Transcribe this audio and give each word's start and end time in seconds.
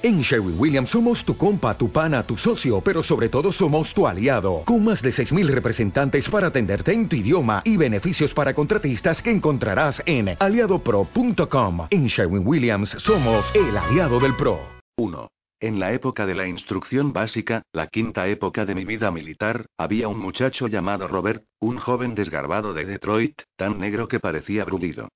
En 0.00 0.20
Sherwin 0.20 0.54
Williams 0.56 0.90
somos 0.90 1.24
tu 1.24 1.36
compa, 1.36 1.76
tu 1.76 1.90
pana, 1.90 2.22
tu 2.22 2.36
socio, 2.36 2.80
pero 2.80 3.02
sobre 3.02 3.28
todo 3.28 3.50
somos 3.50 3.92
tu 3.92 4.06
aliado, 4.06 4.62
con 4.64 4.84
más 4.84 5.02
de 5.02 5.10
6.000 5.10 5.48
representantes 5.48 6.30
para 6.30 6.46
atenderte 6.46 6.92
en 6.92 7.08
tu 7.08 7.16
idioma 7.16 7.62
y 7.64 7.76
beneficios 7.76 8.32
para 8.32 8.54
contratistas 8.54 9.20
que 9.20 9.32
encontrarás 9.32 10.00
en 10.06 10.36
aliadopro.com. 10.38 11.88
En 11.90 12.06
Sherwin 12.06 12.46
Williams 12.46 12.90
somos 12.90 13.44
el 13.56 13.76
aliado 13.76 14.20
del 14.20 14.36
PRO. 14.36 14.60
1. 14.98 15.28
En 15.62 15.80
la 15.80 15.92
época 15.92 16.26
de 16.26 16.36
la 16.36 16.46
instrucción 16.46 17.12
básica, 17.12 17.62
la 17.72 17.88
quinta 17.88 18.28
época 18.28 18.64
de 18.64 18.76
mi 18.76 18.84
vida 18.84 19.10
militar, 19.10 19.66
había 19.76 20.06
un 20.06 20.20
muchacho 20.20 20.68
llamado 20.68 21.08
Robert, 21.08 21.42
un 21.58 21.78
joven 21.78 22.14
desgarbado 22.14 22.72
de 22.72 22.84
Detroit, 22.84 23.42
tan 23.56 23.80
negro 23.80 24.06
que 24.06 24.20
parecía 24.20 24.64
brulido. 24.64 25.08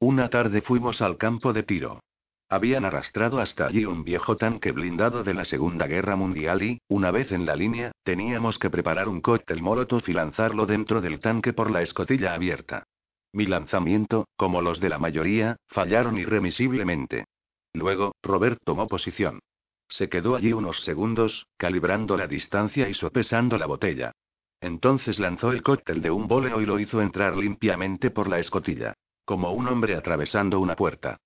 Una 0.00 0.30
tarde 0.30 0.62
fuimos 0.62 1.02
al 1.02 1.18
campo 1.18 1.52
de 1.52 1.62
tiro. 1.62 2.00
Habían 2.52 2.84
arrastrado 2.84 3.38
hasta 3.38 3.66
allí 3.66 3.84
un 3.84 4.02
viejo 4.02 4.36
tanque 4.36 4.72
blindado 4.72 5.22
de 5.22 5.34
la 5.34 5.44
Segunda 5.44 5.86
Guerra 5.86 6.16
Mundial 6.16 6.64
y, 6.64 6.80
una 6.88 7.12
vez 7.12 7.30
en 7.30 7.46
la 7.46 7.54
línea, 7.54 7.92
teníamos 8.02 8.58
que 8.58 8.70
preparar 8.70 9.08
un 9.08 9.20
cóctel 9.20 9.62
molotov 9.62 10.02
y 10.08 10.12
lanzarlo 10.12 10.66
dentro 10.66 11.00
del 11.00 11.20
tanque 11.20 11.52
por 11.52 11.70
la 11.70 11.80
escotilla 11.80 12.34
abierta. 12.34 12.82
Mi 13.32 13.46
lanzamiento, 13.46 14.26
como 14.36 14.62
los 14.62 14.80
de 14.80 14.88
la 14.88 14.98
mayoría, 14.98 15.58
fallaron 15.68 16.18
irremisiblemente. 16.18 17.26
Luego, 17.72 18.16
Robert 18.20 18.58
tomó 18.64 18.88
posición. 18.88 19.38
Se 19.88 20.08
quedó 20.08 20.34
allí 20.34 20.52
unos 20.52 20.82
segundos, 20.82 21.46
calibrando 21.56 22.16
la 22.16 22.26
distancia 22.26 22.88
y 22.88 22.94
sopesando 22.94 23.58
la 23.58 23.66
botella. 23.66 24.10
Entonces 24.60 25.20
lanzó 25.20 25.52
el 25.52 25.62
cóctel 25.62 26.02
de 26.02 26.10
un 26.10 26.26
boleo 26.26 26.60
y 26.60 26.66
lo 26.66 26.80
hizo 26.80 27.00
entrar 27.00 27.36
limpiamente 27.36 28.10
por 28.10 28.28
la 28.28 28.40
escotilla. 28.40 28.94
Como 29.24 29.52
un 29.52 29.68
hombre 29.68 29.94
atravesando 29.94 30.58
una 30.58 30.74
puerta. 30.74 31.16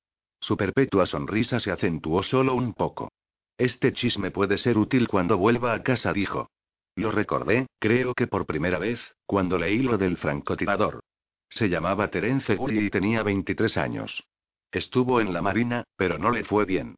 Su 0.44 0.58
perpetua 0.58 1.06
sonrisa 1.06 1.58
se 1.58 1.70
acentuó 1.70 2.22
solo 2.22 2.54
un 2.54 2.74
poco. 2.74 3.10
Este 3.56 3.94
chisme 3.94 4.30
puede 4.30 4.58
ser 4.58 4.76
útil 4.76 5.08
cuando 5.08 5.38
vuelva 5.38 5.72
a 5.72 5.82
casa, 5.82 6.12
dijo. 6.12 6.50
Lo 6.96 7.10
recordé, 7.10 7.66
creo 7.78 8.12
que 8.12 8.26
por 8.26 8.44
primera 8.44 8.78
vez, 8.78 9.00
cuando 9.24 9.56
leí 9.56 9.78
lo 9.78 9.96
del 9.96 10.18
francotirador. 10.18 11.00
Se 11.48 11.70
llamaba 11.70 12.10
Terence 12.10 12.56
Gully 12.56 12.84
y 12.84 12.90
tenía 12.90 13.22
23 13.22 13.78
años. 13.78 14.22
Estuvo 14.70 15.22
en 15.22 15.32
la 15.32 15.40
marina, 15.40 15.84
pero 15.96 16.18
no 16.18 16.30
le 16.30 16.44
fue 16.44 16.66
bien. 16.66 16.96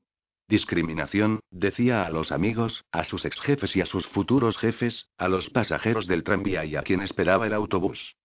Discriminación, 0.48 1.38
decía 1.52 2.04
a 2.04 2.10
los 2.10 2.32
amigos, 2.32 2.84
a 2.90 3.04
sus 3.04 3.24
ex 3.26 3.40
jefes 3.40 3.76
y 3.76 3.80
a 3.80 3.86
sus 3.86 4.08
futuros 4.08 4.58
jefes, 4.58 5.06
a 5.18 5.28
los 5.28 5.50
pasajeros 5.50 6.08
del 6.08 6.24
tranvía 6.24 6.64
y 6.64 6.74
a 6.74 6.82
quien 6.82 7.00
esperaba 7.00 7.46
el 7.46 7.52
autobús. 7.52 8.16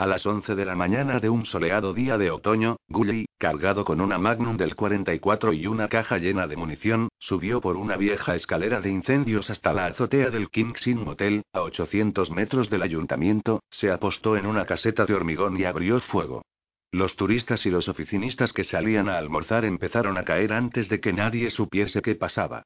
A 0.00 0.06
las 0.06 0.24
11 0.24 0.54
de 0.54 0.64
la 0.64 0.74
mañana 0.74 1.20
de 1.20 1.28
un 1.28 1.44
soleado 1.44 1.92
día 1.92 2.16
de 2.16 2.30
otoño, 2.30 2.78
Gully, 2.88 3.26
cargado 3.36 3.84
con 3.84 4.00
una 4.00 4.16
Magnum 4.16 4.56
del 4.56 4.74
44 4.74 5.52
y 5.52 5.66
una 5.66 5.88
caja 5.88 6.16
llena 6.16 6.46
de 6.46 6.56
munición, 6.56 7.10
subió 7.18 7.60
por 7.60 7.76
una 7.76 7.98
vieja 7.98 8.34
escalera 8.34 8.80
de 8.80 8.88
incendios 8.88 9.50
hasta 9.50 9.74
la 9.74 9.84
azotea 9.84 10.30
del 10.30 10.48
King's 10.48 10.86
Inn 10.86 11.04
Motel, 11.04 11.42
a 11.52 11.60
800 11.60 12.30
metros 12.30 12.70
del 12.70 12.80
ayuntamiento, 12.80 13.62
se 13.68 13.90
apostó 13.90 14.38
en 14.38 14.46
una 14.46 14.64
caseta 14.64 15.04
de 15.04 15.12
hormigón 15.12 15.60
y 15.60 15.64
abrió 15.64 16.00
fuego. 16.00 16.46
Los 16.92 17.14
turistas 17.16 17.66
y 17.66 17.70
los 17.70 17.90
oficinistas 17.90 18.54
que 18.54 18.64
salían 18.64 19.06
a 19.10 19.18
almorzar 19.18 19.66
empezaron 19.66 20.16
a 20.16 20.24
caer 20.24 20.54
antes 20.54 20.88
de 20.88 20.98
que 21.00 21.12
nadie 21.12 21.50
supiese 21.50 22.00
qué 22.00 22.14
pasaba. 22.14 22.62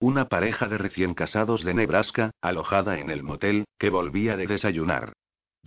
Una 0.00 0.28
pareja 0.30 0.68
de 0.68 0.78
recién 0.78 1.12
casados 1.12 1.64
de 1.64 1.74
Nebraska, 1.74 2.30
alojada 2.40 2.98
en 2.98 3.10
el 3.10 3.22
motel, 3.22 3.66
que 3.78 3.90
volvía 3.90 4.38
de 4.38 4.46
desayunar. 4.46 5.12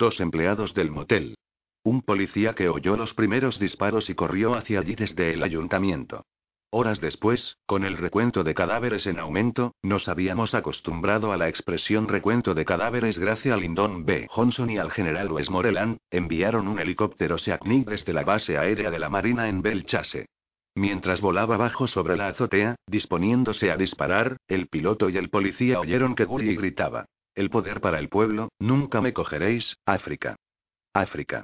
Dos 0.02 0.20
empleados 0.20 0.74
del 0.74 0.90
motel. 0.90 1.36
Un 1.84 2.02
policía 2.02 2.56
que 2.56 2.70
oyó 2.70 2.96
los 2.96 3.14
primeros 3.14 3.60
disparos 3.60 4.10
y 4.10 4.16
corrió 4.16 4.56
hacia 4.56 4.80
allí 4.80 4.96
desde 4.96 5.32
el 5.32 5.44
ayuntamiento. 5.44 6.26
Horas 6.72 7.00
después, 7.00 7.60
con 7.68 7.84
el 7.84 7.98
recuento 7.98 8.44
de 8.44 8.56
cadáveres 8.56 9.06
en 9.06 9.20
aumento, 9.20 9.76
nos 9.84 10.08
habíamos 10.08 10.56
acostumbrado 10.56 11.32
a 11.32 11.38
la 11.38 11.50
expresión 11.50 12.08
recuento 12.08 12.56
de 12.56 12.66
cadáveres 12.66 13.20
gracias 13.20 13.54
a 13.54 13.60
Lyndon 13.60 14.04
B. 14.04 14.26
Johnson 14.28 14.72
y 14.72 14.80
al 14.80 14.90
general 14.90 15.32
Westmoreland, 15.32 16.00
enviaron 16.10 16.68
un 16.68 16.80
helicóptero 16.80 17.38
Seacnic 17.38 17.88
desde 17.88 18.12
la 18.12 18.24
base 18.24 18.58
aérea 18.58 18.90
de 18.90 18.98
la 18.98 19.10
Marina 19.10 19.50
en 19.50 19.62
Belchase. 19.62 20.26
Mientras 20.74 21.22
volaba 21.22 21.58
bajo 21.58 21.86
sobre 21.86 22.18
la 22.18 22.30
azotea, 22.30 22.76
disponiéndose 22.88 23.70
a 23.70 23.78
disparar, 23.78 24.38
el 24.48 24.66
piloto 24.66 25.12
y 25.12 25.18
el 25.18 25.30
policía 25.30 25.80
oyeron 25.80 26.16
que 26.16 26.26
Gully 26.26 26.56
gritaba. 26.56 27.06
El 27.34 27.50
poder 27.50 27.80
para 27.80 28.00
el 28.00 28.10
pueblo, 28.10 28.50
nunca 28.60 29.02
me 29.02 29.14
cogeréis, 29.14 29.78
África. 29.86 30.36
África. 30.94 31.44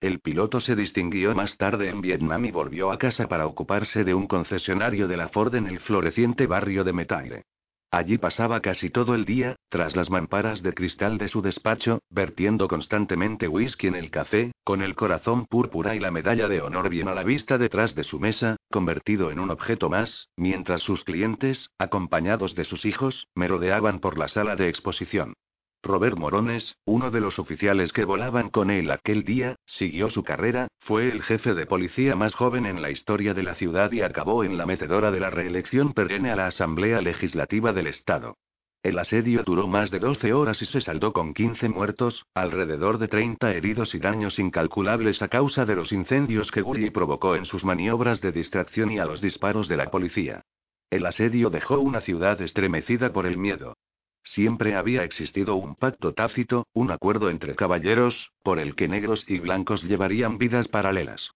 El 0.00 0.20
piloto 0.20 0.60
se 0.60 0.74
distinguió 0.74 1.34
más 1.34 1.56
tarde 1.56 1.88
en 1.88 2.00
Vietnam 2.00 2.44
y 2.46 2.50
volvió 2.50 2.90
a 2.90 2.98
casa 2.98 3.28
para 3.28 3.46
ocuparse 3.46 4.02
de 4.02 4.14
un 4.14 4.26
concesionario 4.26 5.06
de 5.06 5.16
la 5.16 5.28
Ford 5.28 5.54
en 5.54 5.66
el 5.66 5.78
floreciente 5.78 6.46
barrio 6.46 6.84
de 6.84 6.92
Metaire. 6.92 7.44
Allí 7.92 8.18
pasaba 8.18 8.60
casi 8.60 8.88
todo 8.88 9.16
el 9.16 9.24
día, 9.24 9.56
tras 9.68 9.96
las 9.96 10.10
mamparas 10.10 10.62
de 10.62 10.74
cristal 10.74 11.18
de 11.18 11.26
su 11.26 11.42
despacho, 11.42 11.98
vertiendo 12.08 12.68
constantemente 12.68 13.48
whisky 13.48 13.88
en 13.88 13.96
el 13.96 14.12
café, 14.12 14.52
con 14.62 14.80
el 14.80 14.94
corazón 14.94 15.46
púrpura 15.46 15.96
y 15.96 15.98
la 15.98 16.12
medalla 16.12 16.46
de 16.46 16.60
honor 16.60 16.88
bien 16.88 17.08
a 17.08 17.14
la 17.14 17.24
vista 17.24 17.58
detrás 17.58 17.96
de 17.96 18.04
su 18.04 18.20
mesa, 18.20 18.54
convertido 18.70 19.32
en 19.32 19.40
un 19.40 19.50
objeto 19.50 19.90
más, 19.90 20.28
mientras 20.36 20.82
sus 20.82 21.02
clientes, 21.02 21.70
acompañados 21.78 22.54
de 22.54 22.64
sus 22.64 22.84
hijos, 22.84 23.26
merodeaban 23.34 23.98
por 23.98 24.18
la 24.18 24.28
sala 24.28 24.54
de 24.54 24.68
exposición. 24.68 25.34
Robert 25.82 26.18
Morones, 26.18 26.76
uno 26.84 27.10
de 27.10 27.20
los 27.20 27.38
oficiales 27.38 27.92
que 27.92 28.04
volaban 28.04 28.50
con 28.50 28.70
él 28.70 28.90
aquel 28.90 29.24
día, 29.24 29.56
siguió 29.64 30.10
su 30.10 30.22
carrera, 30.22 30.68
fue 30.80 31.10
el 31.10 31.22
jefe 31.22 31.54
de 31.54 31.64
policía 31.64 32.14
más 32.16 32.34
joven 32.34 32.66
en 32.66 32.82
la 32.82 32.90
historia 32.90 33.32
de 33.32 33.42
la 33.42 33.54
ciudad 33.54 33.90
y 33.90 34.02
acabó 34.02 34.44
en 34.44 34.58
la 34.58 34.66
metedora 34.66 35.10
de 35.10 35.20
la 35.20 35.30
reelección 35.30 35.94
perenne 35.94 36.30
a 36.30 36.36
la 36.36 36.46
Asamblea 36.46 37.00
Legislativa 37.00 37.72
del 37.72 37.86
Estado. 37.86 38.36
El 38.82 38.98
asedio 38.98 39.42
duró 39.42 39.68
más 39.68 39.90
de 39.90 39.98
12 39.98 40.32
horas 40.34 40.60
y 40.62 40.66
se 40.66 40.80
saldó 40.80 41.12
con 41.12 41.32
15 41.34 41.68
muertos, 41.70 42.26
alrededor 42.34 42.98
de 42.98 43.08
30 43.08 43.52
heridos 43.52 43.94
y 43.94 43.98
daños 43.98 44.38
incalculables 44.38 45.22
a 45.22 45.28
causa 45.28 45.64
de 45.64 45.76
los 45.76 45.92
incendios 45.92 46.50
que 46.50 46.62
Gully 46.62 46.90
provocó 46.90 47.36
en 47.36 47.46
sus 47.46 47.64
maniobras 47.64 48.20
de 48.20 48.32
distracción 48.32 48.90
y 48.90 48.98
a 48.98 49.06
los 49.06 49.20
disparos 49.20 49.68
de 49.68 49.76
la 49.76 49.90
policía. 49.90 50.42
El 50.90 51.06
asedio 51.06 51.50
dejó 51.50 51.78
una 51.78 52.00
ciudad 52.00 52.40
estremecida 52.40 53.12
por 53.12 53.26
el 53.26 53.38
miedo. 53.38 53.74
Siempre 54.22 54.74
había 54.74 55.02
existido 55.04 55.56
un 55.56 55.74
pacto 55.74 56.12
tácito, 56.12 56.66
un 56.72 56.90
acuerdo 56.90 57.30
entre 57.30 57.54
caballeros, 57.54 58.32
por 58.42 58.58
el 58.58 58.74
que 58.74 58.88
negros 58.88 59.24
y 59.28 59.38
blancos 59.38 59.82
llevarían 59.82 60.38
vidas 60.38 60.68
paralelas. 60.68 61.30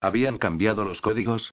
¿Habían 0.00 0.38
cambiado 0.38 0.84
los 0.84 1.00
códigos? 1.00 1.52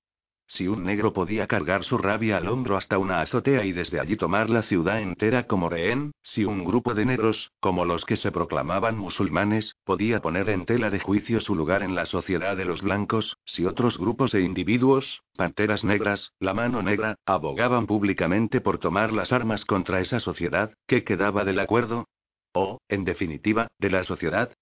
Si 0.49 0.65
un 0.65 0.85
negro 0.85 1.11
podía 1.11 1.45
cargar 1.45 1.83
su 1.83 1.97
rabia 1.97 2.37
al 2.37 2.47
hombro 2.47 2.77
hasta 2.77 2.97
una 2.97 3.19
azotea 3.19 3.65
y 3.65 3.73
desde 3.73 3.99
allí 3.99 4.15
tomar 4.15 4.49
la 4.49 4.61
ciudad 4.61 5.01
entera 5.01 5.43
como 5.43 5.69
rehén, 5.69 6.13
si 6.23 6.45
un 6.45 6.63
grupo 6.63 6.93
de 6.93 7.05
negros, 7.05 7.51
como 7.59 7.83
los 7.83 8.05
que 8.05 8.15
se 8.15 8.31
proclamaban 8.31 8.97
musulmanes, 8.97 9.75
podía 9.83 10.21
poner 10.21 10.49
en 10.49 10.65
tela 10.65 10.89
de 10.89 10.99
juicio 10.99 11.41
su 11.41 11.53
lugar 11.53 11.83
en 11.83 11.95
la 11.95 12.05
sociedad 12.05 12.55
de 12.55 12.63
los 12.63 12.81
blancos, 12.81 13.37
si 13.43 13.65
otros 13.65 13.97
grupos 13.97 14.31
de 14.31 14.41
individuos, 14.41 15.21
panteras 15.35 15.83
negras, 15.83 16.31
la 16.39 16.53
mano 16.53 16.81
negra, 16.81 17.15
abogaban 17.25 17.85
públicamente 17.85 18.61
por 18.61 18.77
tomar 18.77 19.11
las 19.11 19.33
armas 19.33 19.65
contra 19.65 19.99
esa 19.99 20.21
sociedad, 20.21 20.73
¿qué 20.87 21.03
quedaba 21.03 21.43
del 21.43 21.59
acuerdo? 21.59 22.07
O, 22.53 22.79
en 22.87 23.03
definitiva, 23.03 23.67
de 23.79 23.89
la 23.89 24.05
sociedad, 24.05 24.53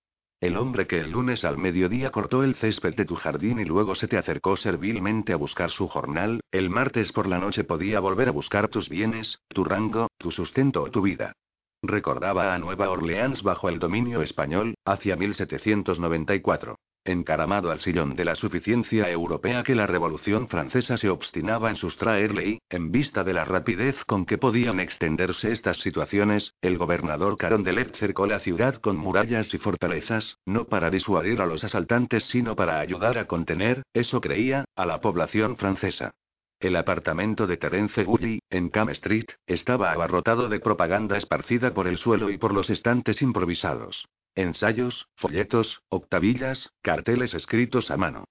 el 0.41 0.57
hombre 0.57 0.85
que 0.85 0.99
el 0.99 1.11
lunes 1.11 1.43
al 1.45 1.57
mediodía 1.57 2.11
cortó 2.11 2.43
el 2.43 2.55
césped 2.55 2.95
de 2.95 3.05
tu 3.05 3.15
jardín 3.15 3.59
y 3.59 3.65
luego 3.65 3.95
se 3.95 4.07
te 4.07 4.17
acercó 4.17 4.55
servilmente 4.57 5.33
a 5.33 5.37
buscar 5.37 5.71
su 5.71 5.87
jornal, 5.87 6.41
el 6.51 6.69
martes 6.69 7.11
por 7.11 7.27
la 7.27 7.39
noche 7.39 7.63
podía 7.63 7.99
volver 7.99 8.29
a 8.29 8.31
buscar 8.31 8.67
tus 8.67 8.89
bienes, 8.89 9.39
tu 9.47 9.63
rango, 9.63 10.07
tu 10.17 10.31
sustento 10.31 10.83
o 10.83 10.91
tu 10.91 11.01
vida. 11.01 11.33
Recordaba 11.81 12.53
a 12.53 12.59
Nueva 12.59 12.89
Orleans 12.89 13.43
bajo 13.43 13.69
el 13.69 13.79
dominio 13.79 14.21
español, 14.21 14.75
hacia 14.85 15.15
1794 15.15 16.75
encaramado 17.05 17.71
al 17.71 17.79
sillón 17.79 18.15
de 18.15 18.25
la 18.25 18.35
suficiencia 18.35 19.09
europea 19.09 19.63
que 19.63 19.75
la 19.75 19.87
Revolución 19.87 20.47
Francesa 20.47 20.97
se 20.97 21.09
obstinaba 21.09 21.69
en 21.69 21.75
sustraerle 21.75 22.47
y, 22.47 22.59
en 22.69 22.91
vista 22.91 23.23
de 23.23 23.33
la 23.33 23.45
rapidez 23.45 24.03
con 24.05 24.25
que 24.25 24.37
podían 24.37 24.79
extenderse 24.79 25.51
estas 25.51 25.77
situaciones, 25.77 26.53
el 26.61 26.77
gobernador 26.77 27.37
Carondelet 27.37 27.95
cercó 27.95 28.25
la 28.25 28.39
ciudad 28.39 28.75
con 28.75 28.97
murallas 28.97 29.53
y 29.53 29.57
fortalezas, 29.57 30.37
no 30.45 30.65
para 30.65 30.89
disuadir 30.89 31.41
a 31.41 31.45
los 31.45 31.63
asaltantes 31.63 32.25
sino 32.25 32.55
para 32.55 32.79
ayudar 32.79 33.17
a 33.17 33.27
contener, 33.27 33.83
eso 33.93 34.19
creía, 34.19 34.65
a 34.75 34.85
la 34.85 34.99
población 34.99 35.55
francesa. 35.55 36.15
El 36.59 36.77
apartamento 36.77 37.47
de 37.47 37.57
Terence 37.57 38.03
Gully, 38.03 38.39
en 38.49 38.69
Cam 38.69 38.89
Street, 38.89 39.27
estaba 39.45 39.91
abarrotado 39.91 40.49
de 40.49 40.59
propaganda 40.59 41.17
esparcida 41.17 41.73
por 41.73 41.87
el 41.87 41.97
suelo 41.97 42.29
y 42.29 42.37
por 42.37 42.53
los 42.53 42.69
estantes 42.69 43.21
improvisados. 43.21 44.07
Ensayos, 44.35 45.07
folletos, 45.15 45.81
octavillas, 45.87 46.71
carteles 46.81 47.33
escritos 47.33 47.89
a 47.89 47.95
mano. 47.95 48.25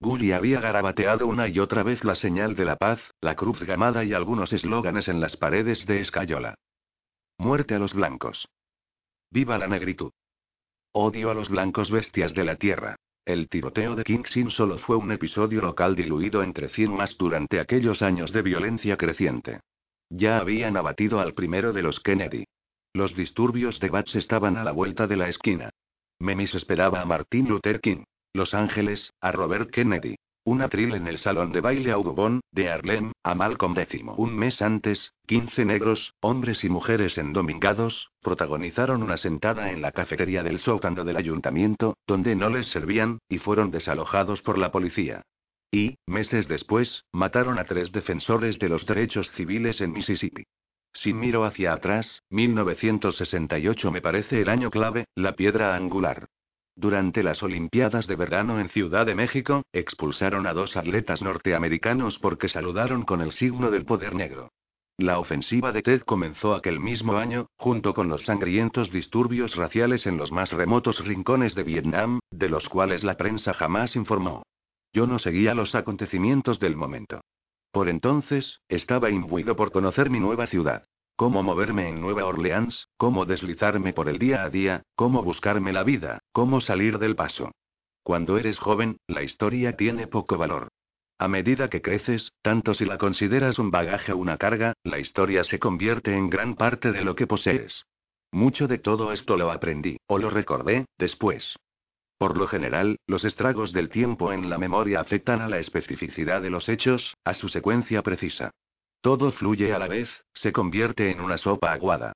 Gully 0.00 0.32
había 0.32 0.60
garabateado 0.60 1.26
una 1.26 1.48
y 1.48 1.58
otra 1.58 1.82
vez 1.82 2.02
la 2.04 2.14
señal 2.14 2.56
de 2.56 2.64
la 2.64 2.76
paz, 2.76 2.98
la 3.20 3.36
cruz 3.36 3.62
gamada 3.62 4.02
y 4.02 4.14
algunos 4.14 4.54
eslóganes 4.54 5.08
en 5.08 5.20
las 5.20 5.36
paredes 5.36 5.84
de 5.84 6.00
Escayola. 6.00 6.54
Muerte 7.36 7.74
a 7.74 7.78
los 7.78 7.92
blancos. 7.92 8.48
Viva 9.30 9.58
la 9.58 9.66
negritud. 9.66 10.12
Odio 10.92 11.30
a 11.30 11.34
los 11.34 11.50
blancos 11.50 11.90
bestias 11.90 12.32
de 12.32 12.44
la 12.44 12.56
tierra. 12.56 12.96
El 13.26 13.48
tiroteo 13.50 13.94
de 13.94 14.04
Kingston 14.04 14.50
solo 14.50 14.78
fue 14.78 14.96
un 14.96 15.12
episodio 15.12 15.60
local 15.60 15.94
diluido 15.94 16.42
entre 16.42 16.70
cien 16.70 16.92
más 16.92 17.18
durante 17.18 17.60
aquellos 17.60 18.00
años 18.00 18.32
de 18.32 18.40
violencia 18.40 18.96
creciente. 18.96 19.60
Ya 20.08 20.38
habían 20.38 20.78
abatido 20.78 21.20
al 21.20 21.34
primero 21.34 21.74
de 21.74 21.82
los 21.82 22.00
Kennedy. 22.00 22.46
Los 22.92 23.14
disturbios 23.14 23.78
de 23.78 23.88
Bats 23.88 24.16
estaban 24.16 24.56
a 24.56 24.64
la 24.64 24.72
vuelta 24.72 25.06
de 25.06 25.16
la 25.16 25.28
esquina. 25.28 25.70
Memis 26.18 26.56
esperaba 26.56 27.00
a 27.00 27.04
Martin 27.04 27.48
Luther 27.48 27.80
King. 27.80 28.02
Los 28.32 28.52
Ángeles, 28.52 29.12
a 29.20 29.30
Robert 29.30 29.70
Kennedy. 29.70 30.16
Un 30.44 30.60
atril 30.62 30.94
en 30.94 31.06
el 31.06 31.18
salón 31.18 31.52
de 31.52 31.60
baile 31.60 31.92
Audubon, 31.92 32.40
de 32.50 32.68
Harlem, 32.68 33.12
a 33.22 33.36
Malcolm 33.36 33.78
X. 33.78 34.02
Un 34.16 34.34
mes 34.36 34.60
antes, 34.60 35.12
15 35.26 35.64
negros, 35.66 36.14
hombres 36.20 36.64
y 36.64 36.68
mujeres 36.68 37.16
endomingados, 37.16 38.10
protagonizaron 38.22 39.04
una 39.04 39.18
sentada 39.18 39.70
en 39.70 39.82
la 39.82 39.92
cafetería 39.92 40.42
del 40.42 40.58
sótano 40.58 41.04
del 41.04 41.16
ayuntamiento, 41.16 41.96
donde 42.08 42.34
no 42.34 42.50
les 42.50 42.68
servían, 42.68 43.18
y 43.28 43.38
fueron 43.38 43.70
desalojados 43.70 44.42
por 44.42 44.58
la 44.58 44.72
policía. 44.72 45.22
Y, 45.70 45.96
meses 46.06 46.48
después, 46.48 47.04
mataron 47.12 47.60
a 47.60 47.64
tres 47.64 47.92
defensores 47.92 48.58
de 48.58 48.68
los 48.68 48.84
derechos 48.84 49.30
civiles 49.30 49.80
en 49.80 49.92
Mississippi. 49.92 50.44
Si 50.92 51.12
miro 51.12 51.44
hacia 51.44 51.72
atrás, 51.72 52.22
1968 52.30 53.90
me 53.90 54.00
parece 54.00 54.42
el 54.42 54.48
año 54.48 54.70
clave, 54.70 55.06
la 55.14 55.34
piedra 55.34 55.74
angular. 55.74 56.28
Durante 56.76 57.22
las 57.22 57.42
Olimpiadas 57.42 58.06
de 58.06 58.16
verano 58.16 58.58
en 58.58 58.68
Ciudad 58.68 59.06
de 59.06 59.14
México, 59.14 59.62
expulsaron 59.72 60.46
a 60.46 60.52
dos 60.52 60.76
atletas 60.76 61.22
norteamericanos 61.22 62.18
porque 62.18 62.48
saludaron 62.48 63.02
con 63.02 63.20
el 63.20 63.32
signo 63.32 63.70
del 63.70 63.84
poder 63.84 64.14
negro. 64.14 64.50
La 64.96 65.18
ofensiva 65.18 65.72
de 65.72 65.82
Ted 65.82 66.02
comenzó 66.02 66.54
aquel 66.54 66.78
mismo 66.80 67.16
año, 67.16 67.46
junto 67.56 67.94
con 67.94 68.08
los 68.08 68.24
sangrientos 68.24 68.90
disturbios 68.90 69.56
raciales 69.56 70.06
en 70.06 70.18
los 70.18 70.30
más 70.30 70.52
remotos 70.52 71.04
rincones 71.04 71.54
de 71.54 71.62
Vietnam, 71.62 72.18
de 72.30 72.48
los 72.48 72.68
cuales 72.68 73.04
la 73.04 73.16
prensa 73.16 73.54
jamás 73.54 73.96
informó. 73.96 74.42
Yo 74.92 75.06
no 75.06 75.18
seguía 75.18 75.54
los 75.54 75.74
acontecimientos 75.74 76.60
del 76.60 76.76
momento. 76.76 77.20
Por 77.72 77.88
entonces, 77.88 78.60
estaba 78.68 79.10
imbuido 79.10 79.54
por 79.56 79.70
conocer 79.70 80.10
mi 80.10 80.20
nueva 80.20 80.46
ciudad. 80.46 80.86
Cómo 81.16 81.42
moverme 81.42 81.88
en 81.88 82.00
Nueva 82.00 82.24
Orleans, 82.24 82.88
cómo 82.96 83.26
deslizarme 83.26 83.92
por 83.92 84.08
el 84.08 84.18
día 84.18 84.42
a 84.42 84.50
día, 84.50 84.82
cómo 84.96 85.22
buscarme 85.22 85.72
la 85.72 85.84
vida, 85.84 86.20
cómo 86.32 86.60
salir 86.60 86.98
del 86.98 87.14
paso. 87.14 87.52
Cuando 88.02 88.38
eres 88.38 88.58
joven, 88.58 88.96
la 89.06 89.22
historia 89.22 89.76
tiene 89.76 90.06
poco 90.06 90.38
valor. 90.38 90.68
A 91.18 91.28
medida 91.28 91.68
que 91.68 91.82
creces, 91.82 92.32
tanto 92.40 92.72
si 92.72 92.86
la 92.86 92.96
consideras 92.96 93.58
un 93.58 93.70
bagaje 93.70 94.12
o 94.12 94.16
una 94.16 94.38
carga, 94.38 94.72
la 94.82 94.98
historia 94.98 95.44
se 95.44 95.58
convierte 95.58 96.16
en 96.16 96.30
gran 96.30 96.54
parte 96.54 96.92
de 96.92 97.04
lo 97.04 97.14
que 97.14 97.26
posees. 97.26 97.84
Mucho 98.32 98.66
de 98.66 98.78
todo 98.78 99.12
esto 99.12 99.36
lo 99.36 99.50
aprendí, 99.50 99.98
o 100.06 100.18
lo 100.18 100.30
recordé, 100.30 100.86
después. 100.96 101.56
Por 102.20 102.36
lo 102.36 102.46
general, 102.46 102.98
los 103.06 103.24
estragos 103.24 103.72
del 103.72 103.88
tiempo 103.88 104.30
en 104.30 104.50
la 104.50 104.58
memoria 104.58 105.00
afectan 105.00 105.40
a 105.40 105.48
la 105.48 105.58
especificidad 105.58 106.42
de 106.42 106.50
los 106.50 106.68
hechos, 106.68 107.16
a 107.24 107.32
su 107.32 107.48
secuencia 107.48 108.02
precisa. 108.02 108.50
Todo 109.00 109.32
fluye 109.32 109.72
a 109.72 109.78
la 109.78 109.88
vez, 109.88 110.22
se 110.34 110.52
convierte 110.52 111.10
en 111.10 111.22
una 111.22 111.38
sopa 111.38 111.72
aguada. 111.72 112.12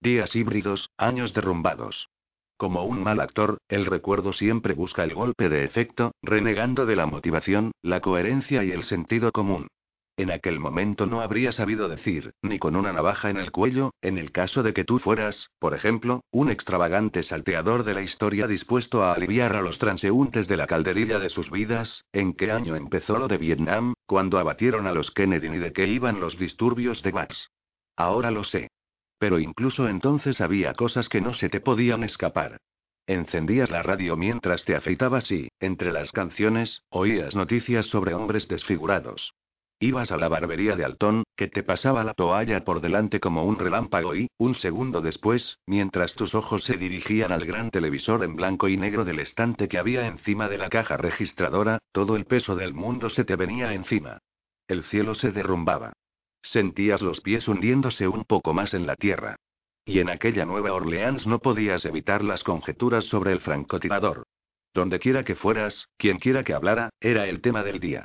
Días 0.00 0.36
híbridos, 0.36 0.90
años 0.96 1.34
derrumbados. 1.34 2.08
Como 2.56 2.84
un 2.84 3.02
mal 3.02 3.18
actor, 3.20 3.58
el 3.68 3.86
recuerdo 3.86 4.32
siempre 4.32 4.74
busca 4.74 5.02
el 5.02 5.12
golpe 5.12 5.48
de 5.48 5.64
efecto, 5.64 6.12
renegando 6.22 6.86
de 6.86 6.94
la 6.94 7.06
motivación, 7.06 7.72
la 7.82 8.00
coherencia 8.00 8.62
y 8.62 8.70
el 8.70 8.84
sentido 8.84 9.32
común. 9.32 9.66
En 10.18 10.32
aquel 10.32 10.58
momento 10.58 11.06
no 11.06 11.20
habría 11.20 11.52
sabido 11.52 11.88
decir, 11.88 12.32
ni 12.42 12.58
con 12.58 12.74
una 12.74 12.92
navaja 12.92 13.30
en 13.30 13.36
el 13.36 13.52
cuello, 13.52 13.92
en 14.02 14.18
el 14.18 14.32
caso 14.32 14.64
de 14.64 14.72
que 14.72 14.82
tú 14.82 14.98
fueras, 14.98 15.50
por 15.60 15.74
ejemplo, 15.74 16.24
un 16.32 16.50
extravagante 16.50 17.22
salteador 17.22 17.84
de 17.84 17.94
la 17.94 18.02
historia 18.02 18.48
dispuesto 18.48 19.04
a 19.04 19.12
aliviar 19.12 19.54
a 19.54 19.62
los 19.62 19.78
transeúntes 19.78 20.48
de 20.48 20.56
la 20.56 20.66
calderilla 20.66 21.20
de 21.20 21.28
sus 21.30 21.52
vidas, 21.52 22.04
en 22.12 22.32
qué 22.32 22.50
año 22.50 22.74
empezó 22.74 23.16
lo 23.16 23.28
de 23.28 23.38
Vietnam, 23.38 23.94
cuando 24.06 24.40
abatieron 24.40 24.88
a 24.88 24.92
los 24.92 25.12
Kennedy 25.12 25.46
y 25.46 25.58
de 25.58 25.72
qué 25.72 25.86
iban 25.86 26.18
los 26.18 26.36
disturbios 26.36 27.00
de 27.04 27.10
Watts. 27.10 27.52
Ahora 27.96 28.32
lo 28.32 28.42
sé. 28.42 28.66
Pero 29.20 29.38
incluso 29.38 29.88
entonces 29.88 30.40
había 30.40 30.74
cosas 30.74 31.08
que 31.08 31.20
no 31.20 31.32
se 31.32 31.48
te 31.48 31.60
podían 31.60 32.02
escapar. 32.02 32.56
Encendías 33.06 33.70
la 33.70 33.84
radio 33.84 34.16
mientras 34.16 34.64
te 34.64 34.74
afeitabas 34.74 35.30
y, 35.30 35.48
entre 35.60 35.92
las 35.92 36.10
canciones, 36.10 36.82
oías 36.88 37.36
noticias 37.36 37.86
sobre 37.86 38.14
hombres 38.14 38.48
desfigurados. 38.48 39.32
Ibas 39.80 40.10
a 40.10 40.16
la 40.16 40.26
barbería 40.26 40.74
de 40.74 40.84
Altón, 40.84 41.22
que 41.36 41.46
te 41.46 41.62
pasaba 41.62 42.02
la 42.02 42.12
toalla 42.12 42.64
por 42.64 42.80
delante 42.80 43.20
como 43.20 43.44
un 43.44 43.60
relámpago 43.60 44.16
y, 44.16 44.28
un 44.36 44.56
segundo 44.56 45.00
después, 45.00 45.58
mientras 45.66 46.14
tus 46.14 46.34
ojos 46.34 46.64
se 46.64 46.76
dirigían 46.76 47.30
al 47.30 47.44
gran 47.44 47.70
televisor 47.70 48.24
en 48.24 48.34
blanco 48.34 48.66
y 48.66 48.76
negro 48.76 49.04
del 49.04 49.20
estante 49.20 49.68
que 49.68 49.78
había 49.78 50.08
encima 50.08 50.48
de 50.48 50.58
la 50.58 50.68
caja 50.68 50.96
registradora, 50.96 51.78
todo 51.92 52.16
el 52.16 52.24
peso 52.24 52.56
del 52.56 52.74
mundo 52.74 53.08
se 53.08 53.24
te 53.24 53.36
venía 53.36 53.72
encima. 53.72 54.18
El 54.66 54.82
cielo 54.82 55.14
se 55.14 55.30
derrumbaba. 55.30 55.92
Sentías 56.42 57.00
los 57.00 57.20
pies 57.20 57.46
hundiéndose 57.46 58.08
un 58.08 58.24
poco 58.24 58.54
más 58.54 58.74
en 58.74 58.84
la 58.84 58.96
tierra. 58.96 59.36
Y 59.84 60.00
en 60.00 60.10
aquella 60.10 60.44
Nueva 60.44 60.72
Orleans 60.72 61.28
no 61.28 61.38
podías 61.38 61.84
evitar 61.84 62.24
las 62.24 62.42
conjeturas 62.42 63.04
sobre 63.04 63.30
el 63.30 63.40
francotirador. 63.40 64.24
Donde 64.74 64.98
quiera 64.98 65.22
que 65.22 65.36
fueras, 65.36 65.86
quien 65.96 66.18
quiera 66.18 66.42
que 66.42 66.52
hablara, 66.52 66.90
era 67.00 67.28
el 67.28 67.40
tema 67.40 67.62
del 67.62 67.78
día. 67.78 68.04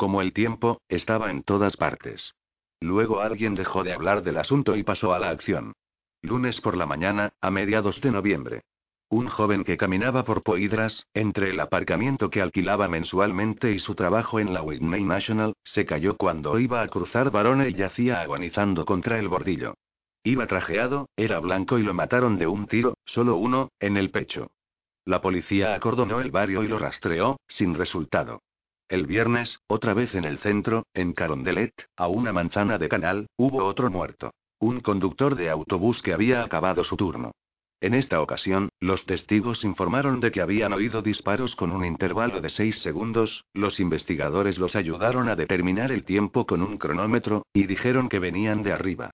Como 0.00 0.22
el 0.22 0.32
tiempo, 0.32 0.80
estaba 0.88 1.30
en 1.30 1.42
todas 1.42 1.76
partes. 1.76 2.34
Luego 2.80 3.20
alguien 3.20 3.54
dejó 3.54 3.84
de 3.84 3.92
hablar 3.92 4.22
del 4.22 4.38
asunto 4.38 4.74
y 4.74 4.82
pasó 4.82 5.12
a 5.12 5.18
la 5.18 5.28
acción. 5.28 5.74
Lunes 6.22 6.62
por 6.62 6.74
la 6.74 6.86
mañana, 6.86 7.34
a 7.42 7.50
mediados 7.50 8.00
de 8.00 8.10
noviembre. 8.10 8.62
Un 9.10 9.28
joven 9.28 9.62
que 9.62 9.76
caminaba 9.76 10.24
por 10.24 10.42
Poidras, 10.42 11.06
entre 11.12 11.50
el 11.50 11.60
aparcamiento 11.60 12.30
que 12.30 12.40
alquilaba 12.40 12.88
mensualmente 12.88 13.72
y 13.72 13.78
su 13.78 13.94
trabajo 13.94 14.40
en 14.40 14.54
la 14.54 14.62
Whitney 14.62 15.04
National, 15.04 15.52
se 15.64 15.84
cayó 15.84 16.16
cuando 16.16 16.58
iba 16.58 16.80
a 16.80 16.88
cruzar 16.88 17.30
Barone 17.30 17.68
y 17.68 17.74
yacía 17.74 18.22
agonizando 18.22 18.86
contra 18.86 19.18
el 19.18 19.28
bordillo. 19.28 19.74
Iba 20.24 20.46
trajeado, 20.46 21.10
era 21.14 21.40
blanco 21.40 21.78
y 21.78 21.82
lo 21.82 21.92
mataron 21.92 22.38
de 22.38 22.46
un 22.46 22.68
tiro, 22.68 22.94
solo 23.04 23.36
uno, 23.36 23.68
en 23.78 23.98
el 23.98 24.10
pecho. 24.10 24.50
La 25.04 25.20
policía 25.20 25.74
acordonó 25.74 26.22
el 26.22 26.30
barrio 26.30 26.64
y 26.64 26.68
lo 26.68 26.78
rastreó, 26.78 27.38
sin 27.48 27.74
resultado. 27.74 28.40
El 28.90 29.06
viernes, 29.06 29.60
otra 29.68 29.94
vez 29.94 30.16
en 30.16 30.24
el 30.24 30.38
centro, 30.38 30.84
en 30.94 31.12
Carondelet, 31.12 31.86
a 31.96 32.08
una 32.08 32.32
manzana 32.32 32.76
de 32.76 32.88
canal, 32.88 33.28
hubo 33.36 33.64
otro 33.64 33.88
muerto. 33.88 34.32
Un 34.58 34.80
conductor 34.80 35.36
de 35.36 35.48
autobús 35.48 36.02
que 36.02 36.12
había 36.12 36.42
acabado 36.42 36.82
su 36.82 36.96
turno. 36.96 37.30
En 37.80 37.94
esta 37.94 38.20
ocasión, 38.20 38.68
los 38.80 39.06
testigos 39.06 39.62
informaron 39.62 40.18
de 40.18 40.32
que 40.32 40.40
habían 40.40 40.72
oído 40.72 41.02
disparos 41.02 41.54
con 41.54 41.70
un 41.70 41.84
intervalo 41.84 42.40
de 42.40 42.48
seis 42.48 42.82
segundos, 42.82 43.44
los 43.54 43.78
investigadores 43.78 44.58
los 44.58 44.74
ayudaron 44.74 45.28
a 45.28 45.36
determinar 45.36 45.92
el 45.92 46.04
tiempo 46.04 46.44
con 46.44 46.60
un 46.60 46.76
cronómetro, 46.76 47.46
y 47.52 47.68
dijeron 47.68 48.08
que 48.08 48.18
venían 48.18 48.64
de 48.64 48.72
arriba. 48.72 49.12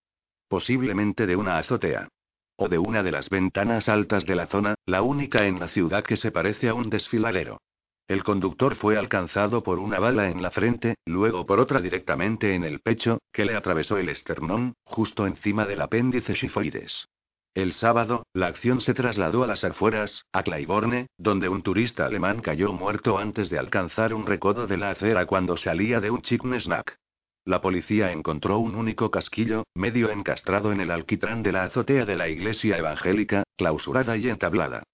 Posiblemente 0.48 1.26
de 1.26 1.36
una 1.36 1.58
azotea. 1.58 2.08
O 2.56 2.70
de 2.70 2.78
una 2.78 3.02
de 3.02 3.12
las 3.12 3.28
ventanas 3.28 3.90
altas 3.90 4.24
de 4.24 4.36
la 4.36 4.46
zona, 4.46 4.74
la 4.86 5.02
única 5.02 5.44
en 5.44 5.60
la 5.60 5.68
ciudad 5.68 6.02
que 6.02 6.16
se 6.16 6.30
parece 6.30 6.70
a 6.70 6.74
un 6.74 6.88
desfiladero. 6.88 7.60
El 8.08 8.22
conductor 8.22 8.76
fue 8.76 8.96
alcanzado 8.96 9.64
por 9.64 9.80
una 9.80 9.98
bala 9.98 10.30
en 10.30 10.40
la 10.40 10.52
frente, 10.52 10.94
luego 11.04 11.44
por 11.44 11.58
otra 11.58 11.80
directamente 11.80 12.54
en 12.54 12.62
el 12.62 12.78
pecho, 12.78 13.18
que 13.32 13.44
le 13.44 13.56
atravesó 13.56 13.98
el 13.98 14.08
esternón, 14.08 14.74
justo 14.84 15.26
encima 15.26 15.66
del 15.66 15.80
apéndice 15.80 16.34
shifoides. 16.34 17.08
El 17.52 17.72
sábado, 17.72 18.26
la 18.32 18.46
acción 18.46 18.80
se 18.80 18.94
trasladó 18.94 19.42
a 19.42 19.48
las 19.48 19.64
afueras, 19.64 20.24
a 20.32 20.44
Claiborne, 20.44 21.08
donde 21.16 21.48
un 21.48 21.62
turista 21.62 22.06
alemán 22.06 22.42
cayó 22.42 22.72
muerto 22.72 23.18
antes 23.18 23.50
de 23.50 23.58
alcanzar 23.58 24.14
un 24.14 24.26
recodo 24.26 24.68
de 24.68 24.76
la 24.76 24.90
acera 24.90 25.26
cuando 25.26 25.56
salía 25.56 26.00
de 26.00 26.10
un 26.10 26.22
chicken 26.22 26.60
snack. 26.60 26.98
La 27.44 27.60
policía 27.60 28.12
encontró 28.12 28.58
un 28.58 28.74
único 28.74 29.10
casquillo, 29.10 29.64
medio 29.74 30.10
encastrado 30.10 30.70
en 30.70 30.80
el 30.80 30.90
alquitrán 30.90 31.42
de 31.42 31.52
la 31.52 31.64
azotea 31.64 32.04
de 32.04 32.16
la 32.16 32.28
iglesia 32.28 32.76
evangélica, 32.76 33.44
clausurada 33.56 34.16
y 34.16 34.28
entablada. 34.28 34.84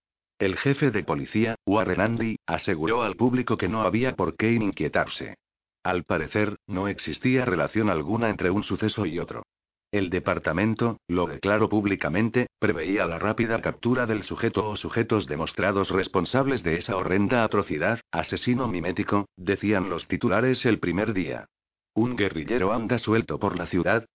El 0.43 0.57
jefe 0.57 0.91
de 0.91 1.05
policía, 1.05 1.55
Warren 1.67 2.01
Andy, 2.01 2.37
aseguró 2.49 3.05
al 3.05 3.15
público 3.15 3.57
que 3.57 3.69
no 3.69 3.83
había 3.83 4.17
por 4.17 4.35
qué 4.35 4.51
inquietarse. 4.51 5.37
Al 5.85 6.03
parecer, 6.03 6.57
no 6.67 6.89
existía 6.89 7.45
relación 7.45 7.89
alguna 7.89 8.29
entre 8.29 8.51
un 8.51 8.65
suceso 8.65 9.07
y 9.07 9.21
otro. 9.21 9.45
El 9.93 10.11
departamento, 10.11 10.99
lo 11.07 11.29
declaró 11.29 11.69
públicamente, 11.69 12.49
preveía 12.59 13.07
la 13.07 13.21
rápida 13.21 13.61
captura 13.61 14.05
del 14.07 14.25
sujeto 14.25 14.69
o 14.69 14.75
sujetos 14.75 15.29
demostrados 15.29 15.91
responsables 15.91 16.65
de 16.65 16.75
esa 16.75 16.97
horrenda 16.97 17.45
atrocidad, 17.45 18.01
asesino 18.11 18.67
mimético, 18.67 19.29
decían 19.37 19.89
los 19.91 20.09
titulares 20.09 20.67
el 20.67 20.81
primer 20.81 21.13
día. 21.13 21.47
¿Un 21.95 22.17
guerrillero 22.17 22.73
anda 22.73 22.99
suelto 22.99 23.39
por 23.39 23.57
la 23.57 23.67
ciudad? 23.67 24.07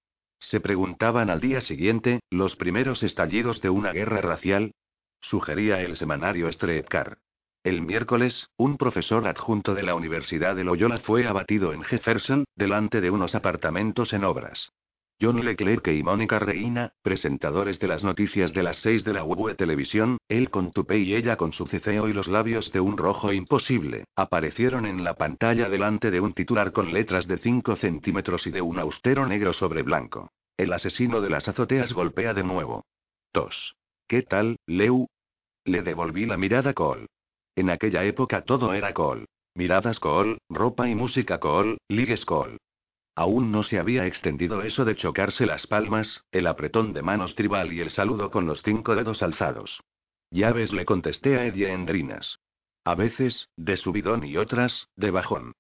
Se 0.42 0.60
preguntaban 0.60 1.30
al 1.30 1.40
día 1.40 1.62
siguiente, 1.62 2.20
los 2.30 2.58
primeros 2.58 3.02
estallidos 3.02 3.62
de 3.62 3.70
una 3.70 3.94
guerra 3.94 4.20
racial, 4.20 4.74
sugería 5.28 5.82
el 5.82 5.98
semanario 5.98 6.52
Streetcar. 6.52 7.18
El 7.64 7.82
miércoles, 7.82 8.50
un 8.56 8.78
profesor 8.78 9.28
adjunto 9.28 9.76
de 9.76 9.84
la 9.84 9.94
Universidad 9.94 10.56
de 10.56 10.64
Loyola 10.64 11.00
fue 11.00 11.28
abatido 11.28 11.74
en 11.74 11.84
Jefferson, 11.84 12.46
delante 12.56 13.02
de 13.02 13.12
unos 13.12 13.36
apartamentos 13.36 14.14
en 14.14 14.24
obras. 14.24 14.72
John 15.20 15.44
Leclerc 15.44 15.88
y 15.88 16.04
Mónica 16.04 16.40
Reina, 16.40 16.94
presentadores 17.02 17.80
de 17.80 17.88
las 17.88 18.04
noticias 18.04 18.54
de 18.54 18.64
las 18.64 18.78
6 18.78 19.04
de 19.04 19.14
la 19.14 19.26
UE 19.26 19.56
Televisión, 19.56 20.18
él 20.30 20.50
con 20.50 20.72
tupe 20.72 21.00
y 21.00 21.16
ella 21.16 21.36
con 21.36 21.52
su 21.52 21.66
ceceo 21.66 22.08
y 22.08 22.14
los 22.14 22.28
labios 22.28 22.72
de 22.72 22.80
un 22.80 22.98
rojo 22.98 23.34
imposible, 23.34 24.06
aparecieron 24.16 24.86
en 24.86 25.04
la 25.04 25.16
pantalla 25.16 25.70
delante 25.70 26.12
de 26.12 26.22
un 26.22 26.34
titular 26.34 26.72
con 26.72 26.94
letras 26.94 27.28
de 27.28 27.40
5 27.40 27.76
centímetros 27.76 28.46
y 28.48 28.52
de 28.52 28.62
un 28.62 28.80
austero 28.80 29.26
negro 29.26 29.54
sobre 29.54 29.82
blanco. 29.82 30.32
El 30.56 30.72
asesino 30.72 31.20
de 31.20 31.32
las 31.32 31.48
azoteas 31.48 31.92
golpea 31.94 32.34
de 32.34 32.44
nuevo. 32.44 32.86
Tos. 33.32 33.76
¿Qué 34.08 34.22
tal, 34.22 34.56
Leu? 34.68 35.08
Le 35.68 35.82
devolví 35.82 36.26
la 36.26 36.38
mirada 36.38 36.74
Cole. 36.74 37.08
En 37.54 37.70
aquella 37.70 38.06
época 38.06 38.44
todo 38.44 38.74
era 38.74 38.94
Cole. 38.94 39.26
Miradas 39.54 40.00
Cole, 40.00 40.38
ropa 40.48 40.88
y 40.88 40.96
música 40.96 41.42
Cole, 41.42 41.78
ligues 41.90 42.24
Cole. 42.24 42.56
Aún 43.18 43.52
no 43.52 43.64
se 43.64 43.78
había 43.78 44.06
extendido 44.06 44.62
eso 44.62 44.86
de 44.86 44.96
chocarse 44.96 45.46
las 45.46 45.68
palmas, 45.68 46.24
el 46.32 46.48
apretón 46.48 46.94
de 46.94 47.02
manos 47.02 47.36
tribal 47.36 47.74
y 47.74 47.82
el 47.82 47.90
saludo 47.90 48.32
con 48.32 48.46
los 48.46 48.64
cinco 48.64 48.96
dedos 48.96 49.22
alzados. 49.22 49.82
Ya 50.32 50.54
ves, 50.54 50.72
le 50.72 50.86
contesté 50.86 51.38
a 51.38 51.46
Eddie 51.46 51.74
Endrinas. 51.74 52.40
A 52.86 52.96
veces, 52.96 53.50
de 53.58 53.76
subidón 53.76 54.24
y 54.24 54.38
otras, 54.38 54.88
de 54.96 55.12
bajón. 55.12 55.52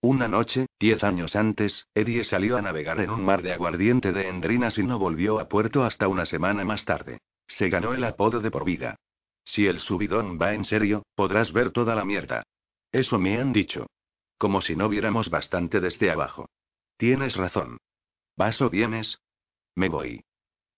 Una 0.00 0.28
noche, 0.28 0.66
diez 0.78 1.02
años 1.02 1.34
antes, 1.34 1.88
Eddie 1.96 2.22
salió 2.22 2.58
a 2.58 2.62
navegar 2.62 3.00
en 3.00 3.10
un 3.10 3.24
mar 3.24 3.42
de 3.42 3.54
aguardiente 3.54 4.12
de 4.12 4.28
Endrinas 4.28 4.78
y 4.78 4.84
no 4.84 5.00
volvió 5.00 5.40
a 5.40 5.48
puerto 5.48 5.82
hasta 5.82 6.06
una 6.06 6.26
semana 6.26 6.64
más 6.64 6.84
tarde. 6.84 7.18
Se 7.48 7.68
ganó 7.68 7.92
el 7.92 8.04
apodo 8.04 8.38
de 8.38 8.52
por 8.52 8.64
vida. 8.64 8.94
Si 9.48 9.66
el 9.66 9.80
subidón 9.80 10.38
va 10.38 10.52
en 10.52 10.66
serio, 10.66 11.06
podrás 11.14 11.54
ver 11.54 11.70
toda 11.70 11.94
la 11.94 12.04
mierda. 12.04 12.42
Eso 12.92 13.18
me 13.18 13.40
han 13.40 13.54
dicho. 13.54 13.86
Como 14.36 14.60
si 14.60 14.76
no 14.76 14.90
viéramos 14.90 15.30
bastante 15.30 15.80
desde 15.80 16.10
abajo. 16.10 16.50
Tienes 16.98 17.34
razón. 17.34 17.78
¿Vas 18.36 18.60
o 18.60 18.68
vienes? 18.68 19.22
Me 19.74 19.88
voy. 19.88 20.22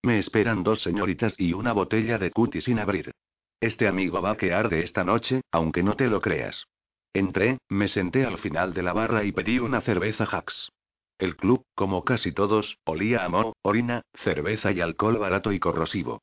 Me 0.03 0.19
esperan 0.19 0.63
dos 0.63 0.81
señoritas 0.81 1.35
y 1.37 1.51
una 1.51 1.73
botella 1.73 2.17
de 2.17 2.31
cuti 2.31 2.61
sin 2.61 2.79
abrir. 2.79 3.11
Este 3.59 3.89
amigo 3.89 4.21
va 4.21 4.31
a 4.31 4.37
quedar 4.37 4.69
de 4.69 4.85
esta 4.85 5.03
noche, 5.03 5.41
aunque 5.51 5.83
no 5.83 5.97
te 5.97 6.07
lo 6.07 6.21
creas. 6.21 6.65
Entré, 7.13 7.57
me 7.67 7.89
senté 7.89 8.25
al 8.25 8.37
final 8.37 8.73
de 8.73 8.83
la 8.83 8.93
barra 8.93 9.25
y 9.25 9.33
pedí 9.33 9.59
una 9.59 9.81
cerveza 9.81 10.23
Hacks. 10.23 10.71
El 11.19 11.35
club, 11.35 11.65
como 11.75 12.05
casi 12.05 12.31
todos, 12.31 12.77
olía 12.85 13.25
a 13.25 13.29
moho, 13.29 13.53
orina, 13.63 14.03
cerveza 14.13 14.71
y 14.71 14.79
alcohol 14.79 15.17
barato 15.17 15.51
y 15.51 15.59
corrosivo. 15.59 16.21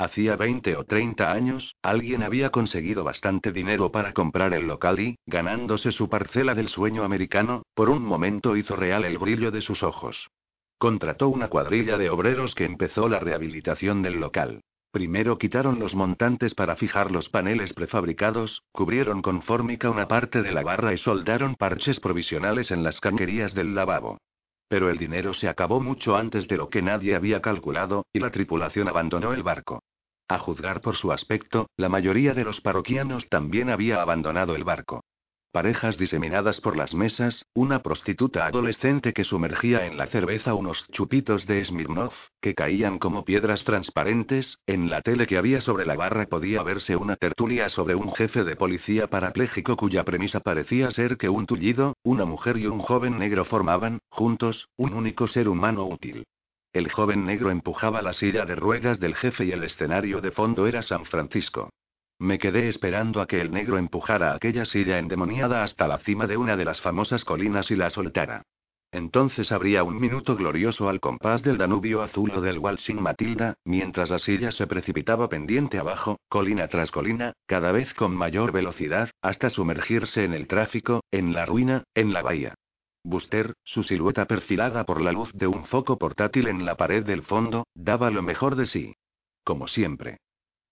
Hacía 0.00 0.34
20 0.34 0.78
o 0.78 0.84
30 0.84 1.30
años, 1.30 1.76
alguien 1.82 2.22
había 2.22 2.48
conseguido 2.48 3.04
bastante 3.04 3.52
dinero 3.52 3.92
para 3.92 4.14
comprar 4.14 4.54
el 4.54 4.66
local 4.66 4.98
y, 4.98 5.18
ganándose 5.26 5.92
su 5.92 6.08
parcela 6.08 6.54
del 6.54 6.70
sueño 6.70 7.04
americano, 7.04 7.64
por 7.74 7.90
un 7.90 8.02
momento 8.02 8.56
hizo 8.56 8.76
real 8.76 9.04
el 9.04 9.18
brillo 9.18 9.50
de 9.50 9.60
sus 9.60 9.82
ojos. 9.82 10.30
Contrató 10.78 11.28
una 11.28 11.48
cuadrilla 11.48 11.98
de 11.98 12.08
obreros 12.08 12.54
que 12.54 12.64
empezó 12.64 13.10
la 13.10 13.18
rehabilitación 13.18 14.00
del 14.00 14.20
local. 14.20 14.62
Primero 14.90 15.36
quitaron 15.36 15.78
los 15.78 15.94
montantes 15.94 16.54
para 16.54 16.76
fijar 16.76 17.10
los 17.10 17.28
paneles 17.28 17.74
prefabricados, 17.74 18.62
cubrieron 18.72 19.20
con 19.20 19.42
fórmica 19.42 19.90
una 19.90 20.08
parte 20.08 20.40
de 20.40 20.52
la 20.52 20.62
barra 20.62 20.94
y 20.94 20.96
soldaron 20.96 21.56
parches 21.56 22.00
provisionales 22.00 22.70
en 22.70 22.82
las 22.84 23.00
cañerías 23.00 23.52
del 23.52 23.74
lavabo. 23.74 24.16
Pero 24.66 24.88
el 24.88 24.96
dinero 24.96 25.34
se 25.34 25.46
acabó 25.46 25.78
mucho 25.78 26.16
antes 26.16 26.48
de 26.48 26.56
lo 26.56 26.70
que 26.70 26.80
nadie 26.80 27.14
había 27.14 27.42
calculado, 27.42 28.06
y 28.14 28.20
la 28.20 28.30
tripulación 28.30 28.88
abandonó 28.88 29.34
el 29.34 29.42
barco. 29.42 29.82
A 30.30 30.38
juzgar 30.38 30.80
por 30.80 30.94
su 30.94 31.10
aspecto, 31.10 31.66
la 31.76 31.88
mayoría 31.88 32.34
de 32.34 32.44
los 32.44 32.60
parroquianos 32.60 33.28
también 33.28 33.68
había 33.68 34.00
abandonado 34.00 34.54
el 34.54 34.62
barco. 34.62 35.02
Parejas 35.50 35.98
diseminadas 35.98 36.60
por 36.60 36.76
las 36.76 36.94
mesas, 36.94 37.46
una 37.52 37.82
prostituta 37.82 38.46
adolescente 38.46 39.12
que 39.12 39.24
sumergía 39.24 39.86
en 39.86 39.96
la 39.96 40.06
cerveza 40.06 40.54
unos 40.54 40.86
chupitos 40.92 41.48
de 41.48 41.64
Smirnov, 41.64 42.12
que 42.40 42.54
caían 42.54 43.00
como 43.00 43.24
piedras 43.24 43.64
transparentes, 43.64 44.60
en 44.68 44.88
la 44.88 45.02
tele 45.02 45.26
que 45.26 45.36
había 45.36 45.60
sobre 45.60 45.84
la 45.84 45.96
barra 45.96 46.26
podía 46.26 46.62
verse 46.62 46.94
una 46.94 47.16
tertulia 47.16 47.68
sobre 47.68 47.96
un 47.96 48.12
jefe 48.12 48.44
de 48.44 48.54
policía 48.54 49.08
parapléjico 49.08 49.76
cuya 49.76 50.04
premisa 50.04 50.38
parecía 50.38 50.92
ser 50.92 51.16
que 51.16 51.28
un 51.28 51.46
tullido, 51.46 51.96
una 52.04 52.24
mujer 52.24 52.56
y 52.56 52.68
un 52.68 52.78
joven 52.78 53.18
negro 53.18 53.44
formaban, 53.44 53.98
juntos, 54.10 54.68
un 54.76 54.94
único 54.94 55.26
ser 55.26 55.48
humano 55.48 55.86
útil. 55.86 56.24
El 56.72 56.88
joven 56.88 57.26
negro 57.26 57.50
empujaba 57.50 58.00
la 58.00 58.12
silla 58.12 58.44
de 58.44 58.54
ruedas 58.54 59.00
del 59.00 59.16
jefe 59.16 59.44
y 59.44 59.50
el 59.50 59.64
escenario 59.64 60.20
de 60.20 60.30
fondo 60.30 60.68
era 60.68 60.82
San 60.82 61.04
Francisco. 61.04 61.70
Me 62.20 62.38
quedé 62.38 62.68
esperando 62.68 63.20
a 63.20 63.26
que 63.26 63.40
el 63.40 63.50
negro 63.50 63.76
empujara 63.76 64.34
aquella 64.34 64.64
silla 64.64 64.98
endemoniada 64.98 65.64
hasta 65.64 65.88
la 65.88 65.98
cima 65.98 66.28
de 66.28 66.36
una 66.36 66.56
de 66.56 66.64
las 66.64 66.80
famosas 66.80 67.24
colinas 67.24 67.72
y 67.72 67.76
la 67.76 67.90
soltara. 67.90 68.42
Entonces 68.92 69.50
habría 69.50 69.82
un 69.82 70.00
minuto 70.00 70.36
glorioso 70.36 70.88
al 70.88 71.00
compás 71.00 71.42
del 71.42 71.58
Danubio 71.58 72.02
azul 72.02 72.30
o 72.36 72.40
del 72.40 72.58
Walsing 72.58 73.02
Matilda, 73.02 73.54
mientras 73.64 74.10
la 74.10 74.18
silla 74.20 74.52
se 74.52 74.68
precipitaba 74.68 75.28
pendiente 75.28 75.78
abajo, 75.78 76.20
colina 76.28 76.68
tras 76.68 76.92
colina, 76.92 77.32
cada 77.46 77.72
vez 77.72 77.94
con 77.94 78.14
mayor 78.14 78.52
velocidad, 78.52 79.10
hasta 79.22 79.50
sumergirse 79.50 80.22
en 80.24 80.34
el 80.34 80.46
tráfico, 80.46 81.02
en 81.10 81.32
la 81.32 81.46
ruina, 81.46 81.82
en 81.94 82.12
la 82.12 82.22
bahía. 82.22 82.54
Buster, 83.02 83.54
su 83.64 83.82
silueta 83.82 84.26
perfilada 84.26 84.84
por 84.84 85.00
la 85.00 85.12
luz 85.12 85.32
de 85.32 85.46
un 85.46 85.64
foco 85.64 85.98
portátil 85.98 86.48
en 86.48 86.64
la 86.64 86.76
pared 86.76 87.04
del 87.04 87.22
fondo, 87.22 87.66
daba 87.74 88.10
lo 88.10 88.22
mejor 88.22 88.56
de 88.56 88.66
sí. 88.66 88.94
Como 89.42 89.68
siempre. 89.68 90.18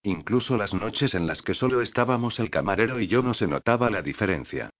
Incluso 0.03 0.57
las 0.57 0.75
noches 0.75 1.15
en 1.15 1.27
las 1.27 1.43
que 1.43 1.55
solo 1.55 1.81
estábamos 1.81 2.39
el 2.39 2.51
camarero 2.51 3.01
y 3.01 3.07
yo 3.07 3.23
no 3.23 3.35
se 3.35 3.47
notaba 3.47 3.91
la 3.91 4.03
diferencia. 4.03 4.71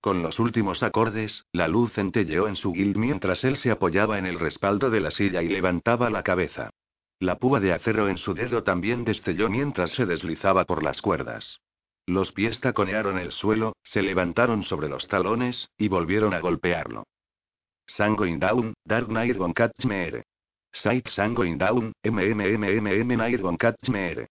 Con 0.00 0.22
los 0.22 0.38
últimos 0.38 0.82
acordes, 0.82 1.46
la 1.52 1.66
luz 1.66 1.92
centelleó 1.92 2.46
en 2.46 2.56
su 2.56 2.72
guild 2.72 2.96
mientras 2.96 3.42
él 3.42 3.56
se 3.56 3.70
apoyaba 3.70 4.18
en 4.18 4.26
el 4.26 4.38
respaldo 4.38 4.90
de 4.90 5.00
la 5.00 5.10
silla 5.10 5.42
y 5.42 5.48
levantaba 5.48 6.10
la 6.10 6.22
cabeza. 6.22 6.70
La 7.18 7.38
púa 7.38 7.58
de 7.58 7.72
acero 7.72 8.08
en 8.08 8.16
su 8.16 8.32
dedo 8.32 8.62
también 8.62 9.04
destelló 9.04 9.48
mientras 9.48 9.90
se 9.90 10.06
deslizaba 10.06 10.64
por 10.64 10.84
las 10.84 11.02
cuerdas. 11.02 11.60
Los 12.08 12.32
pies 12.32 12.58
taconearon 12.60 13.18
el 13.18 13.32
suelo, 13.32 13.76
se 13.82 14.00
levantaron 14.00 14.62
sobre 14.62 14.88
los 14.88 15.08
talones, 15.08 15.68
y 15.76 15.88
volvieron 15.88 16.32
a 16.32 16.40
golpearlo. 16.40 17.04
Sangoin 17.86 18.40
down, 18.40 18.72
Dark 18.82 19.10
Night 19.10 19.36
Gon 19.36 19.52
Catch 19.52 19.84
Me 19.84 20.22
Sight 20.72 21.06
Sangoin 21.08 21.58
down, 21.58 21.92
MMMMM 22.02 23.14
Night 23.14 23.42
Gon 23.42 23.58
Catch 23.58 23.90
Me 23.90 24.26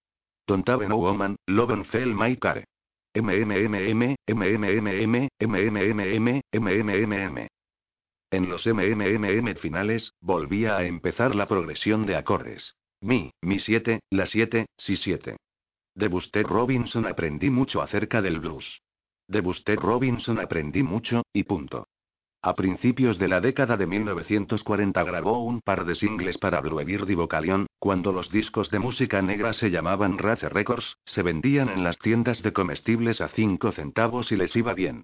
Don't 0.48 0.68
have 0.68 0.88
no 0.88 0.98
woman, 0.98 1.36
love 1.46 1.86
fell 1.86 2.12
my 2.16 2.36
care. 2.38 2.66
MMMM, 3.14 4.16
MMMM, 4.28 5.28
MMMM, 5.40 6.42
MMMM. 6.52 7.48
En 8.32 8.50
los 8.50 8.66
MMMM 8.66 9.56
finales, 9.56 10.14
volvía 10.20 10.78
a 10.78 10.86
empezar 10.86 11.36
la 11.36 11.48
progresión 11.48 12.08
de 12.08 12.16
acordes. 12.16 12.74
Mi, 13.02 13.30
mi 13.44 13.60
7, 13.60 14.00
la 14.10 14.26
7, 14.26 14.66
si 14.78 14.98
7. 14.98 15.38
De 15.98 16.10
Buster 16.10 16.46
Robinson 16.46 17.08
aprendí 17.08 17.50
mucho 17.50 17.82
acerca 17.82 18.22
del 18.22 18.40
blues. 18.40 18.84
De 19.28 19.42
Buster 19.42 19.80
Robinson 19.80 20.40
aprendí 20.40 20.84
mucho, 20.84 21.24
y 21.34 21.42
punto. 21.42 21.88
A 22.44 22.54
principios 22.54 23.18
de 23.18 23.28
la 23.28 23.42
década 23.42 23.78
de 23.78 23.88
1940 23.88 25.04
grabó 25.04 25.44
un 25.44 25.60
par 25.60 25.86
de 25.86 25.96
singles 25.96 26.38
para 26.38 26.62
Bluebird 26.62 27.10
y 27.10 27.16
Vocalion, 27.16 27.66
cuando 27.80 28.14
los 28.14 28.30
discos 28.30 28.70
de 28.70 28.78
música 28.78 29.24
negra 29.24 29.54
se 29.54 29.72
llamaban 29.72 30.20
Race 30.20 30.48
Records, 30.48 30.98
se 31.04 31.24
vendían 31.24 31.68
en 31.68 31.84
las 31.84 31.98
tiendas 31.98 32.44
de 32.44 32.54
comestibles 32.54 33.20
a 33.20 33.30
5 33.30 33.72
centavos 33.72 34.32
y 34.32 34.36
les 34.36 34.56
iba 34.56 34.76
bien. 34.76 35.04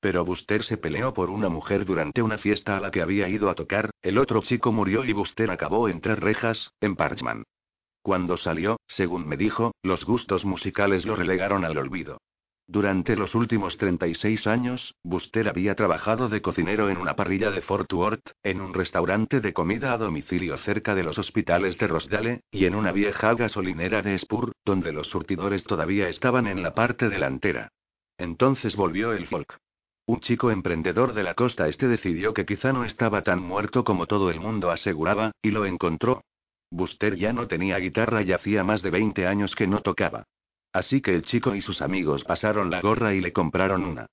Pero 0.00 0.24
Buster 0.24 0.64
se 0.64 0.76
peleó 0.76 1.14
por 1.14 1.30
una 1.30 1.50
mujer 1.50 1.84
durante 1.84 2.20
una 2.20 2.38
fiesta 2.38 2.76
a 2.76 2.80
la 2.80 2.90
que 2.90 3.00
había 3.00 3.28
ido 3.28 3.48
a 3.48 3.54
tocar, 3.54 3.90
el 4.02 4.18
otro 4.18 4.42
chico 4.42 4.72
murió 4.72 5.04
y 5.04 5.12
Buster 5.12 5.52
acabó 5.52 5.88
entre 5.88 6.16
rejas, 6.16 6.72
en 6.80 6.96
Parchman. 6.96 7.44
Cuando 8.02 8.36
salió, 8.36 8.80
según 8.88 9.28
me 9.28 9.36
dijo, 9.36 9.72
los 9.82 10.04
gustos 10.04 10.44
musicales 10.44 11.06
lo 11.06 11.14
relegaron 11.14 11.64
al 11.64 11.78
olvido. 11.78 12.18
Durante 12.66 13.16
los 13.16 13.34
últimos 13.34 13.76
36 13.76 14.46
años, 14.46 14.94
Buster 15.04 15.48
había 15.48 15.74
trabajado 15.74 16.28
de 16.28 16.42
cocinero 16.42 16.90
en 16.90 16.96
una 16.96 17.14
parrilla 17.14 17.50
de 17.50 17.62
Fort 17.62 17.92
Worth, 17.92 18.32
en 18.42 18.60
un 18.60 18.72
restaurante 18.72 19.40
de 19.40 19.52
comida 19.52 19.92
a 19.92 19.98
domicilio 19.98 20.56
cerca 20.56 20.94
de 20.94 21.02
los 21.04 21.18
hospitales 21.18 21.76
de 21.78 21.86
Rosdale, 21.86 22.40
y 22.50 22.64
en 22.64 22.74
una 22.74 22.90
vieja 22.90 23.34
gasolinera 23.34 24.02
de 24.02 24.18
Spur, 24.18 24.52
donde 24.64 24.92
los 24.92 25.08
surtidores 25.08 25.64
todavía 25.64 26.08
estaban 26.08 26.46
en 26.46 26.62
la 26.62 26.74
parte 26.74 27.08
delantera. 27.08 27.68
Entonces 28.16 28.74
volvió 28.74 29.12
el 29.12 29.26
folk. 29.26 29.58
Un 30.06 30.20
chico 30.20 30.50
emprendedor 30.50 31.14
de 31.14 31.22
la 31.22 31.34
costa 31.34 31.68
este 31.68 31.86
decidió 31.86 32.34
que 32.34 32.46
quizá 32.46 32.72
no 32.72 32.84
estaba 32.84 33.22
tan 33.22 33.40
muerto 33.40 33.84
como 33.84 34.06
todo 34.06 34.30
el 34.30 34.40
mundo 34.40 34.70
aseguraba, 34.70 35.32
y 35.42 35.50
lo 35.50 35.66
encontró, 35.66 36.22
Buster 36.72 37.16
ya 37.16 37.34
no 37.34 37.46
tenía 37.46 37.76
guitarra 37.76 38.22
y 38.22 38.32
hacía 38.32 38.64
más 38.64 38.80
de 38.80 38.88
20 38.88 39.26
años 39.26 39.54
que 39.54 39.66
no 39.66 39.80
tocaba. 39.82 40.24
Así 40.72 41.02
que 41.02 41.14
el 41.14 41.22
chico 41.22 41.54
y 41.54 41.60
sus 41.60 41.82
amigos 41.82 42.24
pasaron 42.24 42.70
la 42.70 42.80
gorra 42.80 43.12
y 43.12 43.20
le 43.20 43.32
compraron 43.32 43.84
una. 43.84 44.06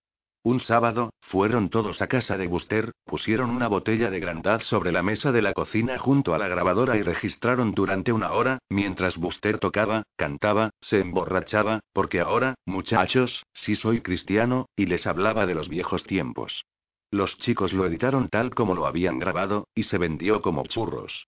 Un 0.43 0.59
sábado, 0.59 1.11
fueron 1.21 1.69
todos 1.69 2.01
a 2.01 2.07
casa 2.07 2.37
de 2.37 2.47
Buster, 2.47 2.91
pusieron 3.05 3.49
una 3.49 3.69
botella 3.69 4.09
de 4.09 4.19
Grandad 4.19 4.61
sobre 4.61 4.91
la 4.91 5.01
mesa 5.01 5.31
de 5.31 5.41
la 5.41 5.53
cocina 5.53 5.97
junto 5.97 6.33
a 6.33 6.37
la 6.37 6.49
grabadora 6.49 6.97
y 6.97 7.01
registraron 7.01 7.73
durante 7.73 8.11
una 8.11 8.33
hora, 8.33 8.59
mientras 8.69 9.17
Buster 9.17 9.59
tocaba, 9.59 10.03
cantaba, 10.17 10.71
se 10.81 10.99
emborrachaba, 10.99 11.79
porque 11.93 12.19
ahora, 12.19 12.55
muchachos, 12.65 13.45
sí 13.53 13.77
soy 13.77 14.01
cristiano, 14.01 14.67
y 14.75 14.85
les 14.85 15.07
hablaba 15.07 15.45
de 15.45 15.55
los 15.55 15.69
viejos 15.69 16.03
tiempos. 16.03 16.65
Los 17.09 17.37
chicos 17.37 17.71
lo 17.73 17.85
editaron 17.85 18.27
tal 18.27 18.53
como 18.53 18.75
lo 18.75 18.85
habían 18.85 19.17
grabado, 19.17 19.67
y 19.75 19.83
se 19.83 19.97
vendió 19.97 20.41
como 20.41 20.63
churros. 20.67 21.27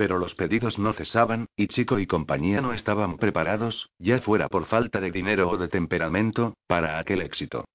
Pero 0.00 0.16
los 0.16 0.34
pedidos 0.34 0.78
no 0.78 0.94
cesaban, 0.94 1.44
y 1.56 1.66
Chico 1.66 1.98
y 1.98 2.06
compañía 2.06 2.62
no 2.62 2.72
estaban 2.72 3.18
preparados, 3.18 3.90
ya 3.98 4.18
fuera 4.22 4.48
por 4.48 4.64
falta 4.64 4.98
de 4.98 5.10
dinero 5.10 5.50
o 5.50 5.58
de 5.58 5.68
temperamento, 5.68 6.54
para 6.66 6.98
aquel 6.98 7.20
éxito. 7.20 7.66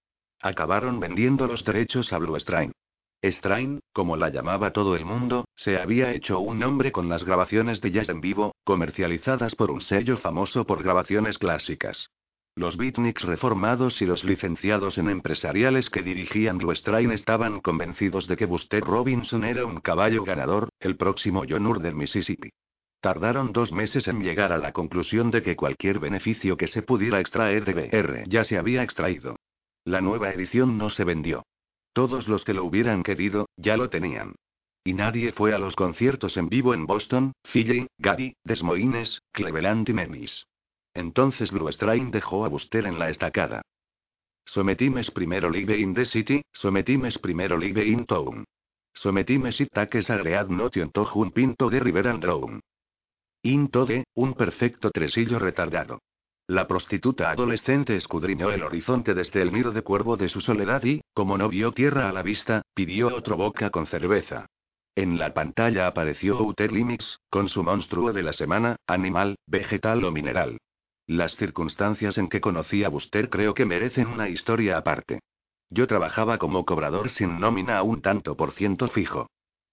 Acabaron 0.41 1.00
vendiendo 1.00 1.46
los 1.46 1.63
derechos 1.63 2.12
a 2.13 2.17
Blue 2.17 2.36
Strain. 2.38 2.72
Strain, 3.22 3.79
como 3.94 4.17
la 4.17 4.29
llamaba 4.29 4.74
todo 4.74 4.96
el 4.96 5.05
mundo, 5.05 5.46
se 5.55 5.77
había 5.77 6.13
hecho 6.13 6.39
un 6.39 6.58
nombre 6.58 6.91
con 6.91 7.10
las 7.10 7.24
grabaciones 7.24 7.79
de 7.79 7.91
jazz 7.91 8.10
en 8.10 8.22
vivo, 8.22 8.55
comercializadas 8.63 9.53
por 9.53 9.70
un 9.70 9.82
sello 9.82 10.17
famoso 10.17 10.65
por 10.65 10.82
grabaciones 10.82 11.38
clásicas. 11.38 12.10
Los 12.58 12.78
beatniks 12.78 13.24
reformados 13.24 14.02
y 14.02 14.06
los 14.06 14.24
licenciados 14.24 14.98
en 14.98 15.10
empresariales 15.10 15.90
que 15.90 16.02
dirigían 16.02 16.58
Strain 16.74 17.12
estaban 17.12 17.60
convencidos 17.60 18.28
de 18.28 18.38
que 18.38 18.46
Buster 18.46 18.82
Robinson 18.82 19.44
era 19.44 19.66
un 19.66 19.82
caballo 19.82 20.24
ganador, 20.24 20.70
el 20.80 20.96
próximo 20.96 21.44
John 21.50 21.82
del 21.82 21.96
Mississippi. 21.96 22.52
Tardaron 23.02 23.52
dos 23.52 23.74
meses 23.74 24.08
en 24.08 24.22
llegar 24.22 24.54
a 24.54 24.58
la 24.58 24.72
conclusión 24.72 25.32
de 25.32 25.42
que 25.42 25.58
cualquier 25.58 26.00
beneficio 26.00 26.56
que 26.56 26.68
se 26.68 26.82
pudiera 26.82 27.20
extraer 27.20 27.66
de 27.66 27.74
BR 27.74 28.24
ya 28.28 28.46
se 28.46 28.58
había 28.58 28.84
extraído. 28.84 29.36
La 29.84 30.00
nueva 30.00 30.30
edición 30.30 30.78
no 30.78 30.90
se 30.90 31.04
vendió. 31.04 31.44
Todos 31.92 32.30
los 32.30 32.46
que 32.46 32.54
lo 32.54 32.64
hubieran 32.64 33.04
querido, 33.04 33.50
ya 33.58 33.76
lo 33.76 33.90
tenían. 33.90 34.34
Y 34.86 34.94
nadie 34.94 35.34
fue 35.34 35.54
a 35.54 35.60
los 35.60 35.76
conciertos 35.76 36.38
en 36.38 36.48
vivo 36.48 36.74
en 36.74 36.86
Boston, 36.86 37.34
Philly, 37.44 37.88
Gary, 37.98 38.34
Des 38.46 38.64
Moines, 38.64 39.20
Cleveland 39.34 39.90
y 39.90 39.94
Memphis. 39.94 40.46
Entonces 40.96 41.52
Strain 41.52 42.10
dejó 42.10 42.46
a 42.46 42.48
Buster 42.48 42.88
en 42.88 42.98
la 42.98 43.10
estacada. 43.10 43.62
Sometimes 44.46 45.12
primero 45.12 45.50
live 45.50 45.78
in 45.78 45.94
the 45.94 46.06
city, 46.06 46.42
sometimes 46.54 47.18
primero 47.18 47.58
live 47.58 47.86
in 47.86 48.06
town. 48.06 48.46
Sometimes 48.94 49.60
it 49.60 49.70
takes 49.74 50.10
agread 50.10 50.48
notion 50.48 50.90
to 50.92 51.08
un 51.16 51.32
pinto 51.32 51.70
de 51.70 51.80
river 51.82 52.08
and 52.08 52.22
drown. 52.22 52.62
Into 53.44 53.86
de, 53.86 54.06
un 54.16 54.34
perfecto 54.34 54.90
tresillo 54.90 55.38
retardado. 55.38 56.00
La 56.48 56.68
prostituta 56.68 57.32
adolescente 57.32 57.96
escudriñó 57.96 58.52
el 58.52 58.64
horizonte 58.64 59.14
desde 59.14 59.42
el 59.42 59.52
nido 59.52 59.72
de 59.72 59.82
cuervo 59.82 60.16
de 60.16 60.30
su 60.30 60.42
soledad 60.42 60.84
y, 60.84 61.02
como 61.14 61.38
no 61.38 61.50
vio 61.50 61.72
tierra 61.74 62.08
a 62.08 62.14
la 62.14 62.22
vista, 62.22 62.62
pidió 62.74 63.08
otro 63.08 63.36
boca 63.36 63.70
con 63.72 63.88
cerveza. 63.88 64.46
En 64.96 65.18
la 65.18 65.34
pantalla 65.34 65.88
apareció 65.88 66.38
Outer 66.38 66.72
Limits, 66.72 67.20
con 67.30 67.50
su 67.50 67.64
monstruo 67.64 68.14
de 68.14 68.24
la 68.24 68.32
semana, 68.32 68.78
animal, 68.88 69.36
vegetal 69.46 70.06
o 70.06 70.12
mineral. 70.12 70.58
Las 71.08 71.36
circunstancias 71.36 72.18
en 72.18 72.30
que 72.30 72.42
conocí 72.42 72.84
a 72.84 72.90
Buster 72.90 73.30
creo 73.30 73.54
que 73.54 73.66
merecen 73.66 74.08
una 74.08 74.28
historia 74.28 74.78
aparte. 74.78 75.20
Yo 75.70 75.86
trabajaba 75.86 76.38
como 76.38 76.66
cobrador 76.66 77.10
sin 77.10 77.40
nómina 77.40 77.78
a 77.78 77.84
un 77.84 78.02
tanto 78.02 78.36
por 78.36 78.52
ciento 78.54 78.88
fijo. 78.88 79.28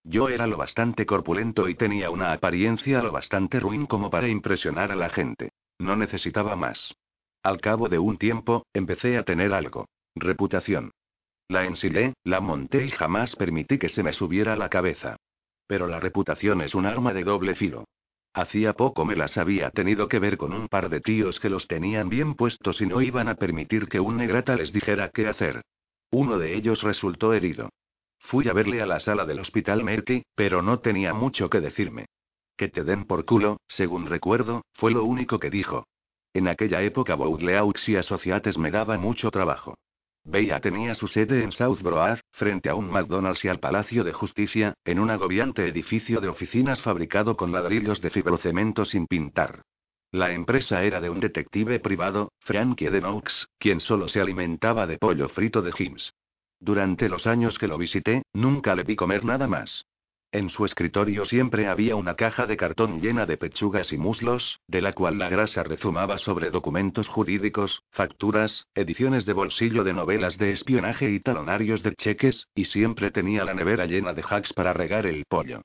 Yo 0.05 0.29
era 0.29 0.47
lo 0.47 0.57
bastante 0.57 1.07
corpulento 1.07 1.69
y 1.69 1.75
tenía 1.75 2.11
una 2.11 2.33
apariencia 2.33 3.03
lo 3.03 3.13
bastante 3.13 3.61
ruin 3.61 3.87
como 3.87 4.11
para 4.11 4.29
impresionar 4.29 4.93
a 4.93 4.97
la 4.97 5.09
gente. 5.09 5.51
No 5.79 5.97
necesitaba 5.97 6.57
más. 6.57 6.95
Al 7.43 7.61
cabo 7.61 7.89
de 7.89 7.99
un 7.99 8.19
tiempo, 8.19 8.67
empecé 8.75 9.17
a 9.17 9.25
tener 9.25 9.55
algo. 9.55 9.87
Reputación. 10.15 10.91
La 11.49 11.65
ensilé, 11.65 12.15
la 12.25 12.41
monté 12.41 12.85
y 12.85 12.91
jamás 12.91 13.37
permití 13.37 13.79
que 13.79 13.89
se 13.89 14.03
me 14.03 14.13
subiera 14.13 14.53
a 14.53 14.57
la 14.57 14.69
cabeza. 14.69 15.17
Pero 15.67 15.87
la 15.87 15.99
reputación 15.99 16.61
es 16.61 16.75
un 16.75 16.87
arma 16.87 17.13
de 17.13 17.25
doble 17.25 17.55
filo. 17.55 17.85
Hacía 18.35 18.73
poco 18.73 19.05
me 19.05 19.15
las 19.15 19.37
había 19.37 19.71
tenido 19.71 20.09
que 20.09 20.19
ver 20.19 20.39
con 20.39 20.55
un 20.55 20.69
par 20.69 20.89
de 20.89 21.01
tíos 21.01 21.39
que 21.39 21.51
los 21.51 21.69
tenían 21.69 22.09
bien 22.09 22.35
puestos 22.35 22.81
y 22.81 22.87
no 22.87 23.03
iban 23.03 23.29
a 23.29 23.35
permitir 23.35 23.89
que 23.89 24.01
un 24.01 24.17
negrata 24.17 24.57
les 24.57 24.73
dijera 24.73 25.11
qué 25.11 25.27
hacer. 25.27 25.63
Uno 26.11 26.39
de 26.39 26.55
ellos 26.55 26.83
resultó 26.83 27.35
herido. 27.35 27.69
Fui 28.19 28.49
a 28.49 28.53
verle 28.53 28.81
a 28.81 28.87
la 28.87 29.01
sala 29.01 29.27
del 29.27 29.41
hospital 29.41 29.85
Merky, 29.85 30.23
pero 30.35 30.63
no 30.63 30.81
tenía 30.81 31.13
mucho 31.13 31.51
que 31.51 31.61
decirme. 31.61 32.07
Que 32.57 32.69
te 32.69 32.85
den 32.85 33.05
por 33.05 33.25
culo, 33.25 33.59
según 33.69 34.07
recuerdo, 34.07 34.63
fue 34.73 34.93
lo 34.93 35.05
único 35.05 35.39
que 35.39 35.51
dijo. 35.51 35.87
En 36.33 36.49
aquella 36.49 36.81
época 36.83 37.15
Boudleaux 37.15 37.89
y 37.89 37.97
Associates 37.97 38.57
me 38.57 38.71
daba 38.71 38.97
mucho 38.97 39.31
trabajo. 39.31 39.75
Bella 40.25 40.61
tenía 40.61 40.95
su 40.95 41.09
sede 41.09 41.43
en 41.43 41.51
South 41.51 41.81
Broad, 41.83 42.21
frente 42.31 42.69
a 42.69 42.75
un 42.77 42.91
McDonald's 42.91 43.45
y 43.45 43.49
al 43.49 43.59
Palacio 43.59 44.05
de 44.05 44.13
Justicia, 44.13 44.75
en 44.85 45.01
un 45.01 45.11
agobiante 45.11 45.67
edificio 45.67 46.21
de 46.21 46.29
oficinas 46.29 46.81
fabricado 46.81 47.37
con 47.37 47.51
ladrillos 47.51 48.01
de 48.01 48.11
fibrocemento 48.11 48.85
sin 48.85 49.07
pintar. 49.07 49.63
La 50.13 50.33
empresa 50.33 50.85
era 50.85 51.01
de 51.01 51.11
un 51.11 51.21
detective 51.21 51.81
privado, 51.81 52.33
Frankie 52.39 52.91
Denox, 52.91 53.49
quien 53.59 53.81
solo 53.81 54.09
se 54.09 54.21
alimentaba 54.21 54.87
de 54.87 54.99
pollo 54.99 55.29
frito 55.29 55.61
de 55.61 55.73
Hims. 55.77 56.13
Durante 56.61 57.09
los 57.09 57.27
años 57.27 57.59
que 57.59 57.67
lo 57.67 57.77
visité, 57.77 58.23
nunca 58.33 58.77
le 58.77 58.85
vi 58.85 58.95
comer 58.95 59.25
nada 59.25 59.49
más. 59.49 59.87
En 60.33 60.49
su 60.49 60.65
escritorio 60.65 61.27
siempre 61.27 61.69
había 61.69 61.95
una 61.95 62.15
caja 62.15 62.47
de 62.47 62.57
cartón 62.57 63.03
llena 63.03 63.27
de 63.27 63.37
pechugas 63.37 63.93
y 63.93 63.99
muslos, 63.99 64.61
de 64.67 64.81
la 64.81 64.95
cual 64.95 65.19
la 65.19 65.29
grasa 65.29 65.63
rezumaba 65.63 66.17
sobre 66.17 66.51
documentos 66.51 67.07
jurídicos, 67.07 67.83
facturas, 67.91 68.67
ediciones 68.75 69.27
de 69.27 69.35
bolsillo 69.35 69.85
de 69.85 69.93
novelas 69.93 70.39
de 70.39 70.53
espionaje 70.53 71.11
y 71.11 71.21
talonarios 71.21 71.83
de 71.83 71.95
cheques, 71.97 72.49
y 72.55 72.65
siempre 72.65 73.11
tenía 73.11 73.45
la 73.45 73.53
nevera 73.53 73.85
llena 73.85 74.15
de 74.15 74.25
hacks 74.27 74.55
para 74.55 74.73
regar 74.73 75.05
el 75.05 75.27
pollo. 75.27 75.61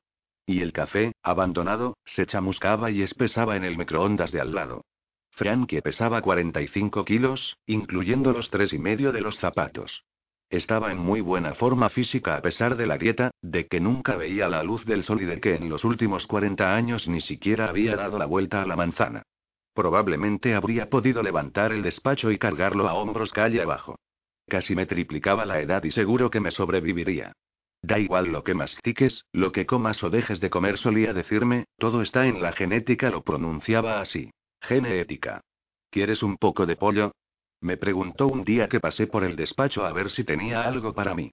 Y 0.45 0.59
el 0.59 0.73
café, 0.73 1.13
abandonado, 1.23 1.95
se 2.03 2.25
chamuscaba 2.25 2.91
y 2.91 3.03
espesaba 3.03 3.55
en 3.55 3.63
el 3.63 3.77
microondas 3.77 4.33
de 4.33 4.41
al 4.41 4.53
lado. 4.53 4.83
Frankie 5.31 5.81
pesaba 5.81 6.21
45 6.21 7.05
kilos, 7.05 7.55
incluyendo 7.67 8.33
los 8.33 8.49
tres 8.49 8.73
y 8.73 8.79
medio 8.79 9.13
de 9.13 9.21
los 9.21 9.37
zapatos. 9.37 10.03
Estaba 10.49 10.91
en 10.93 10.97
muy 10.97 11.19
buena 11.19 11.53
forma 11.55 11.89
física 11.89 12.37
a 12.37 12.41
pesar 12.41 12.77
de 12.77 12.85
la 12.85 12.97
dieta, 12.97 13.31
de 13.41 13.67
que 13.67 13.81
nunca 13.81 14.15
veía 14.15 14.47
la 14.47 14.63
luz 14.63 14.85
del 14.85 15.03
sol 15.03 15.21
y 15.21 15.25
de 15.25 15.41
que 15.41 15.55
en 15.55 15.67
los 15.67 15.83
últimos 15.83 16.25
40 16.25 16.73
años 16.73 17.07
ni 17.09 17.19
siquiera 17.19 17.67
había 17.67 17.97
dado 17.97 18.17
la 18.17 18.25
vuelta 18.25 18.61
a 18.61 18.65
la 18.65 18.77
manzana. 18.77 19.23
Probablemente 19.73 20.55
habría 20.55 20.89
podido 20.89 21.21
levantar 21.21 21.73
el 21.73 21.83
despacho 21.83 22.31
y 22.31 22.37
cargarlo 22.37 22.87
a 22.87 22.93
hombros 22.93 23.33
calle 23.33 23.61
abajo. 23.61 23.99
Casi 24.47 24.73
me 24.73 24.85
triplicaba 24.85 25.45
la 25.45 25.59
edad 25.59 25.83
y 25.83 25.91
seguro 25.91 26.31
que 26.31 26.39
me 26.39 26.51
sobreviviría. 26.51 27.33
Da 27.81 27.99
igual 27.99 28.31
lo 28.31 28.43
que 28.43 28.53
mastiques, 28.53 29.25
lo 29.33 29.51
que 29.51 29.65
comas 29.65 30.01
o 30.03 30.09
dejes 30.09 30.39
de 30.39 30.49
comer, 30.49 30.77
solía 30.77 31.13
decirme, 31.13 31.65
todo 31.77 32.01
está 32.01 32.25
en 32.25 32.41
la 32.41 32.53
genética, 32.53 33.09
lo 33.09 33.21
pronunciaba 33.21 33.99
así. 33.99 34.31
Genética. 34.61 35.41
¿Quieres 35.91 36.23
un 36.23 36.37
poco 36.37 36.65
de 36.65 36.75
pollo? 36.77 37.11
Me 37.61 37.77
preguntó 37.77 38.27
un 38.27 38.43
día 38.43 38.67
que 38.69 38.79
pasé 38.79 39.07
por 39.07 39.23
el 39.23 39.35
despacho 39.35 39.85
a 39.85 39.91
ver 39.91 40.11
si 40.11 40.23
tenía 40.23 40.63
algo 40.63 40.93
para 40.93 41.15
mí. 41.15 41.31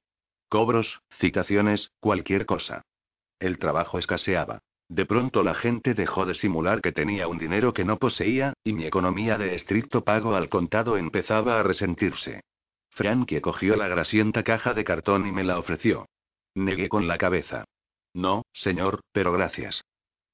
Cobros, 0.48 1.00
citaciones, 1.18 1.90
cualquier 2.00 2.46
cosa. 2.46 2.82
El 3.38 3.58
trabajo 3.58 3.98
escaseaba. 3.98 4.60
De 4.88 5.06
pronto 5.06 5.42
la 5.42 5.54
gente 5.54 5.94
dejó 5.94 6.26
de 6.26 6.34
simular 6.34 6.80
que 6.80 6.92
tenía 6.92 7.26
un 7.28 7.38
dinero 7.38 7.72
que 7.72 7.84
no 7.84 7.98
poseía, 7.98 8.52
y 8.62 8.72
mi 8.72 8.86
economía 8.86 9.38
de 9.38 9.54
estricto 9.54 10.04
pago 10.04 10.34
al 10.34 10.48
contado 10.48 10.96
empezaba 10.96 11.58
a 11.58 11.62
resentirse. 11.62 12.42
Frankie 12.90 13.40
cogió 13.40 13.76
la 13.76 13.88
grasienta 13.88 14.44
caja 14.44 14.72
de 14.72 14.84
cartón 14.84 15.26
y 15.26 15.32
me 15.32 15.42
la 15.42 15.58
ofreció. 15.58 16.06
Negué 16.54 16.88
con 16.88 17.08
la 17.08 17.18
cabeza. 17.18 17.64
No, 18.14 18.42
señor, 18.52 19.00
pero 19.12 19.32
gracias. 19.32 19.82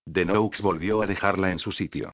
Denoux 0.04 0.60
volvió 0.60 1.00
a 1.02 1.06
dejarla 1.06 1.52
en 1.52 1.58
su 1.58 1.72
sitio. 1.72 2.12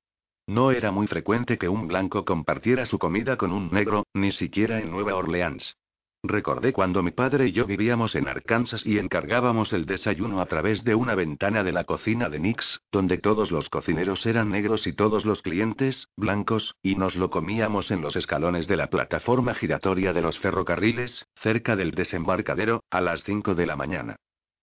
No 0.49 0.71
era 0.71 0.93
muy 0.93 1.09
frecuente 1.09 1.59
que 1.59 1.69
un 1.69 1.89
blanco 1.89 2.25
compartiera 2.25 2.87
su 2.87 3.01
comida 3.01 3.37
con 3.37 3.51
un 3.51 3.69
negro, 3.73 4.07
ni 4.15 4.31
siquiera 4.31 4.79
en 4.79 4.93
Nueva 4.93 5.17
Orleans. 5.17 5.77
Recordé 6.23 6.73
cuando 6.73 7.03
mi 7.03 7.11
padre 7.11 7.49
y 7.49 7.53
yo 7.53 7.67
vivíamos 7.67 8.15
en 8.15 8.29
Arkansas 8.29 8.87
y 8.87 8.99
encargábamos 8.99 9.73
el 9.73 9.87
desayuno 9.87 10.41
a 10.41 10.47
través 10.47 10.85
de 10.85 10.95
una 10.95 11.17
ventana 11.17 11.65
de 11.65 11.73
la 11.73 11.83
cocina 11.83 12.29
de 12.29 12.39
Nix, 12.39 12.81
donde 12.93 13.19
todos 13.19 13.51
los 13.51 13.69
cocineros 13.71 14.25
eran 14.25 14.51
negros 14.51 14.87
y 14.87 14.93
todos 14.93 15.25
los 15.25 15.43
clientes, 15.43 16.09
blancos, 16.17 16.77
y 16.81 16.95
nos 16.95 17.17
lo 17.17 17.29
comíamos 17.29 17.91
en 17.91 18.01
los 18.01 18.15
escalones 18.15 18.69
de 18.69 18.77
la 18.77 18.89
plataforma 18.89 19.53
giratoria 19.55 20.13
de 20.13 20.23
los 20.23 20.39
ferrocarriles, 20.39 21.27
cerca 21.37 21.75
del 21.75 21.91
desembarcadero, 21.91 22.85
a 22.91 23.01
las 23.01 23.25
5 23.25 23.57
de 23.57 23.67
la 23.67 23.77
mañana. 23.77 24.17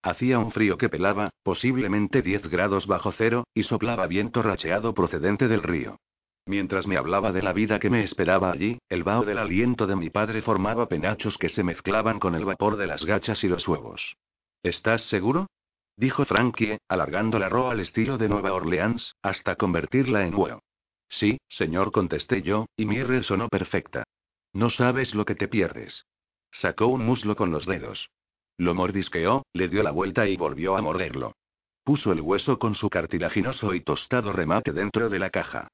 Hacía 0.03 0.37
un 0.37 0.51
frío 0.51 0.77
que 0.77 0.89
pelaba, 0.89 1.29
posiblemente 1.43 2.21
10 2.21 2.49
grados 2.49 2.87
bajo 2.87 3.13
cero, 3.13 3.45
y 3.53 3.63
soplaba 3.63 4.05
viento 4.05 4.43
racheado 4.43 4.93
procedente 4.93 5.47
del 5.47 5.63
río. 5.63 5.97
Mientras 6.45 6.87
me 6.87 6.97
hablaba 6.97 7.31
de 7.31 7.41
la 7.41 7.53
vida 7.53 7.79
que 7.79 7.89
me 7.89 8.03
esperaba 8.03 8.51
allí, 8.51 8.79
el 8.89 9.03
vaho 9.03 9.23
del 9.23 9.37
aliento 9.37 9.87
de 9.87 9.95
mi 9.95 10.09
padre 10.09 10.41
formaba 10.41 10.89
penachos 10.89 11.37
que 11.37 11.47
se 11.47 11.63
mezclaban 11.63 12.19
con 12.19 12.35
el 12.35 12.43
vapor 12.43 12.75
de 12.75 12.85
las 12.85 13.05
gachas 13.05 13.45
y 13.45 13.47
los 13.47 13.65
huevos. 13.65 14.17
¿Estás 14.61 15.03
seguro? 15.03 15.47
dijo 15.95 16.25
Frankie, 16.25 16.79
alargando 16.89 17.39
la 17.39 17.47
roa 17.47 17.71
al 17.71 17.79
estilo 17.79 18.17
de 18.17 18.27
Nueva 18.27 18.51
Orleans, 18.51 19.15
hasta 19.21 19.55
convertirla 19.55 20.27
en 20.27 20.35
huevo. 20.35 20.61
Sí, 21.07 21.37
señor, 21.47 21.93
contesté 21.93 22.41
yo, 22.41 22.65
y 22.75 22.85
mi 22.85 22.97
sonó 23.23 23.47
perfecta. 23.47 24.03
No 24.51 24.69
sabes 24.69 25.15
lo 25.15 25.23
que 25.23 25.35
te 25.35 25.47
pierdes. 25.47 26.05
Sacó 26.51 26.87
un 26.87 27.05
muslo 27.05 27.37
con 27.37 27.51
los 27.51 27.65
dedos. 27.65 28.09
Lo 28.57 28.73
mordisqueó, 28.73 29.43
le 29.53 29.67
dio 29.67 29.83
la 29.83 29.91
vuelta 29.91 30.27
y 30.27 30.37
volvió 30.37 30.77
a 30.77 30.81
morderlo. 30.81 31.35
Puso 31.83 32.11
el 32.11 32.21
hueso 32.21 32.59
con 32.59 32.75
su 32.75 32.89
cartilaginoso 32.89 33.73
y 33.73 33.81
tostado 33.81 34.31
remate 34.31 34.71
dentro 34.71 35.09
de 35.09 35.19
la 35.19 35.29
caja. 35.29 35.67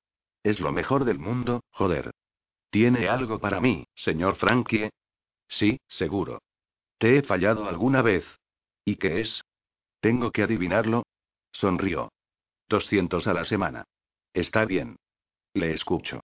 Es 0.44 0.60
lo 0.60 0.72
mejor 0.72 1.06
del 1.06 1.20
mundo, 1.20 1.62
joder. 1.72 2.12
¿Tiene 2.70 3.10
algo 3.10 3.40
para 3.40 3.60
mí, 3.60 3.86
señor 3.96 4.36
Frankie? 4.36 4.90
Sí, 5.48 5.80
seguro. 5.88 6.42
¿Te 6.98 7.18
he 7.18 7.24
fallado 7.24 7.68
alguna 7.68 8.02
vez? 8.02 8.26
¿Y 8.86 8.96
qué 8.96 9.22
es? 9.22 9.44
¿Tengo 10.00 10.32
que 10.32 10.44
adivinarlo? 10.44 11.04
Sonrió. 11.52 12.12
200 12.70 13.28
a 13.28 13.34
la 13.34 13.46
semana. 13.46 13.84
Está 14.34 14.66
bien. 14.66 14.96
Le 15.54 15.72
escucho. 15.74 16.22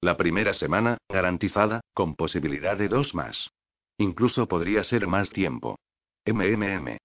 La 0.00 0.16
primera 0.16 0.52
semana, 0.52 0.98
garantizada, 1.08 1.82
con 1.94 2.16
posibilidad 2.16 2.76
de 2.76 2.88
dos 2.88 3.14
más. 3.14 3.50
Incluso 3.98 4.48
podría 4.48 4.82
ser 4.82 5.06
más 5.06 5.30
tiempo. 5.30 5.78
MMM. 6.24 6.96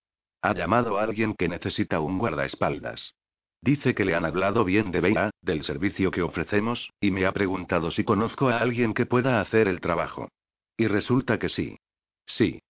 Ha 0.42 0.54
llamado 0.54 0.98
a 0.98 1.04
alguien 1.04 1.34
que 1.34 1.50
necesita 1.50 2.00
un 2.00 2.20
guardaespaldas. 2.20 3.14
Dice 3.62 3.96
que 3.96 4.06
le 4.06 4.16
han 4.16 4.26
hablado 4.26 4.64
bien 4.64 4.92
de 4.92 5.02
Bea, 5.02 5.32
del 5.42 5.64
servicio 5.64 6.12
que 6.12 6.22
ofrecemos, 6.22 6.92
y 7.02 7.12
me 7.12 7.26
ha 7.26 7.32
preguntado 7.32 7.92
si 7.92 8.04
conozco 8.04 8.50
a 8.50 8.60
alguien 8.60 8.94
que 8.94 9.06
pueda 9.06 9.42
hacer 9.42 9.68
el 9.68 9.82
trabajo. 9.82 10.30
Y 10.78 10.88
resulta 10.88 11.40
que 11.40 11.50
sí. 11.50 11.78
Sí. 12.26 12.62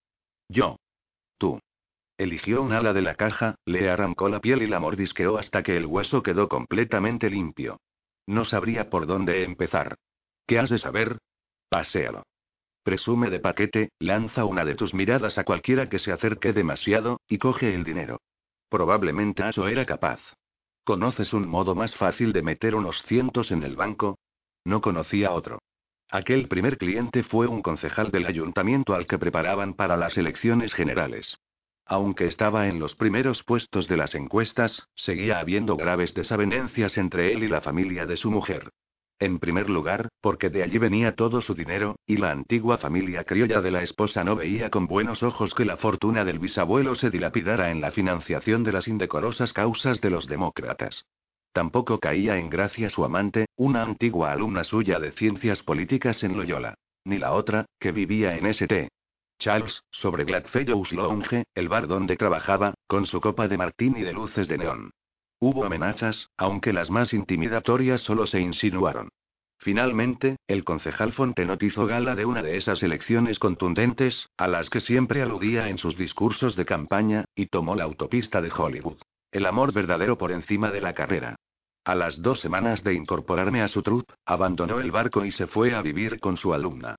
Yo. 0.48 0.76
Tú. 1.36 1.60
Eligió 2.16 2.62
un 2.62 2.72
ala 2.72 2.92
de 2.94 3.02
la 3.02 3.14
caja, 3.14 3.56
le 3.64 3.90
arrancó 3.90 4.28
la 4.28 4.40
piel 4.40 4.62
y 4.62 4.66
la 4.66 4.80
mordisqueó 4.80 5.38
hasta 5.38 5.62
que 5.62 5.76
el 5.76 5.86
hueso 5.86 6.22
quedó 6.22 6.48
completamente 6.48 7.28
limpio. 7.28 7.80
No 8.26 8.44
sabría 8.44 8.90
por 8.90 9.06
dónde 9.06 9.44
empezar. 9.44 9.96
¿Qué 10.46 10.58
has 10.58 10.70
de 10.70 10.78
saber? 10.78 11.18
Paséalo. 11.68 12.24
Presume 12.88 13.28
de 13.28 13.38
paquete, 13.38 13.90
lanza 13.98 14.46
una 14.46 14.64
de 14.64 14.74
tus 14.74 14.94
miradas 14.94 15.36
a 15.36 15.44
cualquiera 15.44 15.90
que 15.90 15.98
se 15.98 16.10
acerque 16.10 16.54
demasiado, 16.54 17.20
y 17.28 17.36
coge 17.36 17.74
el 17.74 17.84
dinero. 17.84 18.22
Probablemente 18.70 19.46
eso 19.46 19.68
era 19.68 19.84
capaz. 19.84 20.22
¿Conoces 20.84 21.34
un 21.34 21.46
modo 21.46 21.74
más 21.74 21.94
fácil 21.94 22.32
de 22.32 22.40
meter 22.40 22.74
unos 22.74 23.02
cientos 23.02 23.50
en 23.50 23.62
el 23.62 23.76
banco? 23.76 24.18
No 24.64 24.80
conocía 24.80 25.32
otro. 25.32 25.58
Aquel 26.10 26.48
primer 26.48 26.78
cliente 26.78 27.24
fue 27.24 27.46
un 27.46 27.60
concejal 27.60 28.10
del 28.10 28.24
ayuntamiento 28.24 28.94
al 28.94 29.06
que 29.06 29.18
preparaban 29.18 29.74
para 29.74 29.98
las 29.98 30.16
elecciones 30.16 30.72
generales. 30.72 31.36
Aunque 31.84 32.24
estaba 32.24 32.68
en 32.68 32.78
los 32.78 32.94
primeros 32.94 33.44
puestos 33.44 33.86
de 33.86 33.98
las 33.98 34.14
encuestas, 34.14 34.88
seguía 34.94 35.40
habiendo 35.40 35.76
graves 35.76 36.14
desavenencias 36.14 36.96
entre 36.96 37.34
él 37.34 37.44
y 37.44 37.48
la 37.48 37.60
familia 37.60 38.06
de 38.06 38.16
su 38.16 38.30
mujer. 38.30 38.70
En 39.20 39.40
primer 39.40 39.68
lugar, 39.68 40.08
porque 40.20 40.48
de 40.48 40.62
allí 40.62 40.78
venía 40.78 41.16
todo 41.16 41.40
su 41.40 41.54
dinero, 41.54 41.96
y 42.06 42.18
la 42.18 42.30
antigua 42.30 42.78
familia 42.78 43.24
criolla 43.24 43.60
de 43.60 43.72
la 43.72 43.82
esposa 43.82 44.22
no 44.22 44.36
veía 44.36 44.70
con 44.70 44.86
buenos 44.86 45.24
ojos 45.24 45.54
que 45.54 45.64
la 45.64 45.76
fortuna 45.76 46.24
del 46.24 46.38
bisabuelo 46.38 46.94
se 46.94 47.10
dilapidara 47.10 47.72
en 47.72 47.80
la 47.80 47.90
financiación 47.90 48.62
de 48.62 48.72
las 48.72 48.86
indecorosas 48.86 49.52
causas 49.52 50.00
de 50.00 50.10
los 50.10 50.28
demócratas. 50.28 51.04
Tampoco 51.52 51.98
caía 51.98 52.38
en 52.38 52.48
gracia 52.48 52.90
su 52.90 53.04
amante, 53.04 53.46
una 53.56 53.82
antigua 53.82 54.30
alumna 54.30 54.62
suya 54.62 55.00
de 55.00 55.10
ciencias 55.10 55.64
políticas 55.64 56.22
en 56.22 56.36
Loyola. 56.36 56.74
Ni 57.04 57.18
la 57.18 57.32
otra, 57.32 57.66
que 57.80 57.90
vivía 57.90 58.36
en 58.36 58.46
St. 58.46 58.88
Charles, 59.40 59.82
sobre 59.90 60.24
Gladfellows 60.24 60.92
Lounge, 60.92 61.44
el 61.54 61.68
bar 61.68 61.88
donde 61.88 62.16
trabajaba, 62.16 62.74
con 62.86 63.06
su 63.06 63.20
copa 63.20 63.48
de 63.48 63.56
martín 63.56 63.96
y 63.96 64.02
de 64.02 64.12
luces 64.12 64.46
de 64.46 64.58
neón. 64.58 64.90
Hubo 65.40 65.64
amenazas, 65.64 66.30
aunque 66.36 66.72
las 66.72 66.90
más 66.90 67.14
intimidatorias 67.14 68.00
solo 68.00 68.26
se 68.26 68.40
insinuaron. 68.40 69.10
Finalmente, 69.60 70.36
el 70.46 70.64
concejal 70.64 71.12
Fontenot 71.12 71.62
hizo 71.62 71.86
gala 71.86 72.14
de 72.14 72.24
una 72.24 72.42
de 72.42 72.56
esas 72.56 72.82
elecciones 72.82 73.38
contundentes, 73.38 74.28
a 74.36 74.48
las 74.48 74.70
que 74.70 74.80
siempre 74.80 75.22
aludía 75.22 75.68
en 75.68 75.78
sus 75.78 75.96
discursos 75.96 76.56
de 76.56 76.64
campaña, 76.64 77.24
y 77.34 77.46
tomó 77.46 77.76
la 77.76 77.84
autopista 77.84 78.40
de 78.40 78.52
Hollywood. 78.56 78.98
El 79.30 79.46
amor 79.46 79.72
verdadero 79.72 80.16
por 80.16 80.32
encima 80.32 80.70
de 80.70 80.80
la 80.80 80.94
carrera. 80.94 81.36
A 81.84 81.94
las 81.94 82.20
dos 82.22 82.40
semanas 82.40 82.84
de 82.84 82.94
incorporarme 82.94 83.62
a 83.62 83.68
su 83.68 83.82
troupe, 83.82 84.14
abandonó 84.26 84.80
el 84.80 84.90
barco 84.90 85.24
y 85.24 85.30
se 85.30 85.46
fue 85.46 85.74
a 85.74 85.82
vivir 85.82 86.20
con 86.20 86.36
su 86.36 86.52
alumna. 86.54 86.96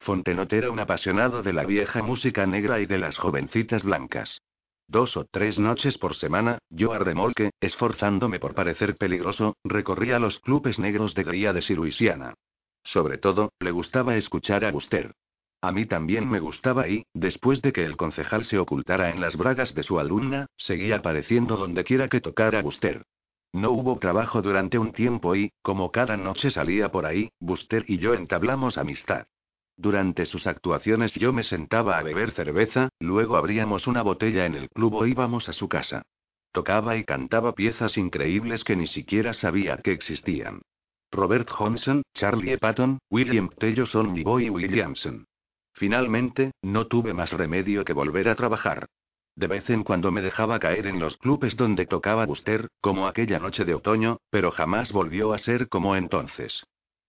Fontenot 0.00 0.52
era 0.52 0.70
un 0.70 0.80
apasionado 0.80 1.42
de 1.42 1.52
la 1.52 1.64
vieja 1.64 2.02
música 2.02 2.46
negra 2.46 2.80
y 2.80 2.86
de 2.86 2.98
las 2.98 3.18
jovencitas 3.18 3.84
blancas. 3.84 4.40
Dos 4.92 5.16
o 5.16 5.24
tres 5.24 5.58
noches 5.58 5.96
por 5.96 6.14
semana, 6.14 6.58
yo 6.68 6.92
a 6.92 6.98
remolque, 6.98 7.52
esforzándome 7.62 8.38
por 8.38 8.54
parecer 8.54 8.94
peligroso, 8.94 9.56
recorría 9.64 10.18
los 10.18 10.38
clubes 10.38 10.78
negros 10.78 11.14
de 11.14 11.24
Gría 11.24 11.54
de 11.54 11.64
Luisiana. 11.74 12.34
Sobre 12.84 13.16
todo, 13.16 13.54
le 13.58 13.70
gustaba 13.70 14.16
escuchar 14.16 14.66
a 14.66 14.70
Buster. 14.70 15.14
A 15.62 15.72
mí 15.72 15.86
también 15.86 16.28
me 16.28 16.40
gustaba 16.40 16.88
y, 16.88 17.06
después 17.14 17.62
de 17.62 17.72
que 17.72 17.86
el 17.86 17.96
concejal 17.96 18.44
se 18.44 18.58
ocultara 18.58 19.08
en 19.08 19.22
las 19.22 19.34
bragas 19.34 19.74
de 19.74 19.82
su 19.82 19.98
alumna, 19.98 20.44
seguía 20.58 20.96
apareciendo 20.96 21.56
donde 21.56 21.84
quiera 21.84 22.08
que 22.08 22.20
tocara 22.20 22.60
Buster. 22.60 23.06
No 23.54 23.70
hubo 23.70 23.98
trabajo 23.98 24.42
durante 24.42 24.78
un 24.78 24.92
tiempo 24.92 25.34
y, 25.34 25.52
como 25.62 25.90
cada 25.90 26.18
noche 26.18 26.50
salía 26.50 26.92
por 26.92 27.06
ahí, 27.06 27.30
Buster 27.40 27.82
y 27.88 27.96
yo 27.96 28.12
entablamos 28.12 28.76
amistad. 28.76 29.24
Durante 29.82 30.26
sus 30.26 30.46
actuaciones 30.46 31.12
yo 31.14 31.32
me 31.32 31.42
sentaba 31.42 31.98
a 31.98 32.04
beber 32.04 32.30
cerveza, 32.30 32.90
luego 33.00 33.36
abríamos 33.36 33.88
una 33.88 34.02
botella 34.02 34.46
en 34.46 34.54
el 34.54 34.68
club 34.68 34.94
o 34.94 35.06
íbamos 35.06 35.48
a 35.48 35.52
su 35.52 35.68
casa. 35.68 36.02
Tocaba 36.52 36.96
y 36.96 37.02
cantaba 37.02 37.56
piezas 37.56 37.98
increíbles 37.98 38.62
que 38.62 38.76
ni 38.76 38.86
siquiera 38.86 39.34
sabía 39.34 39.78
que 39.78 39.90
existían. 39.90 40.62
Robert 41.10 41.50
Johnson, 41.50 42.04
Charlie 42.14 42.58
Patton, 42.58 43.00
William 43.10 43.48
Tellison 43.48 44.16
y 44.16 44.22
Boy 44.22 44.50
Williamson. 44.50 45.24
Finalmente, 45.74 46.52
no 46.62 46.86
tuve 46.86 47.12
más 47.12 47.32
remedio 47.32 47.84
que 47.84 47.92
volver 47.92 48.28
a 48.28 48.36
trabajar. 48.36 48.86
De 49.34 49.48
vez 49.48 49.68
en 49.68 49.82
cuando 49.82 50.12
me 50.12 50.22
dejaba 50.22 50.60
caer 50.60 50.86
en 50.86 51.00
los 51.00 51.16
clubes 51.16 51.56
donde 51.56 51.86
tocaba 51.86 52.24
Buster, 52.24 52.68
como 52.80 53.08
aquella 53.08 53.40
noche 53.40 53.64
de 53.64 53.74
otoño, 53.74 54.18
pero 54.30 54.52
jamás 54.52 54.92
volvió 54.92 55.32
a 55.32 55.38
ser 55.38 55.68
como 55.68 55.96
entonces. 55.96 56.62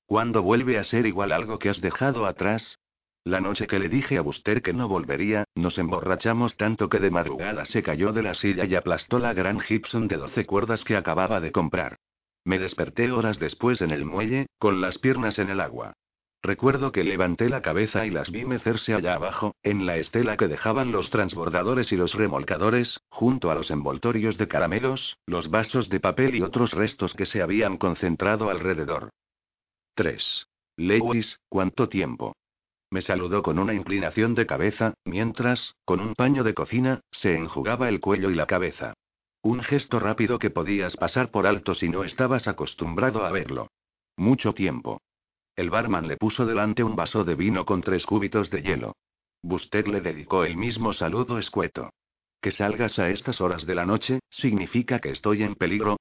¿Cuándo 0.05 0.41
vuelve 0.41 0.77
a 0.77 0.83
ser 0.83 1.05
igual 1.05 1.31
algo 1.31 1.59
que 1.59 1.69
has 1.69 1.81
dejado 1.81 2.25
atrás? 2.25 2.79
La 3.25 3.39
noche 3.39 3.67
que 3.67 3.79
le 3.79 3.87
dije 3.87 4.17
a 4.17 4.21
Buster 4.21 4.61
que 4.61 4.73
no 4.73 4.89
volvería, 4.89 5.45
nos 5.55 5.77
emborrachamos 5.77 6.57
tanto 6.57 6.89
que 6.89 6.99
de 6.99 7.09
madrugada 7.09 7.63
se 7.63 7.81
cayó 7.81 8.11
de 8.11 8.21
la 8.21 8.33
silla 8.33 8.65
y 8.65 8.75
aplastó 8.75 9.17
la 9.17 9.33
gran 9.33 9.61
Gibson 9.61 10.09
de 10.09 10.17
12 10.17 10.45
cuerdas 10.45 10.83
que 10.83 10.97
acababa 10.97 11.39
de 11.39 11.53
comprar. 11.53 11.99
Me 12.43 12.59
desperté 12.59 13.11
horas 13.11 13.39
después 13.39 13.81
en 13.81 13.91
el 13.91 14.03
muelle, 14.03 14.47
con 14.59 14.81
las 14.81 14.97
piernas 14.97 15.39
en 15.39 15.49
el 15.49 15.61
agua. 15.61 15.93
Recuerdo 16.41 16.91
que 16.91 17.05
levanté 17.05 17.47
la 17.47 17.61
cabeza 17.61 18.05
y 18.05 18.09
las 18.09 18.29
vi 18.29 18.43
mecerse 18.43 18.93
allá 18.93 19.13
abajo, 19.13 19.55
en 19.63 19.85
la 19.85 19.95
estela 19.95 20.35
que 20.35 20.49
dejaban 20.49 20.91
los 20.91 21.09
transbordadores 21.09 21.93
y 21.93 21.95
los 21.95 22.13
remolcadores, 22.15 22.99
junto 23.07 23.49
a 23.49 23.55
los 23.55 23.71
envoltorios 23.71 24.37
de 24.37 24.49
caramelos, 24.49 25.17
los 25.25 25.49
vasos 25.49 25.87
de 25.87 26.01
papel 26.01 26.35
y 26.35 26.41
otros 26.41 26.73
restos 26.73 27.13
que 27.13 27.25
se 27.25 27.41
habían 27.41 27.77
concentrado 27.77 28.49
alrededor. 28.49 29.09
3. 29.95 30.47
Lewis, 30.77 31.39
¿cuánto 31.49 31.87
tiempo? 31.87 32.35
Me 32.89 33.03
saludó 33.03 33.43
con 33.43 33.59
una 33.59 33.75
inclinación 33.75 34.33
de 34.33 34.47
cabeza, 34.47 34.95
mientras, 35.05 35.75
con 35.85 35.99
un 35.99 36.15
paño 36.15 36.43
de 36.43 36.55
cocina, 36.55 37.01
se 37.11 37.35
enjugaba 37.35 37.89
el 37.89 37.99
cuello 37.99 38.31
y 38.31 38.35
la 38.35 38.47
cabeza. 38.47 38.95
Un 39.43 39.61
gesto 39.61 39.99
rápido 39.99 40.39
que 40.39 40.49
podías 40.49 40.97
pasar 40.97 41.29
por 41.29 41.45
alto 41.45 41.75
si 41.75 41.89
no 41.89 42.03
estabas 42.03 42.47
acostumbrado 42.47 43.23
a 43.23 43.31
verlo. 43.31 43.67
Mucho 44.17 44.53
tiempo. 44.53 44.99
El 45.55 45.69
barman 45.69 46.07
le 46.07 46.17
puso 46.17 46.47
delante 46.47 46.83
un 46.83 46.95
vaso 46.95 47.23
de 47.23 47.35
vino 47.35 47.63
con 47.63 47.81
tres 47.81 48.07
cúbitos 48.07 48.49
de 48.49 48.63
hielo. 48.63 48.95
Buster 49.43 49.87
le 49.87 50.01
dedicó 50.01 50.43
el 50.43 50.57
mismo 50.57 50.93
saludo 50.93 51.37
escueto. 51.37 51.91
Que 52.41 52.49
salgas 52.49 52.97
a 52.97 53.09
estas 53.09 53.41
horas 53.41 53.67
de 53.67 53.75
la 53.75 53.85
noche, 53.85 54.21
significa 54.27 54.97
que 54.97 55.11
estoy 55.11 55.43
en 55.43 55.53
peligro. 55.53 55.97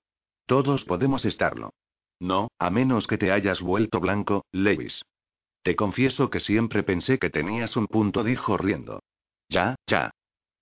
Todos 0.47 0.85
podemos 0.85 1.27
estarlo. 1.27 1.75
No, 2.23 2.53
a 2.61 2.71
menos 2.71 3.09
que 3.09 3.19
te 3.19 3.33
hayas 3.33 3.61
vuelto 3.61 3.99
blanco, 3.99 4.45
Lewis. 4.53 5.05
Te 5.65 5.75
confieso 5.75 6.31
que 6.31 6.39
siempre 6.39 6.85
pensé 6.85 7.19
que 7.19 7.31
tenías 7.31 7.77
un 7.77 7.89
punto, 7.89 8.23
dijo 8.23 8.57
riendo. 8.57 9.03
Ya, 9.49 9.75
ya. 9.89 10.13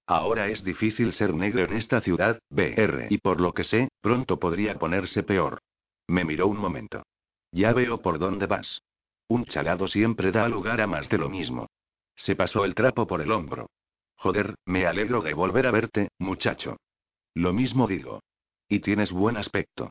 Ahora 0.06 0.48
es 0.48 0.64
difícil 0.64 1.12
ser 1.12 1.34
negro 1.34 1.62
en 1.64 1.74
esta 1.74 2.00
ciudad, 2.00 2.38
BR, 2.48 3.08
y 3.10 3.18
por 3.18 3.42
lo 3.42 3.52
que 3.52 3.64
sé, 3.64 3.90
pronto 4.00 4.38
podría 4.38 4.78
ponerse 4.78 5.22
peor. 5.22 5.58
Me 6.08 6.24
miró 6.24 6.46
un 6.46 6.56
momento. 6.56 7.02
Ya 7.52 7.74
veo 7.74 8.00
por 8.00 8.18
dónde 8.18 8.46
vas. 8.46 8.80
Un 9.28 9.44
chalado 9.44 9.86
siempre 9.86 10.32
da 10.32 10.48
lugar 10.48 10.80
a 10.80 10.86
más 10.86 11.10
de 11.10 11.18
lo 11.18 11.28
mismo. 11.28 11.68
Se 12.16 12.36
pasó 12.36 12.64
el 12.64 12.74
trapo 12.74 13.06
por 13.06 13.20
el 13.20 13.30
hombro. 13.30 13.68
Joder, 14.16 14.54
me 14.64 14.86
alegro 14.86 15.20
de 15.20 15.34
volver 15.34 15.66
a 15.66 15.72
verte, 15.72 16.08
muchacho. 16.18 16.78
Lo 17.34 17.52
mismo 17.52 17.86
digo. 17.86 18.22
Y 18.66 18.80
tienes 18.80 19.12
buen 19.12 19.36
aspecto. 19.36 19.90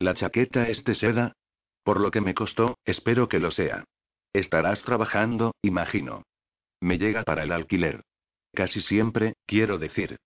¿La 0.00 0.14
chaqueta 0.14 0.66
es 0.66 0.82
de 0.84 0.94
seda? 0.94 1.36
Por 1.84 2.00
lo 2.00 2.10
que 2.10 2.22
me 2.22 2.32
costó, 2.32 2.78
espero 2.86 3.28
que 3.28 3.38
lo 3.38 3.50
sea. 3.50 3.84
Estarás 4.32 4.82
trabajando, 4.82 5.54
imagino. 5.60 6.22
Me 6.80 6.96
llega 6.96 7.22
para 7.22 7.42
el 7.42 7.52
alquiler. 7.52 8.02
Casi 8.54 8.80
siempre, 8.80 9.34
quiero 9.46 9.78
decir. 9.78 10.16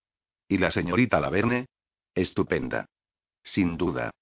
¿Y 0.49 0.59
la 0.59 0.71
señorita 0.71 1.19
Laverne? 1.19 1.67
Estupenda. 2.15 2.87
Sin 3.43 3.77
duda. 3.77 4.13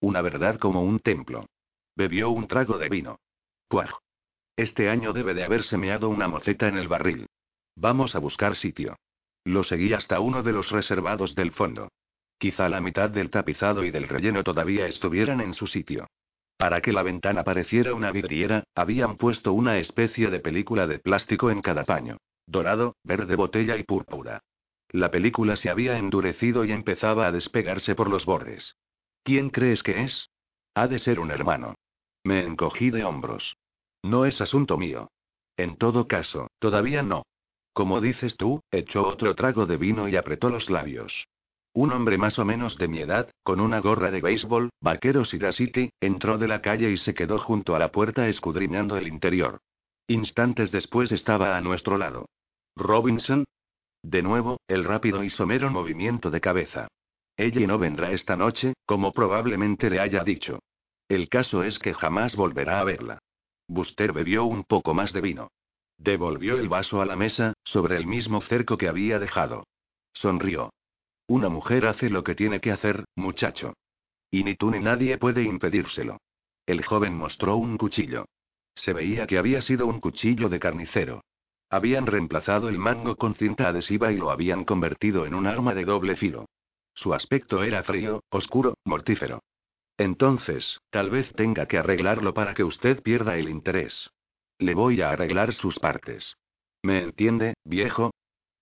Una 0.00 0.22
verdad 0.22 0.58
como 0.58 0.82
un 0.82 0.98
templo. 0.98 1.46
Bebió 1.94 2.30
un 2.30 2.48
trago 2.48 2.76
de 2.76 2.88
vino. 2.88 3.20
Puaj. 3.68 3.92
Este 4.56 4.90
año 4.90 5.12
debe 5.12 5.34
de 5.34 5.44
haberse 5.44 5.76
meado 5.76 6.08
una 6.08 6.26
moceta 6.26 6.66
en 6.66 6.78
el 6.78 6.88
barril. 6.88 7.26
Vamos 7.76 8.16
a 8.16 8.18
buscar 8.18 8.56
sitio. 8.56 8.96
Lo 9.44 9.62
seguí 9.62 9.92
hasta 9.92 10.18
uno 10.18 10.42
de 10.42 10.52
los 10.52 10.72
reservados 10.72 11.36
del 11.36 11.52
fondo. 11.52 11.90
Quizá 12.38 12.68
la 12.68 12.80
mitad 12.80 13.10
del 13.10 13.30
tapizado 13.30 13.84
y 13.84 13.90
del 13.90 14.08
relleno 14.08 14.44
todavía 14.44 14.86
estuvieran 14.86 15.40
en 15.40 15.54
su 15.54 15.66
sitio. 15.66 16.06
Para 16.56 16.80
que 16.80 16.92
la 16.92 17.02
ventana 17.02 17.44
pareciera 17.44 17.94
una 17.94 18.10
vidriera, 18.12 18.64
habían 18.74 19.16
puesto 19.16 19.52
una 19.52 19.78
especie 19.78 20.28
de 20.28 20.40
película 20.40 20.86
de 20.86 20.98
plástico 20.98 21.50
en 21.50 21.60
cada 21.60 21.84
paño. 21.84 22.18
Dorado, 22.46 22.96
verde 23.02 23.36
botella 23.36 23.76
y 23.76 23.84
púrpura. 23.84 24.40
La 24.90 25.10
película 25.10 25.56
se 25.56 25.68
había 25.68 25.98
endurecido 25.98 26.64
y 26.64 26.72
empezaba 26.72 27.26
a 27.26 27.32
despegarse 27.32 27.94
por 27.94 28.08
los 28.08 28.24
bordes. 28.24 28.76
¿Quién 29.22 29.50
crees 29.50 29.82
que 29.82 30.02
es? 30.02 30.30
Ha 30.74 30.88
de 30.88 30.98
ser 30.98 31.20
un 31.20 31.30
hermano. 31.30 31.74
Me 32.22 32.44
encogí 32.44 32.90
de 32.90 33.04
hombros. 33.04 33.56
No 34.02 34.24
es 34.24 34.40
asunto 34.40 34.78
mío. 34.78 35.10
En 35.56 35.76
todo 35.76 36.06
caso, 36.06 36.48
todavía 36.58 37.02
no. 37.02 37.24
Como 37.72 38.00
dices 38.00 38.36
tú, 38.36 38.62
echó 38.70 39.06
otro 39.06 39.34
trago 39.34 39.66
de 39.66 39.76
vino 39.76 40.08
y 40.08 40.16
apretó 40.16 40.48
los 40.48 40.70
labios. 40.70 41.26
Un 41.76 41.92
hombre 41.92 42.16
más 42.16 42.38
o 42.38 42.44
menos 42.46 42.78
de 42.78 42.88
mi 42.88 43.00
edad, 43.00 43.28
con 43.42 43.60
una 43.60 43.80
gorra 43.80 44.10
de 44.10 44.22
béisbol, 44.22 44.70
vaqueros 44.80 45.34
y 45.34 45.52
City, 45.52 45.90
entró 46.00 46.38
de 46.38 46.48
la 46.48 46.62
calle 46.62 46.90
y 46.90 46.96
se 46.96 47.12
quedó 47.12 47.38
junto 47.38 47.76
a 47.76 47.78
la 47.78 47.92
puerta 47.92 48.28
escudriñando 48.28 48.96
el 48.96 49.06
interior. 49.06 49.60
Instantes 50.08 50.72
después 50.72 51.12
estaba 51.12 51.54
a 51.54 51.60
nuestro 51.60 51.98
lado. 51.98 52.30
Robinson. 52.76 53.44
De 54.02 54.22
nuevo, 54.22 54.58
el 54.68 54.84
rápido 54.84 55.22
y 55.22 55.28
somero 55.28 55.70
movimiento 55.70 56.30
de 56.30 56.40
cabeza. 56.40 56.88
Ella 57.36 57.66
no 57.66 57.78
vendrá 57.78 58.10
esta 58.10 58.36
noche, 58.36 58.72
como 58.86 59.12
probablemente 59.12 59.90
le 59.90 60.00
haya 60.00 60.24
dicho. 60.24 60.60
El 61.10 61.28
caso 61.28 61.62
es 61.62 61.78
que 61.78 61.92
jamás 61.92 62.36
volverá 62.36 62.80
a 62.80 62.84
verla. 62.84 63.18
Buster 63.68 64.14
bebió 64.14 64.46
un 64.46 64.64
poco 64.64 64.94
más 64.94 65.12
de 65.12 65.20
vino. 65.20 65.48
Devolvió 65.98 66.58
el 66.58 66.70
vaso 66.70 67.02
a 67.02 67.04
la 67.04 67.16
mesa, 67.16 67.52
sobre 67.64 67.98
el 67.98 68.06
mismo 68.06 68.40
cerco 68.40 68.78
que 68.78 68.88
había 68.88 69.18
dejado. 69.18 69.66
Sonrió. 70.14 70.70
Una 71.28 71.48
mujer 71.48 71.86
hace 71.86 72.08
lo 72.08 72.22
que 72.22 72.34
tiene 72.34 72.60
que 72.60 72.70
hacer, 72.70 73.04
muchacho. 73.16 73.74
Y 74.30 74.44
ni 74.44 74.54
tú 74.54 74.70
ni 74.70 74.80
nadie 74.80 75.18
puede 75.18 75.42
impedírselo. 75.42 76.18
El 76.66 76.84
joven 76.84 77.16
mostró 77.16 77.56
un 77.56 77.78
cuchillo. 77.78 78.26
Se 78.74 78.92
veía 78.92 79.26
que 79.26 79.38
había 79.38 79.62
sido 79.62 79.86
un 79.86 80.00
cuchillo 80.00 80.48
de 80.48 80.60
carnicero. 80.60 81.22
Habían 81.68 82.06
reemplazado 82.06 82.68
el 82.68 82.78
mango 82.78 83.16
con 83.16 83.34
cinta 83.34 83.68
adhesiva 83.68 84.12
y 84.12 84.16
lo 84.16 84.30
habían 84.30 84.64
convertido 84.64 85.26
en 85.26 85.34
un 85.34 85.46
arma 85.46 85.74
de 85.74 85.84
doble 85.84 86.14
filo. 86.16 86.46
Su 86.94 87.12
aspecto 87.12 87.62
era 87.62 87.82
frío, 87.82 88.22
oscuro, 88.30 88.78
mortífero. 88.84 89.40
Entonces, 89.98 90.80
tal 90.90 91.10
vez 91.10 91.32
tenga 91.34 91.66
que 91.66 91.78
arreglarlo 91.78 92.34
para 92.34 92.54
que 92.54 92.64
usted 92.64 93.02
pierda 93.02 93.36
el 93.36 93.48
interés. 93.48 94.10
Le 94.58 94.74
voy 94.74 95.00
a 95.00 95.10
arreglar 95.10 95.52
sus 95.52 95.78
partes. 95.78 96.36
¿Me 96.82 97.02
entiende, 97.02 97.54
viejo? 97.64 98.12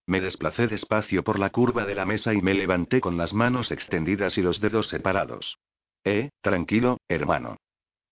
Me 0.07 0.21
desplacé 0.21 0.67
despacio 0.67 1.25
por 1.25 1.39
la 1.39 1.51
curva 1.51 1.87
de 1.87 1.95
la 1.95 2.05
mesa 2.05 2.35
y 2.35 2.43
me 2.43 2.55
levanté 2.55 3.01
con 3.01 3.17
las 3.17 3.33
manos 3.33 3.71
extendidas 3.71 4.37
y 4.37 4.43
los 4.43 4.61
dedos 4.61 4.89
separados. 4.89 5.59
Eh, 6.05 6.31
tranquilo, 6.43 6.99
hermano. 7.09 7.57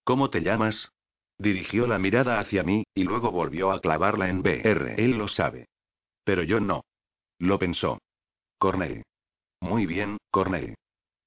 ¿Cómo 0.05 0.31
te 0.31 0.41
llamas? 0.41 0.91
Dirigió 1.39 1.87
la 1.87 1.99
mirada 1.99 2.39
hacia 2.39 2.63
mí, 2.63 2.85
y 2.95 3.05
luego 3.05 3.31
volvió 3.31 3.73
a 3.73 3.81
clavarla 3.81 4.29
en 4.29 4.43
BR. 4.43 4.95
Él 4.97 5.19
lo 5.19 5.29
sabe. 5.29 5.67
Pero 6.25 6.43
yo 6.43 6.61
no. 6.61 6.85
Lo 7.39 7.59
pensó. 7.59 7.99
Cornell. 8.59 9.03
Muy 9.61 9.87
bien, 9.87 10.19
Cornell. 10.31 10.75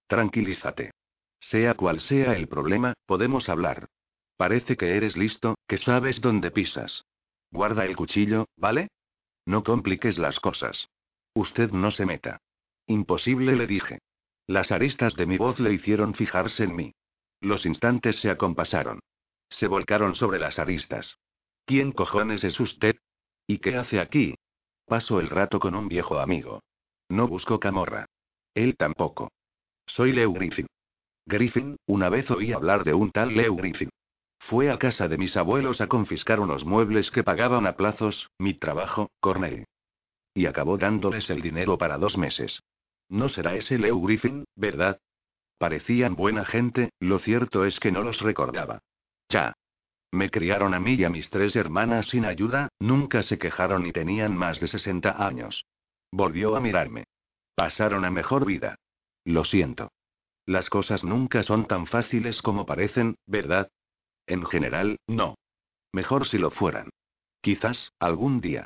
Tranquilízate. 0.08 0.92
Sea 1.40 1.76
cual 1.76 2.00
sea 2.00 2.36
el 2.36 2.48
problema, 2.48 2.94
podemos 3.06 3.50
hablar. 3.50 3.88
Parece 4.38 4.76
que 4.78 4.98
eres 4.98 5.16
listo, 5.16 5.56
que 5.68 5.78
sabes 5.78 6.22
dónde 6.22 6.52
pisas. 6.52 7.04
Guarda 7.52 7.86
el 7.86 7.96
cuchillo, 7.96 8.46
¿vale? 8.58 8.88
No 9.46 9.64
compliques 9.64 10.18
las 10.18 10.40
cosas. 10.40 10.90
Usted 11.34 11.72
no 11.72 11.92
se 11.92 12.06
meta. 12.06 12.42
Imposible, 12.88 13.56
le 13.56 13.68
dije. 13.68 14.00
Las 14.48 14.72
aristas 14.72 15.16
de 15.16 15.26
mi 15.26 15.38
voz 15.38 15.60
le 15.60 15.74
hicieron 15.74 16.14
fijarse 16.14 16.64
en 16.64 16.76
mí. 16.76 16.94
Los 17.42 17.66
instantes 17.66 18.18
se 18.18 18.30
acompasaron. 18.30 19.00
Se 19.50 19.68
volcaron 19.68 20.16
sobre 20.16 20.40
las 20.40 20.60
aristas. 20.60 21.18
¿Quién 21.66 21.92
cojones 21.92 22.44
es 22.44 22.60
usted? 22.60 22.96
¿Y 23.48 23.60
qué 23.60 23.76
hace 23.76 24.00
aquí? 24.00 24.36
Paso 24.86 25.20
el 25.20 25.30
rato 25.30 25.60
con 25.60 25.76
un 25.76 25.88
viejo 25.88 26.20
amigo. 26.20 26.62
No 27.10 27.28
busco 27.28 27.60
camorra. 27.60 28.06
Él 28.54 28.76
tampoco. 28.78 29.32
Soy 29.86 30.12
Leo 30.12 30.32
Griffin. 30.34 30.68
Griffin, 31.26 31.78
una 31.88 32.10
vez 32.10 32.30
oí 32.32 32.54
hablar 32.54 32.84
de 32.84 32.94
un 32.94 33.12
tal 33.12 33.36
Leo 33.36 33.56
Griffin. 33.56 33.90
Fue 34.48 34.70
a 34.70 34.78
casa 34.78 35.08
de 35.08 35.18
mis 35.18 35.36
abuelos 35.38 35.82
a 35.82 35.88
confiscar 35.88 36.40
unos 36.40 36.66
muebles 36.66 37.10
que 37.10 37.24
pagaban 37.24 37.66
a 37.66 37.76
plazos, 37.76 38.30
mi 38.38 38.54
trabajo, 38.54 39.10
Cornell. 39.20 39.66
Y 40.36 40.46
acabó 40.46 40.78
dándoles 40.78 41.32
el 41.32 41.42
dinero 41.42 41.80
para 41.80 41.98
dos 41.98 42.16
meses. 42.16 42.62
No 43.10 43.28
será 43.28 43.56
ese 43.56 43.80
Leo 43.80 44.00
Griffin, 44.00 44.46
¿verdad? 44.56 45.00
Parecían 45.58 46.16
buena 46.16 46.46
gente, 46.46 46.92
lo 47.00 47.18
cierto 47.18 47.66
es 47.66 47.80
que 47.80 47.92
no 47.92 48.04
los 48.04 48.22
recordaba. 48.22 48.84
Ya. 49.30 49.54
Me 50.12 50.30
criaron 50.30 50.76
a 50.76 50.80
mí 50.80 50.94
y 50.94 51.06
a 51.06 51.10
mis 51.10 51.32
tres 51.32 51.56
hermanas 51.56 52.06
sin 52.10 52.24
ayuda, 52.24 52.70
nunca 52.78 53.24
se 53.24 53.40
quejaron 53.40 53.88
y 53.88 53.94
tenían 53.94 54.38
más 54.38 54.60
de 54.60 54.68
60 54.68 55.26
años. 55.26 55.66
Volvió 56.12 56.56
a 56.56 56.60
mirarme. 56.60 57.06
Pasaron 57.56 58.06
a 58.06 58.12
mejor 58.12 58.46
vida. 58.46 58.76
Lo 59.24 59.44
siento. 59.44 59.92
Las 60.46 60.70
cosas 60.70 61.04
nunca 61.04 61.42
son 61.42 61.66
tan 61.66 61.88
fáciles 61.88 62.44
como 62.44 62.68
parecen, 62.68 63.16
¿verdad? 63.26 63.72
En 64.28 64.46
general, 64.46 64.98
no. 65.08 65.36
Mejor 65.92 66.28
si 66.28 66.38
lo 66.38 66.52
fueran. 66.52 66.90
Quizás, 67.42 67.92
algún 68.00 68.42
día. 68.42 68.66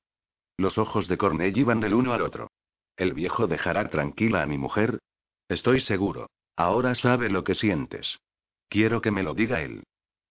Los 0.58 0.78
ojos 0.78 1.08
de 1.08 1.18
Cornell 1.18 1.58
iban 1.58 1.80
del 1.80 1.94
uno 1.94 2.14
al 2.14 2.22
otro. 2.22 2.50
¿El 2.98 3.14
viejo 3.14 3.48
dejará 3.48 3.90
tranquila 3.90 4.42
a 4.42 4.46
mi 4.46 4.58
mujer? 4.58 5.00
Estoy 5.48 5.80
seguro. 5.82 6.30
Ahora 6.56 6.96
sabe 6.96 7.30
lo 7.30 7.44
que 7.44 7.56
sientes. 7.56 8.20
Quiero 8.68 9.02
que 9.02 9.12
me 9.12 9.24
lo 9.24 9.34
diga 9.34 9.62
él. 9.62 9.84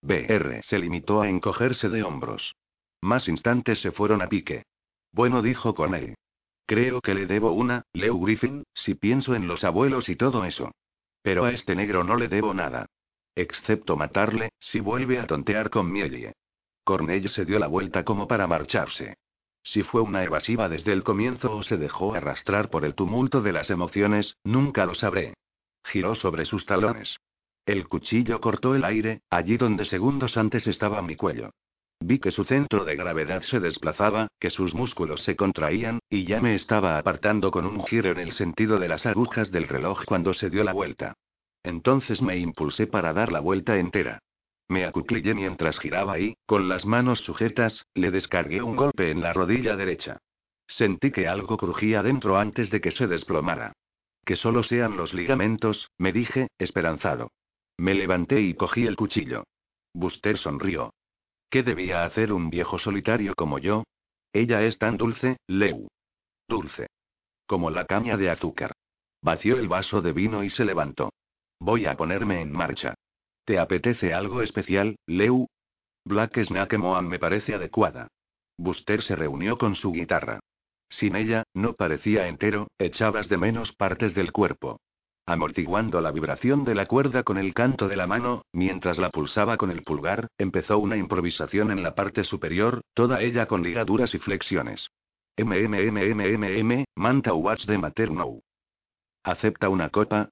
BR 0.03 0.63
se 0.63 0.79
limitó 0.79 1.23
a 1.23 1.29
encogerse 1.29 1.89
de 1.89 2.03
hombros. 2.03 2.55
Más 3.01 3.29
instantes 3.29 3.81
se 3.81 3.91
fueron 3.91 4.23
a 4.23 4.29
pique. 4.29 4.65
Bueno, 5.13 5.43
dijo 5.43 5.75
Cornell. 5.75 6.15
Creo 6.67 7.01
que 7.01 7.15
le 7.15 7.27
debo 7.27 7.53
una, 7.53 7.85
Leo 7.93 8.19
Griffin, 8.19 8.65
si 8.75 8.95
pienso 8.95 9.35
en 9.35 9.49
los 9.49 9.65
abuelos 9.65 10.09
y 10.09 10.17
todo 10.17 10.45
eso. 10.45 10.73
Pero 11.23 11.45
a 11.45 11.51
este 11.51 11.75
negro 11.75 12.05
no 12.05 12.17
le 12.17 12.29
debo 12.29 12.53
nada. 12.53 12.87
Excepto 13.39 13.97
matarle, 13.97 14.51
si 14.59 14.81
vuelve 14.81 15.21
a 15.21 15.27
tontear 15.29 15.71
con 15.71 15.93
Mielie. 15.93 16.33
Cornell 16.83 17.29
se 17.29 17.45
dio 17.45 17.61
la 17.61 17.69
vuelta 17.69 18.05
como 18.05 18.27
para 18.27 18.49
marcharse. 18.49 19.15
Si 19.63 19.85
fue 19.85 20.01
una 20.01 20.25
evasiva 20.25 20.69
desde 20.69 20.93
el 20.93 21.05
comienzo 21.05 21.55
o 21.55 21.63
se 21.63 21.77
dejó 21.77 22.15
arrastrar 22.15 22.69
por 22.69 22.85
el 22.85 22.97
tumulto 22.97 23.41
de 23.41 23.53
las 23.53 23.71
emociones, 23.71 24.37
nunca 24.43 24.87
lo 24.87 24.97
sabré. 24.97 25.35
Giró 25.85 26.17
sobre 26.17 26.47
sus 26.47 26.67
talones. 26.67 27.21
El 27.65 27.87
cuchillo 27.87 28.41
cortó 28.41 28.75
el 28.75 28.83
aire, 28.83 29.21
allí 29.31 29.57
donde 29.57 29.85
segundos 29.85 30.37
antes 30.37 30.67
estaba 30.67 31.01
mi 31.01 31.15
cuello. 31.15 31.51
Vi 32.01 32.19
que 32.19 32.33
su 32.33 32.43
centro 32.43 32.85
de 32.85 32.97
gravedad 32.97 33.43
se 33.43 33.61
desplazaba, 33.61 34.27
que 34.41 34.51
sus 34.51 34.75
músculos 34.75 35.23
se 35.23 35.37
contraían, 35.37 36.01
y 36.11 36.25
ya 36.25 36.41
me 36.41 36.57
estaba 36.57 36.99
apartando 36.99 37.53
con 37.53 37.67
un 37.67 37.85
giro 37.85 38.11
en 38.11 38.19
el 38.19 38.33
sentido 38.33 38.81
de 38.81 38.89
las 38.89 39.07
agujas 39.07 39.53
del 39.53 39.69
reloj 39.69 40.05
cuando 40.07 40.35
se 40.35 40.51
dio 40.51 40.65
la 40.65 40.73
vuelta. 40.73 41.15
Entonces 41.69 42.23
me 42.23 42.39
impulsé 42.39 42.87
para 42.87 43.13
dar 43.13 43.31
la 43.31 43.41
vuelta 43.41 43.77
entera. 43.77 44.21
Me 44.69 44.87
acuclillé 44.87 45.35
mientras 45.35 45.79
giraba 45.79 46.19
y, 46.19 46.35
con 46.47 46.67
las 46.67 46.87
manos 46.87 47.21
sujetas, 47.21 47.85
le 47.93 48.11
descargué 48.11 48.63
un 48.63 48.75
golpe 48.75 49.11
en 49.11 49.21
la 49.21 49.35
rodilla 49.35 49.77
derecha. 49.77 50.17
Sentí 50.67 51.11
que 51.11 51.29
algo 51.29 51.59
crujía 51.59 52.03
dentro 52.03 52.39
antes 52.39 52.71
de 52.71 52.81
que 52.81 52.91
se 52.91 53.07
desplomara. 53.07 53.75
Que 54.25 54.35
solo 54.35 54.63
sean 54.63 54.97
los 54.97 55.13
ligamentos, 55.13 55.91
me 55.99 56.11
dije, 56.11 56.49
esperanzado. 56.57 57.33
Me 57.77 57.93
levanté 57.93 58.41
y 58.41 58.55
cogí 58.55 58.87
el 58.87 58.97
cuchillo. 58.97 59.45
Buster 59.93 60.39
sonrió. 60.39 60.95
¿Qué 61.51 61.63
debía 61.63 62.05
hacer 62.05 62.33
un 62.33 62.49
viejo 62.49 62.79
solitario 62.79 63.35
como 63.35 63.59
yo? 63.59 63.85
Ella 64.33 64.63
es 64.63 64.79
tan 64.79 64.97
dulce, 64.97 65.37
Leu. 65.47 65.89
Dulce. 66.49 66.87
Como 67.47 67.69
la 67.69 67.85
caña 67.85 68.17
de 68.17 68.31
azúcar. 68.31 68.73
Vació 69.21 69.59
el 69.59 69.69
vaso 69.69 70.01
de 70.01 70.15
vino 70.15 70.43
y 70.43 70.49
se 70.49 70.65
levantó. 70.65 71.11
Voy 71.61 71.87
a 71.87 71.97
ponerme 71.97 72.41
en 72.41 72.53
marcha. 72.53 72.95
¿Te 73.45 73.59
apetece 73.59 74.15
algo 74.15 74.43
especial, 74.43 74.97
Leu? 75.07 75.47
Black 76.05 76.43
Snake 76.43 76.79
Moan 76.79 77.09
me 77.09 77.19
parece 77.19 77.55
adecuada. 77.55 78.09
Buster 78.57 79.03
se 79.03 79.17
reunió 79.17 79.59
con 79.59 79.75
su 79.75 79.93
guitarra. 79.93 80.41
Sin 80.91 81.17
ella, 81.17 81.45
no 81.55 81.75
parecía 81.75 82.29
entero, 82.29 82.69
echabas 82.79 83.29
de 83.29 83.37
menos 83.37 83.73
partes 83.75 84.15
del 84.15 84.33
cuerpo 84.33 84.79
amortiguando 85.29 86.01
la 86.01 86.11
vibración 86.11 86.65
de 86.65 86.75
la 86.75 86.87
cuerda 86.87 87.23
con 87.23 87.37
el 87.37 87.53
canto 87.53 87.87
de 87.87 87.97
la 87.97 88.07
mano, 88.07 88.47
mientras 88.53 88.97
la 88.97 89.11
pulsaba 89.11 89.59
con 89.59 89.71
el 89.71 89.83
pulgar, 89.83 90.29
empezó 90.39 90.79
una 90.79 90.97
improvisación 90.97 91.71
en 91.71 91.83
la 91.83 91.95
parte 91.95 92.25
superior, 92.25 92.81
toda 92.95 93.21
ella 93.21 93.45
con 93.45 93.63
ligaduras 93.63 94.15
y 94.15 94.19
flexiones. 94.19 94.89
MMMMMM, 95.37 96.85
Manta 96.97 97.35
Watch 97.35 97.67
de 97.67 97.77
Materno. 97.77 98.41
¿Acepta 99.23 99.69
una 99.69 99.91
copa? 99.91 100.31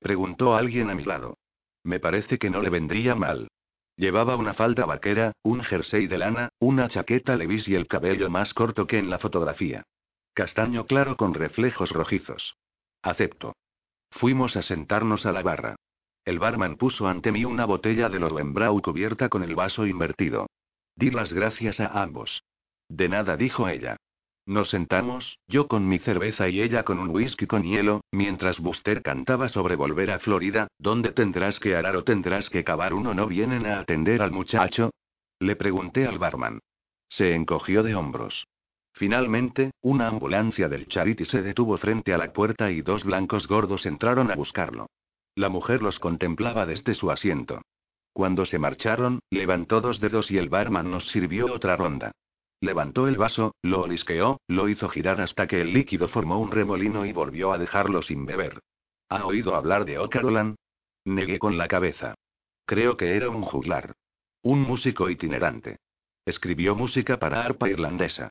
Preguntó 0.00 0.56
alguien 0.56 0.90
a 0.90 0.94
mi 0.94 1.04
lado. 1.04 1.38
Me 1.82 2.00
parece 2.00 2.38
que 2.38 2.50
no 2.50 2.62
le 2.62 2.70
vendría 2.70 3.14
mal. 3.14 3.48
Llevaba 3.96 4.36
una 4.36 4.54
falda 4.54 4.86
vaquera, 4.86 5.32
un 5.42 5.62
jersey 5.62 6.06
de 6.06 6.18
lana, 6.18 6.50
una 6.60 6.88
chaqueta 6.88 7.34
levis 7.34 7.66
y 7.66 7.74
el 7.74 7.86
cabello 7.86 8.30
más 8.30 8.54
corto 8.54 8.86
que 8.86 8.98
en 8.98 9.10
la 9.10 9.18
fotografía. 9.18 9.82
Castaño 10.34 10.86
claro 10.86 11.16
con 11.16 11.34
reflejos 11.34 11.90
rojizos. 11.90 12.56
Acepto. 13.02 13.56
Fuimos 14.10 14.56
a 14.56 14.62
sentarnos 14.62 15.26
a 15.26 15.32
la 15.32 15.42
barra. 15.42 15.76
El 16.24 16.38
barman 16.38 16.76
puso 16.76 17.08
ante 17.08 17.32
mí 17.32 17.44
una 17.44 17.64
botella 17.64 18.08
de 18.08 18.20
Lowenbrau 18.20 18.80
cubierta 18.82 19.28
con 19.28 19.42
el 19.42 19.54
vaso 19.54 19.86
invertido. 19.86 20.46
Di 20.94 21.10
las 21.10 21.32
gracias 21.32 21.80
a 21.80 22.02
ambos. 22.02 22.42
De 22.88 23.08
nada, 23.08 23.36
dijo 23.36 23.68
ella. 23.68 23.96
Nos 24.48 24.70
sentamos, 24.70 25.38
yo 25.46 25.68
con 25.68 25.86
mi 25.86 25.98
cerveza 25.98 26.48
y 26.48 26.62
ella 26.62 26.82
con 26.82 26.98
un 26.98 27.10
whisky 27.10 27.46
con 27.46 27.64
hielo, 27.64 28.00
mientras 28.10 28.60
Buster 28.60 29.02
cantaba 29.02 29.50
sobre 29.50 29.76
volver 29.76 30.10
a 30.10 30.20
Florida, 30.20 30.68
¿dónde 30.78 31.12
tendrás 31.12 31.60
que 31.60 31.76
arar 31.76 31.96
o 31.96 32.02
tendrás 32.02 32.48
que 32.48 32.64
cavar 32.64 32.94
uno 32.94 33.12
no 33.12 33.26
vienen 33.26 33.66
a 33.66 33.78
atender 33.78 34.22
al 34.22 34.30
muchacho? 34.30 34.90
Le 35.38 35.54
pregunté 35.54 36.06
al 36.06 36.18
barman. 36.18 36.60
Se 37.10 37.34
encogió 37.34 37.82
de 37.82 37.94
hombros. 37.94 38.46
Finalmente, 38.94 39.72
una 39.82 40.08
ambulancia 40.08 40.70
del 40.70 40.88
Charity 40.88 41.26
se 41.26 41.42
detuvo 41.42 41.76
frente 41.76 42.14
a 42.14 42.18
la 42.18 42.32
puerta 42.32 42.70
y 42.70 42.80
dos 42.80 43.04
blancos 43.04 43.48
gordos 43.48 43.84
entraron 43.84 44.30
a 44.30 44.34
buscarlo. 44.34 44.86
La 45.34 45.50
mujer 45.50 45.82
los 45.82 45.98
contemplaba 45.98 46.64
desde 46.64 46.94
su 46.94 47.10
asiento. 47.10 47.60
Cuando 48.14 48.46
se 48.46 48.58
marcharon, 48.58 49.20
levantó 49.28 49.82
dos 49.82 50.00
dedos 50.00 50.30
y 50.30 50.38
el 50.38 50.48
barman 50.48 50.90
nos 50.90 51.04
sirvió 51.08 51.52
otra 51.52 51.76
ronda. 51.76 52.12
Levantó 52.60 53.06
el 53.06 53.16
vaso, 53.16 53.54
lo 53.62 53.82
olisqueó, 53.82 54.40
lo 54.48 54.68
hizo 54.68 54.88
girar 54.88 55.20
hasta 55.20 55.46
que 55.46 55.60
el 55.60 55.72
líquido 55.72 56.08
formó 56.08 56.40
un 56.40 56.50
remolino 56.50 57.06
y 57.06 57.12
volvió 57.12 57.52
a 57.52 57.58
dejarlo 57.58 58.02
sin 58.02 58.26
beber. 58.26 58.60
¿Ha 59.08 59.24
oído 59.24 59.54
hablar 59.54 59.84
de 59.84 59.98
O'Carolan? 59.98 60.56
Negué 61.04 61.38
con 61.38 61.56
la 61.56 61.68
cabeza. 61.68 62.14
Creo 62.66 62.96
que 62.96 63.16
era 63.16 63.30
un 63.30 63.42
juglar. 63.42 63.94
Un 64.42 64.60
músico 64.60 65.08
itinerante. 65.08 65.78
Escribió 66.26 66.74
música 66.74 67.18
para 67.18 67.44
arpa 67.44 67.68
irlandesa. 67.68 68.30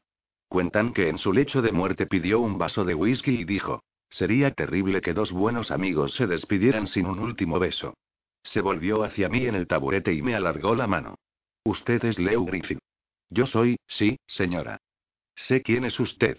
Cuentan 0.50 0.94
que 0.94 1.10
en 1.10 1.18
su 1.18 1.34
lecho 1.34 1.62
de 1.62 1.72
muerte 1.72 2.06
pidió 2.06 2.40
un 2.40 2.58
vaso 2.58 2.86
de 2.86 2.94
whisky 2.94 3.32
y 3.32 3.46
dijo, 3.46 3.82
sería 4.10 4.52
terrible 4.52 5.02
que 5.02 5.13
dos 5.13 5.32
buenos 5.32 5.72
amigos 5.72 6.13
se 6.16 6.28
despidieran 6.28 6.88
sin 6.88 7.08
un 7.08 7.20
último 7.20 7.60
beso. 7.60 7.96
Se 8.44 8.62
volvió 8.62 9.04
hacia 9.04 9.30
mí 9.30 9.46
en 9.46 9.56
el 9.56 9.68
taburete 9.68 10.13
y 10.13 10.22
me 10.22 10.36
alargó 10.36 10.76
la 10.76 10.88
mano. 10.88 11.16
Usted 11.63 12.04
es 12.06 12.20
Leo 12.20 12.46
Griffin. 12.46 12.80
Yo 13.30 13.46
soy, 13.46 13.78
sí, 13.88 14.18
señora. 14.26 14.78
Sé 15.36 15.62
quién 15.62 15.86
es 15.86 16.00
usted. 16.00 16.38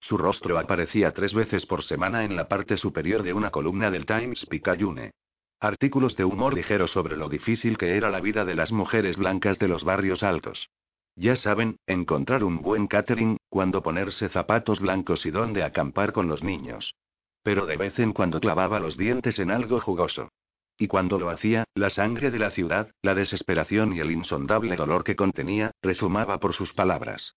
Su 0.00 0.18
rostro 0.18 0.58
aparecía 0.58 1.12
tres 1.12 1.32
veces 1.32 1.64
por 1.64 1.82
semana 1.82 2.24
en 2.24 2.36
la 2.36 2.48
parte 2.48 2.76
superior 2.76 3.22
de 3.22 3.32
una 3.32 3.50
columna 3.50 3.90
del 3.90 4.04
Times 4.04 4.44
Picayune. 4.46 5.12
Artículos 5.60 6.16
de 6.16 6.24
humor 6.24 6.52
ligero 6.52 6.86
sobre 6.86 7.16
lo 7.16 7.28
difícil 7.28 7.78
que 7.78 7.96
era 7.96 8.10
la 8.10 8.20
vida 8.20 8.44
de 8.44 8.54
las 8.54 8.70
mujeres 8.70 9.16
blancas 9.16 9.58
de 9.58 9.68
los 9.68 9.84
barrios 9.84 10.22
altos. 10.22 10.68
Ya 11.16 11.36
saben, 11.36 11.78
encontrar 11.86 12.44
un 12.44 12.60
buen 12.60 12.86
catering, 12.86 13.38
cuando 13.48 13.82
ponerse 13.82 14.28
zapatos 14.28 14.80
blancos 14.80 15.24
y 15.24 15.30
dónde 15.30 15.62
acampar 15.62 16.12
con 16.12 16.28
los 16.28 16.42
niños. 16.42 16.94
Pero 17.42 17.66
de 17.66 17.76
vez 17.76 17.98
en 17.98 18.12
cuando 18.12 18.40
clavaba 18.40 18.80
los 18.80 18.96
dientes 18.96 19.38
en 19.38 19.50
algo 19.50 19.80
jugoso. 19.80 20.28
Y 20.76 20.88
cuando 20.88 21.18
lo 21.18 21.30
hacía, 21.30 21.64
la 21.74 21.90
sangre 21.90 22.30
de 22.30 22.38
la 22.38 22.50
ciudad, 22.50 22.90
la 23.02 23.14
desesperación 23.14 23.94
y 23.94 24.00
el 24.00 24.10
insondable 24.10 24.76
dolor 24.76 25.04
que 25.04 25.16
contenía, 25.16 25.70
rezumaba 25.82 26.38
por 26.38 26.52
sus 26.52 26.72
palabras. 26.72 27.34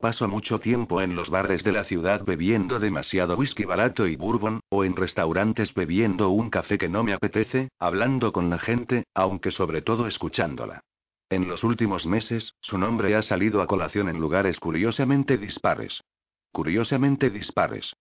Paso 0.00 0.26
mucho 0.28 0.60
tiempo 0.60 1.02
en 1.02 1.14
los 1.14 1.28
bares 1.28 1.62
de 1.62 1.72
la 1.72 1.84
ciudad 1.84 2.24
bebiendo 2.24 2.80
demasiado 2.80 3.36
whisky 3.36 3.64
barato 3.64 4.06
y 4.06 4.16
bourbon, 4.16 4.60
o 4.70 4.82
en 4.82 4.96
restaurantes 4.96 5.74
bebiendo 5.74 6.30
un 6.30 6.48
café 6.48 6.78
que 6.78 6.88
no 6.88 7.04
me 7.04 7.12
apetece, 7.12 7.68
hablando 7.78 8.32
con 8.32 8.48
la 8.48 8.58
gente, 8.58 9.04
aunque 9.14 9.50
sobre 9.50 9.82
todo 9.82 10.06
escuchándola. 10.06 10.80
En 11.28 11.46
los 11.46 11.62
últimos 11.64 12.06
meses, 12.06 12.54
su 12.60 12.78
nombre 12.78 13.14
ha 13.14 13.22
salido 13.22 13.60
a 13.60 13.66
colación 13.66 14.08
en 14.08 14.18
lugares 14.18 14.58
curiosamente 14.58 15.36
dispares. 15.36 16.02
Curiosamente 16.50 17.28
dispares. 17.28 17.92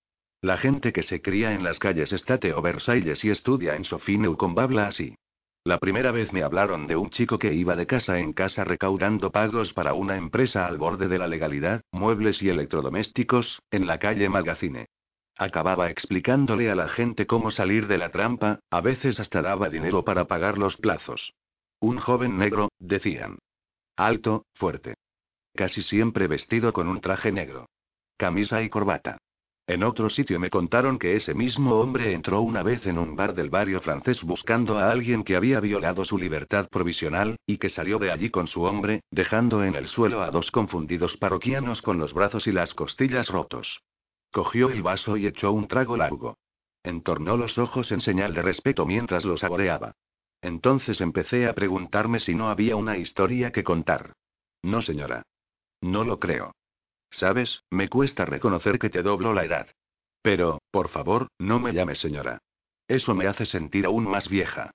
La 0.41 0.57
gente 0.57 0.93
que 0.93 1.03
se 1.03 1.21
cría 1.21 1.53
en 1.53 1.65
las 1.65 1.79
calles 1.79 2.13
State 2.13 2.53
o 2.53 2.61
Versailles 2.61 3.25
y 3.25 3.29
estudia 3.29 3.75
en 3.75 3.83
Sophie 3.83 4.17
Newcomb 4.17 4.57
habla 4.57 4.87
así. 4.87 5.15
La 5.65 5.79
primera 5.79 6.11
vez 6.11 6.31
me 6.31 6.43
hablaron 6.43 6.87
de 6.87 6.95
un 6.95 7.09
chico 7.09 7.37
que 7.37 7.53
iba 7.53 7.75
de 7.75 7.85
casa 7.85 8.19
en 8.19 8.31
casa 8.31 8.63
recaudando 8.63 9.31
pagos 9.31 9.73
para 9.73 9.93
una 9.93 10.15
empresa 10.15 10.65
al 10.65 10.77
borde 10.77 11.09
de 11.09 11.17
la 11.17 11.27
legalidad, 11.27 11.81
muebles 11.91 12.41
y 12.41 12.47
electrodomésticos, 12.47 13.61
en 13.69 13.85
la 13.85 13.99
calle 13.99 14.29
Magazine. 14.29 14.85
Acababa 15.35 15.89
explicándole 15.89 16.71
a 16.71 16.75
la 16.75 16.87
gente 16.87 17.27
cómo 17.27 17.51
salir 17.51 17.87
de 17.87 17.97
la 17.97 18.09
trampa, 18.09 18.61
a 18.69 18.79
veces 18.79 19.19
hasta 19.19 19.41
daba 19.41 19.67
dinero 19.67 20.05
para 20.05 20.25
pagar 20.25 20.57
los 20.57 20.77
plazos. 20.77 21.33
Un 21.81 21.97
joven 21.97 22.37
negro, 22.37 22.69
decían. 22.79 23.39
Alto, 23.97 24.45
fuerte. 24.53 24.95
Casi 25.53 25.83
siempre 25.83 26.27
vestido 26.27 26.71
con 26.71 26.87
un 26.87 27.01
traje 27.01 27.33
negro. 27.33 27.67
Camisa 28.17 28.61
y 28.61 28.69
corbata. 28.69 29.17
En 29.69 29.83
otro 29.83 30.09
sitio 30.09 30.39
me 30.39 30.49
contaron 30.49 30.97
que 30.97 31.15
ese 31.15 31.35
mismo 31.35 31.75
hombre 31.75 32.13
entró 32.13 32.41
una 32.41 32.63
vez 32.63 32.87
en 32.87 32.97
un 32.97 33.15
bar 33.15 33.35
del 33.35 33.51
barrio 33.51 33.79
francés 33.81 34.23
buscando 34.23 34.79
a 34.79 34.89
alguien 34.89 35.23
que 35.23 35.35
había 35.35 35.59
violado 35.59 36.03
su 36.05 36.17
libertad 36.17 36.67
provisional, 36.69 37.37
y 37.45 37.59
que 37.59 37.69
salió 37.69 37.99
de 37.99 38.09
allí 38.09 38.31
con 38.31 38.47
su 38.47 38.63
hombre, 38.63 39.03
dejando 39.11 39.63
en 39.63 39.75
el 39.75 39.85
suelo 39.85 40.23
a 40.23 40.31
dos 40.31 40.49
confundidos 40.49 41.17
parroquianos 41.17 41.83
con 41.83 41.99
los 41.99 42.15
brazos 42.15 42.47
y 42.47 42.51
las 42.51 42.73
costillas 42.73 43.27
rotos. 43.27 43.83
Cogió 44.31 44.71
el 44.71 44.81
vaso 44.81 45.17
y 45.17 45.27
echó 45.27 45.51
un 45.51 45.67
trago 45.67 45.95
largo. 45.95 46.35
Entornó 46.81 47.37
los 47.37 47.59
ojos 47.59 47.91
en 47.91 48.01
señal 48.01 48.33
de 48.33 48.41
respeto 48.41 48.87
mientras 48.87 49.23
lo 49.23 49.37
saboreaba. 49.37 49.91
Entonces 50.41 50.99
empecé 50.99 51.47
a 51.47 51.53
preguntarme 51.53 52.19
si 52.19 52.33
no 52.33 52.49
había 52.49 52.75
una 52.75 52.97
historia 52.97 53.51
que 53.51 53.63
contar. 53.63 54.13
No, 54.63 54.81
señora. 54.81 55.21
No 55.79 56.03
lo 56.05 56.19
creo. 56.19 56.55
Sabes, 57.11 57.63
me 57.69 57.89
cuesta 57.89 58.25
reconocer 58.25 58.79
que 58.79 58.89
te 58.89 59.01
doblo 59.01 59.33
la 59.33 59.45
edad. 59.45 59.67
Pero, 60.21 60.61
por 60.71 60.89
favor, 60.89 61.27
no 61.39 61.59
me 61.59 61.73
llames 61.73 61.99
señora. 61.99 62.39
Eso 62.87 63.15
me 63.15 63.27
hace 63.27 63.45
sentir 63.45 63.85
aún 63.85 64.09
más 64.09 64.29
vieja. 64.29 64.71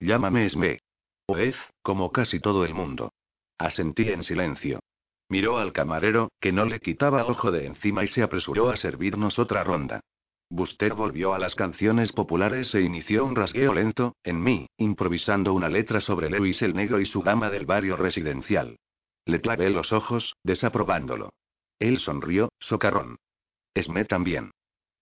Llámame 0.00 0.46
Esme. 0.46 0.80
O 1.26 1.36
Ez, 1.36 1.56
como 1.82 2.10
casi 2.12 2.40
todo 2.40 2.64
el 2.64 2.74
mundo. 2.74 3.12
Asentí 3.58 4.08
en 4.08 4.22
silencio. 4.22 4.80
Miró 5.28 5.58
al 5.58 5.72
camarero, 5.72 6.30
que 6.40 6.52
no 6.52 6.64
le 6.64 6.80
quitaba 6.80 7.26
ojo 7.26 7.50
de 7.50 7.66
encima 7.66 8.04
y 8.04 8.08
se 8.08 8.22
apresuró 8.22 8.70
a 8.70 8.76
servirnos 8.76 9.38
otra 9.38 9.62
ronda. 9.62 10.00
Buster 10.50 10.94
volvió 10.94 11.34
a 11.34 11.38
las 11.38 11.54
canciones 11.54 12.12
populares 12.12 12.74
e 12.74 12.80
inició 12.80 13.26
un 13.26 13.36
rasgueo 13.36 13.74
lento, 13.74 14.16
en 14.24 14.42
mí, 14.42 14.66
improvisando 14.78 15.52
una 15.52 15.68
letra 15.68 16.00
sobre 16.00 16.30
Lewis 16.30 16.62
el 16.62 16.74
Negro 16.74 17.00
y 17.00 17.04
su 17.04 17.22
dama 17.22 17.50
del 17.50 17.66
barrio 17.66 17.96
residencial. 17.96 18.78
Le 19.26 19.42
clavé 19.42 19.68
los 19.68 19.92
ojos, 19.92 20.36
desaprobándolo. 20.42 21.30
Él 21.78 21.98
sonrió, 21.98 22.50
socarrón. 22.58 23.18
Esme 23.74 24.04
también. 24.04 24.50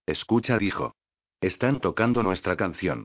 Escucha, 0.06 0.58
dijo. 0.58 0.94
Están 1.40 1.80
tocando 1.80 2.22
nuestra 2.22 2.56
canción. 2.56 3.04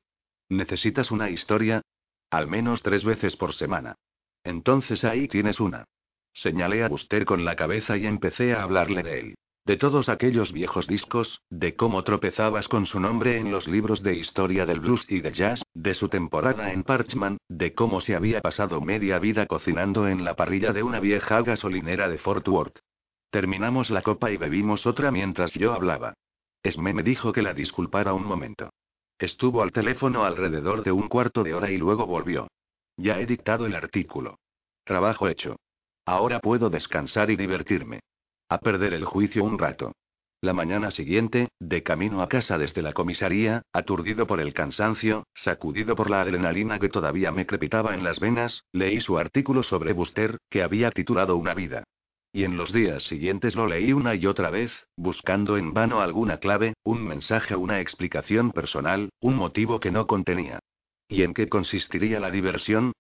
¿Necesitas 0.50 1.12
una 1.12 1.30
historia? 1.30 1.82
Al 2.30 2.48
menos 2.48 2.82
tres 2.82 3.04
veces 3.04 3.36
por 3.36 3.54
semana. 3.54 3.96
Entonces 4.44 5.04
ahí 5.04 5.28
tienes 5.28 5.60
una. 5.60 5.86
Señalé 6.34 6.84
a 6.84 6.88
Buster 6.88 7.26
con 7.26 7.46
la 7.46 7.56
cabeza 7.56 7.98
y 7.98 8.06
empecé 8.06 8.54
a 8.54 8.64
hablarle 8.64 9.04
de 9.04 9.20
él. 9.20 9.36
De 9.66 9.78
todos 9.78 10.10
aquellos 10.10 10.52
viejos 10.52 10.88
discos, 10.88 11.42
de 11.50 11.76
cómo 11.76 12.04
tropezabas 12.04 12.68
con 12.68 12.88
su 12.88 13.00
nombre 13.00 13.38
en 13.38 13.52
los 13.52 13.68
libros 13.68 14.02
de 14.02 14.16
historia 14.16 14.66
del 14.66 14.80
blues 14.80 15.06
y 15.08 15.22
de 15.22 15.32
jazz, 15.32 15.62
de 15.76 15.94
su 15.94 16.10
temporada 16.10 16.74
en 16.74 16.84
Parchman, 16.84 17.38
de 17.48 17.76
cómo 17.76 18.02
se 18.02 18.16
había 18.16 18.42
pasado 18.42 18.82
media 18.82 19.20
vida 19.20 19.46
cocinando 19.46 20.08
en 20.08 20.24
la 20.24 20.36
parrilla 20.36 20.74
de 20.74 20.82
una 20.82 21.00
vieja 21.00 21.42
gasolinera 21.44 22.10
de 22.10 22.18
Fort 22.18 22.48
Worth. 22.48 22.80
Terminamos 23.32 23.90
la 23.90 24.02
copa 24.02 24.30
y 24.30 24.36
bebimos 24.36 24.86
otra 24.86 25.10
mientras 25.10 25.54
yo 25.54 25.72
hablaba. 25.74 26.16
Esme 26.64 26.94
me 26.94 27.02
dijo 27.02 27.32
que 27.32 27.42
la 27.42 27.54
disculpara 27.54 28.14
un 28.14 28.26
momento. 28.26 28.72
Estuvo 29.18 29.64
al 29.64 29.72
teléfono 29.72 30.26
alrededor 30.26 30.84
de 30.84 30.92
un 30.92 31.08
cuarto 31.08 31.42
de 31.42 31.54
hora 31.54 31.72
y 31.72 31.78
luego 31.78 32.06
volvió. 32.06 32.50
Ya 32.98 33.20
he 33.20 33.26
dictado 33.26 33.66
el 33.66 33.76
artículo. 33.76 34.38
Trabajo 34.84 35.30
hecho. 35.30 35.56
Ahora 36.06 36.42
puedo 36.42 36.70
descansar 36.70 37.32
y 37.32 37.38
divertirme. 37.38 38.02
A 38.50 38.58
perder 38.58 38.94
el 38.94 39.06
juicio 39.06 39.46
un 39.46 39.58
rato. 39.58 39.94
La 40.42 40.52
mañana 40.54 40.92
siguiente, 40.92 41.50
de 41.60 41.84
camino 41.84 42.22
a 42.22 42.28
casa 42.28 42.58
desde 42.58 42.82
la 42.82 42.92
comisaría, 42.92 43.62
aturdido 43.72 44.28
por 44.28 44.42
el 44.42 44.54
cansancio, 44.54 45.26
sacudido 45.34 45.96
por 45.96 46.10
la 46.10 46.22
adrenalina 46.22 46.80
que 46.80 46.90
todavía 46.90 47.32
me 47.32 47.46
crepitaba 47.46 47.94
en 47.94 48.04
las 48.04 48.20
venas, 48.20 48.66
leí 48.74 49.00
su 49.00 49.18
artículo 49.18 49.64
sobre 49.64 49.94
Buster, 49.94 50.38
que 50.50 50.64
había 50.64 50.92
titulado 50.92 51.38
Una 51.38 51.54
vida. 51.54 51.86
Y 52.34 52.46
en 52.46 52.56
los 52.56 52.72
días 52.72 53.04
siguientes 53.04 53.56
lo 53.56 53.68
leí 53.68 53.92
una 53.92 54.16
y 54.16 54.26
otra 54.26 54.50
vez, 54.50 54.88
buscando 54.96 55.58
en 55.58 55.74
vano 55.74 56.00
alguna 56.00 56.38
clave, 56.38 56.76
un 56.84 57.04
mensaje, 57.04 57.56
una 57.56 57.82
explicación 57.82 58.52
personal, 58.52 59.10
un 59.20 59.36
motivo 59.36 59.80
que 59.82 59.92
no 59.92 60.08
contenía. 60.08 60.60
¿Y 61.10 61.24
en 61.24 61.34
qué 61.34 61.50
consistiría 61.50 62.22
la 62.22 62.32
diversión? 62.32 62.94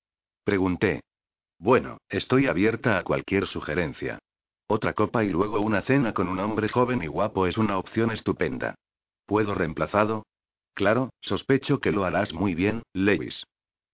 Pregunté. 0.44 1.02
Bueno, 1.60 1.98
estoy 2.10 2.48
abierta 2.48 2.98
a 2.98 3.04
cualquier 3.04 3.48
sugerencia. 3.48 4.20
Otra 4.68 4.94
copa 4.94 5.24
y 5.24 5.30
luego 5.30 5.62
una 5.62 5.82
cena 5.82 6.14
con 6.14 6.28
un 6.28 6.40
hombre 6.40 6.68
joven 6.68 7.02
y 7.04 7.08
guapo 7.08 7.48
es 7.48 7.58
una 7.58 7.78
opción 7.78 8.12
estupenda. 8.12 8.76
¿Puedo 9.26 9.56
reemplazado? 9.56 10.26
Claro, 10.74 11.12
sospecho 11.22 11.80
que 11.80 11.92
lo 11.92 12.04
harás 12.04 12.34
muy 12.34 12.54
bien, 12.56 12.84
Lewis. 12.94 13.46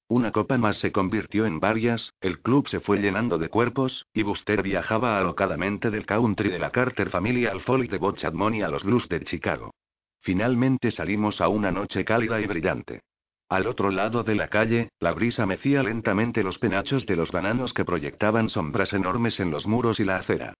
Una 0.09 0.31
copa 0.31 0.57
más 0.57 0.77
se 0.77 0.93
convirtió 0.93 1.45
en 1.45 1.59
varias, 1.59 2.13
el 2.21 2.39
club 2.39 2.69
se 2.69 2.79
fue 2.79 2.99
llenando 2.99 3.37
de 3.37 3.49
cuerpos, 3.49 4.05
y 4.13 4.23
Buster 4.23 4.63
viajaba 4.63 5.17
alocadamente 5.19 5.91
del 5.91 6.05
country 6.05 6.49
de 6.49 6.59
la 6.59 6.69
Carter 6.69 7.09
Family 7.09 7.45
al 7.45 7.59
folk 7.59 7.89
de 7.89 7.97
Botchadmon 7.97 8.55
y 8.55 8.61
a 8.61 8.69
los 8.69 8.85
blues 8.85 9.09
de 9.09 9.21
Chicago. 9.25 9.73
Finalmente 10.21 10.91
salimos 10.91 11.41
a 11.41 11.49
una 11.49 11.71
noche 11.71 12.05
cálida 12.05 12.39
y 12.39 12.47
brillante. 12.47 13.01
Al 13.49 13.67
otro 13.67 13.91
lado 13.91 14.23
de 14.23 14.35
la 14.35 14.47
calle, 14.47 14.91
la 14.99 15.11
brisa 15.11 15.45
mecía 15.45 15.83
lentamente 15.83 16.41
los 16.41 16.57
penachos 16.57 17.05
de 17.05 17.17
los 17.17 17.33
bananos 17.33 17.73
que 17.73 17.83
proyectaban 17.83 18.47
sombras 18.47 18.93
enormes 18.93 19.41
en 19.41 19.51
los 19.51 19.67
muros 19.67 19.99
y 19.99 20.05
la 20.05 20.17
acera. 20.17 20.53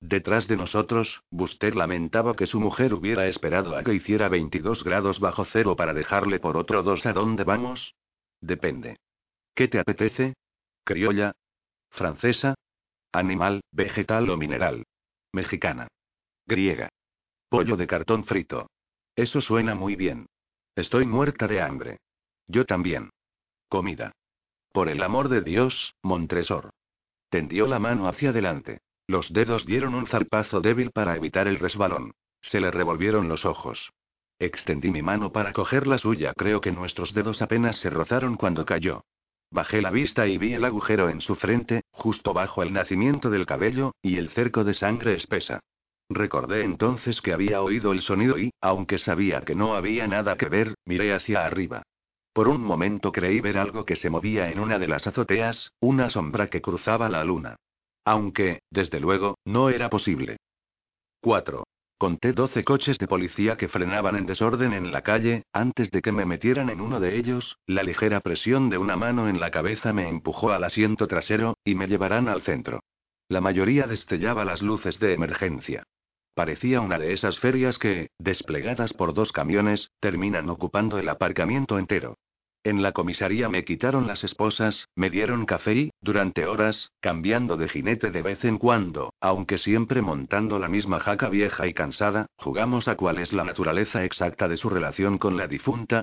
Detrás 0.00 0.48
de 0.48 0.56
nosotros, 0.56 1.22
Buster 1.30 1.76
lamentaba 1.76 2.36
que 2.36 2.46
su 2.46 2.58
mujer 2.58 2.94
hubiera 2.94 3.26
esperado 3.26 3.76
a 3.76 3.82
que 3.82 3.94
hiciera 3.94 4.28
22 4.30 4.82
grados 4.82 5.20
bajo 5.20 5.44
cero 5.44 5.76
para 5.76 5.92
dejarle 5.92 6.40
por 6.40 6.56
otro 6.56 6.82
dos. 6.82 7.04
¿A 7.04 7.12
dónde 7.12 7.44
vamos? 7.44 7.94
Depende. 8.44 8.98
¿Qué 9.54 9.68
te 9.68 9.78
apetece? 9.78 10.34
¿Criolla? 10.84 11.32
¿Francesa? 11.90 12.54
¿Animal, 13.10 13.62
vegetal 13.72 14.28
o 14.28 14.36
mineral? 14.36 14.84
Mexicana. 15.32 15.88
Griega. 16.46 16.90
Pollo 17.48 17.78
de 17.78 17.86
cartón 17.86 18.24
frito. 18.24 18.68
Eso 19.16 19.40
suena 19.40 19.74
muy 19.74 19.96
bien. 19.96 20.26
Estoy 20.76 21.06
muerta 21.06 21.48
de 21.48 21.62
hambre. 21.62 21.96
Yo 22.46 22.66
también. 22.66 23.08
Comida. 23.68 24.12
Por 24.72 24.90
el 24.90 25.02
amor 25.02 25.30
de 25.30 25.40
Dios, 25.40 25.94
Montresor. 26.02 26.70
Tendió 27.30 27.66
la 27.66 27.78
mano 27.78 28.08
hacia 28.08 28.28
adelante. 28.28 28.82
Los 29.06 29.32
dedos 29.32 29.64
dieron 29.64 29.94
un 29.94 30.06
zarpazo 30.06 30.60
débil 30.60 30.90
para 30.90 31.16
evitar 31.16 31.48
el 31.48 31.58
resbalón. 31.58 32.12
Se 32.42 32.60
le 32.60 32.70
revolvieron 32.70 33.26
los 33.26 33.46
ojos. 33.46 33.90
Extendí 34.38 34.90
mi 34.90 35.02
mano 35.02 35.32
para 35.32 35.52
coger 35.52 35.86
la 35.86 35.98
suya. 35.98 36.32
Creo 36.36 36.60
que 36.60 36.72
nuestros 36.72 37.14
dedos 37.14 37.42
apenas 37.42 37.76
se 37.76 37.90
rozaron 37.90 38.36
cuando 38.36 38.64
cayó. 38.64 39.04
Bajé 39.50 39.80
la 39.80 39.90
vista 39.90 40.26
y 40.26 40.36
vi 40.38 40.54
el 40.54 40.64
agujero 40.64 41.08
en 41.08 41.20
su 41.20 41.36
frente, 41.36 41.82
justo 41.92 42.32
bajo 42.32 42.62
el 42.62 42.72
nacimiento 42.72 43.30
del 43.30 43.46
cabello, 43.46 43.92
y 44.02 44.16
el 44.16 44.30
cerco 44.30 44.64
de 44.64 44.74
sangre 44.74 45.14
espesa. 45.14 45.60
Recordé 46.10 46.64
entonces 46.64 47.20
que 47.20 47.32
había 47.32 47.62
oído 47.62 47.92
el 47.92 48.02
sonido 48.02 48.38
y, 48.38 48.50
aunque 48.60 48.98
sabía 48.98 49.42
que 49.42 49.54
no 49.54 49.74
había 49.74 50.06
nada 50.06 50.36
que 50.36 50.48
ver, 50.48 50.74
miré 50.84 51.14
hacia 51.14 51.44
arriba. 51.46 51.82
Por 52.32 52.48
un 52.48 52.62
momento 52.62 53.12
creí 53.12 53.40
ver 53.40 53.58
algo 53.58 53.84
que 53.84 53.94
se 53.94 54.10
movía 54.10 54.50
en 54.50 54.58
una 54.58 54.80
de 54.80 54.88
las 54.88 55.06
azoteas, 55.06 55.70
una 55.80 56.10
sombra 56.10 56.48
que 56.48 56.60
cruzaba 56.60 57.08
la 57.08 57.22
luna. 57.22 57.56
Aunque, 58.04 58.60
desde 58.70 58.98
luego, 58.98 59.38
no 59.44 59.70
era 59.70 59.88
posible. 59.88 60.38
4. 61.20 61.64
Conté 61.96 62.32
doce 62.32 62.64
coches 62.64 62.98
de 62.98 63.06
policía 63.06 63.56
que 63.56 63.68
frenaban 63.68 64.16
en 64.16 64.26
desorden 64.26 64.72
en 64.72 64.90
la 64.90 65.02
calle, 65.02 65.44
antes 65.52 65.90
de 65.90 66.02
que 66.02 66.12
me 66.12 66.24
metieran 66.24 66.68
en 66.68 66.80
uno 66.80 66.98
de 66.98 67.16
ellos, 67.16 67.56
la 67.66 67.82
ligera 67.82 68.20
presión 68.20 68.68
de 68.68 68.78
una 68.78 68.96
mano 68.96 69.28
en 69.28 69.38
la 69.38 69.50
cabeza 69.50 69.92
me 69.92 70.08
empujó 70.08 70.50
al 70.50 70.64
asiento 70.64 71.06
trasero, 71.06 71.56
y 71.64 71.74
me 71.76 71.86
llevarán 71.86 72.28
al 72.28 72.42
centro. 72.42 72.80
La 73.28 73.40
mayoría 73.40 73.86
destellaba 73.86 74.44
las 74.44 74.60
luces 74.60 74.98
de 74.98 75.14
emergencia. 75.14 75.84
Parecía 76.34 76.80
una 76.80 76.98
de 76.98 77.12
esas 77.12 77.38
ferias 77.38 77.78
que, 77.78 78.10
desplegadas 78.18 78.92
por 78.92 79.14
dos 79.14 79.30
camiones, 79.30 79.92
terminan 80.00 80.50
ocupando 80.50 80.98
el 80.98 81.08
aparcamiento 81.08 81.78
entero. 81.78 82.18
En 82.64 82.82
la 82.82 82.92
comisaría 82.92 83.50
me 83.50 83.62
quitaron 83.62 84.06
las 84.06 84.24
esposas, 84.24 84.88
me 84.94 85.10
dieron 85.10 85.44
café 85.44 85.74
y, 85.74 85.90
durante 86.00 86.46
horas, 86.46 86.92
cambiando 87.00 87.58
de 87.58 87.68
jinete 87.68 88.10
de 88.10 88.22
vez 88.22 88.42
en 88.46 88.56
cuando, 88.56 89.12
aunque 89.20 89.58
siempre 89.58 90.00
montando 90.00 90.58
la 90.58 90.68
misma 90.68 90.98
jaca 90.98 91.28
vieja 91.28 91.66
y 91.66 91.74
cansada, 91.74 92.24
jugamos 92.38 92.88
a 92.88 92.96
cuál 92.96 93.18
es 93.18 93.34
la 93.34 93.44
naturaleza 93.44 94.02
exacta 94.04 94.48
de 94.48 94.56
su 94.56 94.70
relación 94.70 95.18
con 95.18 95.36
la 95.36 95.46
difunta. 95.46 96.00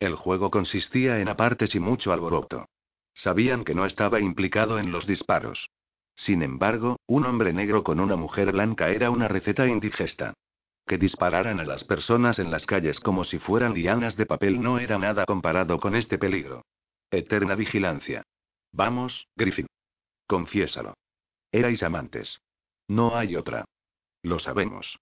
El 0.00 0.14
juego 0.16 0.50
consistía 0.50 1.18
en 1.18 1.28
apartes 1.28 1.74
y 1.74 1.80
mucho 1.80 2.12
alboroto. 2.12 2.66
Sabían 3.14 3.64
que 3.64 3.74
no 3.74 3.86
estaba 3.86 4.20
implicado 4.20 4.78
en 4.78 4.92
los 4.92 5.06
disparos. 5.06 5.70
Sin 6.14 6.42
embargo, 6.42 6.98
un 7.06 7.24
hombre 7.24 7.54
negro 7.54 7.82
con 7.82 8.00
una 8.00 8.16
mujer 8.16 8.52
blanca 8.52 8.90
era 8.90 9.10
una 9.10 9.28
receta 9.28 9.66
indigesta. 9.66 10.34
Que 10.92 10.98
dispararan 10.98 11.58
a 11.58 11.64
las 11.64 11.84
personas 11.84 12.38
en 12.38 12.50
las 12.50 12.66
calles 12.66 13.00
como 13.00 13.24
si 13.24 13.38
fueran 13.38 13.72
dianas 13.72 14.14
de 14.14 14.26
papel 14.26 14.60
no 14.60 14.78
era 14.78 14.98
nada 14.98 15.24
comparado 15.24 15.80
con 15.80 15.96
este 15.96 16.18
peligro. 16.18 16.66
Eterna 17.10 17.54
vigilancia. 17.54 18.24
Vamos, 18.72 19.26
Griffin. 19.34 19.66
Confiésalo. 20.26 20.92
Erais 21.50 21.82
amantes. 21.82 22.42
No 22.88 23.16
hay 23.16 23.36
otra. 23.36 23.64
Lo 24.22 24.38
sabemos. 24.38 24.98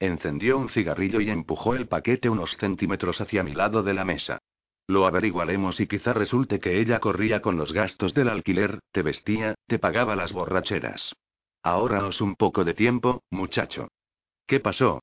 Encendió 0.00 0.56
un 0.56 0.70
cigarrillo 0.70 1.20
y 1.20 1.28
empujó 1.28 1.74
el 1.74 1.86
paquete 1.86 2.30
unos 2.30 2.56
centímetros 2.56 3.20
hacia 3.20 3.42
mi 3.42 3.52
lado 3.52 3.82
de 3.82 3.92
la 3.92 4.06
mesa. 4.06 4.38
Lo 4.86 5.06
averiguaremos 5.06 5.80
y 5.80 5.86
quizá 5.86 6.14
resulte 6.14 6.60
que 6.60 6.80
ella 6.80 6.98
corría 6.98 7.42
con 7.42 7.58
los 7.58 7.74
gastos 7.74 8.14
del 8.14 8.30
alquiler, 8.30 8.78
te 8.90 9.02
vestía, 9.02 9.54
te 9.66 9.78
pagaba 9.78 10.16
las 10.16 10.32
borracheras. 10.32 11.14
os 11.62 12.20
un 12.22 12.36
poco 12.36 12.64
de 12.64 12.72
tiempo, 12.72 13.22
muchacho. 13.28 13.88
¿Qué 14.46 14.60
pasó? 14.60 15.02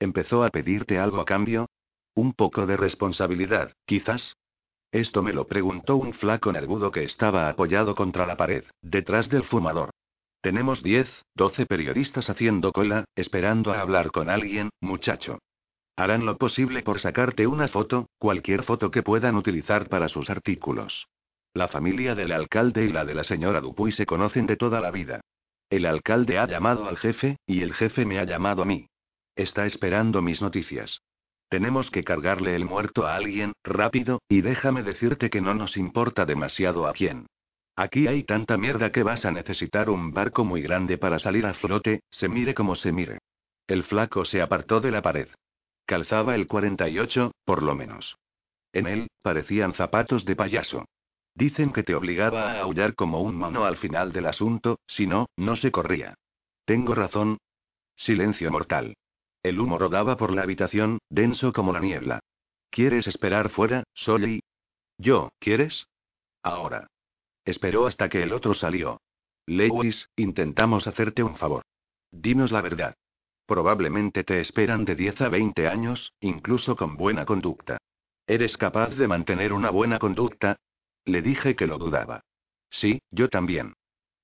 ¿Empezó 0.00 0.44
a 0.44 0.50
pedirte 0.50 0.98
algo 0.98 1.20
a 1.20 1.24
cambio? 1.24 1.66
Un 2.14 2.32
poco 2.32 2.66
de 2.66 2.76
responsabilidad, 2.76 3.72
quizás. 3.84 4.36
Esto 4.92 5.22
me 5.22 5.32
lo 5.32 5.46
preguntó 5.46 5.96
un 5.96 6.14
flaco 6.14 6.52
nervudo 6.52 6.90
que 6.90 7.04
estaba 7.04 7.48
apoyado 7.48 7.94
contra 7.94 8.26
la 8.26 8.36
pared, 8.36 8.64
detrás 8.80 9.28
del 9.28 9.44
fumador. 9.44 9.90
Tenemos 10.40 10.82
diez, 10.82 11.24
doce 11.34 11.66
periodistas 11.66 12.30
haciendo 12.30 12.72
cola, 12.72 13.04
esperando 13.16 13.72
a 13.72 13.80
hablar 13.80 14.10
con 14.12 14.30
alguien, 14.30 14.70
muchacho. 14.80 15.38
Harán 15.96 16.24
lo 16.24 16.38
posible 16.38 16.82
por 16.82 17.00
sacarte 17.00 17.48
una 17.48 17.66
foto, 17.66 18.06
cualquier 18.18 18.62
foto 18.62 18.92
que 18.92 19.02
puedan 19.02 19.34
utilizar 19.34 19.88
para 19.88 20.08
sus 20.08 20.30
artículos. 20.30 21.08
La 21.54 21.66
familia 21.66 22.14
del 22.14 22.30
alcalde 22.30 22.84
y 22.84 22.92
la 22.92 23.04
de 23.04 23.14
la 23.14 23.24
señora 23.24 23.60
Dupuy 23.60 23.90
se 23.90 24.06
conocen 24.06 24.46
de 24.46 24.56
toda 24.56 24.80
la 24.80 24.92
vida. 24.92 25.20
El 25.68 25.86
alcalde 25.86 26.38
ha 26.38 26.46
llamado 26.46 26.88
al 26.88 26.98
jefe, 26.98 27.36
y 27.46 27.62
el 27.62 27.74
jefe 27.74 28.04
me 28.04 28.20
ha 28.20 28.24
llamado 28.24 28.62
a 28.62 28.64
mí. 28.64 28.86
Está 29.38 29.66
esperando 29.66 30.20
mis 30.20 30.42
noticias. 30.42 31.00
Tenemos 31.48 31.92
que 31.92 32.02
cargarle 32.02 32.56
el 32.56 32.64
muerto 32.64 33.06
a 33.06 33.14
alguien, 33.14 33.52
rápido, 33.62 34.20
y 34.28 34.40
déjame 34.40 34.82
decirte 34.82 35.30
que 35.30 35.40
no 35.40 35.54
nos 35.54 35.76
importa 35.76 36.24
demasiado 36.24 36.88
a 36.88 36.92
quién. 36.92 37.28
Aquí 37.76 38.08
hay 38.08 38.24
tanta 38.24 38.56
mierda 38.56 38.90
que 38.90 39.04
vas 39.04 39.24
a 39.24 39.30
necesitar 39.30 39.90
un 39.90 40.12
barco 40.12 40.44
muy 40.44 40.60
grande 40.60 40.98
para 40.98 41.20
salir 41.20 41.46
a 41.46 41.54
flote, 41.54 42.00
se 42.10 42.28
mire 42.28 42.52
como 42.52 42.74
se 42.74 42.90
mire. 42.90 43.18
El 43.68 43.84
flaco 43.84 44.24
se 44.24 44.42
apartó 44.42 44.80
de 44.80 44.90
la 44.90 45.02
pared. 45.02 45.28
Calzaba 45.86 46.34
el 46.34 46.48
48, 46.48 47.30
por 47.44 47.62
lo 47.62 47.76
menos. 47.76 48.18
En 48.72 48.88
él, 48.88 49.06
parecían 49.22 49.72
zapatos 49.72 50.24
de 50.24 50.34
payaso. 50.34 50.84
Dicen 51.36 51.72
que 51.72 51.84
te 51.84 51.94
obligaba 51.94 52.54
a 52.54 52.60
aullar 52.62 52.96
como 52.96 53.22
un 53.22 53.36
mono 53.36 53.66
al 53.66 53.76
final 53.76 54.10
del 54.12 54.26
asunto, 54.26 54.80
si 54.88 55.06
no, 55.06 55.26
no 55.36 55.54
se 55.54 55.70
corría. 55.70 56.14
¿Tengo 56.64 56.96
razón? 56.96 57.38
Silencio 57.94 58.50
mortal. 58.50 58.96
El 59.48 59.60
humo 59.60 59.78
rodaba 59.78 60.18
por 60.18 60.30
la 60.30 60.42
habitación, 60.42 60.98
denso 61.08 61.54
como 61.54 61.72
la 61.72 61.80
niebla. 61.80 62.20
¿Quieres 62.68 63.06
esperar 63.06 63.48
fuera, 63.48 63.84
Solly? 63.94 64.42
Yo, 64.98 65.30
¿quieres? 65.38 65.86
Ahora. 66.42 66.88
Esperó 67.46 67.86
hasta 67.86 68.10
que 68.10 68.22
el 68.22 68.34
otro 68.34 68.52
salió. 68.52 69.00
Lewis, 69.46 70.10
intentamos 70.16 70.86
hacerte 70.86 71.22
un 71.22 71.34
favor. 71.36 71.62
Dinos 72.10 72.52
la 72.52 72.60
verdad. 72.60 72.94
Probablemente 73.46 74.22
te 74.22 74.38
esperan 74.40 74.84
de 74.84 74.96
10 74.96 75.22
a 75.22 75.28
20 75.30 75.66
años, 75.66 76.12
incluso 76.20 76.76
con 76.76 76.98
buena 76.98 77.24
conducta. 77.24 77.78
¿Eres 78.26 78.58
capaz 78.58 78.90
de 78.96 79.08
mantener 79.08 79.54
una 79.54 79.70
buena 79.70 79.98
conducta? 79.98 80.58
Le 81.06 81.22
dije 81.22 81.56
que 81.56 81.66
lo 81.66 81.78
dudaba. 81.78 82.20
Sí, 82.68 83.00
yo 83.10 83.30
también. 83.30 83.72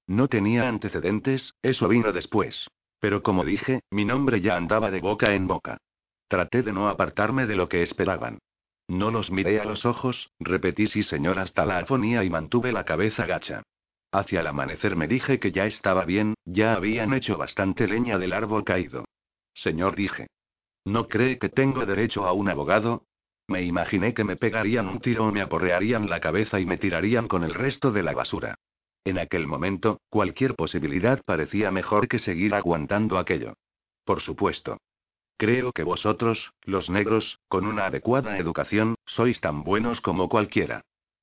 No 0.07 0.29
tenía 0.29 0.69
antecedentes, 0.69 1.55
eso 1.63 1.89
vino 1.89 2.13
después. 2.13 2.69
Pero 3.05 3.23
como 3.23 3.45
dije, 3.45 3.83
mi 3.91 4.07
nombre 4.07 4.41
ya 4.41 4.57
andaba 4.57 4.91
de 4.91 5.03
boca 5.03 5.35
en 5.35 5.47
boca. 5.47 5.77
Traté 6.27 6.63
de 6.63 6.73
no 6.73 6.89
apartarme 6.89 7.47
de 7.47 7.55
lo 7.55 7.69
que 7.69 7.83
esperaban. 7.83 8.39
No 8.89 9.11
los 9.11 9.31
miré 9.31 9.61
a 9.61 9.67
los 9.67 9.85
ojos, 9.85 10.31
repetí 10.41 10.87
sí 10.87 11.03
señor 11.03 11.39
hasta 11.39 11.67
la 11.67 11.81
afonía 11.81 12.25
y 12.25 12.31
mantuve 12.31 12.73
la 12.73 12.87
cabeza 12.87 13.27
gacha. 13.27 13.63
Hacia 14.11 14.41
el 14.41 14.47
amanecer 14.47 14.97
me 14.97 15.07
dije 15.07 15.39
que 15.39 15.53
ya 15.53 15.67
estaba 15.67 16.07
bien, 16.07 16.33
ya 16.47 16.73
habían 16.73 17.13
hecho 17.13 17.37
bastante 17.37 17.87
leña 17.87 18.17
del 18.17 18.33
árbol 18.33 18.65
caído. 18.65 19.05
Señor 19.53 19.97
dije. 19.97 20.29
¿No 20.87 21.07
cree 21.07 21.39
que 21.39 21.51
tengo 21.51 21.85
derecho 21.85 22.25
a 22.25 22.33
un 22.33 22.49
abogado? 22.49 23.05
Me 23.49 23.65
imaginé 23.65 24.15
que 24.15 24.25
me 24.25 24.37
pegarían 24.37 24.89
un 24.89 25.01
tiro 25.01 25.27
o 25.27 25.31
me 25.31 25.43
aporrearían 25.43 26.09
la 26.09 26.21
cabeza 26.21 26.59
y 26.59 26.65
me 26.65 26.79
tirarían 26.79 27.29
con 27.29 27.45
el 27.45 27.53
resto 27.53 27.91
de 27.91 28.03
la 28.03 28.15
basura. 28.15 28.55
En 29.05 29.19
aquel 29.19 29.47
momento, 29.47 30.01
cualquier 30.09 30.55
posibilidad 30.55 31.23
parecía 31.25 31.71
mejor 31.71 32.09
que 32.09 32.19
seguir 32.19 32.55
aguantando 32.55 33.19
aquello. 33.19 33.55
Por 34.05 34.21
supuesto. 34.21 34.79
Creo 35.37 35.73
que 35.73 35.83
vosotros, 35.83 36.53
los 36.63 36.89
negros, 36.89 37.39
con 37.49 37.67
una 37.67 37.87
adecuada 37.87 38.39
educación, 38.39 38.95
sois 39.05 39.41
tan 39.41 39.63
buenos 39.63 40.01
como 40.01 40.29
cualquiera. 40.29 40.83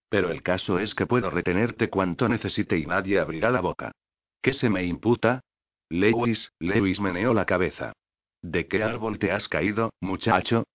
Pero 0.09 0.29
el 0.29 0.43
caso 0.43 0.77
es 0.77 0.93
que 0.93 1.07
puedo 1.07 1.29
retenerte 1.29 1.89
cuanto 1.89 2.27
necesite 2.27 2.77
y 2.77 2.86
nadie 2.86 3.19
abrirá 3.19 3.49
la 3.49 3.61
boca. 3.61 3.93
¿Qué 4.41 4.53
se 4.53 4.69
me 4.69 4.84
imputa? 4.84 5.41
Lewis, 5.89 6.51
Lewis 6.59 6.99
meneó 6.99 7.34
la 7.34 7.45
cabeza. 7.45 7.93
¿De 8.41 8.67
qué 8.67 8.84
árbol 8.84 9.19
te 9.19 9.32
has 9.32 9.47
caído, 9.47 9.91
muchacho? 9.99 10.65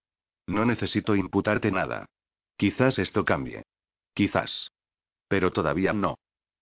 No 0.47 0.65
necesito 0.65 1.15
imputarte 1.15 1.71
nada. 1.71 2.07
Quizás 2.57 2.99
esto 2.99 3.25
cambie. 3.25 3.63
Quizás. 4.15 4.71
Pero 5.29 5.53
todavía 5.53 5.93
no. 5.93 6.17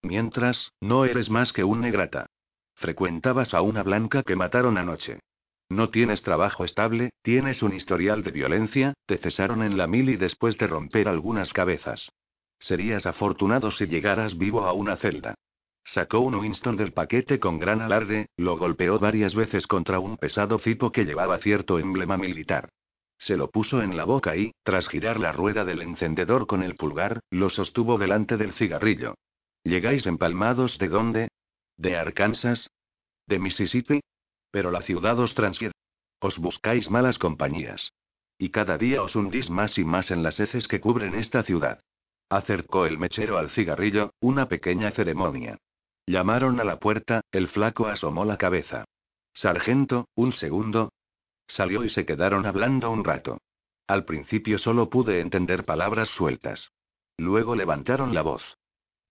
Mientras, 0.04 0.70
no 0.82 1.06
eres 1.06 1.30
más 1.30 1.54
que 1.54 1.64
un 1.64 1.80
negrata. 1.80 2.26
Frecuentabas 2.74 3.54
a 3.54 3.62
una 3.62 3.82
blanca 3.82 4.22
que 4.22 4.36
mataron 4.36 4.76
anoche. 4.76 5.20
No 5.70 5.88
tienes 5.88 6.22
trabajo 6.22 6.66
estable, 6.66 7.10
tienes 7.22 7.62
un 7.62 7.72
historial 7.72 8.22
de 8.22 8.30
violencia, 8.30 8.92
te 9.06 9.16
cesaron 9.16 9.62
en 9.62 9.78
la 9.78 9.86
mili 9.86 10.16
después 10.16 10.58
de 10.58 10.66
romper 10.66 11.08
algunas 11.08 11.54
cabezas. 11.54 12.12
Serías 12.58 13.06
afortunado 13.06 13.70
si 13.70 13.86
llegaras 13.86 14.36
vivo 14.36 14.66
a 14.66 14.74
una 14.74 14.96
celda. 14.96 15.36
Sacó 15.84 16.20
un 16.20 16.34
Winston 16.34 16.76
del 16.76 16.92
paquete 16.92 17.40
con 17.40 17.58
gran 17.58 17.80
alarde, 17.80 18.26
lo 18.36 18.58
golpeó 18.58 18.98
varias 18.98 19.34
veces 19.34 19.66
contra 19.66 20.00
un 20.00 20.18
pesado 20.18 20.58
cipo 20.58 20.92
que 20.92 21.06
llevaba 21.06 21.38
cierto 21.38 21.78
emblema 21.78 22.18
militar. 22.18 22.68
Se 23.16 23.38
lo 23.38 23.50
puso 23.50 23.80
en 23.80 23.96
la 23.96 24.04
boca 24.04 24.36
y, 24.36 24.52
tras 24.64 24.86
girar 24.86 25.18
la 25.18 25.32
rueda 25.32 25.64
del 25.64 25.80
encendedor 25.80 26.46
con 26.46 26.62
el 26.62 26.76
pulgar, 26.76 27.20
lo 27.30 27.48
sostuvo 27.48 27.96
delante 27.96 28.36
del 28.36 28.52
cigarrillo. 28.52 29.14
¿Llegáis 29.64 30.06
empalmados 30.06 30.78
de 30.78 30.88
dónde? 30.88 31.28
¿De 31.78 31.96
Arkansas? 31.96 32.70
¿De 33.26 33.38
Mississippi? 33.38 34.00
Pero 34.50 34.70
la 34.70 34.82
ciudad 34.82 35.18
os 35.18 35.34
transfiere. 35.34 35.74
Os 36.20 36.38
buscáis 36.38 36.90
malas 36.90 37.18
compañías. 37.18 37.90
Y 38.38 38.50
cada 38.50 38.76
día 38.76 39.02
os 39.02 39.16
hundís 39.16 39.48
más 39.48 39.78
y 39.78 39.84
más 39.84 40.10
en 40.10 40.22
las 40.22 40.38
heces 40.38 40.68
que 40.68 40.80
cubren 40.80 41.14
esta 41.14 41.42
ciudad. 41.42 41.80
Acercó 42.28 42.84
el 42.84 42.98
mechero 42.98 43.38
al 43.38 43.50
cigarrillo, 43.50 44.12
una 44.20 44.48
pequeña 44.48 44.90
ceremonia. 44.90 45.58
Llamaron 46.06 46.60
a 46.60 46.64
la 46.64 46.78
puerta, 46.78 47.22
el 47.32 47.48
flaco 47.48 47.86
asomó 47.86 48.24
la 48.24 48.36
cabeza. 48.36 48.84
Sargento, 49.32 50.08
un 50.14 50.32
segundo. 50.32 50.92
Salió 51.46 51.84
y 51.84 51.90
se 51.90 52.04
quedaron 52.04 52.44
hablando 52.44 52.90
un 52.90 53.04
rato. 53.04 53.38
Al 53.86 54.04
principio 54.04 54.58
solo 54.58 54.90
pude 54.90 55.20
entender 55.20 55.64
palabras 55.64 56.10
sueltas. 56.10 56.70
Luego 57.16 57.54
levantaron 57.54 58.14
la 58.14 58.22
voz. 58.22 58.56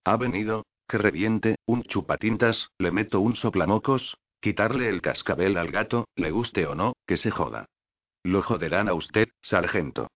Ha 0.06 0.18
venido, 0.18 0.66
que 0.88 0.98
reviente, 0.98 1.56
un 1.66 1.84
chupatintas, 1.84 2.70
le 2.78 2.92
meto 2.92 3.22
un 3.22 3.36
soplamocos, 3.36 4.18
quitarle 4.42 4.90
el 4.90 5.02
cascabel 5.02 5.58
al 5.58 5.72
gato, 5.72 6.08
le 6.16 6.32
guste 6.32 6.68
o 6.68 6.76
no, 6.76 6.94
que 7.08 7.18
se 7.18 7.32
joda. 7.32 7.66
Lo 8.24 8.42
joderán 8.42 8.90
a 8.90 8.94
usted, 8.94 9.30
sargento. 9.42 10.10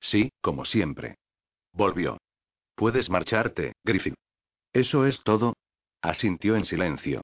Sí, 0.00 0.30
como 0.40 0.64
siempre. 0.64 1.16
Volvió. 1.72 2.18
Puedes 2.74 3.10
marcharte, 3.10 3.72
Griffin. 3.84 4.14
¿Eso 4.72 5.06
es 5.06 5.22
todo? 5.22 5.54
Asintió 6.02 6.56
en 6.56 6.64
silencio. 6.64 7.22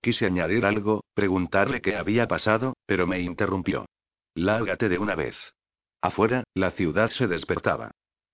Quise 0.00 0.26
añadir 0.26 0.64
algo, 0.64 1.02
preguntarle 1.14 1.80
qué 1.80 1.96
había 1.96 2.28
pasado, 2.28 2.74
pero 2.86 3.06
me 3.06 3.20
interrumpió. 3.20 3.86
Lárgate 4.34 4.88
de 4.88 4.98
una 4.98 5.14
vez. 5.14 5.36
Afuera, 6.00 6.44
la 6.54 6.70
ciudad 6.70 7.10
se 7.10 7.26
despertaba. 7.26 7.90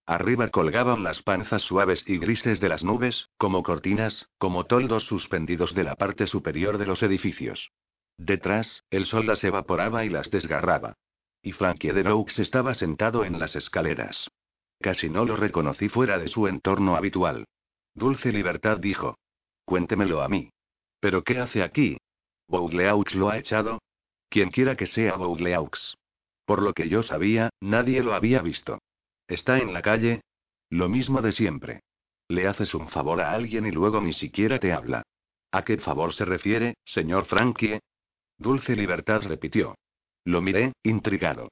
Arriba 0.07 0.49
colgaban 0.49 1.05
las 1.05 1.23
panzas 1.23 1.63
suaves 1.63 2.03
y 2.07 2.19
grises 2.19 2.59
de 2.61 2.69
las 2.69 2.83
nubes, 2.83 3.29
como 3.39 3.63
cortinas, 3.63 4.29
como 4.39 4.65
toldos 4.65 5.05
suspendidos 5.05 5.75
de 5.75 5.85
la 5.85 5.95
parte 5.95 6.27
superior 6.27 6.79
de 6.79 6.87
los 6.87 7.03
edificios. 7.03 7.71
Detrás, 8.19 8.85
el 8.91 9.07
sol 9.07 9.27
las 9.27 9.45
evaporaba 9.45 10.05
y 10.05 10.09
las 10.09 10.31
desgarraba. 10.31 10.97
Y 11.41 11.53
Frankie 11.53 11.93
de 11.93 12.05
Noux 12.05 12.39
estaba 12.39 12.75
sentado 12.75 13.25
en 13.25 13.39
las 13.39 13.57
escaleras. 13.57 14.29
Casi 14.81 15.09
no 15.09 15.25
lo 15.25 15.37
reconocí 15.37 15.89
fuera 15.89 16.19
de 16.19 16.29
su 16.29 16.49
entorno 16.49 16.97
habitual. 16.97 17.47
Dulce 17.95 18.33
libertad 18.33 18.79
dijo. 18.79 19.19
Cuéntemelo 19.65 20.23
a 20.23 20.29
mí. 20.29 20.51
¿Pero 21.01 21.23
qué 21.23 21.39
hace 21.39 21.63
aquí? 21.63 21.99
¿Bougleaux 22.49 23.15
lo 23.15 23.31
ha 23.31 23.39
echado? 23.39 23.81
Quien 24.29 24.51
quiera 24.51 24.77
que 24.77 24.87
sea 24.87 25.15
Bougleaux. 25.15 25.97
Por 26.45 26.63
lo 26.63 26.73
que 26.73 26.89
yo 26.89 27.03
sabía, 27.03 27.51
nadie 27.61 28.03
lo 28.03 28.15
había 28.15 28.43
visto. 28.43 28.79
¿Está 29.29 29.59
en 29.59 29.73
la 29.73 29.83
calle? 29.83 30.23
Lo 30.71 30.89
mismo 30.89 31.23
de 31.23 31.33
siempre. 31.33 31.83
Le 32.29 32.47
haces 32.47 32.75
un 32.75 32.89
favor 32.89 33.21
a 33.21 33.33
alguien 33.33 33.67
y 33.67 33.71
luego 33.71 34.01
ni 34.01 34.13
siquiera 34.13 34.59
te 34.59 34.73
habla. 34.73 35.03
¿A 35.51 35.65
qué 35.65 35.77
favor 35.79 36.15
se 36.15 36.25
refiere, 36.25 36.75
señor 36.85 37.27
Frankie? 37.27 37.81
Dulce 38.39 38.75
Libertad 38.75 39.23
repitió. 39.23 39.75
Lo 40.25 40.41
miré, 40.41 40.73
intrigado. 40.83 41.51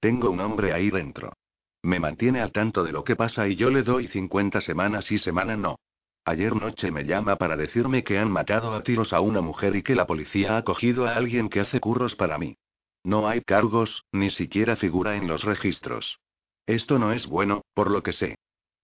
Tengo 0.00 0.30
un 0.30 0.40
hombre 0.40 0.72
ahí 0.72 0.90
dentro. 0.90 1.32
Me 1.82 2.00
mantiene 2.00 2.40
al 2.40 2.52
tanto 2.52 2.82
de 2.84 2.92
lo 2.92 3.04
que 3.04 3.16
pasa 3.16 3.46
y 3.46 3.56
yo 3.56 3.68
le 3.70 3.82
doy 3.82 4.06
50 4.06 4.60
semanas 4.62 5.12
y 5.12 5.18
semana 5.18 5.56
no. 5.56 5.76
Ayer 6.24 6.56
noche 6.56 6.90
me 6.90 7.04
llama 7.04 7.36
para 7.36 7.56
decirme 7.56 8.02
que 8.02 8.18
han 8.18 8.30
matado 8.30 8.72
a 8.72 8.82
tiros 8.82 9.12
a 9.12 9.20
una 9.20 9.42
mujer 9.42 9.76
y 9.76 9.82
que 9.82 9.94
la 9.94 10.06
policía 10.06 10.56
ha 10.56 10.64
cogido 10.64 11.06
a 11.06 11.14
alguien 11.14 11.50
que 11.50 11.60
hace 11.60 11.80
curros 11.80 12.16
para 12.16 12.38
mí. 12.38 12.56
No 13.02 13.28
hay 13.28 13.42
cargos, 13.42 14.04
ni 14.10 14.30
siquiera 14.30 14.76
figura 14.76 15.16
en 15.16 15.28
los 15.28 15.44
registros. 15.44 16.18
Esto 16.66 16.98
no 16.98 17.12
es 17.12 17.26
bueno, 17.26 17.62
por 17.74 17.90
lo 17.90 18.02
que 18.02 18.12
sé. 18.12 18.36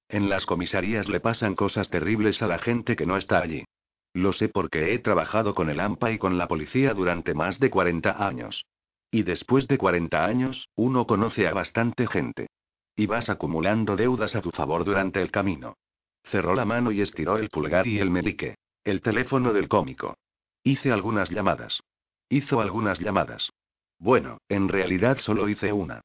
En 0.08 0.28
las 0.28 0.44
comisarías 0.44 1.08
le 1.08 1.20
pasan 1.20 1.54
cosas 1.54 1.88
terribles 1.88 2.42
a 2.42 2.46
la 2.46 2.58
gente 2.58 2.96
que 2.96 3.06
no 3.06 3.16
está 3.16 3.40
allí. 3.40 3.64
Lo 4.12 4.32
sé 4.32 4.48
porque 4.48 4.92
he 4.92 4.98
trabajado 4.98 5.54
con 5.54 5.70
el 5.70 5.80
AMPA 5.80 6.10
y 6.10 6.18
con 6.18 6.36
la 6.36 6.48
policía 6.48 6.94
durante 6.94 7.32
más 7.32 7.60
de 7.60 7.70
40 7.70 8.26
años. 8.26 8.66
Y 9.10 9.22
después 9.22 9.68
de 9.68 9.78
40 9.78 10.24
años, 10.24 10.68
uno 10.74 11.06
conoce 11.06 11.46
a 11.46 11.54
bastante 11.54 12.06
gente. 12.06 12.48
Y 12.96 13.06
vas 13.06 13.30
acumulando 13.30 13.96
deudas 13.96 14.34
a 14.36 14.42
tu 14.42 14.50
favor 14.50 14.84
durante 14.84 15.22
el 15.22 15.30
camino. 15.30 15.76
Cerró 16.24 16.54
la 16.54 16.64
mano 16.64 16.92
y 16.92 17.00
estiró 17.00 17.38
el 17.38 17.48
pulgar 17.48 17.86
y 17.86 17.98
el 17.98 18.10
medique. 18.10 18.56
El 18.84 19.00
teléfono 19.00 19.52
del 19.52 19.68
cómico. 19.68 20.16
Hice 20.62 20.92
algunas 20.92 21.30
llamadas. 21.30 21.80
Hizo 22.28 22.60
algunas 22.60 22.98
llamadas. 22.98 23.50
Bueno, 23.98 24.38
en 24.48 24.68
realidad 24.68 25.18
solo 25.18 25.48
hice 25.48 25.72
una. 25.72 26.00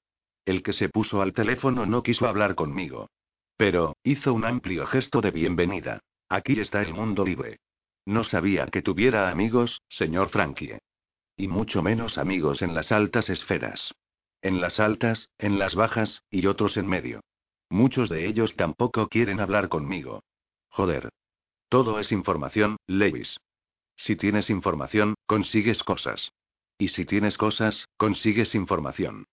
El 0.45 0.61
que 0.61 0.73
se 0.73 0.89
puso 0.89 1.21
al 1.23 1.33
teléfono 1.33 1.87
no 1.87 2.03
quiso 2.03 2.27
hablar 2.27 2.53
conmigo. 2.53 3.09
Pero, 3.57 3.95
hizo 4.03 4.33
un 4.33 4.45
amplio 4.45 4.85
gesto 4.85 5.19
de 5.21 5.31
bienvenida. 5.31 6.01
Aquí 6.29 6.59
está 6.59 6.81
el 6.83 6.93
mundo 6.93 7.25
libre. 7.25 7.57
No 8.05 8.23
sabía 8.23 8.67
que 8.67 8.83
tuviera 8.83 9.29
amigos, 9.29 9.81
señor 9.89 10.29
Frankie. 10.29 10.77
Y 11.35 11.47
mucho 11.47 11.81
menos 11.81 12.19
amigos 12.19 12.61
en 12.61 12.75
las 12.75 12.91
altas 12.91 13.29
esferas. 13.29 13.93
En 14.41 14.61
las 14.61 14.79
altas, 14.79 15.31
en 15.39 15.57
las 15.57 15.73
bajas, 15.73 16.23
y 16.29 16.45
otros 16.45 16.77
en 16.77 16.87
medio. 16.87 17.21
Muchos 17.69 18.09
de 18.09 18.27
ellos 18.27 18.55
tampoco 18.55 19.07
quieren 19.07 19.39
hablar 19.39 19.69
conmigo. 19.69 20.21
Joder. 20.69 21.09
Todo 21.69 21.99
es 21.99 22.11
información, 22.11 22.77
Lewis. 22.85 23.39
Si 23.97 24.15
tienes 24.15 24.51
información, 24.51 25.15
consigues 25.25 25.83
cosas. 25.83 26.31
Y 26.77 26.89
si 26.89 27.05
tienes 27.05 27.37
cosas, 27.37 27.87
consigues 27.97 28.53
información. 28.53 29.25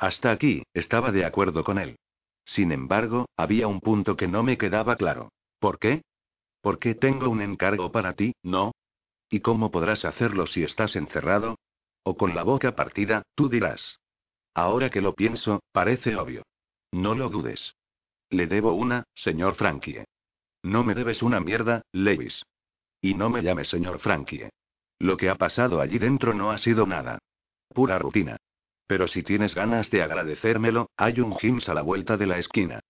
Hasta 0.00 0.30
aquí, 0.30 0.62
estaba 0.72 1.12
de 1.12 1.26
acuerdo 1.26 1.62
con 1.62 1.78
él. 1.78 1.98
Sin 2.46 2.72
embargo, 2.72 3.28
había 3.36 3.68
un 3.68 3.80
punto 3.80 4.16
que 4.16 4.28
no 4.28 4.42
me 4.42 4.56
quedaba 4.56 4.96
claro. 4.96 5.28
¿Por 5.58 5.78
qué? 5.78 6.00
Porque 6.62 6.94
tengo 6.94 7.28
un 7.28 7.42
encargo 7.42 7.92
para 7.92 8.14
ti, 8.14 8.32
¿no? 8.42 8.72
¿Y 9.28 9.40
cómo 9.40 9.70
podrás 9.70 10.06
hacerlo 10.06 10.46
si 10.46 10.62
estás 10.62 10.96
encerrado? 10.96 11.58
O 12.02 12.16
con 12.16 12.34
la 12.34 12.44
boca 12.44 12.74
partida, 12.74 13.24
tú 13.34 13.50
dirás. 13.50 14.00
Ahora 14.54 14.88
que 14.88 15.02
lo 15.02 15.14
pienso, 15.14 15.60
parece 15.70 16.16
obvio. 16.16 16.44
No 16.90 17.14
lo 17.14 17.28
dudes. 17.28 17.74
Le 18.30 18.46
debo 18.46 18.72
una, 18.72 19.04
señor 19.14 19.54
Frankie. 19.54 20.04
No 20.62 20.82
me 20.82 20.94
debes 20.94 21.22
una 21.22 21.40
mierda, 21.40 21.82
Lewis. 21.92 22.42
Y 23.02 23.12
no 23.12 23.28
me 23.28 23.42
llames 23.42 23.68
señor 23.68 23.98
Frankie. 24.00 24.48
Lo 24.98 25.18
que 25.18 25.28
ha 25.28 25.34
pasado 25.34 25.78
allí 25.78 25.98
dentro 25.98 26.32
no 26.32 26.50
ha 26.50 26.56
sido 26.56 26.86
nada. 26.86 27.18
Pura 27.68 27.98
rutina. 27.98 28.38
Pero 28.90 29.06
si 29.06 29.22
tienes 29.22 29.54
ganas 29.54 29.88
de 29.92 30.02
agradecérmelo, 30.02 30.90
hay 30.96 31.20
un 31.20 31.36
Jims 31.36 31.68
a 31.68 31.74
la 31.74 31.82
vuelta 31.82 32.16
de 32.16 32.26
la 32.26 32.38
esquina. 32.38 32.80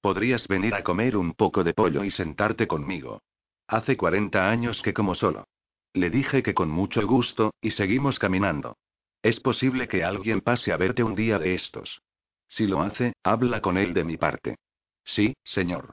Podrías 0.00 0.48
venir 0.48 0.74
a 0.74 0.82
comer 0.82 1.18
un 1.18 1.34
poco 1.34 1.62
de 1.64 1.74
pollo 1.74 2.02
y 2.02 2.10
sentarte 2.10 2.66
conmigo. 2.66 3.20
Hace 3.66 3.98
40 3.98 4.48
años 4.48 4.80
que 4.80 4.94
como 4.94 5.14
solo. 5.14 5.48
Le 5.92 6.08
dije 6.08 6.42
que 6.42 6.54
con 6.54 6.70
mucho 6.70 7.06
gusto, 7.06 7.52
y 7.60 7.72
seguimos 7.72 8.18
caminando. 8.18 8.78
Es 9.20 9.38
posible 9.38 9.86
que 9.86 10.02
alguien 10.02 10.40
pase 10.40 10.72
a 10.72 10.78
verte 10.78 11.02
un 11.02 11.14
día 11.14 11.38
de 11.38 11.52
estos. 11.52 12.00
Si 12.48 12.66
lo 12.66 12.80
hace, 12.80 13.12
habla 13.22 13.60
con 13.60 13.76
él 13.76 13.92
de 13.92 14.04
mi 14.04 14.16
parte. 14.16 14.56
Sí, 15.04 15.34
señor. 15.44 15.92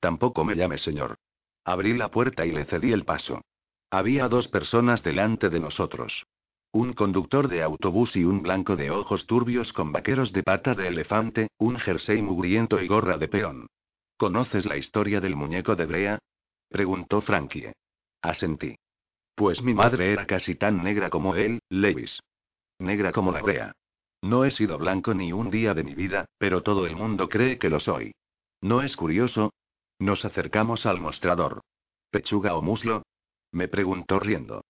Tampoco 0.00 0.44
me 0.44 0.54
llame 0.54 0.76
señor. 0.76 1.16
Abrí 1.64 1.96
la 1.96 2.10
puerta 2.10 2.44
y 2.44 2.52
le 2.52 2.66
cedí 2.66 2.92
el 2.92 3.06
paso. 3.06 3.40
Había 3.90 4.28
dos 4.28 4.48
personas 4.48 5.02
delante 5.02 5.48
de 5.48 5.60
nosotros. 5.60 6.26
Un 6.72 6.92
conductor 6.92 7.48
de 7.48 7.62
autobús 7.62 8.14
y 8.16 8.24
un 8.24 8.42
blanco 8.42 8.76
de 8.76 8.90
ojos 8.90 9.26
turbios 9.26 9.72
con 9.72 9.90
vaqueros 9.90 10.32
de 10.32 10.42
pata 10.42 10.74
de 10.74 10.88
elefante, 10.88 11.48
un 11.58 11.78
jersey 11.78 12.20
mugriento 12.20 12.80
y 12.80 12.86
gorra 12.86 13.16
de 13.16 13.28
peón. 13.28 13.68
¿Conoces 14.18 14.66
la 14.66 14.76
historia 14.76 15.20
del 15.20 15.34
muñeco 15.34 15.76
de 15.76 15.86
Brea? 15.86 16.18
preguntó 16.68 17.22
Frankie. 17.22 17.72
Asentí. 18.20 18.76
Pues 19.34 19.62
mi 19.62 19.72
madre 19.72 20.12
era 20.12 20.26
casi 20.26 20.56
tan 20.56 20.82
negra 20.82 21.08
como 21.08 21.36
él, 21.36 21.60
Lewis. 21.70 22.20
Negra 22.78 23.12
como 23.12 23.32
la 23.32 23.40
Brea. 23.40 23.72
No 24.20 24.44
he 24.44 24.50
sido 24.50 24.76
blanco 24.76 25.14
ni 25.14 25.32
un 25.32 25.48
día 25.50 25.72
de 25.72 25.84
mi 25.84 25.94
vida, 25.94 26.26
pero 26.36 26.62
todo 26.62 26.86
el 26.86 26.96
mundo 26.96 27.28
cree 27.28 27.58
que 27.58 27.70
lo 27.70 27.80
soy. 27.80 28.12
¿No 28.60 28.82
es 28.82 28.96
curioso? 28.96 29.52
Nos 29.98 30.24
acercamos 30.24 30.84
al 30.84 31.00
mostrador. 31.00 31.62
¿Pechuga 32.10 32.56
o 32.56 32.62
muslo? 32.62 33.04
Me 33.52 33.68
preguntó 33.68 34.18
riendo. 34.18 34.64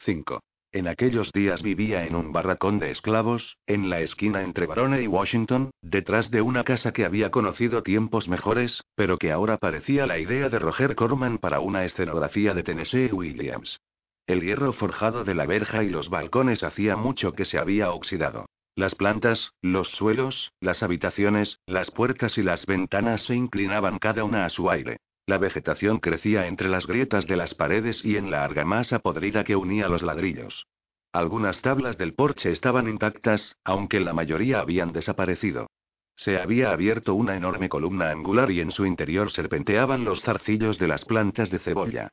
5. 0.00 0.40
En 0.74 0.88
aquellos 0.88 1.30
días 1.32 1.62
vivía 1.62 2.06
en 2.06 2.14
un 2.14 2.32
barracón 2.32 2.78
de 2.78 2.90
esclavos, 2.90 3.58
en 3.66 3.90
la 3.90 4.00
esquina 4.00 4.40
entre 4.40 4.64
Barone 4.64 5.02
y 5.02 5.06
Washington, 5.06 5.70
detrás 5.82 6.30
de 6.30 6.40
una 6.40 6.64
casa 6.64 6.94
que 6.94 7.04
había 7.04 7.30
conocido 7.30 7.82
tiempos 7.82 8.26
mejores, 8.26 8.82
pero 8.94 9.18
que 9.18 9.32
ahora 9.32 9.58
parecía 9.58 10.06
la 10.06 10.18
idea 10.18 10.48
de 10.48 10.58
Roger 10.58 10.94
Corman 10.94 11.36
para 11.36 11.60
una 11.60 11.84
escenografía 11.84 12.54
de 12.54 12.62
Tennessee 12.62 13.12
Williams. 13.12 13.80
El 14.26 14.40
hierro 14.40 14.72
forjado 14.72 15.24
de 15.24 15.34
la 15.34 15.44
verja 15.44 15.84
y 15.84 15.90
los 15.90 16.08
balcones 16.08 16.62
hacía 16.62 16.96
mucho 16.96 17.32
que 17.32 17.44
se 17.44 17.58
había 17.58 17.90
oxidado. 17.90 18.46
Las 18.74 18.94
plantas, 18.94 19.52
los 19.60 19.88
suelos, 19.88 20.52
las 20.58 20.82
habitaciones, 20.82 21.58
las 21.66 21.90
puertas 21.90 22.38
y 22.38 22.42
las 22.42 22.64
ventanas 22.64 23.26
se 23.26 23.34
inclinaban 23.34 23.98
cada 23.98 24.24
una 24.24 24.46
a 24.46 24.48
su 24.48 24.70
aire. 24.70 24.96
La 25.26 25.38
vegetación 25.38 25.98
crecía 25.98 26.46
entre 26.46 26.68
las 26.68 26.86
grietas 26.86 27.26
de 27.26 27.36
las 27.36 27.54
paredes 27.54 28.04
y 28.04 28.16
en 28.16 28.30
la 28.30 28.44
argamasa 28.44 28.98
podrida 28.98 29.44
que 29.44 29.56
unía 29.56 29.88
los 29.88 30.02
ladrillos. 30.02 30.66
Algunas 31.12 31.60
tablas 31.60 31.98
del 31.98 32.14
porche 32.14 32.50
estaban 32.50 32.88
intactas, 32.88 33.56
aunque 33.64 34.00
la 34.00 34.14
mayoría 34.14 34.60
habían 34.60 34.92
desaparecido. 34.92 35.68
Se 36.16 36.38
había 36.38 36.72
abierto 36.72 37.14
una 37.14 37.36
enorme 37.36 37.68
columna 37.68 38.10
angular 38.10 38.50
y 38.50 38.60
en 38.60 38.70
su 38.70 38.86
interior 38.86 39.30
serpenteaban 39.30 40.04
los 40.04 40.22
zarcillos 40.22 40.78
de 40.78 40.88
las 40.88 41.04
plantas 41.04 41.50
de 41.50 41.58
cebolla. 41.58 42.08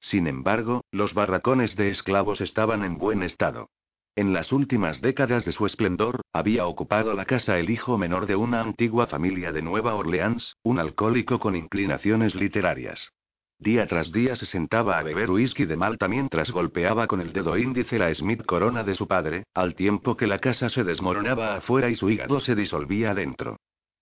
Sin 0.00 0.26
embargo, 0.26 0.84
los 0.90 1.14
barracones 1.14 1.76
de 1.76 1.88
esclavos 1.88 2.40
estaban 2.40 2.84
en 2.84 2.98
buen 2.98 3.22
estado. 3.22 3.70
En 4.16 4.32
las 4.32 4.52
últimas 4.52 5.00
décadas 5.00 5.44
de 5.44 5.50
su 5.50 5.66
esplendor, 5.66 6.20
había 6.32 6.66
ocupado 6.66 7.14
la 7.14 7.24
casa 7.24 7.58
el 7.58 7.68
hijo 7.68 7.98
menor 7.98 8.26
de 8.26 8.36
una 8.36 8.60
antigua 8.60 9.08
familia 9.08 9.50
de 9.50 9.60
Nueva 9.60 9.96
Orleans, 9.96 10.56
un 10.62 10.78
alcohólico 10.78 11.40
con 11.40 11.56
inclinaciones 11.56 12.36
literarias. 12.36 13.10
Día 13.58 13.86
tras 13.88 14.12
día 14.12 14.36
se 14.36 14.46
sentaba 14.46 14.98
a 14.98 15.02
beber 15.02 15.32
whisky 15.32 15.64
de 15.64 15.76
Malta 15.76 16.06
mientras 16.06 16.52
golpeaba 16.52 17.08
con 17.08 17.20
el 17.20 17.32
dedo 17.32 17.58
índice 17.58 17.98
la 17.98 18.14
Smith 18.14 18.44
Corona 18.44 18.84
de 18.84 18.94
su 18.94 19.08
padre, 19.08 19.44
al 19.52 19.74
tiempo 19.74 20.16
que 20.16 20.28
la 20.28 20.38
casa 20.38 20.68
se 20.68 20.84
desmoronaba 20.84 21.56
afuera 21.56 21.90
y 21.90 21.96
su 21.96 22.08
hígado 22.08 22.38
se 22.38 22.54
disolvía 22.54 23.10
adentro. 23.10 23.56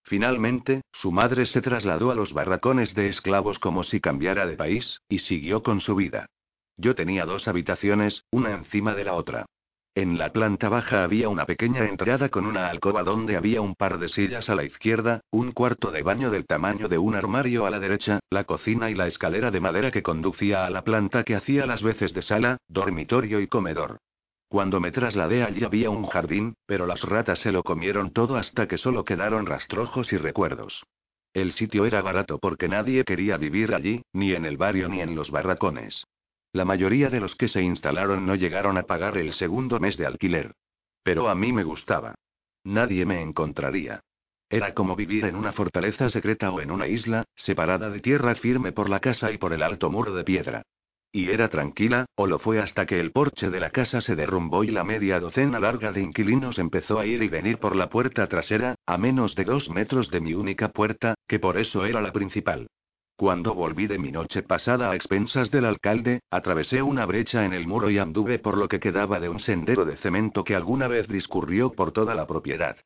Finalmente, 0.04 0.82
su 0.92 1.10
madre 1.10 1.46
se 1.46 1.62
trasladó 1.62 2.10
a 2.10 2.14
los 2.14 2.34
barracones 2.34 2.94
de 2.94 3.08
esclavos 3.08 3.58
como 3.58 3.82
si 3.82 3.98
cambiara 4.00 4.46
de 4.46 4.56
país, 4.56 5.00
y 5.08 5.20
siguió 5.20 5.62
con 5.62 5.80
su 5.80 5.94
vida. 5.94 6.26
Yo 6.76 6.94
tenía 6.94 7.24
dos 7.24 7.48
habitaciones, 7.48 8.24
una 8.30 8.50
encima 8.50 8.94
de 8.94 9.04
la 9.04 9.14
otra. 9.14 9.46
En 9.94 10.16
la 10.16 10.32
planta 10.32 10.70
baja 10.70 11.04
había 11.04 11.28
una 11.28 11.44
pequeña 11.44 11.86
entrada 11.86 12.30
con 12.30 12.46
una 12.46 12.68
alcoba 12.68 13.02
donde 13.02 13.36
había 13.36 13.60
un 13.60 13.74
par 13.74 13.98
de 13.98 14.08
sillas 14.08 14.48
a 14.48 14.54
la 14.54 14.64
izquierda, 14.64 15.20
un 15.30 15.52
cuarto 15.52 15.90
de 15.90 16.02
baño 16.02 16.30
del 16.30 16.46
tamaño 16.46 16.88
de 16.88 16.96
un 16.96 17.14
armario 17.14 17.66
a 17.66 17.70
la 17.70 17.78
derecha, 17.78 18.20
la 18.30 18.44
cocina 18.44 18.88
y 18.88 18.94
la 18.94 19.06
escalera 19.06 19.50
de 19.50 19.60
madera 19.60 19.90
que 19.90 20.02
conducía 20.02 20.64
a 20.64 20.70
la 20.70 20.82
planta 20.82 21.24
que 21.24 21.36
hacía 21.36 21.66
las 21.66 21.82
veces 21.82 22.14
de 22.14 22.22
sala, 22.22 22.56
dormitorio 22.68 23.38
y 23.38 23.48
comedor. 23.48 23.98
Cuando 24.48 24.80
me 24.80 24.92
trasladé 24.92 25.42
allí 25.42 25.62
había 25.62 25.90
un 25.90 26.06
jardín, 26.06 26.54
pero 26.64 26.86
las 26.86 27.02
ratas 27.02 27.40
se 27.40 27.52
lo 27.52 27.62
comieron 27.62 28.12
todo 28.12 28.36
hasta 28.36 28.66
que 28.66 28.78
solo 28.78 29.04
quedaron 29.04 29.44
rastrojos 29.44 30.10
y 30.14 30.16
recuerdos. 30.16 30.84
El 31.34 31.52
sitio 31.52 31.84
era 31.84 32.00
barato 32.00 32.38
porque 32.38 32.66
nadie 32.66 33.04
quería 33.04 33.36
vivir 33.36 33.74
allí, 33.74 34.02
ni 34.14 34.32
en 34.32 34.46
el 34.46 34.56
barrio 34.56 34.88
ni 34.88 35.02
en 35.02 35.14
los 35.14 35.30
barracones. 35.30 36.06
La 36.52 36.66
mayoría 36.66 37.08
de 37.08 37.20
los 37.20 37.34
que 37.34 37.48
se 37.48 37.62
instalaron 37.62 38.26
no 38.26 38.34
llegaron 38.34 38.76
a 38.76 38.82
pagar 38.82 39.16
el 39.16 39.32
segundo 39.32 39.80
mes 39.80 39.96
de 39.96 40.06
alquiler. 40.06 40.54
Pero 41.02 41.28
a 41.28 41.34
mí 41.34 41.52
me 41.52 41.64
gustaba. 41.64 42.14
Nadie 42.64 43.06
me 43.06 43.22
encontraría. 43.22 44.00
Era 44.50 44.74
como 44.74 44.94
vivir 44.94 45.24
en 45.24 45.34
una 45.34 45.52
fortaleza 45.52 46.10
secreta 46.10 46.50
o 46.50 46.60
en 46.60 46.70
una 46.70 46.86
isla, 46.86 47.24
separada 47.34 47.88
de 47.88 48.00
tierra 48.00 48.34
firme 48.34 48.70
por 48.72 48.90
la 48.90 49.00
casa 49.00 49.32
y 49.32 49.38
por 49.38 49.54
el 49.54 49.62
alto 49.62 49.88
muro 49.88 50.14
de 50.14 50.24
piedra. 50.24 50.62
Y 51.10 51.30
era 51.30 51.48
tranquila, 51.48 52.04
o 52.16 52.26
lo 52.26 52.38
fue 52.38 52.58
hasta 52.58 52.84
que 52.84 53.00
el 53.00 53.12
porche 53.12 53.48
de 53.48 53.60
la 53.60 53.70
casa 53.70 54.02
se 54.02 54.14
derrumbó 54.14 54.62
y 54.62 54.68
la 54.68 54.84
media 54.84 55.20
docena 55.20 55.58
larga 55.58 55.90
de 55.90 56.02
inquilinos 56.02 56.58
empezó 56.58 56.98
a 56.98 57.06
ir 57.06 57.22
y 57.22 57.28
venir 57.28 57.58
por 57.58 57.76
la 57.76 57.88
puerta 57.88 58.26
trasera, 58.26 58.74
a 58.86 58.98
menos 58.98 59.34
de 59.34 59.44
dos 59.44 59.70
metros 59.70 60.10
de 60.10 60.20
mi 60.20 60.34
única 60.34 60.68
puerta, 60.68 61.14
que 61.26 61.38
por 61.38 61.56
eso 61.56 61.86
era 61.86 62.02
la 62.02 62.12
principal. 62.12 62.68
Cuando 63.16 63.54
volví 63.54 63.86
de 63.86 63.98
mi 63.98 64.10
noche 64.10 64.42
pasada 64.42 64.90
a 64.90 64.96
expensas 64.96 65.50
del 65.50 65.66
alcalde, 65.66 66.20
atravesé 66.30 66.82
una 66.82 67.06
brecha 67.06 67.44
en 67.44 67.52
el 67.52 67.66
muro 67.66 67.90
y 67.90 67.98
anduve 67.98 68.38
por 68.38 68.56
lo 68.56 68.68
que 68.68 68.80
quedaba 68.80 69.20
de 69.20 69.28
un 69.28 69.38
sendero 69.38 69.84
de 69.84 69.96
cemento 69.96 70.44
que 70.44 70.56
alguna 70.56 70.88
vez 70.88 71.08
discurrió 71.08 71.72
por 71.72 71.92
toda 71.92 72.14
la 72.14 72.26
propiedad. 72.26 72.76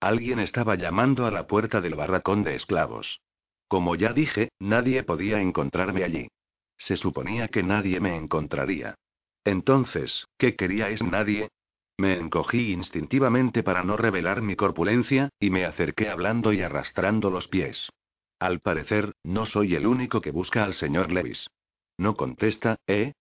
Alguien 0.00 0.38
estaba 0.38 0.76
llamando 0.76 1.26
a 1.26 1.30
la 1.30 1.46
puerta 1.46 1.80
del 1.80 1.94
barracón 1.94 2.42
de 2.42 2.54
esclavos. 2.54 3.20
Como 3.68 3.94
ya 3.94 4.12
dije, 4.12 4.50
nadie 4.58 5.02
podía 5.02 5.40
encontrarme 5.40 6.04
allí. 6.04 6.28
Se 6.76 6.96
suponía 6.96 7.48
que 7.48 7.62
nadie 7.62 8.00
me 8.00 8.16
encontraría. 8.16 8.94
Entonces, 9.44 10.26
¿qué 10.38 10.56
queríais 10.56 11.02
nadie? 11.02 11.48
Me 11.98 12.14
encogí 12.14 12.72
instintivamente 12.72 13.62
para 13.62 13.84
no 13.84 13.96
revelar 13.96 14.42
mi 14.42 14.56
corpulencia, 14.56 15.28
y 15.38 15.50
me 15.50 15.64
acerqué 15.64 16.08
hablando 16.08 16.52
y 16.52 16.62
arrastrando 16.62 17.30
los 17.30 17.48
pies. 17.48 17.90
Al 18.42 18.58
parecer, 18.58 19.14
no 19.22 19.46
soy 19.46 19.76
el 19.76 19.86
único 19.86 20.20
que 20.20 20.32
busca 20.32 20.64
al 20.64 20.74
señor 20.74 21.12
Levis. 21.12 21.48
No 21.96 22.16
contesta, 22.16 22.80
¿eh? 22.88 23.12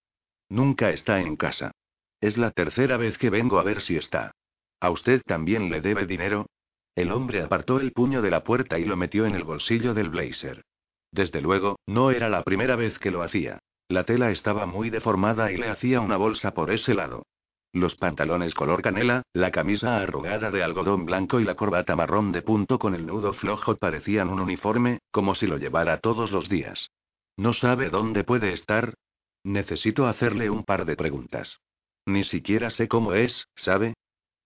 Nunca 0.49 0.89
está 0.89 1.21
en 1.21 1.35
casa. 1.35 1.73
Es 2.19 2.39
la 2.39 2.49
tercera 2.49 2.97
vez 2.97 3.19
que 3.19 3.29
vengo 3.29 3.59
a 3.59 3.63
ver 3.63 3.81
si 3.81 3.97
está. 3.97 4.31
¿A 4.79 4.89
usted 4.89 5.21
también 5.23 5.69
le 5.69 5.79
debe 5.79 6.07
dinero? 6.07 6.47
El 6.95 7.11
hombre 7.11 7.43
apartó 7.43 7.79
el 7.79 7.91
puño 7.91 8.23
de 8.23 8.31
la 8.31 8.43
puerta 8.43 8.79
y 8.79 8.85
lo 8.85 8.97
metió 8.97 9.27
en 9.27 9.35
el 9.35 9.43
bolsillo 9.43 9.93
del 9.93 10.09
blazer. 10.09 10.63
Desde 11.11 11.39
luego, 11.39 11.77
no 11.85 12.09
era 12.09 12.27
la 12.27 12.41
primera 12.41 12.75
vez 12.75 12.97
que 12.97 13.11
lo 13.11 13.21
hacía. 13.21 13.59
La 13.89 14.05
tela 14.05 14.31
estaba 14.31 14.65
muy 14.65 14.89
deformada 14.89 15.51
y 15.51 15.57
le 15.57 15.69
hacía 15.69 16.01
una 16.01 16.17
bolsa 16.17 16.55
por 16.55 16.71
ese 16.71 16.95
lado. 16.95 17.27
Los 17.73 17.95
pantalones 17.95 18.53
color 18.53 18.81
canela, 18.81 19.23
la 19.33 19.51
camisa 19.51 19.97
arrugada 19.97 20.51
de 20.51 20.61
algodón 20.61 21.05
blanco 21.05 21.39
y 21.39 21.45
la 21.45 21.55
corbata 21.55 21.95
marrón 21.95 22.33
de 22.33 22.41
punto 22.41 22.77
con 22.77 22.95
el 22.95 23.05
nudo 23.05 23.31
flojo 23.31 23.77
parecían 23.77 24.29
un 24.29 24.41
uniforme, 24.41 24.99
como 25.09 25.35
si 25.35 25.47
lo 25.47 25.57
llevara 25.57 25.99
todos 25.99 26.31
los 26.31 26.49
días. 26.49 26.91
¿No 27.37 27.53
sabe 27.53 27.89
dónde 27.89 28.25
puede 28.25 28.51
estar? 28.51 28.95
Necesito 29.43 30.05
hacerle 30.05 30.49
un 30.49 30.63
par 30.63 30.85
de 30.85 30.97
preguntas. 30.97 31.59
Ni 32.05 32.23
siquiera 32.25 32.69
sé 32.69 32.89
cómo 32.89 33.13
es, 33.13 33.47
¿sabe? 33.55 33.93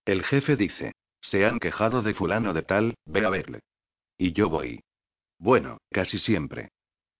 El 0.05 0.23
jefe 0.23 0.55
dice. 0.55 0.93
Se 1.19 1.45
han 1.45 1.57
quejado 1.57 2.03
de 2.03 2.13
fulano 2.13 2.53
de 2.53 2.61
tal, 2.61 2.93
ve 3.05 3.25
a 3.25 3.29
verle. 3.29 3.61
Y 4.17 4.33
yo 4.33 4.49
voy. 4.49 4.83
Bueno, 5.39 5.79
casi 5.91 6.19
siempre. 6.19 6.69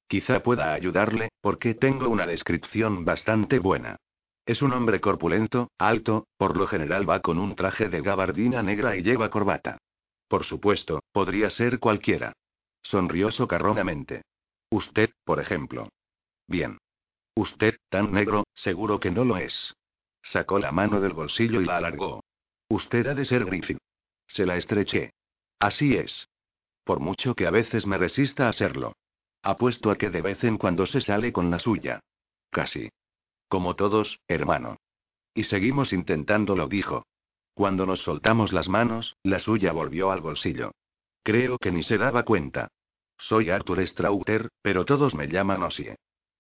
Quizá 0.08 0.44
pueda 0.44 0.74
ayudarle, 0.74 1.30
porque 1.42 1.74
tengo 1.74 2.10
una 2.10 2.28
descripción 2.28 3.04
bastante 3.04 3.58
buena. 3.58 3.98
Es 4.46 4.62
un 4.62 4.74
hombre 4.74 5.02
corpulento, 5.02 5.72
alto, 5.80 6.28
por 6.38 6.56
lo 6.56 6.68
general 6.68 7.10
va 7.10 7.22
con 7.22 7.40
un 7.40 7.56
traje 7.56 7.90
de 7.90 8.02
gabardina 8.02 8.62
negra 8.62 8.96
y 8.96 9.02
lleva 9.02 9.32
corbata. 9.32 9.80
Por 10.28 10.44
supuesto, 10.44 11.02
podría 11.12 11.50
ser 11.50 11.80
cualquiera. 11.80 12.34
Sonrió 12.84 13.32
socarronamente. 13.32 14.22
Usted, 14.70 15.10
por 15.24 15.40
ejemplo. 15.40 15.90
Bien. 16.48 16.78
Usted, 17.36 17.78
tan 17.90 18.12
negro, 18.12 18.44
seguro 18.54 19.00
que 19.00 19.10
no 19.10 19.26
lo 19.26 19.38
es. 19.38 19.74
Sacó 20.22 20.60
la 20.60 20.72
mano 20.72 21.02
del 21.02 21.14
bolsillo 21.14 21.62
y 21.62 21.66
la 21.66 21.78
alargó. 21.78 22.24
Usted 22.70 23.08
ha 23.08 23.16
de 23.16 23.26
ser 23.26 23.46
Griffin. 23.46 23.80
Se 24.28 24.46
la 24.46 24.58
estreché. 24.58 25.12
Así 25.60 25.96
es. 25.96 26.28
Por 26.84 27.00
mucho 27.00 27.34
que 27.34 27.48
a 27.48 27.52
veces 27.52 27.88
me 27.88 27.98
resista 27.98 28.48
a 28.48 28.54
serlo. 28.54 28.94
Apuesto 29.42 29.90
a 29.90 29.98
que 29.98 30.10
de 30.10 30.22
vez 30.22 30.44
en 30.44 30.58
cuando 30.58 30.86
se 30.86 31.02
sale 31.02 31.34
con 31.34 31.50
la 31.50 31.60
suya. 31.60 32.00
Casi. 32.52 32.90
Como 33.56 33.78
todos, 33.78 34.20
hermano. 34.28 34.76
Y 35.34 35.44
seguimos 35.44 35.94
intentándolo, 35.94 36.68
dijo. 36.68 37.06
Cuando 37.54 37.86
nos 37.86 38.02
soltamos 38.04 38.52
las 38.52 38.68
manos, 38.68 39.16
la 39.24 39.40
suya 39.40 39.72
volvió 39.72 40.12
al 40.12 40.20
bolsillo. 40.20 40.72
Creo 41.24 41.58
que 41.58 41.72
ni 41.72 41.82
se 41.82 41.98
daba 41.98 42.24
cuenta. 42.24 42.68
Soy 43.18 43.52
Arthur 43.52 43.88
Strauter, 43.88 44.50
pero 44.62 44.84
todos 44.84 45.16
me 45.16 45.30
llaman 45.30 45.64
Osie. 45.64 45.96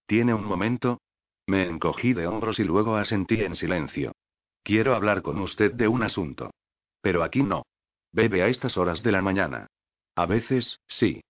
¿Tiene 0.05 0.33
un 0.33 0.43
momento? 0.43 0.99
Me 1.47 1.63
encogí 1.63 2.11
de 2.11 2.27
hombros 2.27 2.59
y 2.59 2.65
luego 2.65 2.97
asentí 2.97 3.39
en 3.39 3.55
silencio. 3.55 4.11
Quiero 4.61 4.93
hablar 4.93 5.21
con 5.21 5.39
usted 5.39 5.71
de 5.71 5.87
un 5.87 6.03
asunto. 6.03 6.51
Pero 6.99 7.23
aquí 7.23 7.43
no. 7.43 7.63
Bebe 8.11 8.43
a 8.43 8.47
estas 8.47 8.75
horas 8.75 9.03
de 9.03 9.13
la 9.13 9.21
mañana. 9.21 9.67
A 10.15 10.25
veces, 10.25 10.81
sí. 10.85 11.23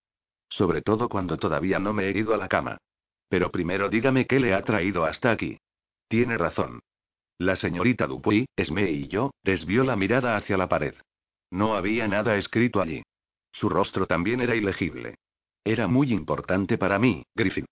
Sobre 0.49 0.81
todo 0.81 1.09
cuando 1.09 1.37
todavía 1.37 1.77
no 1.77 1.93
me 1.93 2.07
he 2.07 2.17
ido 2.17 2.33
a 2.33 2.37
la 2.37 2.47
cama. 2.47 2.79
Pero 3.29 3.51
primero 3.51 3.87
dígame 3.87 4.25
qué 4.25 4.39
le 4.39 4.55
ha 4.55 4.63
traído 4.63 5.05
hasta 5.05 5.29
aquí. 5.29 5.59
Tiene 6.07 6.37
razón. 6.37 6.81
La 7.37 7.55
señorita 7.55 8.07
Dupuy, 8.07 8.45
Esme 8.55 8.89
y 8.91 9.07
yo, 9.07 9.31
desvió 9.43 9.83
la 9.83 9.95
mirada 9.95 10.37
hacia 10.37 10.57
la 10.57 10.69
pared. 10.69 10.95
No 11.51 11.75
había 11.75 12.07
nada 12.07 12.37
escrito 12.37 12.81
allí. 12.81 13.03
Su 13.51 13.69
rostro 13.69 14.05
también 14.05 14.41
era 14.41 14.55
ilegible. 14.55 15.15
Era 15.63 15.87
muy 15.87 16.11
importante 16.13 16.77
para 16.77 16.99
mí, 16.99 17.23
Griffin. 17.35 17.65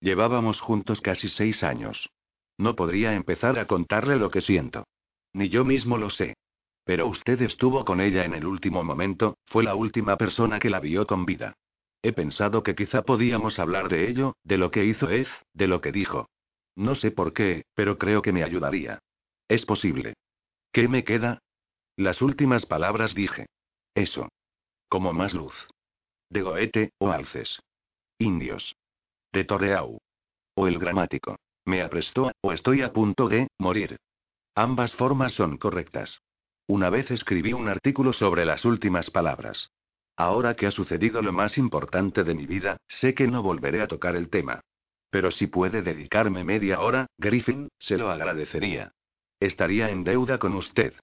Llevábamos 0.00 0.60
juntos 0.60 1.00
casi 1.00 1.28
seis 1.28 1.62
años. 1.62 2.10
No 2.58 2.76
podría 2.76 3.14
empezar 3.14 3.58
a 3.58 3.66
contarle 3.66 4.16
lo 4.16 4.30
que 4.30 4.40
siento. 4.40 4.84
Ni 5.32 5.48
yo 5.48 5.64
mismo 5.64 5.96
lo 5.98 6.10
sé. 6.10 6.34
Pero 6.84 7.06
usted 7.06 7.40
estuvo 7.42 7.84
con 7.84 8.00
ella 8.00 8.24
en 8.24 8.34
el 8.34 8.46
último 8.46 8.82
momento, 8.82 9.36
fue 9.46 9.62
la 9.62 9.74
última 9.74 10.16
persona 10.16 10.58
que 10.58 10.70
la 10.70 10.80
vio 10.80 11.06
con 11.06 11.24
vida. 11.24 11.54
He 12.02 12.12
pensado 12.12 12.62
que 12.62 12.74
quizá 12.74 13.02
podíamos 13.02 13.58
hablar 13.58 13.88
de 13.88 14.08
ello, 14.08 14.36
de 14.42 14.58
lo 14.58 14.70
que 14.70 14.84
hizo 14.84 15.08
Ed, 15.08 15.28
de 15.54 15.68
lo 15.68 15.80
que 15.80 15.92
dijo. 15.92 16.28
No 16.76 16.94
sé 16.94 17.10
por 17.10 17.32
qué, 17.32 17.64
pero 17.74 17.98
creo 17.98 18.22
que 18.22 18.32
me 18.32 18.44
ayudaría. 18.44 18.98
Es 19.48 19.66
posible. 19.66 20.14
¿Qué 20.72 20.88
me 20.88 21.04
queda? 21.04 21.38
Las 21.96 22.22
últimas 22.22 22.64
palabras 22.66 23.14
dije. 23.14 23.46
Eso. 23.94 24.28
Como 24.88 25.12
más 25.12 25.34
luz. 25.34 25.66
De 26.30 26.42
Goethe, 26.42 26.90
o 26.98 27.10
Alces. 27.10 27.60
Indios. 28.18 28.74
De 29.32 29.44
Torreau. 29.44 29.98
O 30.54 30.66
el 30.66 30.78
gramático. 30.78 31.36
Me 31.64 31.82
aprestó, 31.82 32.32
o 32.40 32.52
estoy 32.52 32.82
a 32.82 32.92
punto 32.92 33.28
de, 33.28 33.48
morir. 33.58 33.98
Ambas 34.54 34.92
formas 34.94 35.32
son 35.32 35.58
correctas. 35.58 36.20
Una 36.66 36.90
vez 36.90 37.10
escribí 37.10 37.52
un 37.52 37.68
artículo 37.68 38.12
sobre 38.12 38.44
las 38.44 38.64
últimas 38.64 39.10
palabras. 39.10 39.70
Ahora 40.16 40.54
que 40.54 40.66
ha 40.66 40.70
sucedido 40.70 41.22
lo 41.22 41.32
más 41.32 41.58
importante 41.58 42.24
de 42.24 42.34
mi 42.34 42.46
vida, 42.46 42.76
sé 42.88 43.14
que 43.14 43.26
no 43.26 43.42
volveré 43.42 43.80
a 43.82 43.88
tocar 43.88 44.16
el 44.16 44.28
tema. 44.28 44.60
Pero 45.12 45.30
si 45.30 45.46
puede 45.46 45.82
dedicarme 45.82 46.42
media 46.42 46.80
hora, 46.80 47.06
Griffin, 47.18 47.68
se 47.78 47.98
lo 47.98 48.10
agradecería. 48.10 48.92
Estaría 49.40 49.90
en 49.90 50.04
deuda 50.04 50.38
con 50.38 50.54
usted. 50.54 50.94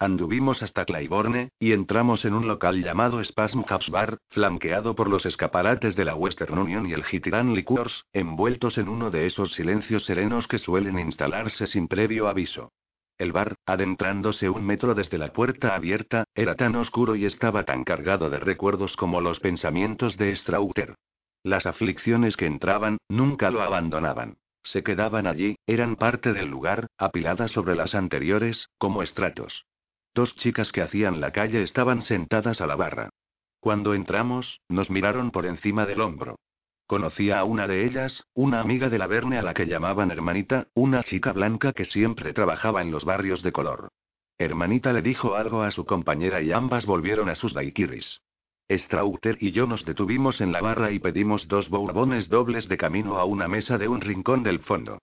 Anduvimos 0.00 0.64
hasta 0.64 0.84
Claiborne, 0.84 1.50
y 1.60 1.70
entramos 1.70 2.24
en 2.24 2.34
un 2.34 2.48
local 2.48 2.82
llamado 2.82 3.22
Spasm 3.22 3.62
Bar, 3.88 4.18
flanqueado 4.30 4.96
por 4.96 5.08
los 5.08 5.26
escaparates 5.26 5.94
de 5.94 6.04
la 6.04 6.16
Western 6.16 6.58
Union 6.58 6.88
y 6.88 6.92
el 6.92 7.04
Gitiran 7.04 7.54
Liquors, 7.54 8.04
envueltos 8.12 8.78
en 8.78 8.88
uno 8.88 9.12
de 9.12 9.26
esos 9.26 9.52
silencios 9.52 10.06
serenos 10.06 10.48
que 10.48 10.58
suelen 10.58 10.98
instalarse 10.98 11.68
sin 11.68 11.86
previo 11.86 12.26
aviso. 12.26 12.72
El 13.16 13.30
bar, 13.30 13.54
adentrándose 13.64 14.48
un 14.48 14.66
metro 14.66 14.96
desde 14.96 15.18
la 15.18 15.32
puerta 15.32 15.76
abierta, 15.76 16.24
era 16.34 16.56
tan 16.56 16.74
oscuro 16.74 17.14
y 17.14 17.26
estaba 17.26 17.62
tan 17.62 17.84
cargado 17.84 18.28
de 18.28 18.40
recuerdos 18.40 18.96
como 18.96 19.20
los 19.20 19.38
pensamientos 19.38 20.16
de 20.16 20.34
Strauter. 20.34 20.96
Las 21.44 21.66
aflicciones 21.66 22.36
que 22.36 22.46
entraban, 22.46 22.98
nunca 23.08 23.50
lo 23.50 23.62
abandonaban. 23.62 24.36
Se 24.62 24.84
quedaban 24.84 25.26
allí, 25.26 25.56
eran 25.66 25.96
parte 25.96 26.32
del 26.32 26.48
lugar, 26.48 26.86
apiladas 26.96 27.50
sobre 27.50 27.74
las 27.74 27.94
anteriores, 27.96 28.68
como 28.78 29.02
estratos. 29.02 29.64
Dos 30.14 30.36
chicas 30.36 30.70
que 30.70 30.82
hacían 30.82 31.20
la 31.20 31.32
calle 31.32 31.62
estaban 31.62 32.02
sentadas 32.02 32.60
a 32.60 32.66
la 32.66 32.76
barra. 32.76 33.10
Cuando 33.58 33.94
entramos, 33.94 34.60
nos 34.68 34.90
miraron 34.90 35.30
por 35.30 35.46
encima 35.46 35.84
del 35.86 36.00
hombro. 36.00 36.36
Conocía 36.86 37.40
a 37.40 37.44
una 37.44 37.66
de 37.66 37.86
ellas, 37.86 38.24
una 38.34 38.60
amiga 38.60 38.88
de 38.88 38.98
la 38.98 39.06
Verne 39.06 39.38
a 39.38 39.42
la 39.42 39.54
que 39.54 39.66
llamaban 39.66 40.10
hermanita, 40.10 40.68
una 40.74 41.02
chica 41.02 41.32
blanca 41.32 41.72
que 41.72 41.84
siempre 41.84 42.32
trabajaba 42.32 42.82
en 42.82 42.90
los 42.90 43.04
barrios 43.04 43.42
de 43.42 43.52
color. 43.52 43.88
Hermanita 44.38 44.92
le 44.92 45.02
dijo 45.02 45.34
algo 45.34 45.62
a 45.62 45.70
su 45.70 45.86
compañera 45.86 46.40
y 46.42 46.52
ambas 46.52 46.84
volvieron 46.84 47.28
a 47.28 47.34
sus 47.34 47.54
daiquiris. 47.54 48.20
Strauter 48.70 49.36
y 49.40 49.52
yo 49.52 49.66
nos 49.66 49.84
detuvimos 49.84 50.40
en 50.40 50.52
la 50.52 50.60
barra 50.60 50.90
y 50.90 50.98
pedimos 50.98 51.48
dos 51.48 51.68
bourbones 51.68 52.28
dobles 52.28 52.68
de 52.68 52.76
camino 52.76 53.18
a 53.18 53.24
una 53.24 53.48
mesa 53.48 53.78
de 53.78 53.88
un 53.88 54.00
rincón 54.00 54.42
del 54.42 54.60
fondo. 54.60 54.98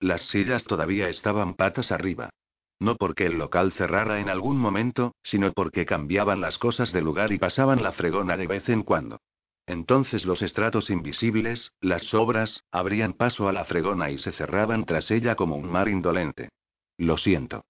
Las 0.00 0.22
sillas 0.22 0.64
todavía 0.64 1.08
estaban 1.08 1.54
patas 1.54 1.92
arriba. 1.92 2.30
No 2.78 2.96
porque 2.96 3.26
el 3.26 3.38
local 3.38 3.72
cerrara 3.72 4.20
en 4.20 4.28
algún 4.28 4.58
momento, 4.58 5.14
sino 5.22 5.52
porque 5.52 5.86
cambiaban 5.86 6.40
las 6.40 6.58
cosas 6.58 6.92
de 6.92 7.02
lugar 7.02 7.32
y 7.32 7.38
pasaban 7.38 7.82
la 7.82 7.92
fregona 7.92 8.36
de 8.36 8.46
vez 8.46 8.68
en 8.68 8.82
cuando. 8.82 9.20
Entonces 9.66 10.26
los 10.26 10.42
estratos 10.42 10.90
invisibles, 10.90 11.72
las 11.80 12.02
sobras, 12.02 12.64
abrían 12.70 13.14
paso 13.14 13.48
a 13.48 13.52
la 13.52 13.64
fregona 13.64 14.10
y 14.10 14.18
se 14.18 14.32
cerraban 14.32 14.84
tras 14.84 15.10
ella 15.10 15.36
como 15.36 15.56
un 15.56 15.70
mar 15.70 15.88
indolente. 15.88 16.50
Lo 16.98 17.16
siento. 17.16 17.64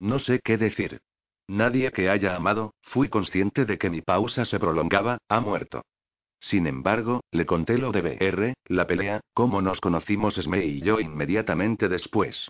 No 0.00 0.18
sé 0.18 0.40
qué 0.42 0.56
decir. 0.56 1.00
Nadie 1.48 1.92
que 1.92 2.08
haya 2.08 2.34
amado, 2.36 2.74
fui 2.82 3.08
consciente 3.08 3.66
de 3.66 3.76
que 3.76 3.90
mi 3.90 4.00
pausa 4.00 4.44
se 4.44 4.58
prolongaba, 4.58 5.18
ha 5.28 5.40
muerto. 5.40 5.82
Sin 6.40 6.66
embargo, 6.66 7.22
le 7.30 7.46
conté 7.46 7.78
lo 7.78 7.92
de 7.92 8.02
BR, 8.02 8.54
la 8.66 8.86
pelea, 8.86 9.20
cómo 9.32 9.62
nos 9.62 9.80
conocimos 9.80 10.34
Sme 10.34 10.64
y 10.64 10.80
yo 10.80 11.00
inmediatamente 11.00 11.88
después. 11.88 12.48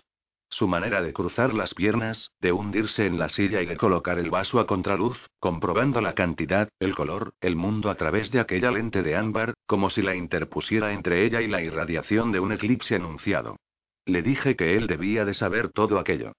Su 0.49 0.67
manera 0.67 1.01
de 1.01 1.11
cruzar 1.11 1.53
las 1.53 1.73
piernas, 1.73 2.31
de 2.39 2.51
hundirse 2.51 3.05
en 3.05 3.17
la 3.17 3.29
silla 3.29 3.61
y 3.61 3.65
de 3.65 3.77
colocar 3.77 4.19
el 4.19 4.29
vaso 4.29 4.59
a 4.59 4.67
contraluz, 4.67 5.29
comprobando 5.39 5.99
la 5.99 6.13
cantidad, 6.13 6.69
el 6.79 6.95
color, 6.95 7.33
el 7.41 7.55
mundo 7.55 7.89
a 7.89 7.95
través 7.95 8.31
de 8.31 8.39
aquella 8.39 8.71
lente 8.71 9.03
de 9.03 9.15
ámbar, 9.15 9.53
como 9.65 9.89
si 9.89 10.01
la 10.01 10.15
interpusiera 10.15 10.93
entre 10.93 11.25
ella 11.25 11.41
y 11.41 11.47
la 11.47 11.61
irradiación 11.61 12.31
de 12.31 12.39
un 12.39 12.53
eclipse 12.53 12.95
anunciado. 12.95 13.57
Le 14.05 14.21
dije 14.21 14.55
que 14.55 14.77
él 14.77 14.87
debía 14.87 15.25
de 15.25 15.33
saber 15.33 15.69
todo 15.69 15.99
aquello. 15.99 16.33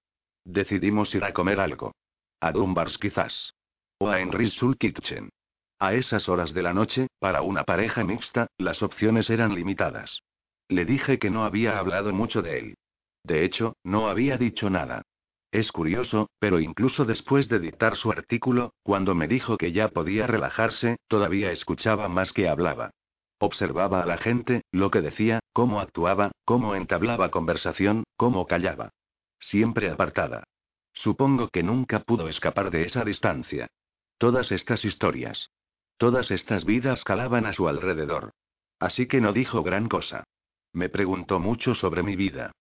Decidimos 0.45 1.13
ir 1.13 1.23
a 1.23 1.33
comer 1.33 1.59
algo. 1.59 1.91
A 2.39 2.51
Dunbars 2.51 2.97
quizás. 2.97 3.53
O 3.97 4.09
a 4.09 4.19
Henry's 4.19 4.53
Soul 4.53 4.77
Kitchen. 4.77 5.29
A 5.79 5.93
esas 5.93 6.29
horas 6.29 6.53
de 6.53 6.61
la 6.61 6.73
noche, 6.73 7.07
para 7.19 7.41
una 7.41 7.63
pareja 7.63 8.03
mixta, 8.03 8.47
las 8.57 8.83
opciones 8.83 9.29
eran 9.29 9.55
limitadas. 9.55 10.21
Le 10.67 10.85
dije 10.85 11.17
que 11.17 11.29
no 11.29 11.43
había 11.43 11.79
hablado 11.79 12.13
mucho 12.13 12.41
de 12.41 12.59
él. 12.59 12.77
De 13.23 13.43
hecho, 13.43 13.75
no 13.83 14.07
había 14.07 14.37
dicho 14.37 14.69
nada. 14.69 15.01
Es 15.51 15.71
curioso, 15.71 16.29
pero 16.39 16.59
incluso 16.59 17.05
después 17.05 17.49
de 17.49 17.59
dictar 17.59 17.95
su 17.95 18.11
artículo, 18.11 18.73
cuando 18.83 19.15
me 19.15 19.27
dijo 19.27 19.57
que 19.57 19.71
ya 19.71 19.89
podía 19.89 20.27
relajarse, 20.27 20.97
todavía 21.07 21.51
escuchaba 21.51 22.07
más 22.09 22.33
que 22.33 22.49
hablaba. 22.49 22.91
Observaba 23.39 24.01
a 24.01 24.05
la 24.05 24.17
gente, 24.17 24.63
lo 24.71 24.91
que 24.91 25.01
decía, 25.01 25.39
cómo 25.53 25.79
actuaba, 25.79 26.31
cómo 26.45 26.75
entablaba 26.75 27.31
conversación, 27.31 28.03
cómo 28.17 28.45
callaba. 28.45 28.89
Siempre 29.39 29.89
apartada. 29.89 30.43
Supongo 30.97 31.49
que 31.49 31.61
nunca 31.61 31.99
pudo 31.99 32.27
escapar 32.27 32.71
de 32.71 32.83
esa 32.83 33.05
distancia. 33.05 33.67
Todas 34.17 34.51
estas 34.51 34.83
historias. 34.83 35.51
Todas 35.97 36.31
estas 36.31 36.65
vidas 36.65 37.03
calaban 37.03 37.45
a 37.45 37.53
su 37.53 37.67
alrededor. 37.67 38.31
Así 38.79 39.07
que 39.07 39.21
no 39.21 39.31
dijo 39.31 39.61
gran 39.61 39.89
cosa. 39.89 40.23
Me 40.73 40.89
preguntó 40.89 41.39
mucho 41.39 41.75
sobre 41.75 42.01
mi 42.01 42.15
vida. 42.15 42.51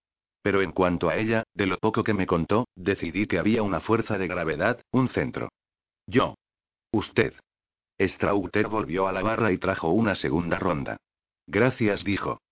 Pero 0.43 0.61
en 0.61 0.73
cuanto 0.73 1.09
a 1.09 1.17
ella, 1.17 1.45
de 1.55 1.67
lo 1.67 1.79
poco 1.79 2.05
que 2.05 2.13
me 2.13 2.27
contó, 2.27 2.69
decidí 2.77 3.27
que 3.27 3.39
había 3.39 3.63
una 3.63 3.81
fuerza 3.81 4.19
de 4.19 4.29
gravedad, 4.29 4.83
un 4.91 5.09
centro. 5.09 5.49
Yo. 6.07 6.35
Usted. 6.93 7.33
Strauter 7.99 8.69
volvió 8.69 9.09
a 9.09 9.13
la 9.13 9.23
barra 9.23 9.51
y 9.51 9.57
trajo 9.59 9.89
una 9.89 10.15
segunda 10.15 10.59
ronda. 10.59 10.99
Gracias, 11.47 12.05
dijo. 12.05 12.43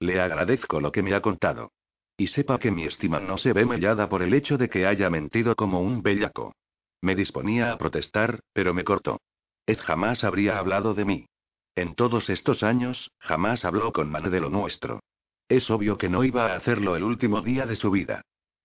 Le 0.00 0.20
agradezco 0.20 0.80
lo 0.80 0.92
que 0.92 1.02
me 1.02 1.14
ha 1.14 1.22
contado. 1.22 1.72
Y 2.20 2.26
sepa 2.26 2.58
que 2.58 2.70
mi 2.70 2.84
estima 2.84 3.18
no 3.18 3.38
se 3.38 3.54
ve 3.54 3.64
mellada 3.64 4.10
por 4.10 4.20
el 4.20 4.34
hecho 4.34 4.58
de 4.58 4.68
que 4.68 4.86
haya 4.86 5.08
mentido 5.08 5.56
como 5.56 5.80
un 5.80 6.02
bellaco. 6.02 6.54
Me 7.00 7.14
disponía 7.14 7.72
a 7.72 7.78
protestar, 7.78 8.40
pero 8.52 8.74
me 8.74 8.84
cortó. 8.84 9.22
Ed 9.64 9.78
jamás 9.78 10.22
habría 10.22 10.58
hablado 10.58 10.92
de 10.92 11.06
mí. 11.06 11.26
En 11.74 11.94
todos 11.94 12.28
estos 12.28 12.62
años, 12.62 13.10
jamás 13.20 13.64
habló 13.64 13.90
con 13.94 14.10
Man 14.10 14.30
de 14.30 14.38
lo 14.38 14.50
nuestro. 14.50 15.00
Es 15.48 15.70
obvio 15.70 15.96
que 15.96 16.10
no 16.10 16.22
iba 16.22 16.52
a 16.52 16.56
hacerlo 16.56 16.94
el 16.94 17.04
último 17.04 17.40
día 17.40 17.64
de 17.64 17.74
su 17.74 17.90
vida. 17.90 18.20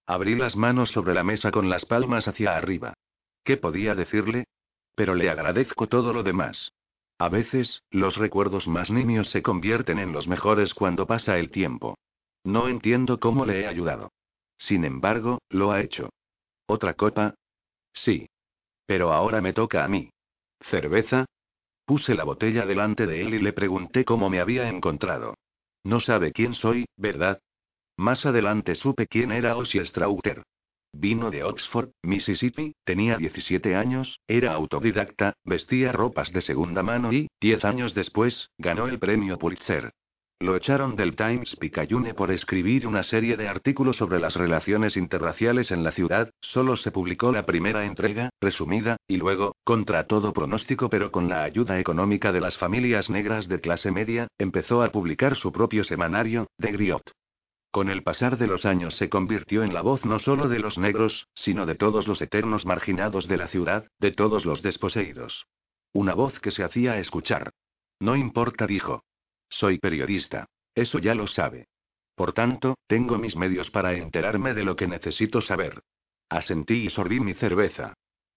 Abrí 0.06 0.36
las 0.36 0.58
manos 0.58 0.92
sobre 0.92 1.14
la 1.14 1.24
mesa 1.24 1.52
con 1.52 1.70
las 1.70 1.86
palmas 1.86 2.28
hacia 2.28 2.58
arriba. 2.58 2.94
¿Qué 3.46 3.56
podía 3.56 3.96
decirle? 3.96 4.48
Pero 4.98 5.16
le 5.16 5.30
agradezco 5.30 5.88
todo 5.88 6.12
lo 6.12 6.24
demás. 6.24 6.74
A 7.18 7.30
veces, 7.30 7.84
los 7.90 8.18
recuerdos 8.18 8.68
más 8.68 8.92
niños 8.92 9.30
se 9.30 9.42
convierten 9.42 9.98
en 9.98 10.12
los 10.12 10.28
mejores 10.28 10.74
cuando 10.74 11.08
pasa 11.08 11.40
el 11.40 11.52
tiempo. 11.52 11.96
No 12.46 12.70
entiendo 12.70 13.20
cómo 13.20 13.46
le 13.46 13.62
he 13.62 13.68
ayudado. 13.68 14.14
Sin 14.58 14.86
embargo, 14.86 15.40
lo 15.50 15.72
ha 15.72 15.82
hecho. 15.82 16.12
¿Otra 16.68 16.94
copa? 16.94 17.36
Sí. 17.92 18.30
Pero 18.86 19.12
ahora 19.12 19.42
me 19.42 19.52
toca 19.52 19.84
a 19.84 19.88
mí. 19.88 20.12
¿Cerveza? 20.62 21.26
Puse 21.86 22.14
la 22.14 22.24
botella 22.24 22.66
delante 22.66 23.08
de 23.08 23.22
él 23.22 23.34
y 23.34 23.40
le 23.40 23.52
pregunté 23.52 24.06
cómo 24.06 24.30
me 24.30 24.40
había 24.40 24.70
encontrado. 24.70 25.34
No 25.84 26.00
sabe 26.00 26.32
quién 26.32 26.54
soy, 26.54 26.86
¿verdad? 26.96 27.40
Más 27.98 28.26
adelante 28.26 28.76
supe 28.76 29.08
quién 29.08 29.32
era 29.32 29.58
Ossie 29.58 29.86
Strauter. 29.86 30.44
Vino 30.94 31.32
de 31.32 31.44
Oxford, 31.44 31.90
Mississippi, 32.04 32.76
tenía 32.84 33.18
17 33.18 33.76
años, 33.76 34.20
era 34.28 34.54
autodidacta, 34.54 35.34
vestía 35.44 35.92
ropas 35.92 36.32
de 36.32 36.42
segunda 36.42 36.84
mano 36.84 37.12
y, 37.12 37.28
10 37.42 37.66
años 37.66 37.94
después, 37.94 38.50
ganó 38.58 38.88
el 38.88 38.98
premio 39.00 39.38
Pulitzer. 39.38 39.92
Lo 40.42 40.58
echaron 40.58 40.98
del 40.98 41.16
Times 41.16 41.56
Picayune 41.56 42.14
por 42.14 42.30
escribir 42.30 42.88
una 42.88 43.04
serie 43.04 43.38
de 43.38 43.48
artículos 43.48 43.96
sobre 43.96 44.20
las 44.20 44.36
relaciones 44.36 44.98
interraciales 44.98 45.72
en 45.72 45.84
la 45.84 45.92
ciudad, 45.92 46.30
solo 46.42 46.76
se 46.76 46.92
publicó 46.92 47.32
la 47.32 47.46
primera 47.46 47.86
entrega, 47.86 48.30
resumida, 48.42 48.98
y 49.08 49.16
luego, 49.16 49.56
contra 49.64 50.08
todo 50.08 50.34
pronóstico 50.34 50.90
pero 50.90 51.10
con 51.10 51.30
la 51.30 51.44
ayuda 51.44 51.80
económica 51.80 52.34
de 52.34 52.42
las 52.42 52.58
familias 52.58 53.10
negras 53.10 53.48
de 53.48 53.62
clase 53.62 53.92
media, 53.92 54.28
empezó 54.38 54.84
a 54.84 54.92
publicar 54.92 55.38
su 55.38 55.54
propio 55.54 55.86
semanario, 55.86 56.48
The 56.58 56.74
Griot. 56.74 57.12
Con 57.72 57.90
el 57.90 58.04
pasar 58.04 58.38
de 58.38 58.48
los 58.48 58.66
años 58.66 58.96
se 58.96 59.10
convirtió 59.10 59.64
en 59.64 59.74
la 59.74 59.82
voz 59.82 60.04
no 60.06 60.20
solo 60.20 60.50
de 60.50 60.60
los 60.60 60.78
negros, 60.78 61.28
sino 61.34 61.66
de 61.66 61.76
todos 61.76 62.10
los 62.10 62.22
eternos 62.22 62.66
marginados 62.66 63.30
de 63.30 63.38
la 63.38 63.48
ciudad, 63.48 63.88
de 64.00 64.12
todos 64.12 64.46
los 64.46 64.62
desposeídos. 64.62 65.48
Una 65.94 66.14
voz 66.14 66.42
que 66.42 66.52
se 66.52 66.64
hacía 66.64 67.00
escuchar. 67.00 67.52
No 68.02 68.18
importa, 68.18 68.68
dijo. 68.68 69.04
Soy 69.58 69.78
periodista. 69.78 70.48
Eso 70.76 71.00
ya 71.00 71.16
lo 71.16 71.28
sabe. 71.28 71.70
Por 72.14 72.34
tanto, 72.34 72.76
tengo 72.88 73.18
mis 73.18 73.38
medios 73.38 73.72
para 73.72 73.94
enterarme 73.94 74.54
de 74.54 74.66
lo 74.66 74.76
que 74.76 74.86
necesito 74.86 75.40
saber. 75.40 75.82
Asentí 76.28 76.86
y 76.86 76.90
sorbí 76.90 77.22
mi 77.22 77.34
cerveza. 77.36 77.94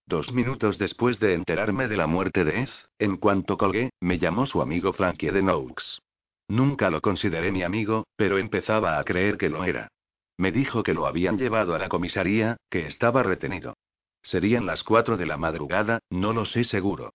Dos 0.06 0.32
minutos 0.32 0.78
después 0.78 1.18
de 1.18 1.34
enterarme 1.34 1.88
de 1.88 1.96
la 1.96 2.06
muerte 2.06 2.44
de 2.44 2.62
Ed, 2.62 2.68
en 3.00 3.16
cuanto 3.16 3.58
colgué, 3.58 3.90
me 3.98 4.20
llamó 4.20 4.46
su 4.46 4.62
amigo 4.62 4.92
Frankie 4.92 5.32
de 5.32 5.42
Noakes. 5.42 5.98
Nunca 6.46 6.88
lo 6.88 7.00
consideré 7.00 7.50
mi 7.50 7.64
amigo, 7.64 8.06
pero 8.14 8.38
empezaba 8.38 9.00
a 9.00 9.02
creer 9.02 9.38
que 9.38 9.48
lo 9.48 9.64
era. 9.64 9.88
Me 10.36 10.52
dijo 10.52 10.84
que 10.84 10.94
lo 10.94 11.06
habían 11.06 11.36
llevado 11.36 11.74
a 11.74 11.80
la 11.80 11.88
comisaría, 11.88 12.58
que 12.70 12.86
estaba 12.86 13.24
retenido. 13.24 13.74
Serían 14.22 14.66
las 14.66 14.84
cuatro 14.84 15.16
de 15.16 15.26
la 15.26 15.36
madrugada, 15.36 15.98
no 16.10 16.32
lo 16.32 16.44
sé 16.44 16.62
seguro. 16.62 17.12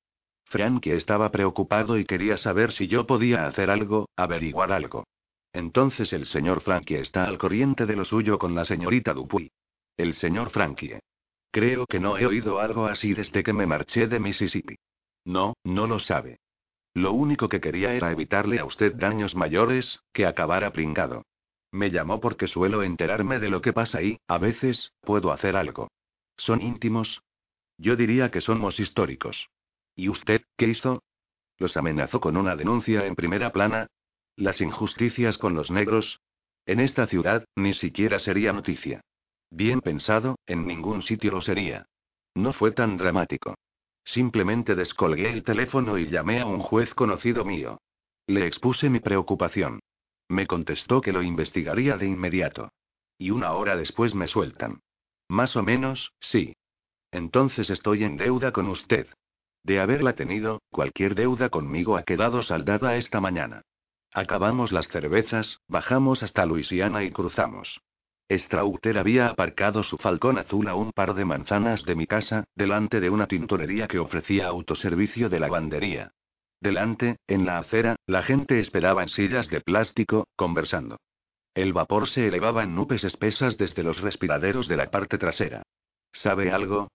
Frankie 0.54 0.92
estaba 0.92 1.32
preocupado 1.32 1.98
y 1.98 2.06
quería 2.06 2.38
saber 2.38 2.74
si 2.74 2.86
yo 2.86 3.08
podía 3.08 3.48
hacer 3.48 3.72
algo, 3.72 4.10
averiguar 4.16 4.72
algo. 4.72 5.04
Entonces 5.52 6.14
el 6.14 6.28
señor 6.28 6.62
Frankie 6.62 6.98
está 6.98 7.26
al 7.26 7.40
corriente 7.40 7.88
de 7.88 7.96
lo 7.96 8.06
suyo 8.06 8.38
con 8.38 8.54
la 8.54 8.64
señorita 8.64 9.16
Dupuy. 9.16 9.52
El 9.98 10.14
señor 10.14 10.52
Frankie. 10.52 11.00
Creo 11.50 11.88
que 11.88 12.00
no 12.00 12.20
he 12.20 12.28
oído 12.28 12.60
algo 12.60 12.86
así 12.86 13.16
desde 13.16 13.42
que 13.42 13.52
me 13.52 13.66
marché 13.66 14.06
de 14.06 14.20
Mississippi. 14.20 14.76
No, 15.26 15.56
no 15.64 15.88
lo 15.88 15.98
sabe. 15.98 16.38
Lo 16.94 17.14
único 17.14 17.50
que 17.50 17.60
quería 17.60 17.96
era 17.96 18.12
evitarle 18.12 18.60
a 18.60 18.66
usted 18.66 18.94
daños 18.94 19.34
mayores, 19.34 20.02
que 20.12 20.28
acabara 20.28 20.72
pringado. 20.72 21.24
Me 21.72 21.90
llamó 21.90 22.20
porque 22.20 22.46
suelo 22.46 22.84
enterarme 22.84 23.40
de 23.40 23.50
lo 23.50 23.64
que 23.64 23.74
pasa 23.74 24.04
y, 24.04 24.20
a 24.28 24.38
veces, 24.38 24.92
puedo 25.02 25.32
hacer 25.32 25.56
algo. 25.56 25.88
¿Son 26.38 26.62
íntimos? 26.62 27.24
Yo 27.80 27.96
diría 27.96 28.30
que 28.30 28.42
somos 28.42 28.80
históricos. 28.80 29.50
¿Y 29.96 30.10
usted, 30.10 30.42
qué 30.58 30.68
hizo? 30.68 31.04
¿Los 31.58 31.78
amenazó 31.78 32.20
con 32.20 32.38
una 32.38 32.56
denuncia 32.56 33.06
en 33.06 33.16
primera 33.16 33.52
plana? 33.52 33.88
¿Las 34.36 34.62
injusticias 34.62 35.38
con 35.38 35.54
los 35.54 35.70
negros? 35.70 36.20
En 36.66 36.80
esta 36.80 37.08
ciudad, 37.08 37.46
ni 37.56 37.74
siquiera 37.74 38.20
sería 38.20 38.54
noticia. 38.54 39.02
Bien 39.52 39.82
pensado, 39.82 40.38
en 40.48 40.66
ningún 40.66 41.02
sitio 41.02 41.32
lo 41.32 41.42
sería. 41.42 41.86
No 42.34 42.54
fue 42.54 42.72
tan 42.72 42.98
dramático. 42.98 43.56
Simplemente 44.04 44.76
descolgué 44.76 45.32
el 45.32 45.44
teléfono 45.44 45.98
y 45.98 46.10
llamé 46.10 46.42
a 46.42 46.46
un 46.46 46.60
juez 46.60 46.94
conocido 46.96 47.46
mío. 47.46 47.80
Le 48.28 48.48
expuse 48.48 48.90
mi 48.90 49.00
preocupación. 49.00 49.80
Me 50.28 50.48
contestó 50.48 51.02
que 51.02 51.14
lo 51.14 51.22
investigaría 51.22 51.98
de 51.98 52.08
inmediato. 52.08 52.72
Y 53.18 53.30
una 53.30 53.52
hora 53.54 53.76
después 53.76 54.16
me 54.16 54.28
sueltan. 54.28 54.82
Más 55.28 55.56
o 55.56 55.64
menos, 55.64 56.14
sí. 56.20 56.56
Entonces 57.12 57.70
estoy 57.70 58.04
en 58.04 58.18
deuda 58.18 58.52
con 58.52 58.68
usted. 58.68 59.08
De 59.64 59.80
haberla 59.80 60.14
tenido, 60.14 60.62
cualquier 60.70 61.16
deuda 61.16 61.50
conmigo 61.50 61.96
ha 61.96 62.04
quedado 62.04 62.44
saldada 62.44 62.98
esta 62.98 63.22
mañana. 63.22 63.62
Acabamos 64.12 64.72
las 64.72 64.88
cervezas, 64.90 65.60
bajamos 65.68 66.22
hasta 66.22 66.46
Luisiana 66.46 67.04
y 67.04 67.12
cruzamos. 67.12 67.80
Strauter 68.30 68.98
había 68.98 69.28
aparcado 69.28 69.84
su 69.84 69.98
falcón 69.98 70.38
azul 70.38 70.68
a 70.68 70.76
un 70.76 70.92
par 70.92 71.14
de 71.14 71.26
manzanas 71.26 71.84
de 71.84 71.96
mi 71.96 72.08
casa, 72.08 72.46
delante 72.56 73.00
de 73.00 73.10
una 73.10 73.28
tintorería 73.28 73.88
que 73.88 74.00
ofrecía 74.00 74.48
autoservicio 74.48 75.30
de 75.30 75.40
lavandería. 75.40 76.12
Delante, 76.60 77.18
en 77.28 77.46
la 77.46 77.60
acera, 77.60 77.96
la 78.06 78.24
gente 78.24 78.60
esperaba 78.60 79.04
en 79.04 79.10
sillas 79.10 79.50
de 79.50 79.62
plástico, 79.62 80.28
conversando. 80.36 80.98
El 81.54 81.74
vapor 81.74 82.08
se 82.08 82.28
elevaba 82.28 82.64
en 82.64 82.74
nubes 82.74 83.04
espesas 83.04 83.58
desde 83.58 83.84
los 83.84 84.02
respiraderos 84.02 84.68
de 84.68 84.78
la 84.78 84.90
parte 84.90 85.18
trasera. 85.18 85.64
¿Sabe 86.12 86.52
algo? 86.52 86.90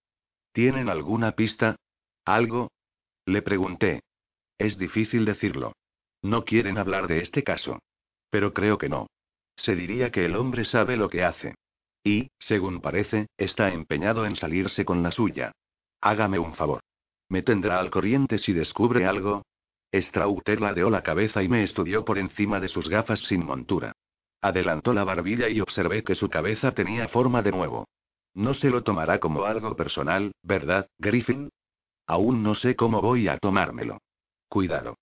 ¿Tienen 0.52 0.88
alguna 0.88 1.32
pista? 1.32 1.76
¿Algo? 2.28 2.70
Le 3.24 3.40
pregunté. 3.40 4.02
Es 4.58 4.76
difícil 4.76 5.24
decirlo. 5.24 5.72
No 6.20 6.44
quieren 6.44 6.76
hablar 6.76 7.06
de 7.08 7.22
este 7.22 7.42
caso. 7.42 7.78
Pero 8.28 8.52
creo 8.52 8.76
que 8.76 8.90
no. 8.90 9.06
Se 9.56 9.74
diría 9.74 10.10
que 10.10 10.26
el 10.26 10.36
hombre 10.36 10.66
sabe 10.66 10.98
lo 10.98 11.08
que 11.08 11.24
hace. 11.24 11.54
Y, 12.04 12.30
según 12.38 12.82
parece, 12.82 13.28
está 13.38 13.72
empeñado 13.72 14.26
en 14.26 14.36
salirse 14.36 14.84
con 14.84 15.02
la 15.02 15.10
suya. 15.10 15.52
Hágame 16.02 16.38
un 16.38 16.52
favor. 16.52 16.80
¿Me 17.30 17.40
tendrá 17.40 17.80
al 17.80 17.88
corriente 17.88 18.36
si 18.36 18.52
descubre 18.52 19.06
algo? 19.06 19.46
Strauter 19.90 20.60
ladeó 20.60 20.90
la 20.90 21.02
cabeza 21.02 21.42
y 21.42 21.48
me 21.48 21.62
estudió 21.62 22.04
por 22.04 22.18
encima 22.18 22.60
de 22.60 22.68
sus 22.68 22.90
gafas 22.90 23.20
sin 23.20 23.46
montura. 23.46 23.92
Adelantó 24.42 24.92
la 24.92 25.04
barbilla 25.04 25.48
y 25.48 25.62
observé 25.62 26.04
que 26.04 26.14
su 26.14 26.28
cabeza 26.28 26.72
tenía 26.72 27.08
forma 27.08 27.40
de 27.40 27.52
nuevo. 27.52 27.88
No 28.34 28.52
se 28.52 28.68
lo 28.68 28.82
tomará 28.82 29.18
como 29.18 29.44
algo 29.44 29.74
personal, 29.76 30.32
¿verdad, 30.42 30.88
Griffin? 30.98 31.48
Aún 32.08 32.42
no 32.42 32.54
sé 32.54 32.74
cómo 32.74 33.02
voy 33.02 33.28
a 33.28 33.36
tomármelo. 33.36 34.00
Cuidado. 34.48 34.96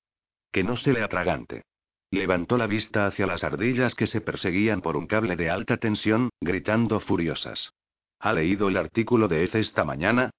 Que 0.51 0.65
no 0.65 0.77
se 0.77 0.93
le 0.93 1.03
atragante. 1.03 1.63
Levantó 2.11 2.59
la 2.59 2.67
vista 2.67 3.07
hacia 3.07 3.27
las 3.27 3.45
ardillas 3.45 3.95
que 3.95 4.09
se 4.09 4.21
perseguían 4.21 4.83
por 4.83 4.97
un 4.97 5.07
cable 5.07 5.37
de 5.37 5.49
alta 5.49 5.77
tensión, 5.77 6.31
gritando 6.41 6.99
furiosas. 6.99 7.73
¿Ha 8.19 8.33
leído 8.33 8.69
el 8.69 8.77
artículo 8.77 9.29
de 9.29 9.45
Eze 9.45 9.61
esta 9.61 9.85
mañana? 9.85 10.31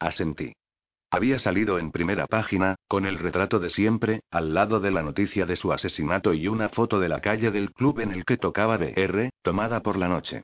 Asentí. 0.00 0.52
Había 1.10 1.38
salido 1.38 1.78
en 1.78 1.92
primera 1.92 2.26
página, 2.26 2.74
con 2.88 3.06
el 3.06 3.18
retrato 3.18 3.60
de 3.60 3.70
siempre, 3.70 4.20
al 4.30 4.52
lado 4.52 4.80
de 4.80 4.90
la 4.90 5.02
noticia 5.02 5.46
de 5.46 5.54
su 5.54 5.72
asesinato 5.72 6.34
y 6.34 6.48
una 6.48 6.70
foto 6.70 6.98
de 6.98 7.08
la 7.08 7.20
calle 7.20 7.52
del 7.52 7.72
club 7.72 8.00
en 8.00 8.10
el 8.10 8.24
que 8.24 8.36
tocaba 8.36 8.76
BR, 8.76 9.30
tomada 9.42 9.80
por 9.80 9.96
la 9.96 10.08
noche. 10.08 10.42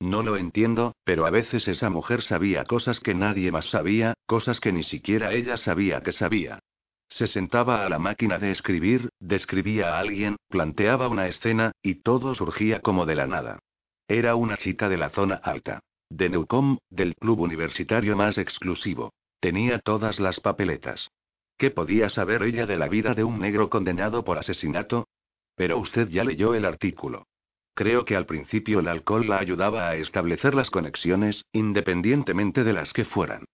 No 0.00 0.22
lo 0.22 0.36
entiendo, 0.36 0.94
pero 1.04 1.26
a 1.26 1.30
veces 1.30 1.68
esa 1.68 1.90
mujer 1.90 2.22
sabía 2.22 2.64
cosas 2.64 3.00
que 3.00 3.14
nadie 3.14 3.50
más 3.52 3.66
sabía, 3.66 4.14
cosas 4.26 4.60
que 4.60 4.72
ni 4.72 4.82
siquiera 4.82 5.32
ella 5.32 5.56
sabía 5.56 6.02
que 6.02 6.12
sabía. 6.12 6.60
Se 7.08 7.28
sentaba 7.28 7.84
a 7.84 7.88
la 7.88 7.98
máquina 7.98 8.38
de 8.38 8.50
escribir, 8.50 9.10
describía 9.20 9.94
a 9.94 10.00
alguien, 10.00 10.36
planteaba 10.48 11.08
una 11.08 11.28
escena, 11.28 11.72
y 11.82 11.96
todo 11.96 12.34
surgía 12.34 12.80
como 12.80 13.06
de 13.06 13.14
la 13.14 13.26
nada. 13.26 13.60
Era 14.08 14.34
una 14.34 14.56
chica 14.56 14.88
de 14.88 14.98
la 14.98 15.10
zona 15.10 15.36
alta. 15.36 15.80
De 16.10 16.28
Newcom, 16.28 16.78
del 16.90 17.14
club 17.14 17.40
universitario 17.40 18.16
más 18.16 18.36
exclusivo. 18.36 19.12
Tenía 19.40 19.78
todas 19.78 20.20
las 20.20 20.40
papeletas. 20.40 21.10
¿Qué 21.56 21.70
podía 21.70 22.08
saber 22.08 22.42
ella 22.42 22.66
de 22.66 22.76
la 22.76 22.88
vida 22.88 23.14
de 23.14 23.24
un 23.24 23.38
negro 23.38 23.70
condenado 23.70 24.24
por 24.24 24.38
asesinato? 24.38 25.08
Pero 25.54 25.78
usted 25.78 26.08
ya 26.08 26.24
leyó 26.24 26.54
el 26.54 26.64
artículo. 26.64 27.26
Creo 27.74 28.04
que 28.04 28.16
al 28.16 28.26
principio 28.26 28.80
el 28.80 28.88
alcohol 28.88 29.28
la 29.28 29.38
ayudaba 29.38 29.88
a 29.88 29.96
establecer 29.96 30.54
las 30.54 30.70
conexiones, 30.70 31.44
independientemente 31.52 32.62
de 32.62 32.72
las 32.72 32.92
que 32.92 33.04
fueran. 33.04 33.44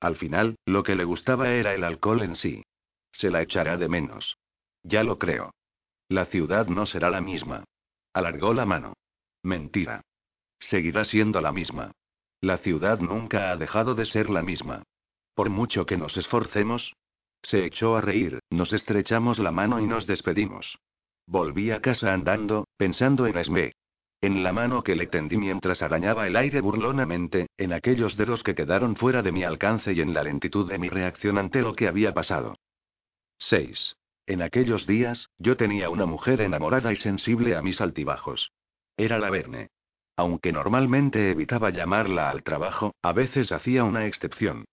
Al 0.00 0.16
final, 0.16 0.56
lo 0.66 0.82
que 0.82 0.94
le 0.94 1.04
gustaba 1.04 1.50
era 1.50 1.74
el 1.74 1.84
alcohol 1.84 2.22
en 2.22 2.36
sí. 2.36 2.62
Se 3.12 3.30
la 3.30 3.42
echará 3.42 3.76
de 3.76 3.88
menos. 3.88 4.36
Ya 4.82 5.02
lo 5.02 5.18
creo. 5.18 5.52
La 6.08 6.26
ciudad 6.26 6.66
no 6.66 6.86
será 6.86 7.10
la 7.10 7.20
misma. 7.20 7.64
Alargó 8.12 8.52
la 8.54 8.66
mano. 8.66 8.94
Mentira. 9.42 10.02
Seguirá 10.58 11.04
siendo 11.04 11.40
la 11.40 11.52
misma. 11.52 11.92
La 12.40 12.58
ciudad 12.58 13.00
nunca 13.00 13.50
ha 13.50 13.56
dejado 13.56 13.94
de 13.94 14.06
ser 14.06 14.30
la 14.30 14.42
misma. 14.42 14.82
Por 15.34 15.50
mucho 15.50 15.86
que 15.86 15.96
nos 15.96 16.16
esforcemos. 16.16 16.94
Se 17.42 17.64
echó 17.64 17.96
a 17.96 18.02
reír, 18.02 18.40
nos 18.50 18.72
estrechamos 18.72 19.38
la 19.38 19.50
mano 19.50 19.80
y 19.80 19.86
nos 19.86 20.06
despedimos. 20.06 20.78
Volví 21.26 21.70
a 21.70 21.80
casa 21.80 22.12
andando, 22.12 22.66
pensando 22.80 23.26
en 23.26 23.36
Esme. 23.36 23.72
En 24.22 24.42
la 24.42 24.54
mano 24.54 24.82
que 24.82 24.96
le 24.96 25.06
tendí 25.06 25.36
mientras 25.36 25.82
arañaba 25.82 26.26
el 26.26 26.34
aire 26.34 26.62
burlonamente, 26.62 27.48
en 27.58 27.74
aquellos 27.74 28.16
dedos 28.16 28.42
que 28.42 28.54
quedaron 28.54 28.96
fuera 28.96 29.20
de 29.20 29.32
mi 29.32 29.44
alcance 29.44 29.92
y 29.92 30.00
en 30.00 30.14
la 30.14 30.22
lentitud 30.22 30.66
de 30.66 30.78
mi 30.78 30.88
reacción 30.88 31.36
ante 31.36 31.60
lo 31.60 31.74
que 31.74 31.88
había 31.88 32.14
pasado. 32.14 32.56
6. 33.36 33.96
En 34.26 34.40
aquellos 34.40 34.86
días, 34.86 35.28
yo 35.36 35.58
tenía 35.58 35.90
una 35.90 36.06
mujer 36.06 36.40
enamorada 36.40 36.90
y 36.90 36.96
sensible 36.96 37.54
a 37.54 37.60
mis 37.60 37.82
altibajos. 37.82 38.50
Era 38.96 39.18
la 39.18 39.28
Verne. 39.28 39.68
Aunque 40.16 40.50
normalmente 40.50 41.32
evitaba 41.32 41.68
llamarla 41.68 42.30
al 42.30 42.42
trabajo, 42.42 42.94
a 43.02 43.12
veces 43.12 43.52
hacía 43.52 43.84
una 43.84 44.06
excepción. 44.06 44.64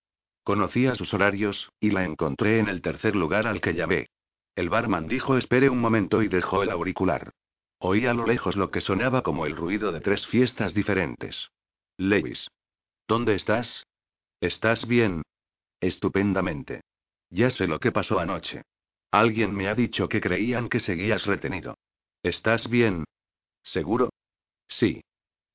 Conocía 0.44 0.94
sus 0.94 1.12
horarios, 1.12 1.70
y 1.78 1.90
la 1.90 2.04
encontré 2.04 2.58
en 2.58 2.68
el 2.68 2.80
tercer 2.80 3.14
lugar 3.14 3.46
al 3.46 3.60
que 3.60 3.74
llamé. 3.74 4.08
El 4.56 4.70
barman 4.70 5.08
dijo 5.08 5.36
espere 5.36 5.68
un 5.68 5.78
momento 5.78 6.22
y 6.22 6.28
dejó 6.28 6.62
el 6.62 6.70
auricular. 6.70 7.34
Oí 7.80 8.06
a 8.06 8.14
lo 8.14 8.26
lejos 8.26 8.56
lo 8.56 8.70
que 8.70 8.80
sonaba 8.80 9.22
como 9.22 9.46
el 9.46 9.54
ruido 9.54 9.92
de 9.92 10.00
tres 10.00 10.26
fiestas 10.26 10.74
diferentes. 10.74 11.50
Lewis. 11.96 12.48
¿Dónde 13.06 13.34
estás? 13.34 13.86
¿Estás 14.40 14.86
bien? 14.86 15.22
Estupendamente. 15.80 16.82
Ya 17.30 17.50
sé 17.50 17.66
lo 17.66 17.78
que 17.78 17.92
pasó 17.92 18.18
anoche. 18.18 18.62
Alguien 19.10 19.54
me 19.54 19.68
ha 19.68 19.74
dicho 19.74 20.08
que 20.08 20.20
creían 20.20 20.68
que 20.68 20.80
seguías 20.80 21.24
retenido. 21.24 21.76
¿Estás 22.22 22.68
bien? 22.68 23.04
¿Seguro? 23.62 24.10
Sí. 24.66 25.02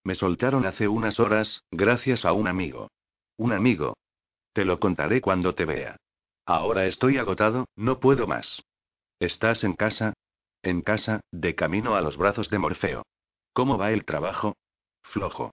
Me 0.04 0.16
soltaron 0.16 0.66
hace 0.66 0.88
unas 0.88 1.20
horas, 1.20 1.62
gracias 1.72 2.26
a 2.26 2.34
un 2.34 2.48
amigo. 2.48 2.90
Un 3.38 3.54
amigo. 3.54 3.96
Te 4.54 4.66
lo 4.66 4.80
contaré 4.80 5.22
cuando 5.22 5.56
te 5.56 5.66
vea. 5.66 5.98
Ahora 6.46 6.86
estoy 6.86 7.18
agotado, 7.18 7.66
no 7.76 8.00
puedo 8.00 8.28
más. 8.28 8.64
¿Estás 9.20 9.64
en 9.64 9.74
casa? 9.74 10.13
En 10.64 10.82
casa, 10.82 11.20
de 11.30 11.56
camino 11.56 11.96
a 11.96 12.02
los 12.02 12.16
brazos 12.16 12.50
de 12.50 12.58
Morfeo. 12.58 13.06
¿Cómo 13.52 13.78
va 13.78 13.92
el 13.92 14.06
trabajo? 14.06 14.56
Flojo. 15.04 15.52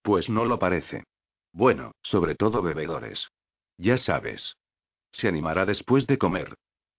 Pues 0.00 0.30
no 0.30 0.46
lo 0.46 0.58
parece. 0.58 1.04
Bueno, 1.52 1.92
sobre 2.02 2.34
todo 2.36 2.62
bebedores. 2.62 3.28
Ya 3.76 3.98
sabes. 3.98 4.56
Se 5.12 5.28
animará 5.28 5.66
después 5.66 6.06
de 6.06 6.16
comer. 6.16 6.54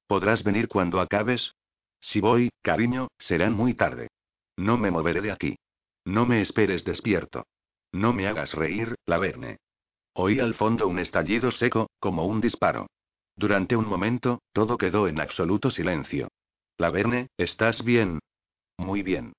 ¿Podrás 0.05 0.43
venir 0.43 0.68
cuando 0.68 1.01
acabes? 1.01 1.55
Si 1.99 2.22
voy, 2.22 2.51
cariño, 2.62 3.08
será 3.18 3.49
muy 3.49 3.74
tarde. 3.74 4.10
No 4.55 4.78
me 4.78 4.91
moveré 4.91 5.22
de 5.22 5.32
aquí. 5.32 5.58
No 6.05 6.28
me 6.28 6.41
esperes 6.41 6.86
despierto. 6.86 7.47
No 7.91 8.14
me 8.14 8.28
hagas 8.28 8.53
reír, 8.53 8.95
Laverne. 9.08 9.58
Oí 10.14 10.39
al 10.39 10.53
fondo 10.53 10.88
un 10.88 10.99
estallido 10.99 11.49
seco, 11.49 11.89
como 11.99 12.26
un 12.26 12.39
disparo. 12.39 12.88
Durante 13.36 13.76
un 13.76 13.88
momento, 13.88 14.41
todo 14.53 14.78
quedó 14.78 15.08
en 15.08 15.20
absoluto 15.20 15.72
silencio. 15.72 16.28
Laverne, 16.80 17.30
¿estás 17.38 17.84
bien? 17.84 18.20
Muy 18.78 19.02
bien. 19.02 19.34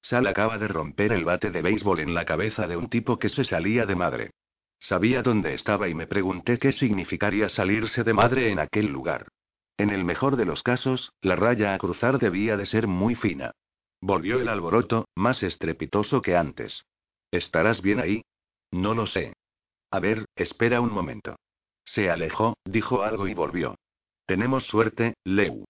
Sal 0.00 0.26
acaba 0.26 0.56
de 0.56 0.68
romper 0.68 1.12
el 1.12 1.26
bate 1.26 1.50
de 1.50 1.60
béisbol 1.60 2.00
en 2.00 2.14
la 2.14 2.24
cabeza 2.24 2.66
de 2.66 2.78
un 2.78 2.88
tipo 2.88 3.18
que 3.18 3.28
se 3.28 3.44
salía 3.44 3.84
de 3.84 3.94
madre. 3.94 4.30
Sabía 4.78 5.22
dónde 5.22 5.52
estaba 5.52 5.88
y 5.88 5.94
me 5.94 6.06
pregunté 6.06 6.58
qué 6.58 6.72
significaría 6.72 7.50
salirse 7.50 8.04
de 8.04 8.14
madre 8.14 8.50
en 8.50 8.58
aquel 8.58 8.86
lugar. 8.86 9.28
En 9.76 9.90
el 9.90 10.04
mejor 10.04 10.36
de 10.36 10.46
los 10.46 10.62
casos, 10.62 11.12
la 11.20 11.36
raya 11.36 11.74
a 11.74 11.78
cruzar 11.78 12.18
debía 12.18 12.56
de 12.56 12.64
ser 12.64 12.86
muy 12.86 13.14
fina. 13.14 13.52
Volvió 14.00 14.40
el 14.40 14.48
alboroto, 14.48 15.08
más 15.14 15.42
estrepitoso 15.42 16.22
que 16.22 16.36
antes. 16.36 16.86
¿Estarás 17.30 17.82
bien 17.82 18.00
ahí? 18.00 18.22
No 18.70 18.94
lo 18.94 19.06
sé. 19.06 19.34
A 19.90 20.00
ver, 20.00 20.24
espera 20.36 20.80
un 20.80 20.92
momento. 20.92 21.36
Se 21.84 22.08
alejó, 22.08 22.56
dijo 22.64 23.02
algo 23.02 23.28
y 23.28 23.34
volvió. 23.34 23.76
Tenemos 24.26 24.64
suerte, 24.64 25.14
Leu. 25.24 25.64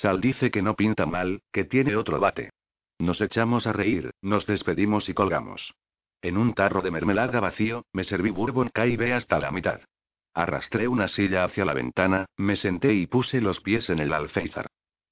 Sal 0.00 0.20
dice 0.20 0.50
que 0.50 0.60
no 0.60 0.76
pinta 0.76 1.06
mal, 1.06 1.40
que 1.50 1.64
tiene 1.64 1.96
otro 1.96 2.20
bate. 2.20 2.50
Nos 2.98 3.22
echamos 3.22 3.66
a 3.66 3.72
reír, 3.72 4.10
nos 4.20 4.46
despedimos 4.46 5.08
y 5.08 5.14
colgamos. 5.14 5.72
En 6.20 6.36
un 6.36 6.52
tarro 6.52 6.82
de 6.82 6.90
mermelada 6.90 7.40
vacío, 7.40 7.86
me 7.94 8.04
serví 8.04 8.28
bourbon 8.28 8.68
caibe 8.68 9.14
hasta 9.14 9.38
la 9.38 9.50
mitad. 9.50 9.80
Arrastré 10.34 10.86
una 10.86 11.08
silla 11.08 11.44
hacia 11.44 11.64
la 11.64 11.72
ventana, 11.72 12.26
me 12.36 12.56
senté 12.56 12.92
y 12.92 13.06
puse 13.06 13.40
los 13.40 13.62
pies 13.62 13.88
en 13.88 14.00
el 14.00 14.12
alféizar. 14.12 14.66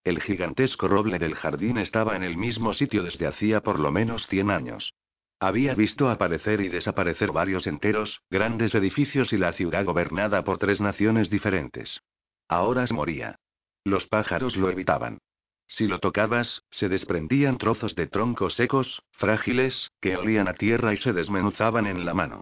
El 0.05 0.21
gigantesco 0.21 0.87
roble 0.87 1.19
del 1.19 1.35
jardín 1.35 1.79
estaba 1.79 2.15
en 2.15 2.23
el 2.23 2.37
mismo 2.37 2.75
sitio 2.75 3.03
desde 3.03 3.27
hacía 3.27 3.63
por 3.63 3.81
lo 3.81 3.91
menos 3.91 4.27
cien 4.27 4.51
años. 4.51 4.93
Había 5.41 5.75
visto 5.75 6.11
aparecer 6.11 6.61
y 6.61 6.69
desaparecer 6.69 7.33
varios 7.33 7.67
enteros, 7.67 8.21
grandes 8.29 8.75
edificios 8.75 9.33
y 9.33 9.39
la 9.39 9.53
ciudad 9.53 9.87
gobernada 9.87 10.45
por 10.45 10.59
tres 10.59 10.83
naciones 10.83 11.31
diferentes. 11.31 12.03
Ahora 12.49 12.87
se 12.87 12.93
moría. 12.93 13.39
Los 13.85 14.07
pájaros 14.07 14.57
lo 14.57 14.71
evitaban. 14.71 15.19
Si 15.67 15.87
lo 15.87 15.99
tocabas, 15.99 16.63
se 16.71 16.89
desprendían 16.89 17.59
trozos 17.59 17.95
de 17.95 18.07
troncos 18.07 18.55
secos, 18.55 19.03
frágiles, 19.13 19.91
que 20.01 20.17
olían 20.17 20.49
a 20.49 20.55
tierra 20.55 20.95
y 20.95 20.97
se 20.97 21.13
desmenuzaban 21.13 21.87
en 21.87 22.07
la 22.07 22.15
mano. 22.15 22.41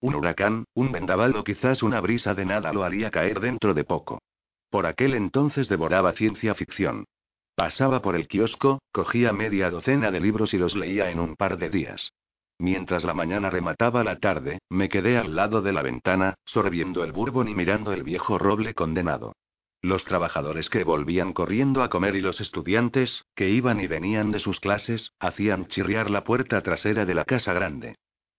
Un 0.00 0.14
huracán, 0.14 0.64
un 0.74 0.92
vendaval 0.92 1.34
o 1.36 1.42
quizás 1.42 1.82
una 1.82 2.00
brisa 2.00 2.34
de 2.34 2.44
nada 2.44 2.72
lo 2.72 2.84
haría 2.84 3.10
caer 3.10 3.40
dentro 3.40 3.74
de 3.74 3.84
poco. 3.84 4.20
Por 4.70 4.86
aquel 4.86 5.14
entonces 5.14 5.68
devoraba 5.68 6.12
ciencia 6.12 6.54
ficción. 6.54 7.06
Pasaba 7.56 8.02
por 8.02 8.14
el 8.14 8.28
kiosco, 8.28 8.80
cogía 8.92 9.32
media 9.32 9.70
docena 9.70 10.10
de 10.10 10.20
libros 10.20 10.54
y 10.54 10.58
los 10.58 10.76
leía 10.76 11.10
en 11.10 11.20
un 11.20 11.36
par 11.36 11.58
de 11.58 11.70
días. 11.70 12.12
Mientras 12.58 13.02
la 13.04 13.14
mañana 13.14 13.50
remataba 13.50 14.04
la 14.04 14.18
tarde, 14.18 14.58
me 14.68 14.88
quedé 14.88 15.18
al 15.18 15.34
lado 15.34 15.60
de 15.60 15.72
la 15.72 15.82
ventana, 15.82 16.34
sorbiendo 16.44 17.02
el 17.02 17.12
bourbon 17.12 17.48
y 17.48 17.54
mirando 17.54 17.92
el 17.92 18.02
viejo 18.04 18.38
roble 18.38 18.74
condenado. 18.74 19.32
Los 19.84 20.06
trabajadores 20.06 20.70
que 20.70 20.82
volvían 20.82 21.34
corriendo 21.34 21.82
a 21.82 21.90
comer 21.90 22.16
y 22.16 22.22
los 22.22 22.40
estudiantes, 22.40 23.26
que 23.34 23.50
iban 23.50 23.80
y 23.80 23.86
venían 23.86 24.30
de 24.30 24.38
sus 24.38 24.58
clases, 24.58 25.12
hacían 25.20 25.66
chirriar 25.66 26.08
la 26.08 26.24
puerta 26.24 26.62
trasera 26.62 27.04
de 27.04 27.12
la 27.12 27.26
casa 27.26 27.52
grande. 27.52 27.94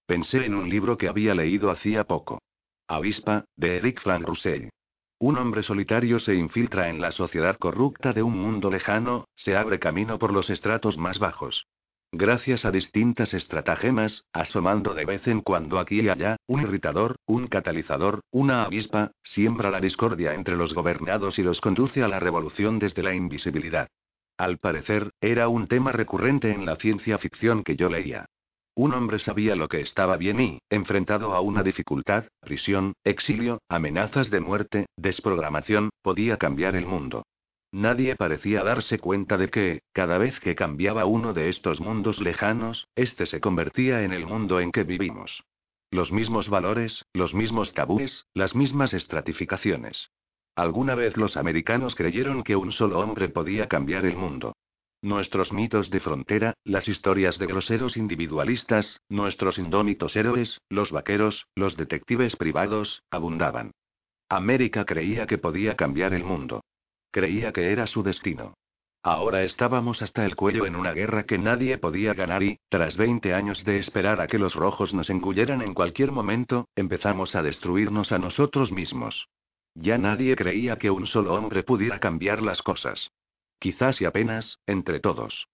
Pensé 0.07 0.43
en 0.43 0.55
un 0.55 0.67
libro 0.67 0.97
que 0.97 1.07
había 1.07 1.35
leído 1.35 1.69
hacía 1.69 2.05
poco. 2.05 2.41
Avispa, 2.87 3.45
de 3.55 3.77
Eric 3.77 4.01
Flan 4.01 4.23
Roussel. 4.23 4.71
Un 5.19 5.37
hombre 5.37 5.61
solitario 5.61 6.19
se 6.19 6.33
infiltra 6.33 6.89
en 6.89 6.99
la 6.99 7.11
sociedad 7.11 7.57
corrupta 7.57 8.11
de 8.11 8.23
un 8.23 8.39
mundo 8.39 8.71
lejano, 8.71 9.25
se 9.35 9.55
abre 9.55 9.77
camino 9.77 10.17
por 10.17 10.33
los 10.33 10.49
estratos 10.49 10.97
más 10.97 11.19
bajos. 11.19 11.67
Gracias 12.11 12.63
a 12.65 12.71
distintas 12.71 13.33
estratagemas, 13.33 14.25
asomando 14.31 14.93
de 14.93 15.05
vez 15.05 15.27
en 15.27 15.41
cuando 15.41 15.79
aquí 15.79 16.01
y 16.01 16.09
allá, 16.09 16.37
un 16.47 16.61
irritador, 16.61 17.17
un 17.25 17.47
catalizador, 17.47 18.21
una 18.31 18.63
avispa, 18.63 19.11
siembra 19.21 19.69
la 19.69 19.81
discordia 19.81 20.33
entre 20.33 20.55
los 20.55 20.73
gobernados 20.73 21.39
y 21.39 21.43
los 21.43 21.59
conduce 21.59 22.03
a 22.03 22.07
la 22.07 22.19
revolución 22.19 22.79
desde 22.79 23.03
la 23.03 23.13
invisibilidad. 23.13 23.89
Al 24.37 24.57
parecer, 24.57 25.11
era 25.21 25.47
un 25.47 25.67
tema 25.67 25.91
recurrente 25.91 26.51
en 26.51 26.65
la 26.65 26.75
ciencia 26.75 27.17
ficción 27.17 27.63
que 27.63 27.75
yo 27.75 27.89
leía. 27.89 28.25
Un 28.77 28.93
hombre 28.93 29.19
sabía 29.19 29.55
lo 29.55 29.69
que 29.69 29.79
estaba 29.79 30.17
bien 30.17 30.41
y, 30.41 30.59
enfrentado 30.69 31.33
a 31.33 31.39
una 31.39 31.63
dificultad, 31.63 32.25
prisión, 32.41 32.93
exilio, 33.05 33.59
amenazas 33.69 34.29
de 34.29 34.41
muerte, 34.41 34.87
desprogramación, 34.97 35.89
podía 36.01 36.37
cambiar 36.37 36.75
el 36.75 36.85
mundo. 36.85 37.23
Nadie 37.75 38.15
parecía 38.15 38.63
darse 38.63 38.99
cuenta 38.99 39.37
de 39.37 39.49
que, 39.49 39.81
cada 39.91 40.17
vez 40.17 40.39
que 40.39 40.55
cambiaba 40.55 41.03
uno 41.03 41.33
de 41.33 41.49
estos 41.49 41.81
mundos 41.81 42.21
lejanos, 42.21 42.87
este 42.95 43.25
se 43.25 43.41
convertía 43.41 44.03
en 44.03 44.13
el 44.13 44.25
mundo 44.25 44.61
en 44.61 44.71
que 44.71 44.85
vivimos. 44.85 45.43
Los 45.91 46.13
mismos 46.13 46.47
valores, 46.47 47.03
los 47.11 47.33
mismos 47.33 47.73
tabúes, 47.73 48.27
las 48.33 48.55
mismas 48.55 48.93
estratificaciones. 48.93 50.09
Alguna 50.55 50.95
vez 50.95 51.17
los 51.17 51.35
americanos 51.35 51.95
creyeron 51.95 52.43
que 52.43 52.55
un 52.55 52.71
solo 52.71 52.97
hombre 52.99 53.27
podía 53.27 53.67
cambiar 53.67 54.05
el 54.05 54.15
mundo. 54.15 54.55
Nuestros 55.01 55.51
mitos 55.51 55.89
de 55.89 55.99
frontera, 55.99 56.53
las 56.63 56.87
historias 56.87 57.37
de 57.39 57.47
groseros 57.47 57.97
individualistas, 57.97 59.01
nuestros 59.09 59.57
indómitos 59.57 60.15
héroes, 60.15 60.61
los 60.69 60.91
vaqueros, 60.91 61.45
los 61.55 61.75
detectives 61.75 62.37
privados, 62.37 63.03
abundaban. 63.11 63.71
América 64.29 64.85
creía 64.85 65.27
que 65.27 65.37
podía 65.37 65.75
cambiar 65.75 66.13
el 66.13 66.23
mundo. 66.23 66.61
Creía 67.15 67.53
que 67.53 67.71
era 67.71 67.87
su 67.87 68.03
destino. 68.03 68.55
Ahora 69.01 69.43
estábamos 69.43 70.01
hasta 70.01 70.25
el 70.25 70.35
cuello 70.35 70.65
en 70.65 70.75
una 70.75 70.91
guerra 70.91 71.23
que 71.23 71.37
nadie 71.37 71.77
podía 71.77 72.13
ganar 72.13 72.43
y, 72.43 72.59
tras 72.67 72.97
20 72.97 73.33
años 73.33 73.63
de 73.63 73.77
esperar 73.77 74.19
a 74.19 74.27
que 74.27 74.37
los 74.37 74.53
rojos 74.53 74.93
nos 74.93 75.09
engulleran 75.09 75.61
en 75.61 75.73
cualquier 75.73 76.11
momento, 76.11 76.67
empezamos 76.75 77.33
a 77.33 77.41
destruirnos 77.41 78.11
a 78.11 78.19
nosotros 78.19 78.73
mismos. 78.73 79.29
Ya 79.75 79.97
nadie 79.97 80.35
creía 80.35 80.77
que 80.77 80.91
un 80.91 81.07
solo 81.07 81.35
hombre 81.35 81.63
pudiera 81.63 82.01
cambiar 82.01 82.41
las 82.41 82.61
cosas. 82.61 83.13
Quizás 83.59 84.01
y 84.01 84.05
apenas, 84.05 84.59
entre 84.67 84.99
todos. 84.99 85.47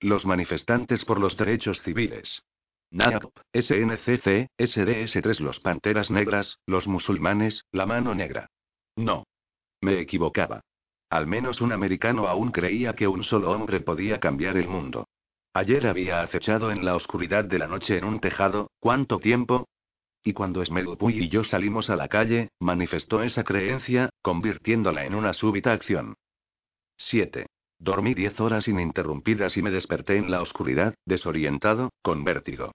Los 0.00 0.24
manifestantes 0.24 1.04
por 1.04 1.20
los 1.20 1.36
derechos 1.36 1.82
civiles. 1.82 2.42
NAP, 2.90 3.24
SNCC, 3.52 4.48
SDS3 4.56 5.40
los 5.40 5.60
Panteras 5.60 6.10
Negras, 6.10 6.58
los 6.64 6.86
musulmanes, 6.86 7.66
la 7.70 7.84
mano 7.84 8.14
negra. 8.14 8.48
No. 8.96 9.26
Me 9.82 10.00
equivocaba. 10.00 10.62
Al 11.12 11.26
menos 11.26 11.60
un 11.60 11.72
americano 11.72 12.26
aún 12.26 12.52
creía 12.52 12.94
que 12.94 13.06
un 13.06 13.22
solo 13.22 13.50
hombre 13.50 13.80
podía 13.80 14.18
cambiar 14.18 14.56
el 14.56 14.66
mundo. 14.66 15.08
Ayer 15.52 15.86
había 15.86 16.22
acechado 16.22 16.72
en 16.72 16.86
la 16.86 16.96
oscuridad 16.96 17.44
de 17.44 17.58
la 17.58 17.66
noche 17.66 17.98
en 17.98 18.04
un 18.04 18.18
tejado, 18.18 18.70
¿cuánto 18.80 19.18
tiempo? 19.18 19.68
Y 20.24 20.32
cuando 20.32 20.64
Smelupuy 20.64 21.24
y 21.24 21.28
yo 21.28 21.44
salimos 21.44 21.90
a 21.90 21.96
la 21.96 22.08
calle, 22.08 22.48
manifestó 22.60 23.22
esa 23.22 23.44
creencia, 23.44 24.08
convirtiéndola 24.22 25.04
en 25.04 25.14
una 25.14 25.34
súbita 25.34 25.72
acción. 25.72 26.14
7. 26.96 27.44
Dormí 27.78 28.14
diez 28.14 28.40
horas 28.40 28.66
ininterrumpidas 28.66 29.58
y 29.58 29.62
me 29.62 29.70
desperté 29.70 30.16
en 30.16 30.30
la 30.30 30.40
oscuridad, 30.40 30.94
desorientado, 31.04 31.90
con 32.00 32.24
vértigo. 32.24 32.72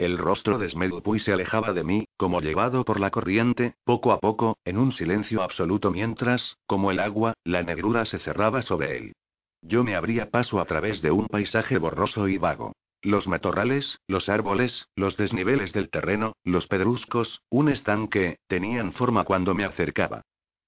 El 0.00 0.16
rostro 0.16 0.56
de 0.56 0.70
Smedupuy 0.70 1.20
se 1.20 1.34
alejaba 1.34 1.74
de 1.74 1.84
mí, 1.84 2.06
como 2.16 2.40
llevado 2.40 2.86
por 2.86 2.98
la 2.98 3.10
corriente, 3.10 3.74
poco 3.84 4.12
a 4.12 4.18
poco, 4.18 4.56
en 4.64 4.78
un 4.78 4.92
silencio 4.92 5.42
absoluto 5.42 5.90
mientras, 5.90 6.56
como 6.66 6.90
el 6.90 7.00
agua, 7.00 7.34
la 7.44 7.62
negrura 7.62 8.06
se 8.06 8.18
cerraba 8.18 8.62
sobre 8.62 8.96
él. 8.96 9.12
Yo 9.60 9.84
me 9.84 9.94
abría 9.94 10.30
paso 10.30 10.58
a 10.58 10.64
través 10.64 11.02
de 11.02 11.10
un 11.10 11.26
paisaje 11.26 11.76
borroso 11.76 12.28
y 12.28 12.38
vago. 12.38 12.72
Los 13.02 13.28
matorrales, 13.28 13.98
los 14.06 14.30
árboles, 14.30 14.88
los 14.96 15.18
desniveles 15.18 15.74
del 15.74 15.90
terreno, 15.90 16.32
los 16.44 16.66
pedruscos, 16.66 17.42
un 17.50 17.68
estanque, 17.68 18.38
tenían 18.46 18.94
forma 18.94 19.24
cuando 19.24 19.54
me 19.54 19.66
acercaba. 19.66 20.22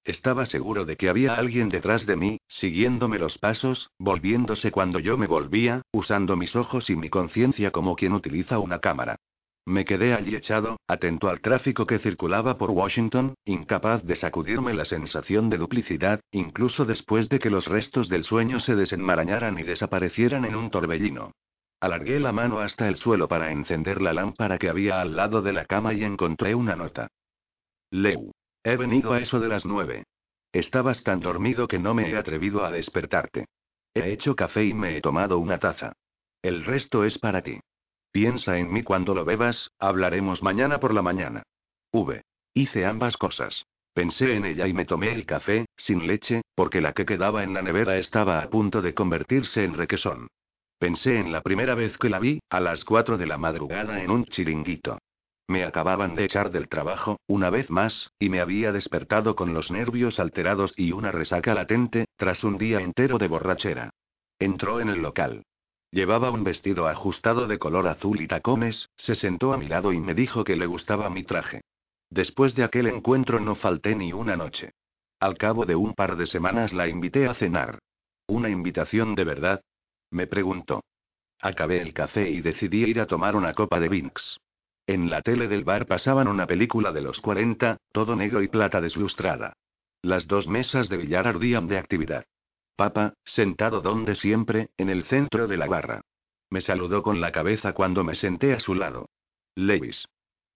Estaba 0.05 0.45
seguro 0.45 0.85
de 0.85 0.97
que 0.97 1.07
había 1.07 1.35
alguien 1.35 1.69
detrás 1.69 2.05
de 2.05 2.17
mí, 2.17 2.39
siguiéndome 2.47 3.19
los 3.19 3.37
pasos, 3.37 3.89
volviéndose 3.97 4.71
cuando 4.71 4.99
yo 4.99 5.17
me 5.17 5.27
volvía, 5.27 5.81
usando 5.93 6.35
mis 6.35 6.55
ojos 6.55 6.89
y 6.89 6.95
mi 6.95 7.09
conciencia 7.09 7.71
como 7.71 7.95
quien 7.95 8.11
utiliza 8.11 8.59
una 8.59 8.79
cámara. 8.79 9.15
Me 9.65 9.85
quedé 9.85 10.13
allí 10.13 10.35
echado, 10.35 10.77
atento 10.89 11.29
al 11.29 11.39
tráfico 11.39 11.85
que 11.87 11.99
circulaba 11.99 12.57
por 12.57 12.71
Washington, 12.71 13.35
incapaz 13.45 14.03
de 14.03 14.15
sacudirme 14.15 14.73
la 14.73 14.83
sensación 14.83 15.49
de 15.49 15.57
duplicidad, 15.57 16.19
incluso 16.31 16.83
después 16.83 17.29
de 17.29 17.39
que 17.39 17.49
los 17.49 17.67
restos 17.67 18.09
del 18.09 18.25
sueño 18.25 18.59
se 18.59 18.75
desenmarañaran 18.75 19.57
y 19.57 19.63
desaparecieran 19.63 20.43
en 20.43 20.55
un 20.55 20.69
torbellino. 20.69 21.31
Alargué 21.79 22.19
la 22.19 22.33
mano 22.33 22.59
hasta 22.59 22.89
el 22.89 22.97
suelo 22.97 23.29
para 23.29 23.53
encender 23.53 24.01
la 24.01 24.11
lámpara 24.11 24.57
que 24.57 24.69
había 24.69 24.99
al 24.99 25.15
lado 25.15 25.41
de 25.41 25.53
la 25.53 25.63
cama 25.63 25.93
y 25.93 26.03
encontré 26.03 26.55
una 26.55 26.75
nota. 26.75 27.07
Leu. 27.89 28.31
He 28.63 28.77
venido 28.77 29.13
a 29.13 29.19
eso 29.19 29.39
de 29.39 29.49
las 29.49 29.65
nueve. 29.65 30.03
Estabas 30.51 31.03
tan 31.03 31.19
dormido 31.19 31.67
que 31.67 31.79
no 31.79 31.93
me 31.93 32.09
he 32.09 32.17
atrevido 32.17 32.63
a 32.63 32.71
despertarte. 32.71 33.45
He 33.93 34.11
hecho 34.11 34.35
café 34.35 34.63
y 34.65 34.73
me 34.73 34.97
he 34.97 35.01
tomado 35.01 35.37
una 35.37 35.59
taza. 35.59 35.93
El 36.41 36.63
resto 36.63 37.03
es 37.03 37.19
para 37.19 37.41
ti. 37.41 37.59
Piensa 38.11 38.57
en 38.57 38.71
mí 38.71 38.83
cuando 38.83 39.15
lo 39.15 39.25
bebas, 39.25 39.71
hablaremos 39.79 40.43
mañana 40.43 40.79
por 40.79 40.93
la 40.93 41.01
mañana. 41.01 41.43
V. 41.91 42.21
Hice 42.53 42.85
ambas 42.85 43.17
cosas. 43.17 43.65
Pensé 43.93 44.35
en 44.35 44.45
ella 44.45 44.67
y 44.67 44.73
me 44.73 44.85
tomé 44.85 45.11
el 45.13 45.25
café, 45.25 45.65
sin 45.75 46.07
leche, 46.07 46.41
porque 46.55 46.81
la 46.81 46.93
que 46.93 47.05
quedaba 47.05 47.43
en 47.43 47.53
la 47.53 47.61
nevera 47.61 47.97
estaba 47.97 48.39
a 48.39 48.49
punto 48.49 48.81
de 48.81 48.93
convertirse 48.93 49.63
en 49.63 49.75
requesón. 49.75 50.27
Pensé 50.79 51.19
en 51.19 51.31
la 51.31 51.41
primera 51.41 51.75
vez 51.75 51.97
que 51.97 52.09
la 52.09 52.19
vi, 52.19 52.39
a 52.49 52.59
las 52.59 52.83
cuatro 52.83 53.17
de 53.17 53.27
la 53.27 53.37
madrugada 53.37 54.03
en 54.03 54.11
un 54.11 54.25
chiringuito. 54.25 54.99
Me 55.47 55.65
acababan 55.65 56.15
de 56.15 56.25
echar 56.25 56.51
del 56.51 56.69
trabajo, 56.69 57.19
una 57.27 57.49
vez 57.49 57.69
más, 57.69 58.11
y 58.17 58.29
me 58.29 58.39
había 58.39 58.71
despertado 58.71 59.35
con 59.35 59.53
los 59.53 59.71
nervios 59.71 60.19
alterados 60.19 60.73
y 60.77 60.93
una 60.93 61.11
resaca 61.11 61.53
latente, 61.53 62.05
tras 62.15 62.43
un 62.43 62.57
día 62.57 62.79
entero 62.79 63.17
de 63.17 63.27
borrachera. 63.27 63.89
Entró 64.39 64.79
en 64.79 64.89
el 64.89 65.01
local. 65.01 65.43
Llevaba 65.91 66.31
un 66.31 66.43
vestido 66.43 66.87
ajustado 66.87 67.45
de 67.47 67.59
color 67.59 67.87
azul 67.87 68.19
y 68.21 68.27
tacones, 68.27 68.89
se 68.95 69.15
sentó 69.15 69.53
a 69.53 69.57
mi 69.57 69.67
lado 69.67 69.93
y 69.93 69.99
me 69.99 70.15
dijo 70.15 70.43
que 70.43 70.55
le 70.55 70.65
gustaba 70.65 71.09
mi 71.09 71.23
traje. 71.23 71.61
Después 72.09 72.55
de 72.55 72.63
aquel 72.63 72.87
encuentro 72.87 73.39
no 73.39 73.55
falté 73.55 73.95
ni 73.95 74.13
una 74.13 74.35
noche. 74.35 74.71
Al 75.19 75.37
cabo 75.37 75.65
de 75.65 75.75
un 75.75 75.93
par 75.93 76.15
de 76.15 76.25
semanas 76.25 76.73
la 76.73 76.87
invité 76.87 77.27
a 77.27 77.33
cenar. 77.33 77.79
¿Una 78.27 78.49
invitación 78.49 79.15
de 79.15 79.23
verdad? 79.23 79.61
Me 80.09 80.25
preguntó. 80.25 80.83
Acabé 81.39 81.81
el 81.81 81.93
café 81.93 82.29
y 82.29 82.41
decidí 82.41 82.85
ir 82.85 82.99
a 82.99 83.05
tomar 83.05 83.35
una 83.35 83.53
copa 83.53 83.79
de 83.79 83.89
Vinx. 83.89 84.39
En 84.85 85.09
la 85.09 85.21
tele 85.21 85.47
del 85.47 85.63
bar 85.63 85.85
pasaban 85.85 86.27
una 86.27 86.45
película 86.45 86.91
de 86.91 87.01
los 87.01 87.21
40, 87.21 87.77
todo 87.93 88.15
negro 88.17 88.41
y 88.43 88.49
plata 88.49 88.81
deslustrada. 88.81 89.53
Las 90.01 90.27
dos 90.27 90.47
mesas 90.47 90.89
de 90.89 90.97
billar 90.97 91.25
ardían 91.25 91.67
de 91.67 91.77
actividad. 91.77 92.25
Papa, 92.75 93.13
sentado 93.23 93.79
donde 93.79 94.15
siempre, 94.15 94.71
en 94.77 94.89
el 94.89 95.03
centro 95.03 95.47
de 95.47 95.55
la 95.55 95.67
barra. 95.67 96.01
Me 96.49 96.59
saludó 96.59 97.01
con 97.01 97.21
la 97.21 97.31
cabeza 97.31 97.71
cuando 97.73 98.03
me 98.03 98.15
senté 98.15 98.53
a 98.53 98.59
su 98.59 98.75
lado. 98.75 99.07
Lewis. 99.55 100.05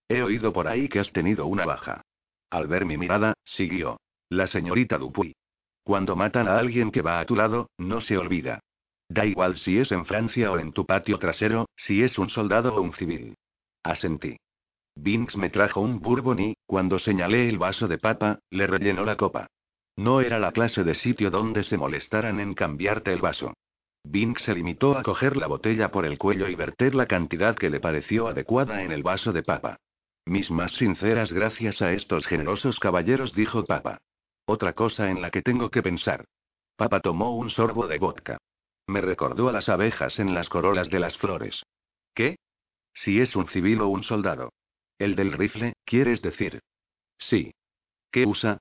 He 0.09 0.21
oído 0.21 0.51
por 0.51 0.67
ahí 0.67 0.89
que 0.89 0.99
has 0.99 1.13
tenido 1.13 1.45
una 1.45 1.65
baja. 1.65 2.01
Al 2.49 2.67
ver 2.67 2.86
mi 2.86 2.97
mirada, 2.97 3.34
siguió. 3.45 3.97
La 4.30 4.47
señorita 4.47 4.97
Dupuy. 4.97 5.36
Cuando 5.84 6.17
matan 6.17 6.49
a 6.49 6.57
alguien 6.57 6.91
que 6.91 7.01
va 7.01 7.21
a 7.21 7.25
tu 7.25 7.36
lado, 7.36 7.69
no 7.78 8.01
se 8.01 8.17
olvida. 8.17 8.59
Da 9.07 9.25
igual 9.25 9.55
si 9.55 9.80
es 9.80 9.93
en 9.93 10.05
Francia 10.05 10.51
o 10.51 10.59
en 10.59 10.73
tu 10.73 10.86
patio 10.86 11.17
trasero, 11.17 11.69
si 11.78 12.03
es 12.03 12.17
un 12.17 12.30
soldado 12.30 12.75
o 12.75 12.82
un 12.82 12.91
civil. 12.91 13.38
Asentí. 13.88 14.35
Binks 14.97 15.38
me 15.38 15.49
trajo 15.49 15.79
un 15.79 16.01
bourbon 16.01 16.39
y, 16.41 16.57
cuando 16.65 16.99
señalé 16.99 17.47
el 17.47 17.57
vaso 17.57 17.88
de 17.88 17.97
papa, 17.97 18.39
le 18.49 18.67
rellenó 18.67 19.05
la 19.05 19.15
copa. 19.15 19.47
No 19.95 20.19
era 20.19 20.39
la 20.39 20.51
clase 20.51 20.83
de 20.83 20.93
sitio 20.93 21.31
donde 21.31 21.63
se 21.63 21.77
molestaran 21.77 22.41
en 22.41 22.53
cambiarte 22.53 23.13
el 23.13 23.21
vaso. 23.21 23.53
Binks 24.03 24.43
se 24.43 24.53
limitó 24.53 24.97
a 24.97 25.03
coger 25.03 25.38
la 25.38 25.47
botella 25.47 25.89
por 25.89 26.05
el 26.05 26.17
cuello 26.17 26.49
y 26.49 26.55
verter 26.55 26.95
la 26.95 27.05
cantidad 27.05 27.55
que 27.55 27.69
le 27.69 27.79
pareció 27.79 28.27
adecuada 28.27 28.83
en 28.83 28.91
el 28.91 29.03
vaso 29.03 29.31
de 29.31 29.43
papa. 29.43 29.77
Mis 30.25 30.51
más 30.51 30.73
sinceras 30.73 31.31
gracias 31.31 31.81
a 31.81 31.93
estos 31.93 32.27
generosos 32.27 32.81
caballeros, 32.81 33.33
dijo 33.33 33.63
Papa. 33.63 33.99
Otra 34.45 34.73
cosa 34.73 35.09
en 35.09 35.21
la 35.21 35.31
que 35.31 35.41
tengo 35.41 35.69
que 35.69 35.81
pensar. 35.81 36.25
Papa 36.75 36.99
tomó 36.99 37.38
un 37.38 37.49
sorbo 37.49 37.88
de 37.88 37.99
vodka. 37.99 38.38
Me 38.88 38.99
recordó 38.99 39.47
a 39.47 39.53
las 39.53 39.69
abejas 39.69 40.19
en 40.19 40.33
las 40.33 40.49
corolas 40.49 40.89
de 40.89 40.99
las 40.99 41.17
flores. 41.17 41.63
¿Qué? 42.13 42.35
Si 42.97 43.21
es 43.21 43.35
un 43.35 43.47
civil 43.47 43.81
o 43.81 43.89
un 43.89 44.01
soldado. 44.01 44.53
El 44.97 45.15
del 45.15 45.31
rifle, 45.31 45.73
¿quieres 45.85 46.23
decir? 46.23 46.61
Sí. 47.19 47.53
¿Qué 48.11 48.25
usa? 48.25 48.57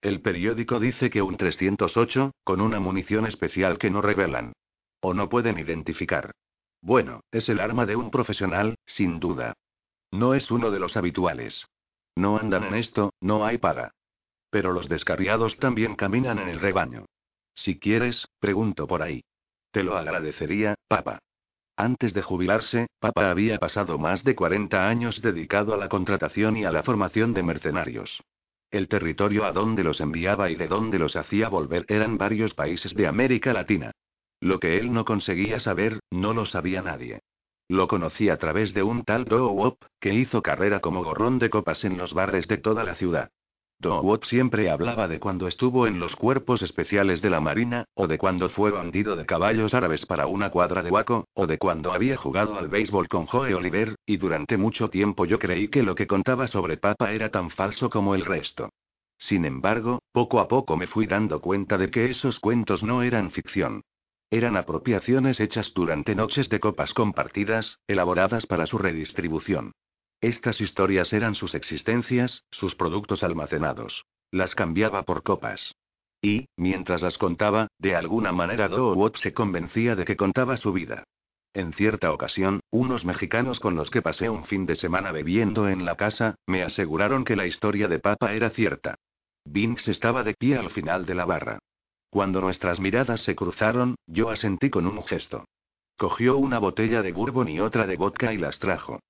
El 0.00 0.22
periódico 0.22 0.78
dice 0.78 1.10
que 1.10 1.20
un 1.20 1.36
308, 1.36 2.30
con 2.44 2.60
una 2.60 2.78
munición 2.78 3.26
especial 3.26 3.78
que 3.78 3.90
no 3.90 4.00
revelan. 4.00 4.52
O 5.00 5.14
no 5.14 5.28
pueden 5.28 5.58
identificar. 5.58 6.30
Bueno, 6.80 7.22
es 7.32 7.48
el 7.48 7.58
arma 7.58 7.84
de 7.84 7.96
un 7.96 8.12
profesional, 8.12 8.76
sin 8.86 9.18
duda. 9.18 9.54
No 10.12 10.34
es 10.34 10.52
uno 10.52 10.70
de 10.70 10.78
los 10.78 10.96
habituales. 10.96 11.66
No 12.14 12.38
andan 12.38 12.62
en 12.62 12.74
esto, 12.74 13.12
no 13.20 13.44
hay 13.44 13.58
paga. 13.58 13.90
Pero 14.48 14.72
los 14.72 14.88
descarriados 14.88 15.58
también 15.58 15.96
caminan 15.96 16.38
en 16.38 16.48
el 16.48 16.60
rebaño. 16.60 17.06
Si 17.56 17.80
quieres, 17.80 18.28
pregunto 18.38 18.86
por 18.86 19.02
ahí. 19.02 19.24
Te 19.72 19.82
lo 19.82 19.96
agradecería, 19.96 20.76
papá. 20.86 21.18
Antes 21.76 22.12
de 22.12 22.22
jubilarse, 22.22 22.86
Papa 23.00 23.30
había 23.30 23.58
pasado 23.58 23.98
más 23.98 24.24
de 24.24 24.34
40 24.34 24.88
años 24.88 25.22
dedicado 25.22 25.72
a 25.72 25.76
la 25.76 25.88
contratación 25.88 26.56
y 26.56 26.64
a 26.64 26.70
la 26.70 26.82
formación 26.82 27.32
de 27.32 27.42
mercenarios. 27.42 28.22
El 28.70 28.88
territorio 28.88 29.44
a 29.44 29.52
donde 29.52 29.82
los 29.82 30.00
enviaba 30.00 30.50
y 30.50 30.54
de 30.54 30.68
donde 30.68 30.98
los 30.98 31.16
hacía 31.16 31.48
volver 31.48 31.84
eran 31.88 32.18
varios 32.18 32.54
países 32.54 32.94
de 32.94 33.06
América 33.06 33.52
Latina. 33.52 33.92
Lo 34.40 34.60
que 34.60 34.78
él 34.78 34.92
no 34.92 35.04
conseguía 35.04 35.60
saber, 35.60 36.00
no 36.10 36.34
lo 36.34 36.46
sabía 36.46 36.82
nadie. 36.82 37.20
Lo 37.68 37.88
conocí 37.88 38.28
a 38.28 38.38
través 38.38 38.74
de 38.74 38.82
un 38.82 39.04
tal 39.04 39.24
Doe 39.24 39.50
Wop, 39.52 39.78
que 40.00 40.14
hizo 40.14 40.42
carrera 40.42 40.80
como 40.80 41.04
gorrón 41.04 41.38
de 41.38 41.48
copas 41.48 41.84
en 41.84 41.96
los 41.96 42.12
bares 42.12 42.48
de 42.48 42.58
toda 42.58 42.84
la 42.84 42.96
ciudad. 42.96 43.30
Dowot 43.82 44.24
siempre 44.26 44.70
hablaba 44.70 45.08
de 45.08 45.18
cuando 45.18 45.48
estuvo 45.48 45.88
en 45.88 45.98
los 45.98 46.14
cuerpos 46.14 46.62
especiales 46.62 47.20
de 47.20 47.30
la 47.30 47.40
Marina, 47.40 47.84
o 47.94 48.06
de 48.06 48.16
cuando 48.16 48.48
fue 48.48 48.70
bandido 48.70 49.16
de 49.16 49.26
caballos 49.26 49.74
árabes 49.74 50.06
para 50.06 50.28
una 50.28 50.50
cuadra 50.50 50.84
de 50.84 50.90
Waco, 50.90 51.26
o 51.34 51.48
de 51.48 51.58
cuando 51.58 51.92
había 51.92 52.16
jugado 52.16 52.56
al 52.56 52.68
béisbol 52.68 53.08
con 53.08 53.26
Joe 53.26 53.54
Oliver, 53.54 53.96
y 54.06 54.18
durante 54.18 54.56
mucho 54.56 54.88
tiempo 54.88 55.24
yo 55.24 55.40
creí 55.40 55.66
que 55.66 55.82
lo 55.82 55.96
que 55.96 56.06
contaba 56.06 56.46
sobre 56.46 56.76
Papa 56.76 57.12
era 57.12 57.30
tan 57.30 57.50
falso 57.50 57.90
como 57.90 58.14
el 58.14 58.24
resto. 58.24 58.70
Sin 59.18 59.44
embargo, 59.44 60.00
poco 60.12 60.38
a 60.38 60.46
poco 60.46 60.76
me 60.76 60.86
fui 60.86 61.06
dando 61.06 61.40
cuenta 61.40 61.76
de 61.76 61.90
que 61.90 62.08
esos 62.08 62.38
cuentos 62.38 62.84
no 62.84 63.02
eran 63.02 63.32
ficción. 63.32 63.82
Eran 64.30 64.56
apropiaciones 64.56 65.40
hechas 65.40 65.74
durante 65.74 66.14
noches 66.14 66.48
de 66.48 66.60
copas 66.60 66.94
compartidas, 66.94 67.80
elaboradas 67.88 68.46
para 68.46 68.66
su 68.66 68.78
redistribución. 68.78 69.72
Estas 70.22 70.60
historias 70.60 71.12
eran 71.12 71.34
sus 71.34 71.56
existencias, 71.56 72.44
sus 72.52 72.76
productos 72.76 73.24
almacenados. 73.24 74.06
Las 74.30 74.54
cambiaba 74.54 75.02
por 75.02 75.24
copas. 75.24 75.74
Y, 76.22 76.46
mientras 76.56 77.02
las 77.02 77.18
contaba, 77.18 77.66
de 77.78 77.96
alguna 77.96 78.30
manera 78.30 78.68
Doowot 78.68 79.16
se 79.16 79.34
convencía 79.34 79.96
de 79.96 80.04
que 80.04 80.16
contaba 80.16 80.56
su 80.56 80.72
vida. 80.72 81.02
En 81.54 81.72
cierta 81.72 82.12
ocasión, 82.12 82.60
unos 82.70 83.04
mexicanos 83.04 83.58
con 83.58 83.74
los 83.74 83.90
que 83.90 84.00
pasé 84.00 84.30
un 84.30 84.44
fin 84.44 84.64
de 84.64 84.76
semana 84.76 85.10
bebiendo 85.10 85.68
en 85.68 85.84
la 85.84 85.96
casa, 85.96 86.36
me 86.46 86.62
aseguraron 86.62 87.24
que 87.24 87.34
la 87.34 87.48
historia 87.48 87.88
de 87.88 87.98
Papa 87.98 88.32
era 88.32 88.50
cierta. 88.50 88.94
Binks 89.44 89.88
estaba 89.88 90.22
de 90.22 90.34
pie 90.34 90.56
al 90.56 90.70
final 90.70 91.04
de 91.04 91.16
la 91.16 91.24
barra. 91.24 91.58
Cuando 92.10 92.40
nuestras 92.40 92.78
miradas 92.78 93.24
se 93.24 93.34
cruzaron, 93.34 93.96
yo 94.06 94.30
asentí 94.30 94.70
con 94.70 94.86
un 94.86 95.02
gesto. 95.02 95.46
Cogió 95.96 96.36
una 96.36 96.60
botella 96.60 97.02
de 97.02 97.10
bourbon 97.10 97.48
y 97.48 97.58
otra 97.58 97.88
de 97.88 97.96
vodka 97.96 98.32
y 98.32 98.38
las 98.38 98.60
trajo. 98.60 99.00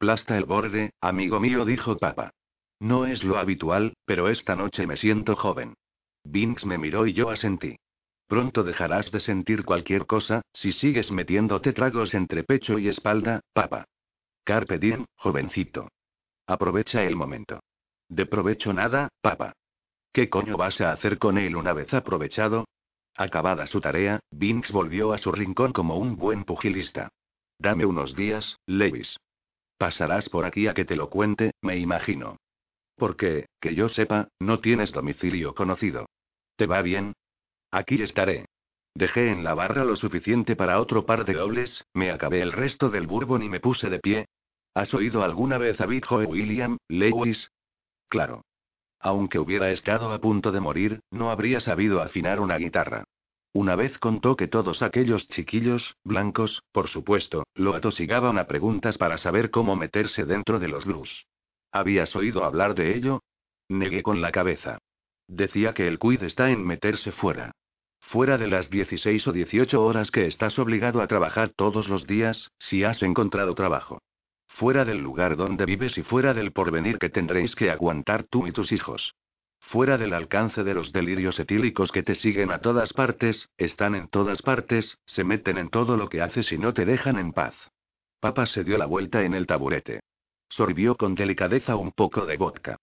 Plasta 0.00 0.38
el 0.38 0.46
borde, 0.46 0.94
amigo 1.02 1.40
mío, 1.40 1.66
dijo 1.66 1.98
papá. 1.98 2.30
No 2.78 3.04
es 3.04 3.22
lo 3.22 3.36
habitual, 3.36 3.92
pero 4.06 4.30
esta 4.30 4.56
noche 4.56 4.86
me 4.86 4.96
siento 4.96 5.36
joven. 5.36 5.74
Binks 6.24 6.64
me 6.64 6.78
miró 6.78 7.06
y 7.06 7.12
yo 7.12 7.28
asentí. 7.28 7.76
Pronto 8.26 8.62
dejarás 8.64 9.10
de 9.10 9.20
sentir 9.20 9.62
cualquier 9.62 10.06
cosa, 10.06 10.40
si 10.54 10.72
sigues 10.72 11.10
metiéndote 11.10 11.74
tragos 11.74 12.14
entre 12.14 12.44
pecho 12.44 12.78
y 12.78 12.88
espalda, 12.88 13.40
papá. 13.52 13.84
Carpe 14.42 14.78
diem, 14.78 15.04
jovencito. 15.16 15.88
Aprovecha 16.46 17.04
el 17.04 17.14
momento. 17.14 17.60
De 18.08 18.24
provecho 18.24 18.72
nada, 18.72 19.10
papá. 19.20 19.52
¿Qué 20.14 20.30
coño 20.30 20.56
vas 20.56 20.80
a 20.80 20.92
hacer 20.92 21.18
con 21.18 21.36
él 21.36 21.56
una 21.56 21.74
vez 21.74 21.92
aprovechado? 21.92 22.64
Acabada 23.16 23.66
su 23.66 23.82
tarea, 23.82 24.20
Binks 24.30 24.72
volvió 24.72 25.12
a 25.12 25.18
su 25.18 25.30
rincón 25.30 25.74
como 25.74 25.96
un 25.96 26.16
buen 26.16 26.44
pugilista. 26.44 27.10
Dame 27.58 27.84
unos 27.84 28.16
días, 28.16 28.56
Lewis. 28.64 29.18
Pasarás 29.80 30.28
por 30.28 30.44
aquí 30.44 30.68
a 30.68 30.74
que 30.74 30.84
te 30.84 30.94
lo 30.94 31.08
cuente, 31.08 31.52
me 31.62 31.78
imagino. 31.78 32.36
Porque, 32.96 33.46
que 33.62 33.74
yo 33.74 33.88
sepa, 33.88 34.28
no 34.38 34.60
tienes 34.60 34.92
domicilio 34.92 35.54
conocido. 35.54 36.04
¿Te 36.56 36.66
va 36.66 36.82
bien? 36.82 37.14
Aquí 37.70 38.02
estaré. 38.02 38.44
Dejé 38.94 39.30
en 39.30 39.42
la 39.42 39.54
barra 39.54 39.84
lo 39.84 39.96
suficiente 39.96 40.54
para 40.54 40.82
otro 40.82 41.06
par 41.06 41.24
de 41.24 41.32
dobles, 41.32 41.82
me 41.94 42.10
acabé 42.10 42.42
el 42.42 42.52
resto 42.52 42.90
del 42.90 43.06
bourbon 43.06 43.42
y 43.42 43.48
me 43.48 43.58
puse 43.58 43.88
de 43.88 44.00
pie. 44.00 44.26
¿Has 44.74 44.92
oído 44.92 45.24
alguna 45.24 45.56
vez 45.56 45.80
a 45.80 45.86
Big 45.86 46.04
Joe 46.04 46.26
William, 46.26 46.76
Lewis? 46.86 47.50
Claro. 48.10 48.42
Aunque 48.98 49.38
hubiera 49.38 49.70
estado 49.70 50.12
a 50.12 50.20
punto 50.20 50.52
de 50.52 50.60
morir, 50.60 51.00
no 51.10 51.30
habría 51.30 51.58
sabido 51.58 52.02
afinar 52.02 52.38
una 52.38 52.58
guitarra. 52.58 53.04
Una 53.52 53.74
vez 53.74 53.98
contó 53.98 54.36
que 54.36 54.46
todos 54.46 54.80
aquellos 54.80 55.26
chiquillos, 55.28 55.96
blancos, 56.04 56.62
por 56.70 56.88
supuesto, 56.88 57.42
lo 57.54 57.74
atosigaban 57.74 58.38
a 58.38 58.46
preguntas 58.46 58.96
para 58.96 59.18
saber 59.18 59.50
cómo 59.50 59.74
meterse 59.74 60.24
dentro 60.24 60.60
de 60.60 60.68
los 60.68 60.84
blues. 60.84 61.26
¿Habías 61.72 62.14
oído 62.14 62.44
hablar 62.44 62.76
de 62.76 62.94
ello? 62.94 63.24
Negué 63.68 64.04
con 64.04 64.20
la 64.20 64.30
cabeza. 64.30 64.78
Decía 65.26 65.74
que 65.74 65.88
el 65.88 65.98
cuid 65.98 66.22
está 66.22 66.50
en 66.50 66.64
meterse 66.64 67.10
fuera. 67.10 67.50
Fuera 68.00 68.38
de 68.38 68.46
las 68.46 68.70
16 68.70 69.26
o 69.26 69.32
18 69.32 69.84
horas 69.84 70.12
que 70.12 70.26
estás 70.26 70.58
obligado 70.60 71.00
a 71.00 71.08
trabajar 71.08 71.50
todos 71.50 71.88
los 71.88 72.06
días, 72.06 72.52
si 72.58 72.84
has 72.84 73.02
encontrado 73.02 73.56
trabajo. 73.56 74.00
Fuera 74.46 74.84
del 74.84 74.98
lugar 74.98 75.36
donde 75.36 75.66
vives 75.66 75.98
y 75.98 76.02
fuera 76.02 76.34
del 76.34 76.52
porvenir 76.52 76.98
que 76.98 77.10
tendréis 77.10 77.56
que 77.56 77.70
aguantar 77.70 78.24
tú 78.24 78.46
y 78.46 78.52
tus 78.52 78.70
hijos 78.70 79.12
fuera 79.60 79.98
del 79.98 80.14
alcance 80.14 80.64
de 80.64 80.74
los 80.74 80.92
delirios 80.92 81.38
etílicos 81.38 81.92
que 81.92 82.02
te 82.02 82.14
siguen 82.14 82.50
a 82.50 82.58
todas 82.58 82.92
partes, 82.92 83.48
están 83.56 83.94
en 83.94 84.08
todas 84.08 84.42
partes, 84.42 84.98
se 85.06 85.22
meten 85.22 85.58
en 85.58 85.70
todo 85.70 85.96
lo 85.96 86.08
que 86.08 86.22
haces 86.22 86.50
y 86.50 86.58
no 86.58 86.74
te 86.74 86.84
dejan 86.84 87.18
en 87.18 87.32
paz. 87.32 87.54
Papa 88.20 88.46
se 88.46 88.64
dio 88.64 88.76
la 88.78 88.86
vuelta 88.86 89.22
en 89.22 89.34
el 89.34 89.46
taburete. 89.46 90.00
Sorbió 90.48 90.96
con 90.96 91.14
delicadeza 91.14 91.76
un 91.76 91.92
poco 91.92 92.26
de 92.26 92.36
vodka. 92.36 92.76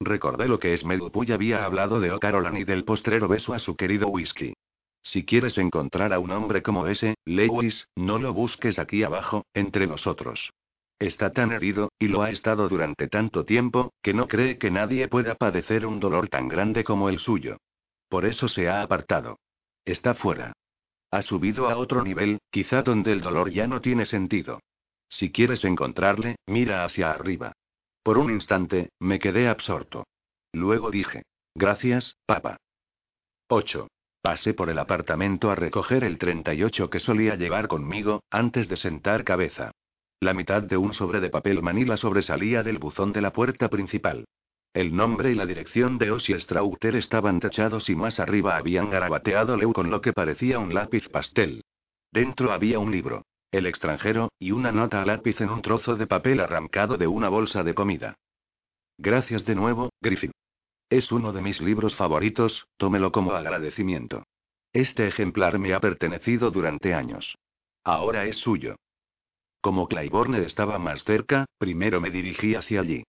Recordé 0.00 0.46
lo 0.46 0.58
que 0.58 0.76
Smedupuy 0.76 1.32
había 1.32 1.64
hablado 1.64 1.98
de 2.00 2.12
O'Carolan 2.12 2.56
y 2.56 2.64
del 2.64 2.84
postrero 2.84 3.26
beso 3.26 3.54
a 3.54 3.58
su 3.58 3.76
querido 3.76 4.08
whisky. 4.08 4.54
Si 5.02 5.24
quieres 5.24 5.58
encontrar 5.58 6.12
a 6.12 6.18
un 6.18 6.30
hombre 6.30 6.62
como 6.62 6.86
ese, 6.86 7.14
Lewis, 7.24 7.88
no 7.94 8.18
lo 8.18 8.32
busques 8.32 8.78
aquí 8.78 9.02
abajo, 9.02 9.44
entre 9.54 9.86
nosotros. 9.86 10.52
Está 11.04 11.34
tan 11.34 11.52
herido, 11.52 11.92
y 11.98 12.08
lo 12.08 12.22
ha 12.22 12.30
estado 12.30 12.66
durante 12.66 13.08
tanto 13.08 13.44
tiempo, 13.44 13.92
que 14.00 14.14
no 14.14 14.26
cree 14.26 14.56
que 14.56 14.70
nadie 14.70 15.06
pueda 15.06 15.34
padecer 15.34 15.84
un 15.84 16.00
dolor 16.00 16.30
tan 16.30 16.48
grande 16.48 16.82
como 16.82 17.10
el 17.10 17.18
suyo. 17.18 17.58
Por 18.08 18.24
eso 18.24 18.48
se 18.48 18.70
ha 18.70 18.80
apartado. 18.80 19.38
Está 19.84 20.14
fuera. 20.14 20.54
Ha 21.10 21.20
subido 21.20 21.68
a 21.68 21.76
otro 21.76 22.02
nivel, 22.02 22.38
quizá 22.50 22.80
donde 22.80 23.12
el 23.12 23.20
dolor 23.20 23.50
ya 23.50 23.66
no 23.66 23.82
tiene 23.82 24.06
sentido. 24.06 24.60
Si 25.10 25.30
quieres 25.30 25.66
encontrarle, 25.66 26.36
mira 26.46 26.86
hacia 26.86 27.10
arriba. 27.10 27.52
Por 28.02 28.16
un 28.16 28.30
instante, 28.30 28.88
me 28.98 29.18
quedé 29.18 29.46
absorto. 29.46 30.06
Luego 30.54 30.90
dije, 30.90 31.24
gracias, 31.54 32.16
papá. 32.24 32.56
8. 33.48 33.88
Pasé 34.22 34.54
por 34.54 34.70
el 34.70 34.78
apartamento 34.78 35.50
a 35.50 35.54
recoger 35.54 36.02
el 36.02 36.16
38 36.16 36.88
que 36.88 36.98
solía 36.98 37.34
llevar 37.34 37.68
conmigo, 37.68 38.22
antes 38.30 38.70
de 38.70 38.78
sentar 38.78 39.22
cabeza. 39.22 39.70
La 40.20 40.34
mitad 40.34 40.62
de 40.62 40.76
un 40.76 40.94
sobre 40.94 41.20
de 41.20 41.30
papel 41.30 41.62
manila 41.62 41.96
sobresalía 41.96 42.62
del 42.62 42.78
buzón 42.78 43.12
de 43.12 43.20
la 43.20 43.32
puerta 43.32 43.68
principal. 43.68 44.24
El 44.72 44.96
nombre 44.96 45.30
y 45.30 45.34
la 45.34 45.46
dirección 45.46 45.98
de 45.98 46.10
Ossie 46.10 46.40
Strauter 46.40 46.96
estaban 46.96 47.38
tachados 47.38 47.88
y 47.88 47.94
más 47.94 48.18
arriba 48.18 48.56
habían 48.56 48.90
garabateado 48.90 49.56
Leu 49.56 49.72
con 49.72 49.90
lo 49.90 50.00
que 50.00 50.12
parecía 50.12 50.58
un 50.58 50.74
lápiz 50.74 51.08
pastel. 51.08 51.62
Dentro 52.10 52.52
había 52.52 52.78
un 52.78 52.90
libro, 52.90 53.24
El 53.52 53.66
extranjero, 53.66 54.30
y 54.38 54.50
una 54.50 54.72
nota 54.72 55.02
a 55.02 55.06
lápiz 55.06 55.40
en 55.40 55.50
un 55.50 55.62
trozo 55.62 55.94
de 55.94 56.06
papel 56.06 56.40
arrancado 56.40 56.96
de 56.96 57.06
una 57.06 57.28
bolsa 57.28 57.62
de 57.62 57.74
comida. 57.74 58.16
Gracias 58.98 59.44
de 59.44 59.54
nuevo, 59.54 59.90
Griffin. 60.00 60.32
Es 60.90 61.12
uno 61.12 61.32
de 61.32 61.42
mis 61.42 61.60
libros 61.60 61.96
favoritos, 61.96 62.66
tómelo 62.76 63.12
como 63.12 63.32
agradecimiento. 63.32 64.24
Este 64.72 65.06
ejemplar 65.06 65.58
me 65.58 65.72
ha 65.72 65.80
pertenecido 65.80 66.50
durante 66.50 66.94
años. 66.94 67.36
Ahora 67.84 68.24
es 68.26 68.38
suyo. 68.38 68.76
Como 69.64 69.88
Claiborne 69.88 70.44
estaba 70.44 70.78
más 70.78 71.04
cerca, 71.04 71.46
primero 71.56 71.98
me 71.98 72.10
dirigí 72.10 72.54
hacia 72.54 72.80
allí. 72.80 73.02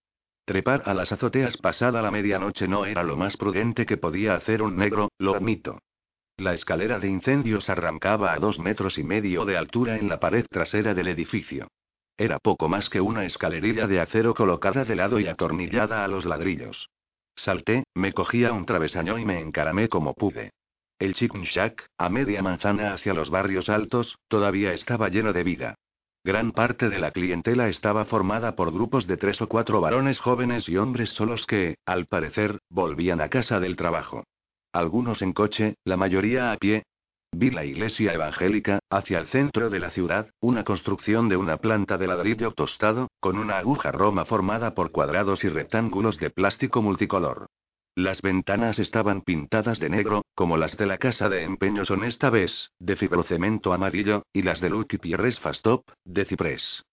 Trepar 0.45 0.83
a 0.85 0.93
las 0.93 1.11
azoteas 1.11 1.57
pasada 1.57 2.01
la 2.01 2.11
medianoche 2.11 2.65
no 2.65 2.85
era 2.85 3.03
lo 3.03 3.17
más 3.17 3.35
prudente 3.35 3.85
que 3.85 3.97
podía 3.97 4.35
hacer 4.35 4.61
un 4.61 4.77
negro, 4.77 5.09
lo 5.17 5.35
admito. 5.35 5.79
La 6.37 6.53
escalera 6.53 6.97
de 6.97 7.09
incendios 7.09 7.69
arrancaba 7.69 8.31
a 8.31 8.39
dos 8.39 8.57
metros 8.57 8.97
y 8.97 9.03
medio 9.03 9.43
de 9.43 9.57
altura 9.57 9.97
en 9.97 10.07
la 10.07 10.21
pared 10.21 10.45
trasera 10.49 10.93
del 10.93 11.09
edificio. 11.09 11.67
Era 12.15 12.39
poco 12.39 12.69
más 12.69 12.89
que 12.89 13.01
una 13.01 13.25
escalerilla 13.25 13.85
de 13.85 13.99
acero 13.99 14.33
colocada 14.33 14.85
de 14.85 14.95
lado 14.95 15.19
y 15.19 15.27
atornillada 15.27 16.05
a 16.05 16.07
los 16.07 16.23
ladrillos. 16.23 16.89
Salté, 17.35 17.83
me 17.93 18.13
cogí 18.13 18.45
a 18.45 18.53
un 18.53 18.65
travesaño 18.65 19.17
y 19.17 19.25
me 19.25 19.41
encaramé 19.41 19.89
como 19.89 20.13
pude. 20.13 20.51
El 20.99 21.15
Chicken 21.15 21.43
Shack, 21.43 21.89
a 21.97 22.07
media 22.07 22.41
manzana 22.41 22.93
hacia 22.93 23.13
los 23.13 23.29
barrios 23.29 23.67
altos, 23.67 24.17
todavía 24.29 24.71
estaba 24.71 25.09
lleno 25.09 25.33
de 25.33 25.43
vida. 25.43 25.75
Gran 26.25 26.53
parte 26.53 26.89
de 26.89 26.97
la 26.97 27.11
clientela 27.11 27.67
estaba 27.67 28.03
formada 28.03 28.55
por 28.55 28.73
grupos 28.73 29.05
de 29.05 29.15
tres 29.15 29.43
o 29.43 29.47
cuatro 29.47 29.79
varones 29.79 30.19
jóvenes 30.19 30.67
y 30.67 30.75
hombres 30.75 31.11
solos 31.11 31.45
que, 31.45 31.77
al 31.85 32.07
parecer, 32.07 32.61
volvían 32.67 33.21
a 33.21 33.29
casa 33.29 33.59
del 33.59 33.75
trabajo. 33.75 34.23
Algunos 34.73 35.21
en 35.21 35.33
coche, 35.33 35.75
la 35.83 35.97
mayoría 35.97 36.51
a 36.51 36.57
pie. 36.57 36.81
Vi 37.31 37.51
la 37.51 37.63
iglesia 37.63 38.11
evangélica, 38.11 38.79
hacia 38.89 39.19
el 39.19 39.27
centro 39.27 39.69
de 39.69 39.79
la 39.79 39.91
ciudad, 39.91 40.31
una 40.39 40.63
construcción 40.63 41.29
de 41.29 41.37
una 41.37 41.57
planta 41.57 41.95
de 41.95 42.07
ladrillo 42.07 42.53
tostado, 42.53 43.07
con 43.19 43.37
una 43.37 43.59
aguja 43.59 43.91
roma 43.91 44.25
formada 44.25 44.73
por 44.73 44.89
cuadrados 44.91 45.43
y 45.43 45.49
rectángulos 45.49 46.17
de 46.17 46.31
plástico 46.31 46.81
multicolor. 46.81 47.45
Las 47.95 48.21
ventanas 48.21 48.77
estaban 48.77 49.21
pintadas 49.21 49.79
de 49.79 49.89
negro, 49.89 50.25
como 50.35 50.57
las 50.57 50.75
de 50.75 50.85
la 50.85 50.97
casa 50.97 51.29
de 51.29 51.43
empeño 51.43 51.85
son 51.85 52.03
esta 52.03 52.29
vez, 52.29 52.71
de 52.77 52.97
fibrocemento 52.97 53.71
amarillo, 53.71 54.23
y 54.33 54.41
las 54.41 54.59
de 54.59 54.69
Lucky 54.69 54.97
Pierres 54.97 55.39
Fastop, 55.39 55.87
de 56.03 56.25
ciprés. 56.25 56.83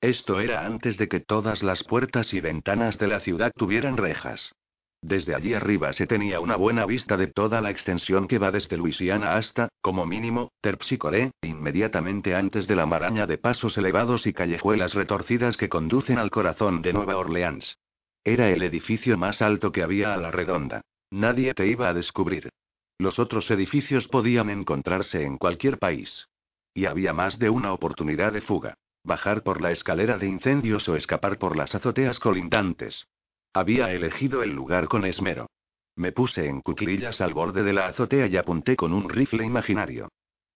Esto 0.00 0.40
era 0.40 0.64
antes 0.64 0.96
de 0.96 1.08
que 1.08 1.20
todas 1.20 1.62
las 1.62 1.84
puertas 1.84 2.32
y 2.32 2.40
ventanas 2.40 2.98
de 2.98 3.06
la 3.06 3.20
ciudad 3.20 3.52
tuvieran 3.54 3.98
rejas. 3.98 4.54
Desde 5.02 5.34
allí 5.34 5.52
arriba 5.52 5.92
se 5.92 6.06
tenía 6.06 6.40
una 6.40 6.56
buena 6.56 6.86
vista 6.86 7.18
de 7.18 7.26
toda 7.26 7.60
la 7.60 7.70
extensión 7.70 8.26
que 8.26 8.38
va 8.38 8.50
desde 8.50 8.78
Luisiana 8.78 9.34
hasta, 9.34 9.68
como 9.82 10.06
mínimo, 10.06 10.52
Terpsicore, 10.62 11.32
inmediatamente 11.42 12.34
antes 12.34 12.66
de 12.66 12.76
la 12.76 12.86
maraña 12.86 13.26
de 13.26 13.36
pasos 13.36 13.76
elevados 13.76 14.26
y 14.26 14.32
callejuelas 14.32 14.94
retorcidas 14.94 15.58
que 15.58 15.68
conducen 15.68 16.16
al 16.16 16.30
corazón 16.30 16.80
de 16.80 16.94
Nueva 16.94 17.18
Orleans. 17.18 17.76
Era 18.26 18.50
el 18.50 18.64
edificio 18.64 19.16
más 19.16 19.40
alto 19.40 19.70
que 19.70 19.84
había 19.84 20.12
a 20.12 20.16
la 20.16 20.32
redonda. 20.32 20.80
Nadie 21.12 21.54
te 21.54 21.68
iba 21.68 21.88
a 21.88 21.94
descubrir. 21.94 22.48
Los 22.98 23.20
otros 23.20 23.48
edificios 23.52 24.08
podían 24.08 24.50
encontrarse 24.50 25.22
en 25.22 25.38
cualquier 25.38 25.78
país. 25.78 26.26
Y 26.74 26.86
había 26.86 27.12
más 27.12 27.38
de 27.38 27.50
una 27.50 27.72
oportunidad 27.72 28.32
de 28.32 28.40
fuga. 28.40 28.74
Bajar 29.04 29.44
por 29.44 29.60
la 29.60 29.70
escalera 29.70 30.18
de 30.18 30.26
incendios 30.26 30.88
o 30.88 30.96
escapar 30.96 31.38
por 31.38 31.56
las 31.56 31.76
azoteas 31.76 32.18
colindantes. 32.18 33.06
Había 33.54 33.92
elegido 33.92 34.42
el 34.42 34.50
lugar 34.50 34.88
con 34.88 35.04
esmero. 35.04 35.46
Me 35.94 36.10
puse 36.10 36.46
en 36.46 36.62
cuclillas 36.62 37.20
al 37.20 37.32
borde 37.32 37.62
de 37.62 37.74
la 37.74 37.86
azotea 37.86 38.26
y 38.26 38.36
apunté 38.36 38.74
con 38.74 38.92
un 38.92 39.08
rifle 39.08 39.46
imaginario. 39.46 40.08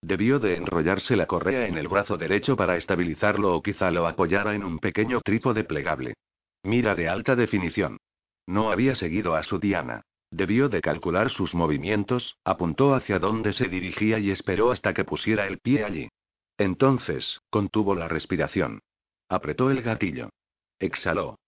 Debió 0.03 0.41
de 0.41 0.57
enrollarse 0.57 1.15
la 1.15 1.27
correa 1.27 1.69
en 1.69 1.79
el 1.79 1.87
brazo 1.87 2.17
derecho 2.17 2.57
para 2.57 2.77
estabilizarlo 2.77 3.55
o 3.55 3.63
quizá 3.63 3.93
lo 3.93 4.09
apoyara 4.09 4.57
en 4.57 4.65
un 4.65 4.81
pequeño 4.81 5.21
trípode 5.21 5.63
plegable. 5.63 6.15
Mira 6.63 6.95
de 6.95 7.09
alta 7.09 7.37
definición. 7.37 7.99
No 8.47 8.71
había 8.71 8.95
seguido 8.95 9.35
a 9.35 9.43
su 9.43 9.59
diana. 9.59 10.03
Debió 10.31 10.69
de 10.69 10.81
calcular 10.81 11.31
sus 11.31 11.55
movimientos, 11.55 12.37
apuntó 12.45 12.95
hacia 12.95 13.19
dónde 13.19 13.53
se 13.53 13.69
dirigía 13.69 14.19
y 14.19 14.31
esperó 14.31 14.71
hasta 14.71 14.95
que 14.95 15.05
pusiera 15.05 15.47
el 15.47 15.59
pie 15.59 15.85
allí. 15.85 16.09
Entonces, 16.57 17.41
contuvo 17.51 17.95
la 17.95 18.07
respiración. 18.07 18.81
Apretó 19.29 19.71
el 19.71 19.83
gatillo. 19.83 20.31
Exhaló. 20.79 21.39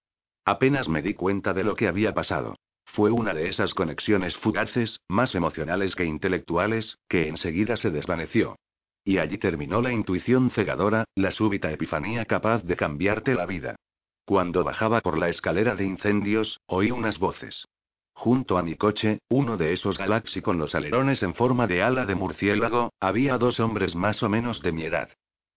Apenas 0.44 0.88
me 0.88 1.02
di 1.02 1.14
cuenta 1.14 1.52
de 1.52 1.64
lo 1.64 1.76
que 1.76 1.86
había 1.86 2.14
pasado. 2.14 2.56
Fue 2.84 3.10
una 3.10 3.32
de 3.32 3.48
esas 3.48 3.74
conexiones 3.74 4.36
fugaces, 4.36 5.00
más 5.08 5.34
emocionales 5.34 5.94
que 5.94 6.04
intelectuales, 6.04 6.98
que 7.08 7.28
enseguida 7.28 7.76
se 7.76 7.90
desvaneció. 7.90 8.56
Y 9.04 9.18
allí 9.18 9.38
terminó 9.38 9.80
la 9.80 9.92
intuición 9.92 10.50
cegadora, 10.50 11.04
la 11.14 11.30
súbita 11.30 11.70
epifanía 11.70 12.24
capaz 12.24 12.62
de 12.64 12.76
cambiarte 12.76 13.34
la 13.34 13.46
vida. 13.46 13.76
Cuando 14.24 14.64
bajaba 14.64 15.00
por 15.00 15.18
la 15.18 15.28
escalera 15.28 15.74
de 15.74 15.84
incendios, 15.84 16.60
oí 16.66 16.90
unas 16.90 17.18
voces. 17.18 17.66
Junto 18.14 18.58
a 18.58 18.62
mi 18.62 18.76
coche, 18.76 19.18
uno 19.28 19.56
de 19.56 19.72
esos 19.72 19.98
Galaxy 19.98 20.42
con 20.42 20.58
los 20.58 20.74
alerones 20.74 21.22
en 21.22 21.34
forma 21.34 21.66
de 21.66 21.82
ala 21.82 22.06
de 22.06 22.14
murciélago, 22.14 22.92
había 23.00 23.38
dos 23.38 23.58
hombres 23.58 23.94
más 23.94 24.22
o 24.22 24.28
menos 24.28 24.62
de 24.62 24.72
mi 24.72 24.84
edad. 24.84 25.10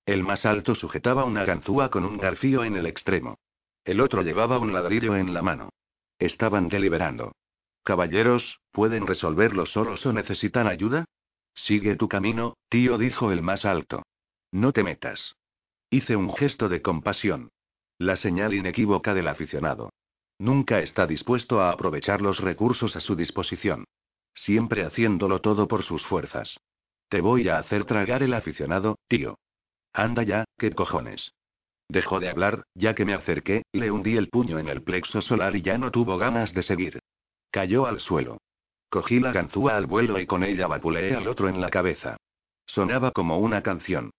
El 0.05 0.23
más 0.23 0.45
alto 0.45 0.73
sujetaba 0.75 1.25
una 1.25 1.45
ganzúa 1.45 1.89
con 1.89 2.05
un 2.05 2.17
garfío 2.17 2.63
en 2.63 2.75
el 2.75 2.85
extremo. 2.85 3.37
El 3.83 4.01
otro 4.01 4.23
llevaba 4.23 4.57
un 4.57 4.73
ladrillo 4.73 5.15
en 5.15 5.33
la 5.33 5.41
mano. 5.41 5.69
Estaban 6.17 6.69
deliberando. 6.69 7.33
Caballeros, 7.83 8.59
¿pueden 8.71 9.05
resolverlo 9.05 9.65
solos 9.65 10.05
o 10.05 10.13
necesitan 10.13 10.67
ayuda? 10.67 11.05
Sigue 11.53 11.95
tu 11.95 12.07
camino, 12.07 12.57
tío, 12.69 12.97
dijo 12.97 13.31
el 13.31 13.41
más 13.41 13.63
alto. 13.63 14.03
No 14.51 14.71
te 14.71 14.83
metas. 14.83 15.35
Hice 15.89 16.15
un 16.15 16.33
gesto 16.33 16.67
de 16.67 16.81
compasión. 16.81 17.51
La 17.97 18.15
señal 18.17 18.53
inequívoca 18.53 19.13
del 19.13 19.27
aficionado. 19.27 19.89
Nunca 20.37 20.79
está 20.79 21.07
dispuesto 21.07 21.61
a 21.61 21.71
aprovechar 21.71 22.21
los 22.21 22.39
recursos 22.39 22.95
a 22.95 22.99
su 22.99 23.15
disposición. 23.15 23.85
Siempre 24.33 24.83
haciéndolo 24.83 25.39
todo 25.39 25.67
por 25.67 25.83
sus 25.83 26.05
fuerzas. 26.05 26.57
Te 27.07 27.21
voy 27.21 27.47
a 27.47 27.57
hacer 27.57 27.85
tragar 27.85 28.21
el 28.21 28.33
aficionado, 28.33 28.97
tío. 29.07 29.37
Anda 29.93 30.23
ya, 30.23 30.43
qué 30.57 30.71
cojones. 30.71 31.31
Dejó 31.87 32.19
de 32.19 32.29
hablar, 32.29 32.63
ya 32.73 32.95
que 32.95 33.05
me 33.05 33.13
acerqué, 33.13 33.63
le 33.71 33.91
hundí 33.91 34.17
el 34.17 34.29
puño 34.29 34.59
en 34.59 34.67
el 34.67 34.81
plexo 34.83 35.21
solar 35.21 35.55
y 35.55 35.61
ya 35.61 35.77
no 35.77 35.91
tuvo 35.91 36.17
ganas 36.17 36.53
de 36.53 36.63
seguir. 36.63 36.99
Cayó 37.51 37.85
al 37.85 38.01
suelo. 38.01 38.39
Cogí 38.89 39.19
la 39.19 39.31
ganzúa 39.31 39.77
al 39.77 39.85
vuelo 39.85 40.19
y 40.19 40.25
con 40.25 40.43
ella 40.43 40.67
vapuleé 40.67 41.15
al 41.15 41.27
otro 41.27 41.47
en 41.47 41.61
la 41.61 41.69
cabeza. 41.69 42.17
Sonaba 42.65 43.11
como 43.11 43.37
una 43.37 43.61
canción. 43.61 44.11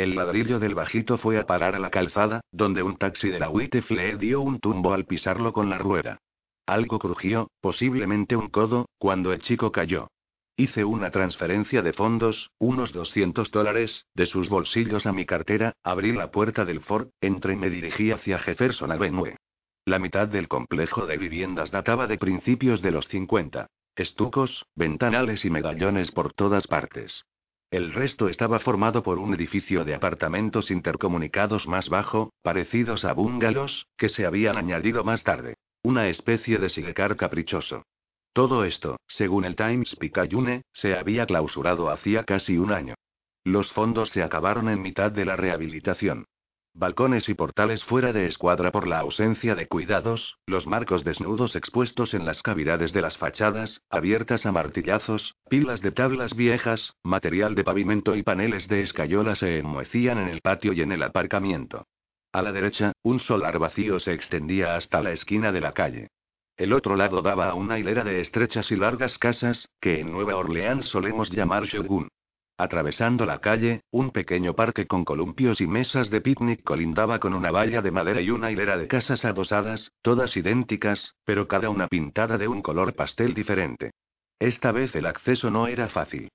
El 0.00 0.14
ladrillo 0.14 0.58
del 0.58 0.74
bajito 0.74 1.18
fue 1.18 1.38
a 1.38 1.44
parar 1.44 1.74
a 1.74 1.78
la 1.78 1.90
calzada, 1.90 2.40
donde 2.50 2.82
un 2.82 2.96
taxi 2.96 3.28
de 3.28 3.38
la 3.38 3.50
WITF 3.50 3.90
le 3.90 4.16
dio 4.16 4.40
un 4.40 4.58
tumbo 4.58 4.94
al 4.94 5.04
pisarlo 5.04 5.52
con 5.52 5.68
la 5.68 5.76
rueda. 5.76 6.22
Algo 6.66 6.98
crujió, 6.98 7.50
posiblemente 7.60 8.34
un 8.34 8.48
codo, 8.48 8.88
cuando 8.96 9.34
el 9.34 9.42
chico 9.42 9.72
cayó. 9.72 10.08
Hice 10.56 10.86
una 10.86 11.10
transferencia 11.10 11.82
de 11.82 11.92
fondos, 11.92 12.50
unos 12.58 12.94
200 12.94 13.50
dólares, 13.50 14.06
de 14.14 14.24
sus 14.24 14.48
bolsillos 14.48 15.04
a 15.04 15.12
mi 15.12 15.26
cartera, 15.26 15.74
abrí 15.84 16.12
la 16.12 16.30
puerta 16.30 16.64
del 16.64 16.80
Ford, 16.80 17.08
entré 17.20 17.52
y 17.52 17.56
me 17.56 17.68
dirigí 17.68 18.10
hacia 18.10 18.38
Jefferson 18.38 18.92
Avenue. 18.92 19.36
La 19.84 19.98
mitad 19.98 20.28
del 20.28 20.48
complejo 20.48 21.04
de 21.04 21.18
viviendas 21.18 21.72
databa 21.72 22.06
de 22.06 22.16
principios 22.16 22.80
de 22.80 22.92
los 22.92 23.06
50. 23.08 23.66
Estucos, 23.96 24.64
ventanales 24.74 25.44
y 25.44 25.50
medallones 25.50 26.10
por 26.10 26.32
todas 26.32 26.66
partes. 26.66 27.26
El 27.70 27.92
resto 27.92 28.28
estaba 28.28 28.58
formado 28.58 29.04
por 29.04 29.20
un 29.20 29.32
edificio 29.32 29.84
de 29.84 29.94
apartamentos 29.94 30.72
intercomunicados 30.72 31.68
más 31.68 31.88
bajo, 31.88 32.32
parecidos 32.42 33.04
a 33.04 33.12
bungalows, 33.12 33.86
que 33.96 34.08
se 34.08 34.26
habían 34.26 34.56
añadido 34.56 35.04
más 35.04 35.22
tarde. 35.22 35.54
Una 35.84 36.08
especie 36.08 36.58
de 36.58 36.68
sidecar 36.68 37.16
caprichoso. 37.16 37.84
Todo 38.32 38.64
esto, 38.64 38.96
según 39.06 39.44
el 39.44 39.54
Times 39.54 39.94
Picayune, 39.96 40.62
se 40.72 40.96
había 40.96 41.26
clausurado 41.26 41.90
hacía 41.90 42.24
casi 42.24 42.58
un 42.58 42.72
año. 42.72 42.94
Los 43.44 43.70
fondos 43.70 44.10
se 44.10 44.24
acabaron 44.24 44.68
en 44.68 44.82
mitad 44.82 45.12
de 45.12 45.24
la 45.24 45.36
rehabilitación. 45.36 46.26
Balcones 46.72 47.28
y 47.28 47.34
portales 47.34 47.82
fuera 47.82 48.12
de 48.12 48.26
escuadra 48.26 48.70
por 48.70 48.86
la 48.86 49.00
ausencia 49.00 49.54
de 49.56 49.66
cuidados, 49.66 50.38
los 50.46 50.66
marcos 50.68 51.02
desnudos 51.02 51.56
expuestos 51.56 52.14
en 52.14 52.24
las 52.24 52.42
cavidades 52.42 52.92
de 52.92 53.02
las 53.02 53.18
fachadas, 53.18 53.82
abiertas 53.90 54.46
a 54.46 54.52
martillazos, 54.52 55.34
pilas 55.48 55.80
de 55.82 55.90
tablas 55.90 56.34
viejas, 56.34 56.94
material 57.02 57.56
de 57.56 57.64
pavimento 57.64 58.14
y 58.14 58.22
paneles 58.22 58.68
de 58.68 58.82
escayola 58.82 59.34
se 59.34 59.58
enmohecían 59.58 60.18
en 60.18 60.28
el 60.28 60.40
patio 60.40 60.72
y 60.72 60.80
en 60.80 60.92
el 60.92 61.02
aparcamiento. 61.02 61.86
A 62.32 62.40
la 62.40 62.52
derecha, 62.52 62.92
un 63.02 63.18
solar 63.18 63.58
vacío 63.58 63.98
se 63.98 64.12
extendía 64.12 64.76
hasta 64.76 65.02
la 65.02 65.10
esquina 65.10 65.50
de 65.50 65.60
la 65.60 65.72
calle. 65.72 66.08
El 66.56 66.72
otro 66.72 66.94
lado 66.94 67.20
daba 67.20 67.48
a 67.48 67.54
una 67.54 67.78
hilera 67.78 68.04
de 68.04 68.20
estrechas 68.20 68.70
y 68.70 68.76
largas 68.76 69.18
casas, 69.18 69.68
que 69.80 70.00
en 70.00 70.12
Nueva 70.12 70.36
Orleans 70.36 70.84
solemos 70.84 71.30
llamar 71.30 71.64
shogun. 71.64 72.08
Atravesando 72.60 73.24
la 73.24 73.38
calle, 73.38 73.84
un 73.90 74.10
pequeño 74.10 74.54
parque 74.54 74.86
con 74.86 75.06
columpios 75.06 75.62
y 75.62 75.66
mesas 75.66 76.10
de 76.10 76.20
picnic 76.20 76.62
colindaba 76.62 77.18
con 77.18 77.32
una 77.32 77.50
valla 77.50 77.80
de 77.80 77.90
madera 77.90 78.20
y 78.20 78.28
una 78.28 78.50
hilera 78.50 78.76
de 78.76 78.86
casas 78.86 79.24
adosadas, 79.24 79.94
todas 80.02 80.36
idénticas, 80.36 81.14
pero 81.24 81.48
cada 81.48 81.70
una 81.70 81.88
pintada 81.88 82.36
de 82.36 82.48
un 82.48 82.60
color 82.60 82.94
pastel 82.94 83.32
diferente. 83.32 83.92
Esta 84.38 84.72
vez 84.72 84.94
el 84.94 85.06
acceso 85.06 85.50
no 85.50 85.68
era 85.68 85.88
fácil. 85.88 86.28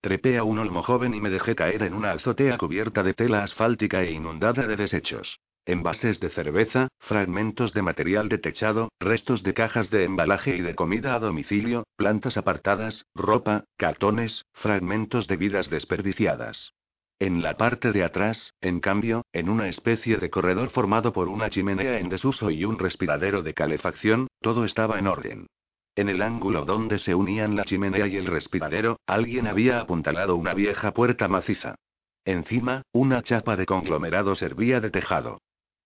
Trepé 0.00 0.38
a 0.38 0.44
un 0.44 0.60
olmo 0.60 0.84
joven 0.84 1.14
y 1.14 1.20
me 1.20 1.30
dejé 1.30 1.56
caer 1.56 1.82
en 1.82 1.94
una 1.94 2.12
azotea 2.12 2.58
cubierta 2.58 3.02
de 3.02 3.14
tela 3.14 3.42
asfáltica 3.42 4.04
e 4.04 4.12
inundada 4.12 4.68
de 4.68 4.76
desechos. 4.76 5.40
Envases 5.64 6.18
de 6.18 6.28
cerveza, 6.28 6.88
fragmentos 6.98 7.72
de 7.72 7.82
material 7.82 8.28
de 8.28 8.38
techado, 8.38 8.90
restos 8.98 9.44
de 9.44 9.54
cajas 9.54 9.90
de 9.90 10.02
embalaje 10.02 10.56
y 10.56 10.60
de 10.60 10.74
comida 10.74 11.14
a 11.14 11.20
domicilio, 11.20 11.84
plantas 11.94 12.36
apartadas, 12.36 13.06
ropa, 13.14 13.62
cartones, 13.76 14.44
fragmentos 14.54 15.28
de 15.28 15.36
vidas 15.36 15.70
desperdiciadas. 15.70 16.72
En 17.20 17.42
la 17.42 17.56
parte 17.56 17.92
de 17.92 18.02
atrás, 18.02 18.54
en 18.60 18.80
cambio, 18.80 19.22
en 19.32 19.48
una 19.48 19.68
especie 19.68 20.16
de 20.16 20.30
corredor 20.30 20.70
formado 20.70 21.12
por 21.12 21.28
una 21.28 21.48
chimenea 21.48 22.00
en 22.00 22.08
desuso 22.08 22.50
y 22.50 22.64
un 22.64 22.80
respiradero 22.80 23.44
de 23.44 23.54
calefacción, 23.54 24.26
todo 24.40 24.64
estaba 24.64 24.98
en 24.98 25.06
orden. 25.06 25.46
En 25.94 26.08
el 26.08 26.22
ángulo 26.22 26.64
donde 26.64 26.98
se 26.98 27.14
unían 27.14 27.54
la 27.54 27.64
chimenea 27.64 28.08
y 28.08 28.16
el 28.16 28.26
respiradero, 28.26 28.98
alguien 29.06 29.46
había 29.46 29.78
apuntalado 29.78 30.34
una 30.34 30.54
vieja 30.54 30.92
puerta 30.92 31.28
maciza. 31.28 31.76
Encima, 32.24 32.82
una 32.92 33.22
chapa 33.22 33.56
de 33.56 33.66
conglomerado 33.66 34.34
servía 34.34 34.80
de 34.80 34.90
tejado. 34.90 35.38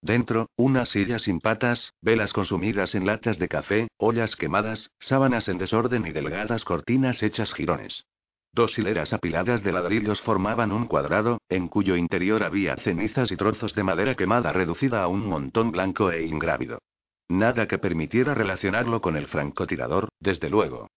Dentro, 0.07 0.51
una 0.55 0.87
silla 0.87 1.19
sin 1.19 1.41
patas, 1.41 1.93
velas 2.01 2.33
consumidas 2.33 2.95
en 2.95 3.07
latas 3.07 3.41
de 3.41 3.49
café, 3.49 3.89
ollas 3.97 4.37
quemadas, 4.37 4.93
sábanas 5.01 5.49
en 5.49 5.59
desorden 5.59 6.07
y 6.07 6.13
delgadas 6.13 6.65
cortinas 6.65 7.25
hechas 7.25 7.53
jirones. 7.53 8.05
Dos 8.53 8.79
hileras 8.79 9.13
apiladas 9.13 9.65
de 9.65 9.73
ladrillos 9.73 10.21
formaban 10.21 10.71
un 10.71 10.87
cuadrado, 10.87 11.41
en 11.49 11.67
cuyo 11.67 11.97
interior 11.97 12.45
había 12.45 12.77
cenizas 12.77 13.33
y 13.33 13.37
trozos 13.37 13.75
de 13.75 13.83
madera 13.83 14.15
quemada 14.15 14.53
reducida 14.53 15.03
a 15.03 15.09
un 15.09 15.27
montón 15.27 15.73
blanco 15.73 16.13
e 16.13 16.25
ingrávido. 16.25 16.79
Nada 17.27 17.67
que 17.67 17.79
permitiera 17.79 18.33
relacionarlo 18.33 19.01
con 19.01 19.17
el 19.17 19.27
francotirador, 19.27 20.09
desde 20.21 20.49
luego. 20.49 20.89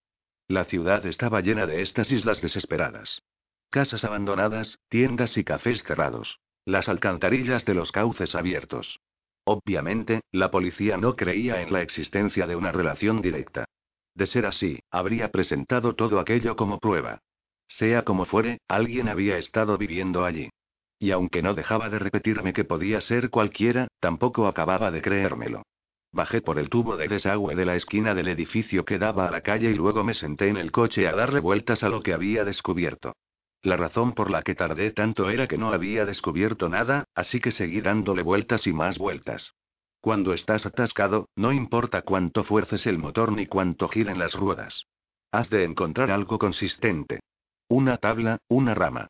La 0.48 0.66
ciudad 0.66 1.04
estaba 1.08 1.42
llena 1.42 1.66
de 1.66 1.82
estas 1.82 2.12
islas 2.12 2.44
desesperadas. 2.44 3.24
Casas 3.72 4.04
abandonadas, 4.04 4.78
tiendas 4.88 5.36
y 5.36 5.44
cafés 5.44 5.82
cerrados. 5.82 6.38
Las 6.70 6.88
alcantarillas 6.88 7.66
de 7.66 7.74
los 7.74 7.92
cauces 7.92 8.36
abiertos. 8.36 9.00
Obviamente, 9.44 10.22
la 10.32 10.52
policía 10.52 10.98
no 10.98 11.16
creía 11.16 11.64
en 11.64 11.74
la 11.74 11.82
existencia 11.82 12.46
de 12.46 12.56
una 12.56 12.72
relación 12.72 13.22
directa. 13.22 13.66
De 14.14 14.28
ser 14.28 14.46
así, 14.46 14.80
habría 14.92 15.32
presentado 15.32 15.96
todo 15.96 16.20
aquello 16.20 16.56
como 16.56 16.78
prueba. 16.78 17.24
Sea 17.68 18.04
como 18.04 18.26
fuere, 18.26 18.60
alguien 18.68 19.10
había 19.10 19.40
estado 19.40 19.80
viviendo 19.80 20.26
allí. 20.26 20.52
Y 21.00 21.10
aunque 21.10 21.42
no 21.42 21.56
dejaba 21.56 21.90
de 21.90 21.98
repetirme 21.98 22.54
que 22.54 22.66
podía 22.66 23.02
ser 23.02 23.32
cualquiera, 23.32 23.88
tampoco 24.00 24.46
acababa 24.46 24.92
de 24.92 25.02
creérmelo. 25.02 25.64
Bajé 26.12 26.40
por 26.44 26.60
el 26.60 26.70
tubo 26.70 26.98
de 26.98 27.08
desagüe 27.08 27.56
de 27.56 27.66
la 27.66 27.78
esquina 27.78 28.14
del 28.14 28.28
edificio 28.28 28.86
que 28.86 29.00
daba 29.00 29.28
a 29.28 29.32
la 29.32 29.42
calle 29.42 29.72
y 29.72 29.74
luego 29.74 30.04
me 30.04 30.14
senté 30.14 30.50
en 30.50 30.58
el 30.58 30.72
coche 30.72 31.08
a 31.08 31.14
darle 31.14 31.40
vueltas 31.40 31.82
a 31.82 31.90
lo 31.90 32.04
que 32.04 32.14
había 32.14 32.46
descubierto. 32.46 33.16
La 33.62 33.76
razón 33.76 34.14
por 34.14 34.32
la 34.32 34.42
que 34.42 34.56
tardé 34.56 34.92
tanto 34.92 35.30
era 35.30 35.48
que 35.48 35.58
no 35.58 35.72
había 35.72 36.06
descubierto 36.06 36.70
nada, 36.70 37.06
así 37.14 37.42
que 37.42 37.52
seguí 37.52 37.82
dándole 37.82 38.22
vueltas 38.22 38.66
y 38.68 38.74
más 38.74 38.98
vueltas. 38.98 39.54
Cuando 40.00 40.34
estás 40.34 40.66
atascado, 40.66 41.28
no 41.36 41.52
importa 41.52 42.04
cuánto 42.04 42.46
fuerces 42.46 42.88
el 42.88 42.98
motor 42.98 43.34
ni 43.34 43.48
cuánto 43.48 43.90
giren 43.90 44.18
las 44.18 44.34
ruedas. 44.34 44.86
Has 45.32 45.50
de 45.50 45.66
encontrar 45.66 46.10
algo 46.10 46.40
consistente. 46.40 47.20
Una 47.68 47.98
tabla, 47.98 48.38
una 48.48 48.74
rama. 48.74 49.10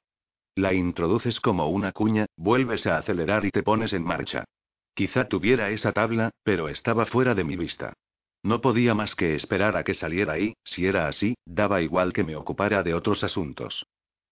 La 0.56 0.74
introduces 0.74 1.40
como 1.40 1.68
una 1.70 1.92
cuña, 1.92 2.26
vuelves 2.36 2.88
a 2.88 2.98
acelerar 2.98 3.46
y 3.46 3.52
te 3.52 3.62
pones 3.62 3.94
en 3.94 4.04
marcha. 4.04 4.46
Quizá 4.96 5.28
tuviera 5.28 5.70
esa 5.70 5.92
tabla, 5.92 6.32
pero 6.44 6.70
estaba 6.70 7.06
fuera 7.06 7.36
de 7.36 7.44
mi 7.44 7.56
vista. 7.56 7.94
No 8.42 8.60
podía 8.60 8.96
más 8.96 9.16
que 9.16 9.36
esperar 9.36 9.78
a 9.78 9.84
que 9.84 9.94
saliera 9.94 10.40
y, 10.40 10.56
si 10.64 10.88
era 10.88 11.08
así, 11.08 11.36
daba 11.46 11.82
igual 11.82 12.14
que 12.14 12.24
me 12.24 12.36
ocupara 12.36 12.82
de 12.84 12.96
otros 12.96 13.24
asuntos. 13.24 13.86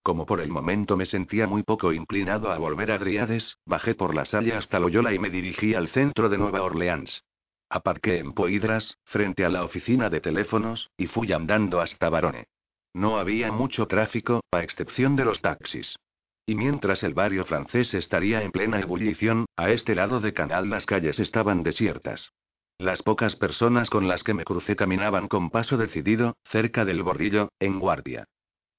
Como 0.08 0.26
por 0.26 0.40
el 0.40 0.48
momento 0.48 0.96
me 0.96 1.06
sentía 1.06 1.48
muy 1.48 1.64
poco 1.64 1.92
inclinado 1.92 2.50
a 2.50 2.58
volver 2.58 2.94
a 2.94 2.98
Driades, 2.98 3.58
bajé 3.66 3.94
por 3.94 4.16
la 4.16 4.24
salle 4.24 4.54
hasta 4.54 4.80
Loyola 4.80 5.14
y 5.14 5.20
me 5.20 5.30
dirigí 5.30 5.74
al 5.74 5.90
centro 5.90 6.30
de 6.30 6.38
Nueva 6.38 6.62
Orleans. 6.62 7.26
Aparqué 7.70 8.20
en 8.20 8.32
Poidras, 8.32 8.98
frente 9.04 9.44
a 9.44 9.50
la 9.50 9.66
oficina 9.66 10.10
de 10.10 10.22
teléfonos, 10.22 10.92
y 10.96 11.08
fui 11.08 11.34
andando 11.34 11.82
hasta 11.82 12.08
Barone. 12.08 12.46
No 12.94 13.20
había 13.20 13.52
mucho 13.52 13.86
tráfico, 13.88 14.40
a 14.54 14.64
excepción 14.64 15.18
de 15.18 15.26
los 15.26 15.42
taxis. 15.42 15.98
Y 16.46 16.56
mientras 16.56 17.04
el 17.04 17.14
barrio 17.14 17.44
francés 17.44 17.94
estaría 17.94 18.44
en 18.44 18.52
plena 18.52 18.80
ebullición, 18.80 19.46
a 19.58 19.72
este 19.72 19.94
lado 19.94 20.22
de 20.22 20.32
Canal 20.32 20.70
las 20.70 20.86
calles 20.86 21.20
estaban 21.20 21.64
desiertas. 21.64 22.32
Las 22.78 23.04
pocas 23.04 23.36
personas 23.36 23.90
con 23.90 24.08
las 24.08 24.24
que 24.24 24.34
me 24.34 24.46
crucé 24.46 24.78
caminaban 24.78 25.28
con 25.28 25.50
paso 25.50 25.76
decidido, 25.76 26.38
cerca 26.46 26.86
del 26.86 27.04
borrillo, 27.04 27.50
en 27.60 27.82
guardia. 27.82 28.24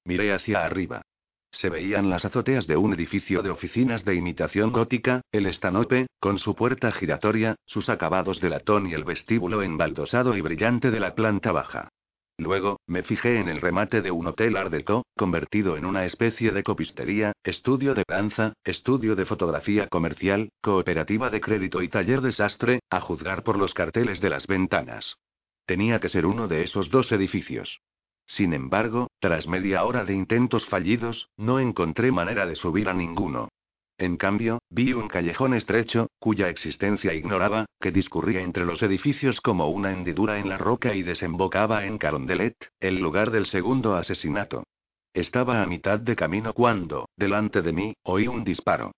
Miré 0.05 0.33
hacia 0.33 0.65
arriba. 0.65 1.03
Se 1.51 1.69
veían 1.69 2.09
las 2.09 2.25
azoteas 2.25 2.67
de 2.67 2.77
un 2.77 2.93
edificio 2.93 3.41
de 3.41 3.49
oficinas 3.49 4.05
de 4.05 4.15
imitación 4.15 4.71
gótica, 4.71 5.21
el 5.31 5.45
estanope, 5.45 6.07
con 6.19 6.37
su 6.37 6.55
puerta 6.55 6.91
giratoria, 6.91 7.55
sus 7.65 7.89
acabados 7.89 8.39
de 8.39 8.49
latón 8.49 8.87
y 8.87 8.93
el 8.93 9.03
vestíbulo 9.03 9.61
embaldosado 9.63 10.37
y 10.37 10.41
brillante 10.41 10.91
de 10.91 10.99
la 10.99 11.15
planta 11.15 11.51
baja. 11.51 11.89
Luego, 12.37 12.79
me 12.87 13.03
fijé 13.03 13.39
en 13.39 13.49
el 13.49 13.59
remate 13.59 14.01
de 14.01 14.11
un 14.11 14.27
hotel 14.27 14.55
Art 14.55 14.71
Deco, 14.71 15.05
convertido 15.17 15.75
en 15.75 15.85
una 15.85 16.05
especie 16.05 16.51
de 16.51 16.63
copistería, 16.63 17.33
estudio 17.43 17.93
de 17.93 18.03
danza, 18.07 18.53
estudio 18.63 19.17
de 19.17 19.25
fotografía 19.25 19.87
comercial, 19.87 20.49
cooperativa 20.61 21.29
de 21.29 21.41
crédito 21.41 21.81
y 21.81 21.89
taller 21.89 22.21
de 22.21 22.31
sastre, 22.31 22.79
a 22.89 23.01
juzgar 23.01 23.43
por 23.43 23.57
los 23.57 23.73
carteles 23.73 24.21
de 24.21 24.29
las 24.29 24.47
ventanas. 24.47 25.17
Tenía 25.65 25.99
que 25.99 26.07
ser 26.07 26.25
uno 26.25 26.47
de 26.47 26.63
esos 26.63 26.89
dos 26.89 27.11
edificios. 27.11 27.81
Sin 28.29 28.53
embargo, 28.53 29.09
tras 29.19 29.47
media 29.47 29.83
hora 29.83 30.05
de 30.05 30.13
intentos 30.13 30.67
fallidos, 30.67 31.29
no 31.35 31.59
encontré 31.59 32.11
manera 32.11 32.45
de 32.45 32.55
subir 32.55 32.87
a 32.87 32.93
ninguno. 32.93 33.49
En 33.97 34.17
cambio, 34.17 34.59
vi 34.69 34.93
un 34.93 35.07
callejón 35.07 35.55
estrecho, 35.55 36.07
cuya 36.19 36.47
existencia 36.47 37.13
ignoraba, 37.15 37.65
que 37.81 37.91
discurría 37.91 38.41
entre 38.41 38.65
los 38.65 38.83
edificios 38.83 39.41
como 39.41 39.67
una 39.69 39.91
hendidura 39.91 40.37
en 40.37 40.47
la 40.47 40.59
roca 40.59 40.93
y 40.93 41.01
desembocaba 41.01 41.85
en 41.85 41.97
Carondelet, 41.97 42.55
el 42.79 42.99
lugar 42.99 43.31
del 43.31 43.47
segundo 43.47 43.95
asesinato. 43.95 44.63
Estaba 45.11 45.63
a 45.63 45.65
mitad 45.65 45.99
de 45.99 46.15
camino 46.15 46.53
cuando, 46.53 47.09
delante 47.17 47.63
de 47.63 47.73
mí, 47.73 47.95
oí 48.03 48.27
un 48.27 48.43
disparo. 48.43 48.91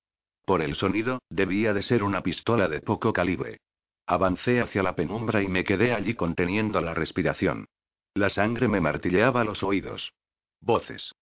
Por 0.46 0.62
el 0.62 0.76
sonido, 0.76 1.20
debía 1.30 1.74
de 1.74 1.82
ser 1.82 2.04
una 2.04 2.22
pistola 2.22 2.68
de 2.68 2.82
poco 2.82 3.14
calibre. 3.14 3.62
Avancé 4.06 4.60
hacia 4.60 4.84
la 4.84 4.94
penumbra 4.94 5.42
y 5.42 5.48
me 5.48 5.64
quedé 5.64 5.94
allí 5.94 6.16
conteniendo 6.16 6.82
la 6.82 6.94
respiración. 6.94 7.66
La 8.14 8.30
sangre 8.30 8.68
me 8.68 8.82
martilleaba 8.82 9.44
los 9.44 9.64
oídos. 9.64 10.14
Voces. 10.60 11.14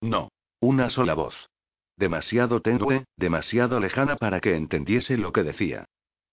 No. 0.00 0.28
Una 0.60 0.90
sola 0.90 1.14
voz. 1.14 1.48
Demasiado 1.96 2.60
tenue, 2.60 3.04
demasiado 3.16 3.78
lejana 3.78 4.16
para 4.16 4.40
que 4.40 4.56
entendiese 4.56 5.16
lo 5.16 5.32
que 5.32 5.44
decía. 5.44 5.84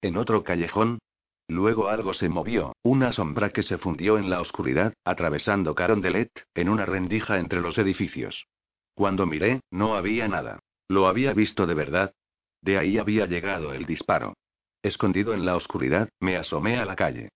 En 0.01 0.17
otro 0.17 0.43
callejón. 0.43 0.99
Luego 1.47 1.89
algo 1.89 2.13
se 2.13 2.29
movió, 2.29 2.73
una 2.83 3.11
sombra 3.11 3.49
que 3.49 3.63
se 3.63 3.77
fundió 3.77 4.17
en 4.17 4.29
la 4.29 4.39
oscuridad, 4.39 4.93
atravesando 5.03 5.73
Carondelet, 5.73 6.31
en 6.53 6.69
una 6.69 6.85
rendija 6.85 7.39
entre 7.39 7.59
los 7.59 7.77
edificios. 7.77 8.47
Cuando 8.93 9.25
miré, 9.25 9.61
no 9.71 9.95
había 9.95 10.27
nada. 10.27 10.59
Lo 10.87 11.07
había 11.07 11.33
visto 11.33 11.65
de 11.65 11.73
verdad. 11.73 12.13
De 12.61 12.77
ahí 12.77 12.97
había 12.97 13.25
llegado 13.25 13.73
el 13.73 13.85
disparo. 13.85 14.33
Escondido 14.81 15.33
en 15.33 15.45
la 15.45 15.55
oscuridad, 15.55 16.09
me 16.19 16.35
asomé 16.35 16.77
a 16.77 16.85
la 16.85 16.95
calle. 16.95 17.29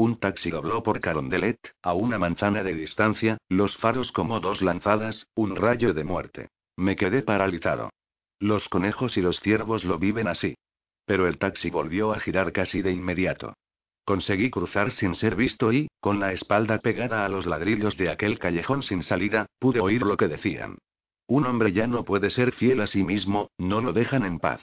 Un 0.00 0.20
taxi 0.20 0.50
dobló 0.50 0.84
por 0.84 1.00
Carondelet, 1.00 1.74
a 1.82 1.92
una 1.92 2.18
manzana 2.18 2.62
de 2.62 2.72
distancia, 2.72 3.36
los 3.48 3.76
faros 3.76 4.12
como 4.12 4.38
dos 4.38 4.62
lanzadas, 4.62 5.26
un 5.34 5.56
rayo 5.56 5.92
de 5.92 6.04
muerte. 6.04 6.48
Me 6.76 6.94
quedé 6.94 7.22
paralizado. 7.22 7.90
Los 8.38 8.68
conejos 8.68 9.16
y 9.16 9.22
los 9.22 9.40
ciervos 9.40 9.84
lo 9.84 9.98
viven 9.98 10.28
así. 10.28 10.54
Pero 11.04 11.26
el 11.26 11.38
taxi 11.38 11.70
volvió 11.70 12.12
a 12.12 12.20
girar 12.20 12.52
casi 12.52 12.80
de 12.80 12.92
inmediato. 12.92 13.54
Conseguí 14.04 14.50
cruzar 14.50 14.92
sin 14.92 15.16
ser 15.16 15.34
visto 15.34 15.72
y, 15.72 15.88
con 15.98 16.20
la 16.20 16.32
espalda 16.32 16.78
pegada 16.78 17.24
a 17.24 17.28
los 17.28 17.46
ladrillos 17.46 17.96
de 17.96 18.10
aquel 18.10 18.38
callejón 18.38 18.84
sin 18.84 19.02
salida, 19.02 19.46
pude 19.58 19.80
oír 19.80 20.02
lo 20.02 20.16
que 20.16 20.28
decían. 20.28 20.78
Un 21.26 21.44
hombre 21.44 21.72
ya 21.72 21.88
no 21.88 22.04
puede 22.04 22.30
ser 22.30 22.52
fiel 22.52 22.82
a 22.82 22.86
sí 22.86 23.02
mismo, 23.02 23.50
no 23.58 23.80
lo 23.80 23.92
dejan 23.92 24.24
en 24.24 24.38
paz. 24.38 24.62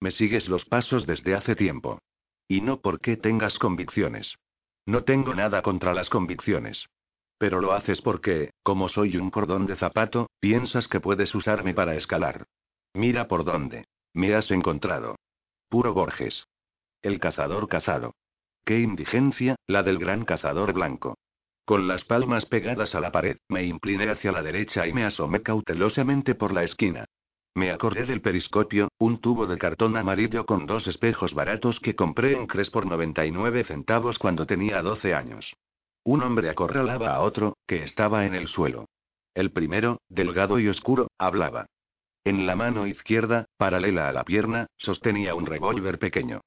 Me 0.00 0.10
sigues 0.10 0.48
los 0.48 0.64
pasos 0.64 1.06
desde 1.06 1.36
hace 1.36 1.54
tiempo. 1.54 2.00
Y 2.48 2.60
no 2.60 2.80
porque 2.80 3.16
tengas 3.16 3.60
convicciones. 3.60 4.34
No 4.86 5.04
tengo 5.04 5.34
nada 5.34 5.62
contra 5.62 5.94
las 5.94 6.10
convicciones. 6.10 6.86
Pero 7.38 7.60
lo 7.60 7.72
haces 7.72 8.00
porque, 8.00 8.50
como 8.62 8.88
soy 8.88 9.16
un 9.16 9.30
cordón 9.30 9.66
de 9.66 9.76
zapato, 9.76 10.28
piensas 10.40 10.88
que 10.88 11.00
puedes 11.00 11.34
usarme 11.34 11.74
para 11.74 11.94
escalar. 11.94 12.46
Mira 12.92 13.26
por 13.26 13.44
dónde. 13.44 13.86
Me 14.12 14.34
has 14.34 14.50
encontrado. 14.50 15.16
Puro 15.68 15.94
Borges. 15.94 16.46
El 17.02 17.18
cazador 17.18 17.68
cazado. 17.68 18.14
Qué 18.64 18.80
indigencia, 18.80 19.56
la 19.66 19.82
del 19.82 19.98
gran 19.98 20.24
cazador 20.24 20.72
blanco. 20.72 21.16
Con 21.64 21.88
las 21.88 22.04
palmas 22.04 22.46
pegadas 22.46 22.94
a 22.94 23.00
la 23.00 23.10
pared, 23.10 23.38
me 23.48 23.64
incliné 23.64 24.10
hacia 24.10 24.32
la 24.32 24.42
derecha 24.42 24.86
y 24.86 24.92
me 24.92 25.04
asomé 25.04 25.42
cautelosamente 25.42 26.34
por 26.34 26.52
la 26.52 26.62
esquina. 26.62 27.06
Me 27.56 27.70
acordé 27.70 28.04
del 28.04 28.20
periscopio, 28.20 28.88
un 28.98 29.20
tubo 29.20 29.46
de 29.46 29.56
cartón 29.58 29.96
amarillo 29.96 30.44
con 30.44 30.66
dos 30.66 30.88
espejos 30.88 31.34
baratos 31.34 31.78
que 31.78 31.94
compré 31.94 32.32
en 32.32 32.48
Cres 32.48 32.68
por 32.68 32.84
99 32.84 33.62
centavos 33.62 34.18
cuando 34.18 34.44
tenía 34.44 34.82
12 34.82 35.14
años. 35.14 35.54
Un 36.02 36.22
hombre 36.22 36.50
acorralaba 36.50 37.14
a 37.14 37.20
otro, 37.20 37.56
que 37.66 37.84
estaba 37.84 38.26
en 38.26 38.34
el 38.34 38.48
suelo. 38.48 38.86
El 39.34 39.52
primero, 39.52 40.00
delgado 40.08 40.58
y 40.58 40.68
oscuro, 40.68 41.08
hablaba. 41.16 41.66
En 42.24 42.44
la 42.46 42.56
mano 42.56 42.88
izquierda, 42.88 43.46
paralela 43.56 44.08
a 44.08 44.12
la 44.12 44.24
pierna, 44.24 44.66
sostenía 44.76 45.36
un 45.36 45.46
revólver 45.46 46.00
pequeño. 46.00 46.40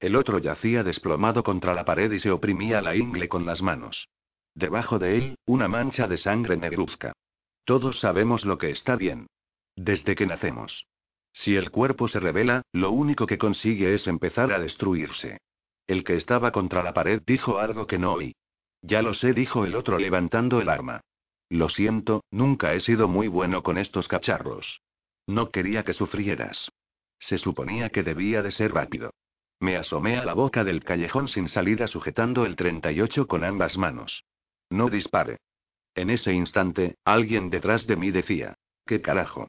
El 0.00 0.16
otro 0.16 0.38
yacía 0.38 0.82
desplomado 0.82 1.42
contra 1.42 1.74
la 1.74 1.84
pared 1.84 2.10
y 2.10 2.20
se 2.20 2.30
oprimía 2.30 2.80
la 2.80 2.96
ingle 2.96 3.28
con 3.28 3.44
las 3.44 3.60
manos. 3.60 4.08
Debajo 4.54 4.98
de 4.98 5.18
él, 5.18 5.38
una 5.44 5.68
mancha 5.68 6.08
de 6.08 6.16
sangre 6.16 6.56
negruzca. 6.56 7.12
Todos 7.64 8.00
sabemos 8.00 8.44
lo 8.44 8.56
que 8.56 8.70
está 8.70 8.96
bien. 8.96 9.26
Desde 9.76 10.14
que 10.14 10.26
nacemos. 10.26 10.86
Si 11.32 11.56
el 11.56 11.70
cuerpo 11.70 12.06
se 12.06 12.20
revela, 12.20 12.62
lo 12.72 12.92
único 12.92 13.26
que 13.26 13.38
consigue 13.38 13.94
es 13.94 14.06
empezar 14.06 14.52
a 14.52 14.60
destruirse. 14.60 15.38
El 15.86 16.04
que 16.04 16.14
estaba 16.14 16.52
contra 16.52 16.82
la 16.82 16.94
pared 16.94 17.22
dijo 17.26 17.58
algo 17.58 17.86
que 17.86 17.98
no 17.98 18.12
oí. 18.12 18.34
Ya 18.82 19.02
lo 19.02 19.14
sé, 19.14 19.32
dijo 19.32 19.64
el 19.64 19.74
otro 19.74 19.98
levantando 19.98 20.60
el 20.60 20.68
arma. 20.68 21.00
Lo 21.48 21.68
siento, 21.68 22.24
nunca 22.30 22.74
he 22.74 22.80
sido 22.80 23.08
muy 23.08 23.28
bueno 23.28 23.62
con 23.62 23.78
estos 23.78 24.08
cacharros. 24.08 24.80
No 25.26 25.50
quería 25.50 25.84
que 25.84 25.92
sufrieras. 25.92 26.70
Se 27.18 27.38
suponía 27.38 27.90
que 27.90 28.02
debía 28.02 28.42
de 28.42 28.50
ser 28.50 28.72
rápido. 28.72 29.10
Me 29.60 29.76
asomé 29.76 30.18
a 30.18 30.24
la 30.24 30.34
boca 30.34 30.64
del 30.64 30.84
callejón 30.84 31.28
sin 31.28 31.48
salida 31.48 31.86
sujetando 31.86 32.44
el 32.44 32.56
38 32.56 33.26
con 33.26 33.44
ambas 33.44 33.78
manos. 33.78 34.24
No 34.70 34.90
dispare. 34.90 35.38
En 35.94 36.10
ese 36.10 36.32
instante, 36.32 36.96
alguien 37.04 37.50
detrás 37.50 37.86
de 37.86 37.96
mí 37.96 38.10
decía, 38.10 38.56
¿qué 38.84 39.00
carajo? 39.00 39.48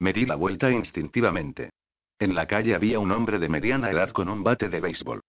Me 0.00 0.12
di 0.12 0.24
la 0.26 0.36
vuelta 0.36 0.70
instintivamente. 0.70 1.70
En 2.18 2.34
la 2.34 2.46
calle 2.46 2.74
había 2.74 2.98
un 2.98 3.12
hombre 3.12 3.38
de 3.38 3.48
mediana 3.48 3.90
edad 3.90 4.10
con 4.10 4.28
un 4.28 4.42
bate 4.42 4.68
de 4.68 4.80
béisbol. 4.80 5.20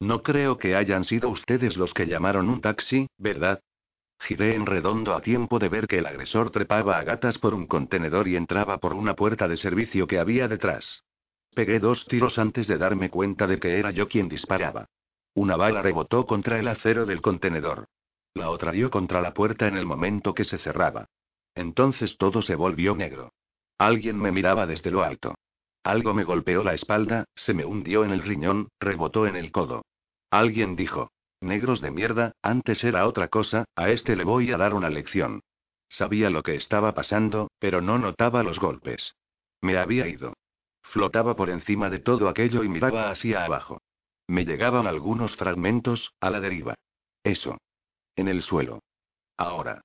No 0.00 0.22
creo 0.22 0.58
que 0.58 0.76
hayan 0.76 1.04
sido 1.04 1.28
ustedes 1.28 1.76
los 1.76 1.92
que 1.92 2.06
llamaron 2.06 2.48
un 2.48 2.60
taxi, 2.60 3.08
¿verdad? 3.18 3.60
Giré 4.20 4.54
en 4.54 4.66
redondo 4.66 5.14
a 5.14 5.20
tiempo 5.20 5.58
de 5.58 5.68
ver 5.68 5.86
que 5.86 5.98
el 5.98 6.06
agresor 6.06 6.50
trepaba 6.50 6.98
a 6.98 7.04
gatas 7.04 7.38
por 7.38 7.54
un 7.54 7.66
contenedor 7.66 8.28
y 8.28 8.36
entraba 8.36 8.78
por 8.78 8.94
una 8.94 9.14
puerta 9.14 9.48
de 9.48 9.56
servicio 9.56 10.06
que 10.06 10.18
había 10.18 10.48
detrás. 10.48 11.04
Pegué 11.54 11.80
dos 11.80 12.06
tiros 12.06 12.38
antes 12.38 12.66
de 12.66 12.78
darme 12.78 13.10
cuenta 13.10 13.46
de 13.46 13.58
que 13.58 13.78
era 13.78 13.90
yo 13.90 14.08
quien 14.08 14.28
disparaba. 14.28 14.86
Una 15.34 15.56
bala 15.56 15.82
rebotó 15.82 16.26
contra 16.26 16.58
el 16.58 16.68
acero 16.68 17.06
del 17.06 17.20
contenedor. 17.20 17.86
La 18.34 18.50
otra 18.50 18.72
dio 18.72 18.90
contra 18.90 19.20
la 19.20 19.34
puerta 19.34 19.66
en 19.68 19.76
el 19.76 19.86
momento 19.86 20.34
que 20.34 20.44
se 20.44 20.58
cerraba. 20.58 21.06
Entonces 21.54 22.16
todo 22.18 22.42
se 22.42 22.54
volvió 22.54 22.94
negro. 22.94 23.32
Alguien 23.78 24.18
me 24.18 24.32
miraba 24.32 24.66
desde 24.66 24.90
lo 24.90 25.02
alto. 25.04 25.34
Algo 25.84 26.12
me 26.12 26.24
golpeó 26.24 26.64
la 26.64 26.74
espalda, 26.74 27.24
se 27.34 27.54
me 27.54 27.64
hundió 27.64 28.04
en 28.04 28.10
el 28.10 28.22
riñón, 28.22 28.68
rebotó 28.80 29.26
en 29.26 29.36
el 29.36 29.52
codo. 29.52 29.82
Alguien 30.30 30.76
dijo, 30.76 31.12
negros 31.40 31.80
de 31.80 31.90
mierda, 31.90 32.32
antes 32.42 32.82
era 32.84 33.06
otra 33.06 33.28
cosa, 33.28 33.64
a 33.76 33.88
este 33.90 34.16
le 34.16 34.24
voy 34.24 34.52
a 34.52 34.58
dar 34.58 34.74
una 34.74 34.90
lección. 34.90 35.40
Sabía 35.88 36.28
lo 36.28 36.42
que 36.42 36.56
estaba 36.56 36.92
pasando, 36.92 37.50
pero 37.58 37.80
no 37.80 37.98
notaba 37.98 38.42
los 38.42 38.58
golpes. 38.58 39.14
Me 39.60 39.78
había 39.78 40.06
ido. 40.06 40.34
Flotaba 40.82 41.36
por 41.36 41.50
encima 41.50 41.88
de 41.88 41.98
todo 41.98 42.28
aquello 42.28 42.64
y 42.64 42.68
miraba 42.68 43.10
hacia 43.10 43.44
abajo. 43.44 43.80
Me 44.26 44.44
llegaban 44.44 44.86
algunos 44.86 45.36
fragmentos, 45.36 46.12
a 46.20 46.30
la 46.30 46.40
deriva. 46.40 46.74
Eso. 47.22 47.58
En 48.16 48.28
el 48.28 48.42
suelo. 48.42 48.80
Ahora. 49.36 49.80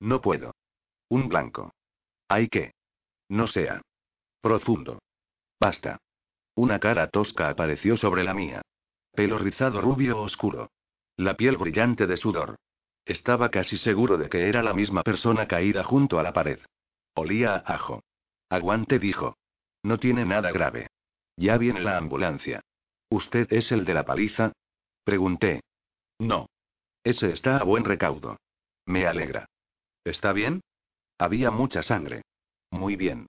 No 0.00 0.20
puedo. 0.20 0.54
Un 1.08 1.28
blanco. 1.28 1.72
Hay 2.28 2.48
que. 2.48 2.72
No 3.28 3.46
sea. 3.46 3.82
Profundo. 4.40 5.00
Basta. 5.60 5.98
Una 6.54 6.78
cara 6.78 7.08
tosca 7.08 7.48
apareció 7.48 7.96
sobre 7.96 8.24
la 8.24 8.34
mía. 8.34 8.62
Pelo 9.12 9.38
rizado 9.38 9.80
rubio 9.80 10.20
oscuro. 10.20 10.70
La 11.16 11.36
piel 11.36 11.56
brillante 11.56 12.06
de 12.06 12.16
sudor. 12.16 12.56
Estaba 13.04 13.50
casi 13.50 13.78
seguro 13.78 14.18
de 14.18 14.28
que 14.28 14.48
era 14.48 14.62
la 14.62 14.74
misma 14.74 15.02
persona 15.02 15.48
caída 15.48 15.82
junto 15.82 16.18
a 16.18 16.22
la 16.22 16.32
pared. 16.32 16.60
Olía 17.14 17.54
a 17.54 17.74
ajo. 17.74 18.02
Aguante, 18.48 18.98
dijo. 18.98 19.36
No 19.82 19.98
tiene 19.98 20.24
nada 20.24 20.52
grave. 20.52 20.88
Ya 21.36 21.56
viene 21.58 21.80
la 21.80 21.96
ambulancia. 21.96 22.60
¿Usted 23.10 23.46
es 23.50 23.72
el 23.72 23.84
de 23.84 23.94
la 23.94 24.04
paliza? 24.04 24.52
Pregunté. 25.04 25.62
No. 26.18 26.46
Ese 27.02 27.32
está 27.32 27.58
a 27.58 27.64
buen 27.64 27.84
recaudo. 27.84 28.36
Me 28.86 29.06
alegra. 29.06 29.46
¿Está 30.04 30.32
bien? 30.32 30.60
Había 31.18 31.50
mucha 31.50 31.82
sangre. 31.82 32.22
Muy 32.70 32.96
bien. 32.96 33.26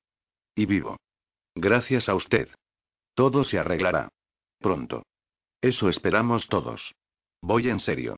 Y 0.55 0.65
vivo. 0.65 0.97
Gracias 1.55 2.09
a 2.09 2.15
usted. 2.15 2.49
Todo 3.13 3.43
se 3.43 3.59
arreglará. 3.59 4.09
Pronto. 4.59 5.03
Eso 5.61 5.89
esperamos 5.89 6.47
todos. 6.47 6.93
Voy 7.41 7.69
en 7.69 7.79
serio. 7.79 8.17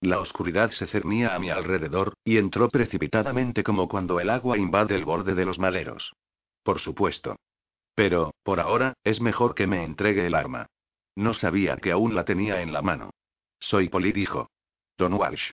La 0.00 0.20
oscuridad 0.20 0.70
se 0.72 0.86
cernía 0.86 1.34
a 1.34 1.38
mi 1.38 1.50
alrededor, 1.50 2.14
y 2.24 2.36
entró 2.36 2.68
precipitadamente 2.68 3.64
como 3.64 3.88
cuando 3.88 4.20
el 4.20 4.30
agua 4.30 4.58
invade 4.58 4.94
el 4.94 5.04
borde 5.04 5.34
de 5.34 5.46
los 5.46 5.58
maleros. 5.58 6.12
Por 6.62 6.80
supuesto. 6.80 7.36
Pero, 7.94 8.34
por 8.42 8.60
ahora, 8.60 8.94
es 9.04 9.20
mejor 9.20 9.54
que 9.54 9.66
me 9.66 9.82
entregue 9.84 10.26
el 10.26 10.34
arma. 10.34 10.66
No 11.16 11.32
sabía 11.32 11.76
que 11.78 11.92
aún 11.92 12.14
la 12.14 12.24
tenía 12.24 12.60
en 12.60 12.72
la 12.72 12.82
mano. 12.82 13.10
Soy 13.58 13.88
Poli, 13.88 14.12
dijo. 14.12 14.50
Don 14.98 15.14
Walsh. 15.14 15.50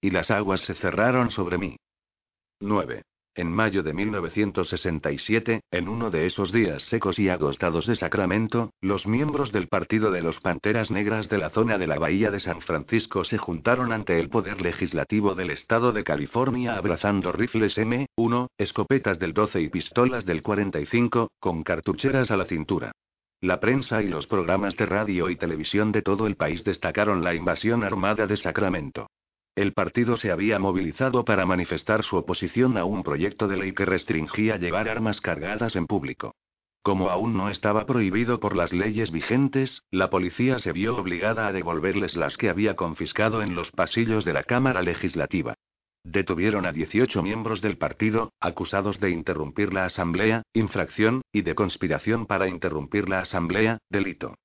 Y 0.00 0.10
las 0.10 0.30
aguas 0.30 0.60
se 0.60 0.74
cerraron 0.74 1.30
sobre 1.30 1.58
mí. 1.58 1.76
9. 2.60 3.02
En 3.38 3.52
mayo 3.52 3.84
de 3.84 3.92
1967, 3.92 5.60
en 5.70 5.88
uno 5.88 6.10
de 6.10 6.26
esos 6.26 6.50
días 6.50 6.82
secos 6.82 7.20
y 7.20 7.28
agostados 7.28 7.86
de 7.86 7.94
Sacramento, 7.94 8.72
los 8.80 9.06
miembros 9.06 9.52
del 9.52 9.68
Partido 9.68 10.10
de 10.10 10.22
los 10.22 10.40
Panteras 10.40 10.90
Negras 10.90 11.28
de 11.28 11.38
la 11.38 11.50
zona 11.50 11.78
de 11.78 11.86
la 11.86 12.00
Bahía 12.00 12.32
de 12.32 12.40
San 12.40 12.60
Francisco 12.62 13.22
se 13.22 13.38
juntaron 13.38 13.92
ante 13.92 14.18
el 14.18 14.28
Poder 14.28 14.60
Legislativo 14.60 15.36
del 15.36 15.50
Estado 15.50 15.92
de 15.92 16.02
California 16.02 16.76
abrazando 16.76 17.30
rifles 17.30 17.78
M1, 17.78 18.48
escopetas 18.58 19.20
del 19.20 19.34
12 19.34 19.60
y 19.60 19.68
pistolas 19.68 20.26
del 20.26 20.42
45, 20.42 21.30
con 21.38 21.62
cartucheras 21.62 22.32
a 22.32 22.36
la 22.36 22.44
cintura. 22.44 22.90
La 23.40 23.60
prensa 23.60 24.02
y 24.02 24.08
los 24.08 24.26
programas 24.26 24.76
de 24.76 24.86
radio 24.86 25.30
y 25.30 25.36
televisión 25.36 25.92
de 25.92 26.02
todo 26.02 26.26
el 26.26 26.34
país 26.34 26.64
destacaron 26.64 27.22
la 27.22 27.36
invasión 27.36 27.84
armada 27.84 28.26
de 28.26 28.36
Sacramento. 28.36 29.06
El 29.58 29.72
partido 29.72 30.16
se 30.16 30.30
había 30.30 30.60
movilizado 30.60 31.24
para 31.24 31.44
manifestar 31.44 32.04
su 32.04 32.16
oposición 32.16 32.78
a 32.78 32.84
un 32.84 33.02
proyecto 33.02 33.48
de 33.48 33.56
ley 33.56 33.72
que 33.72 33.84
restringía 33.84 34.56
llevar 34.56 34.88
armas 34.88 35.20
cargadas 35.20 35.74
en 35.74 35.88
público. 35.88 36.36
Como 36.82 37.10
aún 37.10 37.36
no 37.36 37.50
estaba 37.50 37.84
prohibido 37.84 38.38
por 38.38 38.56
las 38.56 38.72
leyes 38.72 39.10
vigentes, 39.10 39.82
la 39.90 40.10
policía 40.10 40.60
se 40.60 40.70
vio 40.70 40.96
obligada 40.96 41.48
a 41.48 41.52
devolverles 41.52 42.14
las 42.14 42.36
que 42.36 42.50
había 42.50 42.76
confiscado 42.76 43.42
en 43.42 43.56
los 43.56 43.72
pasillos 43.72 44.24
de 44.24 44.32
la 44.32 44.44
Cámara 44.44 44.80
Legislativa. 44.80 45.54
Detuvieron 46.04 46.64
a 46.64 46.70
18 46.70 47.20
miembros 47.24 47.60
del 47.60 47.78
partido, 47.78 48.32
acusados 48.38 49.00
de 49.00 49.10
interrumpir 49.10 49.74
la 49.74 49.86
asamblea, 49.86 50.44
infracción, 50.52 51.22
y 51.32 51.42
de 51.42 51.56
conspiración 51.56 52.26
para 52.26 52.46
interrumpir 52.46 53.08
la 53.08 53.18
asamblea, 53.18 53.78
delito. 53.90 54.36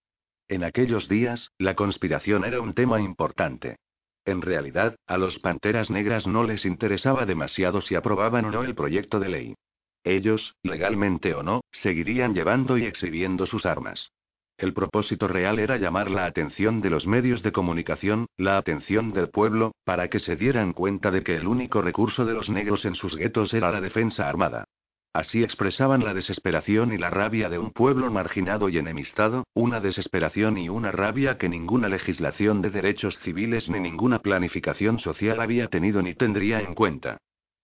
En 0.48 0.64
aquellos 0.64 1.08
días, 1.08 1.52
la 1.60 1.76
conspiración 1.76 2.46
era 2.46 2.62
un 2.62 2.74
tema 2.74 3.00
importante. 3.00 3.78
En 4.26 4.42
realidad, 4.42 4.96
a 5.06 5.18
los 5.18 5.40
Panteras 5.40 5.90
Negras 5.90 6.28
no 6.28 6.44
les 6.44 6.66
interesaba 6.66 7.26
demasiado 7.26 7.82
si 7.82 7.96
aprobaban 7.96 8.46
o 8.46 8.52
no 8.52 8.64
el 8.64 8.74
proyecto 8.74 9.20
de 9.20 9.30
ley. 9.30 9.56
Ellos, 10.04 10.56
legalmente 10.64 11.34
o 11.34 11.44
no, 11.44 11.62
seguirían 11.72 12.34
llevando 12.34 12.78
y 12.78 12.86
exhibiendo 12.86 13.46
sus 13.46 13.66
armas. 13.66 14.12
El 14.58 14.74
propósito 14.74 15.28
real 15.28 15.60
era 15.60 15.78
llamar 15.78 16.12
la 16.12 16.26
atención 16.26 16.80
de 16.80 16.90
los 16.90 17.08
medios 17.08 17.42
de 17.42 17.52
comunicación, 17.52 18.28
la 18.38 18.58
atención 18.58 19.12
del 19.12 19.30
pueblo, 19.30 19.74
para 19.84 20.10
que 20.10 20.20
se 20.20 20.36
dieran 20.36 20.74
cuenta 20.74 21.10
de 21.12 21.22
que 21.22 21.36
el 21.36 21.48
único 21.48 21.82
recurso 21.82 22.24
de 22.26 22.34
los 22.34 22.50
negros 22.50 22.86
en 22.86 22.96
sus 22.96 23.16
guetos 23.16 23.54
era 23.54 23.72
la 23.72 23.82
defensa 23.82 24.30
armada. 24.30 24.66
Así 25.14 25.44
expresaban 25.44 26.04
la 26.04 26.16
desesperación 26.16 26.92
y 26.92 26.98
la 26.98 27.12
rabia 27.12 27.48
de 27.48 27.60
un 27.60 27.70
pueblo 27.70 28.10
marginado 28.10 28.68
y 28.68 28.80
enemistado, 28.80 29.46
una 29.54 29.80
desesperación 29.80 30.58
y 30.58 30.70
una 30.70 30.92
rabia 30.92 31.38
que 31.38 31.50
ninguna 31.50 31.88
legislación 31.88 32.64
de 32.64 32.72
derechos 32.72 33.20
civiles 33.20 33.70
ni 33.70 33.80
ninguna 33.80 34.20
planificación 34.20 34.98
social 34.98 35.40
había 35.40 35.68
tenido 35.68 36.02
ni 36.02 36.16
tendría 36.16 36.62
en 36.62 36.74
cuenta. 36.74 37.18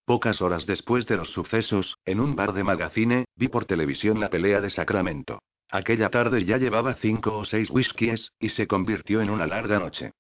Pocas 0.06 0.44
horas 0.44 0.68
después 0.68 1.08
de 1.08 1.18
los 1.18 1.34
sucesos, 1.34 1.98
en 2.06 2.20
un 2.20 2.36
bar 2.36 2.54
de 2.54 2.64
magazine, 2.64 3.26
vi 3.36 3.48
por 3.48 3.66
televisión 3.66 4.20
la 4.20 4.30
pelea 4.30 4.62
de 4.62 4.70
Sacramento. 4.70 5.42
Aquella 5.72 6.10
tarde 6.10 6.46
ya 6.46 6.58
llevaba 6.58 6.94
cinco 6.96 7.36
o 7.36 7.46
seis 7.46 7.72
whiskies, 7.72 8.32
y 8.40 8.50
se 8.50 8.68
convirtió 8.68 9.22
en 9.22 9.32
una 9.32 9.48
larga 9.48 9.80
noche. 9.80 10.12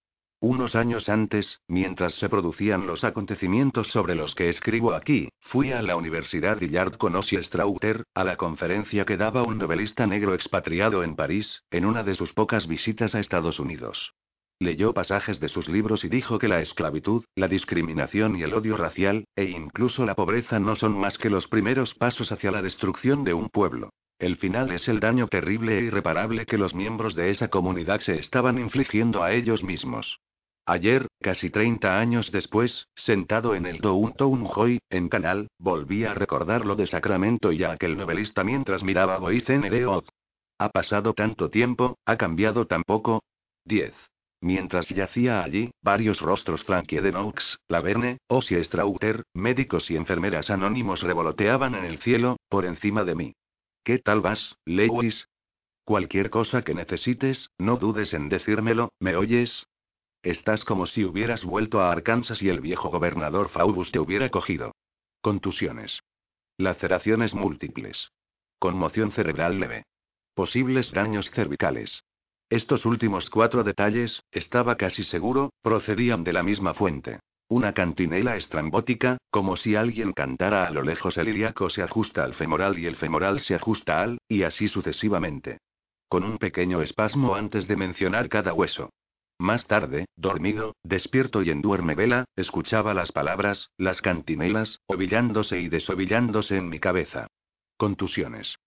Unos 0.41 0.73
años 0.75 1.09
antes, 1.09 1.59
mientras 1.67 2.13
se 2.13 2.29
producían 2.29 2.87
los 2.87 3.03
acontecimientos 3.03 3.89
sobre 3.89 4.15
los 4.15 4.35
que 4.35 4.47
escribo 4.47 4.93
aquí, 4.93 5.27
fui 5.41 5.73
a 5.73 5.81
la 5.81 5.97
Universidad 5.97 6.57
Dillard 6.57 6.95
con 6.95 7.13
Ossie 7.17 7.43
Strauter, 7.43 8.05
a 8.15 8.23
la 8.23 8.37
conferencia 8.37 9.03
que 9.03 9.17
daba 9.17 9.43
un 9.43 9.57
novelista 9.57 10.07
negro 10.07 10.33
expatriado 10.33 11.03
en 11.03 11.17
París, 11.17 11.63
en 11.71 11.83
una 11.83 12.03
de 12.03 12.15
sus 12.15 12.31
pocas 12.31 12.69
visitas 12.69 13.15
a 13.15 13.19
Estados 13.19 13.59
Unidos. 13.59 14.13
Leyó 14.59 14.93
pasajes 14.93 15.41
de 15.41 15.49
sus 15.49 15.67
libros 15.67 16.05
y 16.05 16.07
dijo 16.07 16.39
que 16.39 16.47
la 16.47 16.61
esclavitud, 16.61 17.25
la 17.35 17.49
discriminación 17.49 18.37
y 18.37 18.43
el 18.43 18.53
odio 18.53 18.77
racial, 18.77 19.25
e 19.35 19.43
incluso 19.43 20.05
la 20.05 20.15
pobreza 20.15 20.57
no 20.57 20.77
son 20.77 20.97
más 20.97 21.17
que 21.17 21.29
los 21.29 21.49
primeros 21.49 21.95
pasos 21.95 22.31
hacia 22.31 22.51
la 22.51 22.61
destrucción 22.61 23.25
de 23.25 23.33
un 23.33 23.49
pueblo. 23.49 23.89
El 24.19 24.37
final 24.37 24.71
es 24.71 24.87
el 24.87 25.01
daño 25.01 25.27
terrible 25.27 25.79
e 25.79 25.83
irreparable 25.83 26.45
que 26.45 26.57
los 26.57 26.73
miembros 26.73 27.13
de 27.13 27.29
esa 27.29 27.49
comunidad 27.49 27.99
se 27.99 28.19
estaban 28.19 28.57
infligiendo 28.57 29.21
a 29.21 29.33
ellos 29.33 29.65
mismos. 29.65 30.19
Ayer, 30.71 31.07
casi 31.19 31.49
30 31.49 31.99
años 31.99 32.31
después, 32.31 32.85
sentado 32.93 33.55
en 33.55 33.65
el 33.65 33.79
Downtown 33.79 34.47
Hoy, 34.55 34.77
en 34.91 35.09
Canal, 35.09 35.47
volví 35.57 36.03
a 36.03 36.13
recordar 36.13 36.63
lo 36.63 36.75
de 36.75 36.85
Sacramento 36.85 37.51
y 37.51 37.63
a 37.63 37.71
aquel 37.71 37.97
novelista 37.97 38.43
mientras 38.43 38.83
miraba 38.83 39.17
Boyzen 39.17 39.63
Ereot. 39.63 40.07
Ha 40.59 40.69
pasado 40.69 41.15
tanto 41.15 41.49
tiempo, 41.49 41.97
ha 42.05 42.17
cambiado 42.17 42.67
tan 42.67 42.83
poco. 42.83 43.23
10. 43.65 43.95
Mientras 44.41 44.89
yacía 44.89 45.43
allí, 45.43 45.71
varios 45.81 46.21
rostros 46.21 46.63
Frankie 46.63 47.01
de 47.01 47.13
Knox, 47.13 47.57
Laverne, 47.67 48.19
Ossie 48.27 48.63
Strauter, 48.63 49.23
médicos 49.33 49.89
y 49.89 49.95
enfermeras 49.95 50.51
anónimos 50.51 51.01
revoloteaban 51.01 51.73
en 51.73 51.85
el 51.85 51.97
cielo, 51.97 52.37
por 52.47 52.65
encima 52.65 53.03
de 53.03 53.15
mí. 53.15 53.33
¿Qué 53.83 53.97
tal 53.97 54.21
vas, 54.21 54.55
Lewis? 54.65 55.29
Cualquier 55.83 56.29
cosa 56.29 56.61
que 56.61 56.75
necesites, 56.75 57.49
no 57.57 57.77
dudes 57.77 58.13
en 58.13 58.29
decírmelo, 58.29 58.89
¿me 58.99 59.15
oyes? 59.15 59.65
Estás 60.21 60.65
como 60.65 60.85
si 60.85 61.05
hubieras 61.05 61.45
vuelto 61.45 61.79
a 61.79 61.91
Arkansas 61.91 62.41
y 62.41 62.49
el 62.49 62.59
viejo 62.59 62.89
gobernador 62.89 63.47
Faubus 63.47 63.91
te 63.91 63.99
hubiera 63.99 64.29
cogido. 64.29 64.73
Contusiones. 65.21 66.01
Laceraciones 66.57 67.33
múltiples. 67.33 68.11
Conmoción 68.59 69.11
cerebral 69.11 69.61
leve. 69.61 69.85
Posibles 70.33 70.91
daños 70.91 71.31
cervicales. 71.31 72.03
Estos 72.49 72.85
últimos 72.85 73.29
cuatro 73.29 73.63
detalles, 73.63 74.21
estaba 74.31 74.75
casi 74.75 75.05
seguro, 75.05 75.51
procedían 75.61 76.25
de 76.25 76.33
la 76.33 76.43
misma 76.43 76.73
fuente. 76.73 77.19
Una 77.47 77.73
cantinela 77.73 78.35
estrambótica, 78.35 79.17
como 79.29 79.55
si 79.55 79.75
alguien 79.75 80.11
cantara 80.11 80.65
a 80.65 80.71
lo 80.71 80.81
lejos 80.81 81.17
el 81.17 81.29
ilíaco 81.29 81.69
se 81.69 81.81
ajusta 81.81 82.25
al 82.25 82.33
femoral 82.33 82.77
y 82.77 82.87
el 82.87 82.97
femoral 82.97 83.39
se 83.39 83.55
ajusta 83.55 84.01
al, 84.01 84.17
y 84.27 84.43
así 84.43 84.67
sucesivamente. 84.67 85.59
Con 86.09 86.23
un 86.23 86.37
pequeño 86.37 86.81
espasmo 86.81 87.35
antes 87.35 87.67
de 87.67 87.77
mencionar 87.77 88.27
cada 88.27 88.53
hueso. 88.53 88.89
Más 89.39 89.67
tarde, 89.67 90.05
dormido, 90.17 90.75
despierto 90.83 91.41
y 91.43 91.49
en 91.49 91.61
duerme 91.61 91.95
vela, 91.95 92.25
escuchaba 92.35 92.93
las 92.93 93.13
palabras, 93.13 93.71
las 93.77 94.01
cantinelas, 94.01 94.81
ovillándose 94.85 95.61
y 95.61 95.69
desovillándose 95.69 96.57
en 96.57 96.67
mi 96.67 96.79
cabeza. 96.79 97.27
Contusiones. 97.77 98.57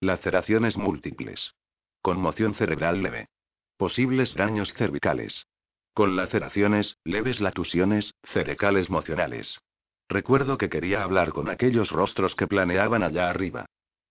Laceraciones 0.00 0.76
múltiples. 0.76 1.54
Conmoción 2.02 2.54
cerebral 2.54 3.02
leve. 3.02 3.28
Posibles 3.76 4.34
daños 4.34 4.74
cervicales. 4.74 5.46
Con 5.94 6.16
laceraciones, 6.16 6.96
leves 7.04 7.40
latusiones, 7.40 8.12
cerecales 8.24 8.90
mocionales. 8.90 9.60
Recuerdo 10.08 10.58
que 10.58 10.68
quería 10.68 11.04
hablar 11.04 11.32
con 11.32 11.48
aquellos 11.48 11.90
rostros 11.90 12.34
que 12.34 12.48
planeaban 12.48 13.04
allá 13.04 13.30
arriba. 13.30 13.66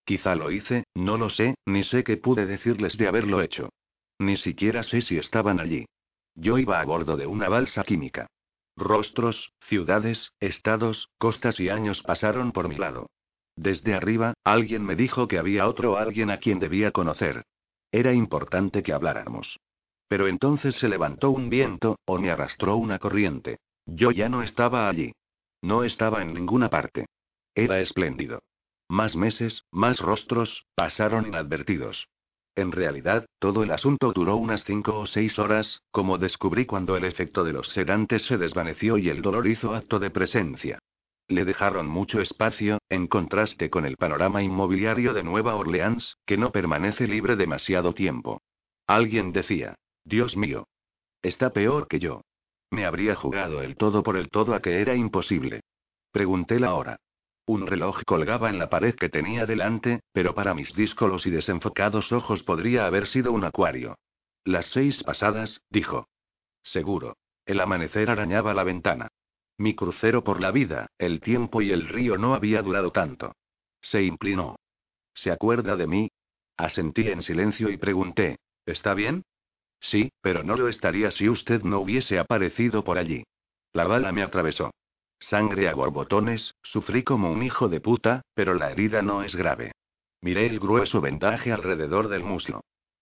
Quizá 0.05 0.35
lo 0.35 0.49
hice, 0.49 0.85
no 0.95 1.17
lo 1.17 1.29
sé, 1.29 1.55
ni 1.65 1.83
sé 1.83 2.05
qué 2.05 2.15
pude 2.15 2.45
decirles 2.45 2.97
de 2.97 3.07
haberlo 3.09 3.41
hecho. 3.41 3.69
Ni 4.17 4.37
siquiera 4.37 4.81
sé 4.83 5.01
si 5.01 5.17
estaban 5.17 5.59
allí. 5.59 5.85
Yo 6.35 6.57
iba 6.57 6.79
a 6.79 6.85
bordo 6.85 7.17
de 7.17 7.27
una 7.27 7.49
balsa 7.49 7.83
química. 7.83 8.27
Rostros, 8.77 9.53
ciudades, 9.61 10.33
estados, 10.39 11.09
costas 11.17 11.59
y 11.59 11.69
años 11.69 12.03
pasaron 12.03 12.51
por 12.51 12.67
mi 12.67 12.75
lado. 12.75 13.07
Desde 13.55 13.93
arriba, 13.93 14.33
alguien 14.43 14.83
me 14.85 14.95
dijo 14.95 15.27
que 15.27 15.37
había 15.39 15.67
otro 15.67 15.97
alguien 15.97 16.29
a 16.29 16.37
quien 16.37 16.59
debía 16.59 16.91
conocer. 16.91 17.45
Era 17.91 18.13
importante 18.13 18.83
que 18.83 18.91
habláramos. 18.91 19.57
Pero 20.09 20.27
entonces 20.27 20.75
se 20.75 20.89
levantó 20.89 21.31
un 21.31 21.49
viento, 21.49 21.97
o 22.05 22.19
me 22.19 22.29
arrastró 22.29 22.75
una 22.75 22.99
corriente. 22.99 23.59
Yo 23.85 24.11
ya 24.11 24.27
no 24.27 24.43
estaba 24.43 24.89
allí. 24.89 25.13
No 25.61 25.83
estaba 25.83 26.21
en 26.21 26.33
ninguna 26.33 26.69
parte. 26.69 27.05
Era 27.55 27.79
espléndido. 27.79 28.43
Más 28.89 29.15
meses, 29.15 29.63
más 29.71 29.99
rostros, 29.99 30.65
pasaron 30.75 31.25
inadvertidos. 31.25 32.07
En 32.55 32.71
realidad, 32.71 33.25
todo 33.39 33.63
el 33.63 33.71
asunto 33.71 34.13
duró 34.13 34.37
unas 34.37 34.63
cinco 34.63 34.97
o 34.97 35.05
seis 35.05 35.37
horas, 35.39 35.81
como 35.91 36.17
descubrí 36.17 36.65
cuando 36.65 36.95
el 36.95 37.03
efecto 37.03 37.43
de 37.43 37.51
los 37.51 37.67
sedantes 37.67 38.25
se 38.25 38.37
desvaneció 38.37 38.97
y 38.97 39.09
el 39.09 39.21
dolor 39.21 39.45
hizo 39.47 39.75
acto 39.75 39.99
de 39.99 40.09
presencia. 40.09 40.79
Le 41.27 41.43
dejaron 41.43 41.87
mucho 41.87 42.21
espacio, 42.21 42.77
en 42.89 43.07
contraste 43.07 43.69
con 43.69 43.85
el 43.85 43.97
panorama 43.97 44.41
inmobiliario 44.41 45.13
de 45.13 45.23
Nueva 45.23 45.55
Orleans, 45.55 46.17
que 46.25 46.37
no 46.37 46.51
permanece 46.51 47.07
libre 47.07 47.35
demasiado 47.35 47.93
tiempo. 47.93 48.41
Alguien 48.87 49.33
decía, 49.33 49.75
Dios 50.05 50.37
mío. 50.37 50.67
Está 51.21 51.51
peor 51.51 51.87
que 51.87 51.99
yo. 51.99 52.21
Me 52.69 52.85
habría 52.85 53.15
jugado 53.15 53.61
el 53.63 53.75
todo 53.75 54.03
por 54.03 54.15
el 54.15 54.29
todo 54.29 54.53
a 54.53 54.61
que 54.61 54.79
era 54.81 54.95
imposible. 54.95 55.61
Pregunté 56.11 56.59
la 56.59 56.75
hora. 56.75 56.99
Un 57.47 57.67
reloj 57.67 58.03
colgaba 58.05 58.49
en 58.49 58.57
la 58.57 58.69
pared 58.69 58.95
que 58.95 59.09
tenía 59.09 59.45
delante, 59.45 60.01
pero 60.11 60.33
para 60.33 60.53
mis 60.55 60.73
díscolos 60.73 61.27
y 61.27 61.31
desenfocados 61.31 62.11
ojos 62.11 62.41
podría 62.41 62.87
haber 62.87 63.07
sido 63.07 63.31
un 63.31 63.45
acuario. 63.45 63.97
Las 64.43 64.67
seis 64.67 65.03
pasadas, 65.03 65.61
dijo. 65.69 66.07
Seguro. 66.63 67.17
El 67.45 67.59
amanecer 67.59 68.09
arañaba 68.09 68.55
la 68.55 68.63
ventana. 68.63 69.09
Mi 69.57 69.75
crucero 69.75 70.23
por 70.23 70.41
la 70.41 70.51
vida, 70.51 70.87
el 70.97 71.21
tiempo 71.21 71.61
y 71.61 71.71
el 71.71 71.87
río 71.87 72.17
no 72.17 72.33
había 72.33 72.61
durado 72.63 72.91
tanto. 72.91 73.35
Se 73.79 74.01
inclinó. 74.01 74.55
¿Se 75.13 75.31
acuerda 75.31 75.75
de 75.75 75.87
mí? 75.87 76.11
Asentí 76.57 77.07
en 77.07 77.21
silencio 77.21 77.69
y 77.69 77.77
pregunté, 77.77 78.39
¿está 78.65 78.93
bien? 78.93 79.23
Sí, 79.79 80.11
pero 80.21 80.43
no 80.43 80.55
lo 80.57 80.67
estaría 80.67 81.11
si 81.11 81.29
usted 81.29 81.61
no 81.61 81.79
hubiese 81.79 82.17
aparecido 82.17 82.83
por 82.83 82.97
allí. 82.97 83.23
La 83.73 83.85
bala 83.85 84.11
me 84.11 84.23
atravesó. 84.23 84.71
Sangre 85.19 85.69
a 85.69 85.73
borbotones, 85.73 86.55
sufrí 86.61 87.03
como 87.03 87.31
un 87.31 87.43
hijo 87.43 87.67
de 87.67 87.81
puta, 87.81 88.21
pero 88.33 88.53
la 88.53 88.71
herida 88.71 89.01
no 89.01 89.23
es 89.23 89.35
grave. 89.35 89.71
Miré 90.21 90.45
el 90.47 90.59
grueso 90.59 91.01
vendaje 91.01 91.51
alrededor 91.51 92.07
del 92.07 92.23
muslo. 92.23 92.61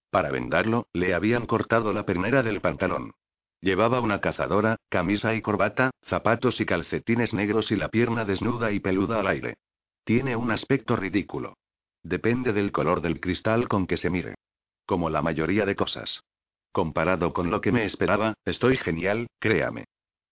Para 0.09 0.29
vendarlo, 0.29 0.87
le 0.93 1.13
habían 1.13 1.45
cortado 1.47 1.91
la 1.91 2.05
pernera 2.05 2.43
del 2.43 2.61
pantalón. 2.61 3.13
Llevaba 3.61 4.01
una 4.01 4.19
cazadora, 4.19 4.75
camisa 4.89 5.33
y 5.33 5.41
corbata, 5.41 5.91
zapatos 6.03 6.59
y 6.59 6.65
calcetines 6.65 7.33
negros 7.33 7.71
y 7.71 7.77
la 7.77 7.89
pierna 7.89 8.25
desnuda 8.25 8.71
y 8.71 8.79
peluda 8.79 9.19
al 9.19 9.27
aire. 9.27 9.55
Tiene 10.03 10.35
un 10.35 10.51
aspecto 10.51 10.95
ridículo. 10.97 11.55
Depende 12.03 12.51
del 12.51 12.73
color 12.73 13.01
del 13.01 13.21
cristal 13.21 13.69
con 13.69 13.87
que 13.87 13.95
se 13.95 14.09
mire. 14.09 14.35
Como 14.85 15.09
la 15.09 15.21
mayoría 15.21 15.65
de 15.65 15.75
cosas. 15.75 16.21
Comparado 16.73 17.33
con 17.33 17.51
lo 17.51 17.61
que 17.61 17.71
me 17.71 17.85
esperaba, 17.85 18.33
estoy 18.43 18.75
genial, 18.75 19.27
créame. 19.39 19.85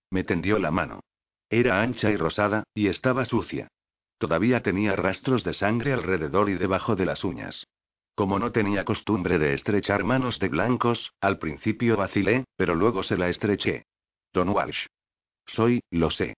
Me 0.09 0.25
tendió 0.25 0.59
la 0.59 0.71
mano. 0.71 0.99
Era 1.51 1.81
ancha 1.81 2.09
y 2.09 2.15
rosada, 2.15 2.63
y 2.73 2.87
estaba 2.87 3.25
sucia. 3.25 3.67
Todavía 4.17 4.61
tenía 4.61 4.95
rastros 4.95 5.43
de 5.43 5.53
sangre 5.53 5.91
alrededor 5.91 6.49
y 6.49 6.53
debajo 6.53 6.95
de 6.95 7.05
las 7.05 7.25
uñas. 7.25 7.67
Como 8.15 8.39
no 8.39 8.53
tenía 8.53 8.85
costumbre 8.85 9.37
de 9.37 9.53
estrechar 9.53 10.05
manos 10.05 10.39
de 10.39 10.47
blancos, 10.47 11.11
al 11.19 11.39
principio 11.39 11.97
vacilé, 11.97 12.45
pero 12.55 12.73
luego 12.73 13.03
se 13.03 13.17
la 13.17 13.27
estreché. 13.27 13.83
Don 14.31 14.47
Walsh. 14.49 14.85
Soy, 15.45 15.81
lo 15.89 16.09
sé. 16.09 16.35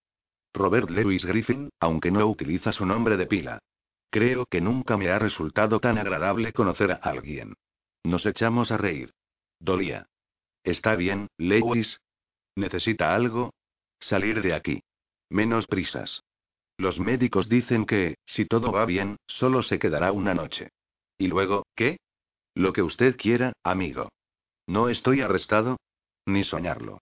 Robert 0.51 0.89
Lewis 0.89 1.25
Griffin, 1.25 1.69
aunque 1.79 2.09
no 2.09 2.25
utiliza 2.25 2.71
su 2.71 2.85
nombre 2.87 3.15
de 3.15 3.27
pila. 3.27 3.59
Creo 4.09 4.47
que 4.47 4.61
nunca 4.61 4.97
me 4.97 5.09
ha 5.11 5.19
resultado 5.19 5.79
tan 5.79 5.99
agradable 5.99 6.53
conocer 6.53 6.91
a 6.91 6.95
alguien. 6.95 7.53
Nos 8.03 8.25
echamos 8.25 8.71
a 8.71 8.77
reír. 8.77 9.11
Dolía. 9.59 10.07
Está 10.63 10.95
bien, 10.95 11.27
Lewis. 11.37 12.01
¿Necesita 12.55 13.13
algo? 13.13 13.53
Salir 13.99 14.41
de 14.41 14.53
aquí. 14.55 14.81
Menos 15.29 15.67
prisas. 15.67 16.23
Los 16.77 16.99
médicos 16.99 17.49
dicen 17.49 17.85
que, 17.85 18.15
si 18.25 18.45
todo 18.45 18.71
va 18.71 18.85
bien, 18.85 19.17
solo 19.27 19.61
se 19.61 19.79
quedará 19.79 20.11
una 20.11 20.33
noche. 20.33 20.69
¿Y 21.17 21.27
luego, 21.27 21.65
qué? 21.75 21.97
Lo 22.55 22.73
que 22.73 22.81
usted 22.81 23.15
quiera, 23.17 23.53
amigo. 23.63 24.09
¿No 24.67 24.89
estoy 24.89 25.21
arrestado? 25.21 25.77
Ni 26.25 26.43
soñarlo. 26.43 26.99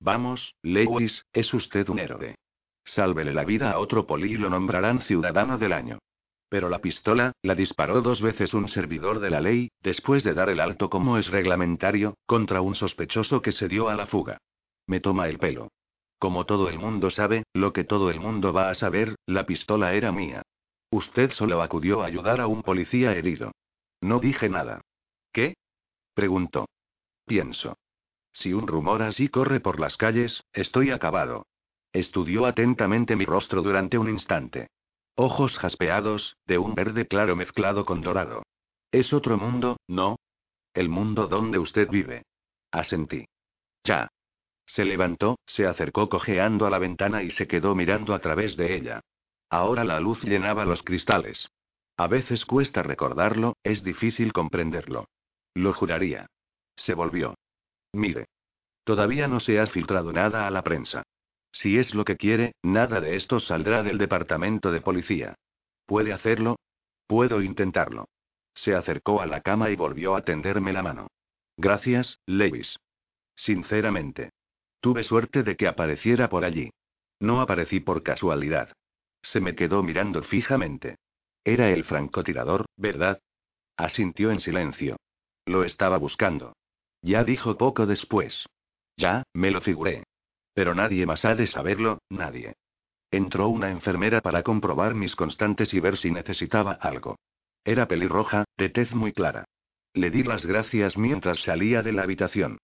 Vamos, 0.00 0.54
Lewis, 0.62 1.24
es 1.32 1.52
usted 1.54 1.88
un 1.88 1.98
héroe. 1.98 2.36
Sálvele 2.84 3.32
la 3.32 3.44
vida 3.44 3.72
a 3.72 3.78
otro 3.78 4.06
poli 4.06 4.32
y 4.32 4.36
lo 4.36 4.50
nombrarán 4.50 5.00
ciudadano 5.00 5.58
del 5.58 5.72
año. 5.72 5.98
Pero 6.48 6.68
la 6.68 6.80
pistola, 6.80 7.32
la 7.42 7.54
disparó 7.54 8.02
dos 8.02 8.20
veces 8.20 8.54
un 8.54 8.68
servidor 8.68 9.18
de 9.18 9.30
la 9.30 9.40
ley, 9.40 9.70
después 9.80 10.22
de 10.22 10.34
dar 10.34 10.48
el 10.48 10.60
alto 10.60 10.88
como 10.88 11.18
es 11.18 11.28
reglamentario, 11.28 12.16
contra 12.26 12.60
un 12.60 12.74
sospechoso 12.76 13.42
que 13.42 13.52
se 13.52 13.66
dio 13.66 13.88
a 13.88 13.96
la 13.96 14.06
fuga. 14.06 14.38
Me 14.86 15.00
toma 15.00 15.28
el 15.28 15.38
pelo. 15.38 15.68
Como 16.18 16.46
todo 16.46 16.68
el 16.68 16.78
mundo 16.78 17.10
sabe, 17.10 17.44
lo 17.52 17.72
que 17.72 17.84
todo 17.84 18.10
el 18.10 18.20
mundo 18.20 18.52
va 18.52 18.70
a 18.70 18.74
saber, 18.74 19.16
la 19.26 19.44
pistola 19.44 19.94
era 19.94 20.12
mía. 20.12 20.42
Usted 20.90 21.32
solo 21.32 21.62
acudió 21.62 22.02
a 22.02 22.06
ayudar 22.06 22.40
a 22.40 22.46
un 22.46 22.62
policía 22.62 23.12
herido. 23.12 23.52
No 24.00 24.18
dije 24.18 24.48
nada. 24.48 24.80
¿Qué? 25.32 25.56
preguntó. 26.14 26.66
Pienso. 27.26 27.76
Si 28.32 28.52
un 28.52 28.66
rumor 28.66 29.02
así 29.02 29.28
corre 29.28 29.60
por 29.60 29.80
las 29.80 29.96
calles, 29.96 30.42
estoy 30.52 30.90
acabado. 30.90 31.46
Estudió 31.92 32.46
atentamente 32.46 33.16
mi 33.16 33.24
rostro 33.24 33.62
durante 33.62 33.98
un 33.98 34.08
instante. 34.08 34.68
Ojos 35.16 35.56
jaspeados, 35.58 36.36
de 36.46 36.58
un 36.58 36.74
verde 36.74 37.06
claro 37.06 37.36
mezclado 37.36 37.86
con 37.86 38.02
dorado. 38.02 38.42
Es 38.90 39.12
otro 39.12 39.38
mundo, 39.38 39.78
¿no? 39.88 40.16
El 40.74 40.90
mundo 40.90 41.26
donde 41.26 41.58
usted 41.58 41.88
vive. 41.88 42.22
Asentí. 42.70 43.24
Ya. 43.84 44.08
Se 44.66 44.84
levantó, 44.84 45.38
se 45.46 45.66
acercó 45.66 46.08
cojeando 46.08 46.66
a 46.66 46.70
la 46.70 46.78
ventana 46.78 47.22
y 47.22 47.30
se 47.30 47.46
quedó 47.46 47.74
mirando 47.74 48.14
a 48.14 48.18
través 48.18 48.56
de 48.56 48.74
ella. 48.74 49.00
Ahora 49.48 49.84
la 49.84 50.00
luz 50.00 50.22
llenaba 50.24 50.64
los 50.64 50.82
cristales. 50.82 51.48
A 51.96 52.08
veces 52.08 52.44
cuesta 52.44 52.82
recordarlo, 52.82 53.56
es 53.62 53.82
difícil 53.82 54.32
comprenderlo. 54.32 55.08
Lo 55.54 55.72
juraría. 55.72 56.26
Se 56.76 56.94
volvió. 56.94 57.34
Mire. 57.92 58.26
Todavía 58.84 59.26
no 59.28 59.40
se 59.40 59.58
ha 59.58 59.66
filtrado 59.66 60.12
nada 60.12 60.46
a 60.46 60.50
la 60.50 60.62
prensa. 60.62 61.02
Si 61.52 61.78
es 61.78 61.94
lo 61.94 62.04
que 62.04 62.16
quiere, 62.16 62.52
nada 62.62 63.00
de 63.00 63.16
esto 63.16 63.40
saldrá 63.40 63.82
del 63.82 63.98
departamento 63.98 64.70
de 64.70 64.82
policía. 64.82 65.34
¿Puede 65.86 66.12
hacerlo? 66.12 66.56
Puedo 67.06 67.40
intentarlo. 67.40 68.08
Se 68.54 68.74
acercó 68.74 69.20
a 69.20 69.26
la 69.26 69.40
cama 69.40 69.70
y 69.70 69.76
volvió 69.76 70.16
a 70.16 70.22
tenderme 70.22 70.72
la 70.72 70.82
mano. 70.82 71.08
Gracias, 71.56 72.20
Lewis. 72.26 72.78
Sinceramente. 73.34 74.30
Tuve 74.86 75.02
suerte 75.02 75.42
de 75.42 75.56
que 75.56 75.66
apareciera 75.66 76.28
por 76.28 76.44
allí. 76.44 76.70
No 77.18 77.40
aparecí 77.40 77.80
por 77.80 78.04
casualidad. 78.04 78.72
Se 79.20 79.40
me 79.40 79.56
quedó 79.56 79.82
mirando 79.82 80.22
fijamente. 80.22 80.94
Era 81.44 81.70
el 81.70 81.82
francotirador, 81.82 82.66
¿verdad? 82.76 83.18
Asintió 83.76 84.30
en 84.30 84.38
silencio. 84.38 84.96
Lo 85.44 85.64
estaba 85.64 85.98
buscando. 85.98 86.52
Ya 87.02 87.24
dijo 87.24 87.58
poco 87.58 87.84
después. 87.84 88.46
Ya, 88.96 89.24
me 89.34 89.50
lo 89.50 89.60
figuré. 89.60 90.04
Pero 90.54 90.72
nadie 90.72 91.04
más 91.04 91.24
ha 91.24 91.34
de 91.34 91.48
saberlo, 91.48 91.98
nadie. 92.08 92.54
Entró 93.10 93.48
una 93.48 93.72
enfermera 93.72 94.20
para 94.20 94.44
comprobar 94.44 94.94
mis 94.94 95.16
constantes 95.16 95.74
y 95.74 95.80
ver 95.80 95.96
si 95.96 96.12
necesitaba 96.12 96.74
algo. 96.74 97.16
Era 97.64 97.88
pelirroja, 97.88 98.44
de 98.56 98.68
tez 98.68 98.94
muy 98.94 99.12
clara. 99.12 99.46
Le 99.94 100.10
di 100.10 100.22
las 100.22 100.46
gracias 100.46 100.96
mientras 100.96 101.40
salía 101.40 101.82
de 101.82 101.90
la 101.90 102.04
habitación. 102.04 102.58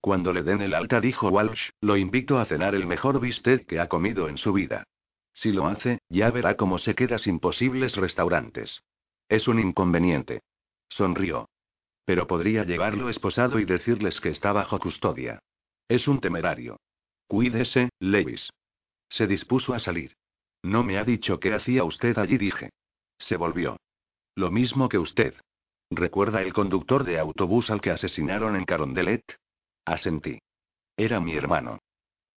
Cuando 0.00 0.32
le 0.32 0.42
den 0.42 0.62
el 0.62 0.74
alta, 0.74 1.00
dijo 1.00 1.28
Walsh, 1.28 1.70
lo 1.80 1.96
invito 1.96 2.38
a 2.38 2.44
cenar 2.44 2.74
el 2.74 2.86
mejor 2.86 3.20
bistec 3.20 3.66
que 3.66 3.80
ha 3.80 3.88
comido 3.88 4.28
en 4.28 4.38
su 4.38 4.52
vida. 4.52 4.84
Si 5.32 5.52
lo 5.52 5.66
hace, 5.66 6.00
ya 6.08 6.30
verá 6.30 6.56
cómo 6.56 6.78
se 6.78 6.94
queda 6.94 7.18
sin 7.18 7.40
posibles 7.40 7.96
restaurantes. 7.96 8.82
Es 9.28 9.48
un 9.48 9.58
inconveniente. 9.58 10.40
Sonrió. 10.88 11.48
Pero 12.04 12.26
podría 12.26 12.64
llevarlo 12.64 13.08
esposado 13.08 13.58
y 13.58 13.64
decirles 13.64 14.20
que 14.20 14.30
está 14.30 14.52
bajo 14.52 14.78
custodia. 14.78 15.40
Es 15.88 16.08
un 16.08 16.20
temerario. 16.20 16.80
Cuídese, 17.26 17.90
Lewis. 17.98 18.50
Se 19.08 19.26
dispuso 19.26 19.74
a 19.74 19.78
salir. 19.78 20.12
No 20.62 20.82
me 20.82 20.98
ha 20.98 21.04
dicho 21.04 21.38
qué 21.38 21.52
hacía 21.52 21.84
usted 21.84 22.18
allí, 22.18 22.38
dije. 22.38 22.70
Se 23.18 23.36
volvió. 23.36 23.76
Lo 24.34 24.50
mismo 24.50 24.88
que 24.88 24.98
usted. 24.98 25.34
¿Recuerda 25.90 26.42
el 26.42 26.52
conductor 26.52 27.04
de 27.04 27.18
autobús 27.18 27.70
al 27.70 27.80
que 27.80 27.90
asesinaron 27.90 28.56
en 28.56 28.64
Carondelet? 28.64 29.22
Asentí. 29.88 30.38
Era 30.96 31.18
mi 31.20 31.34
hermano. 31.34 31.78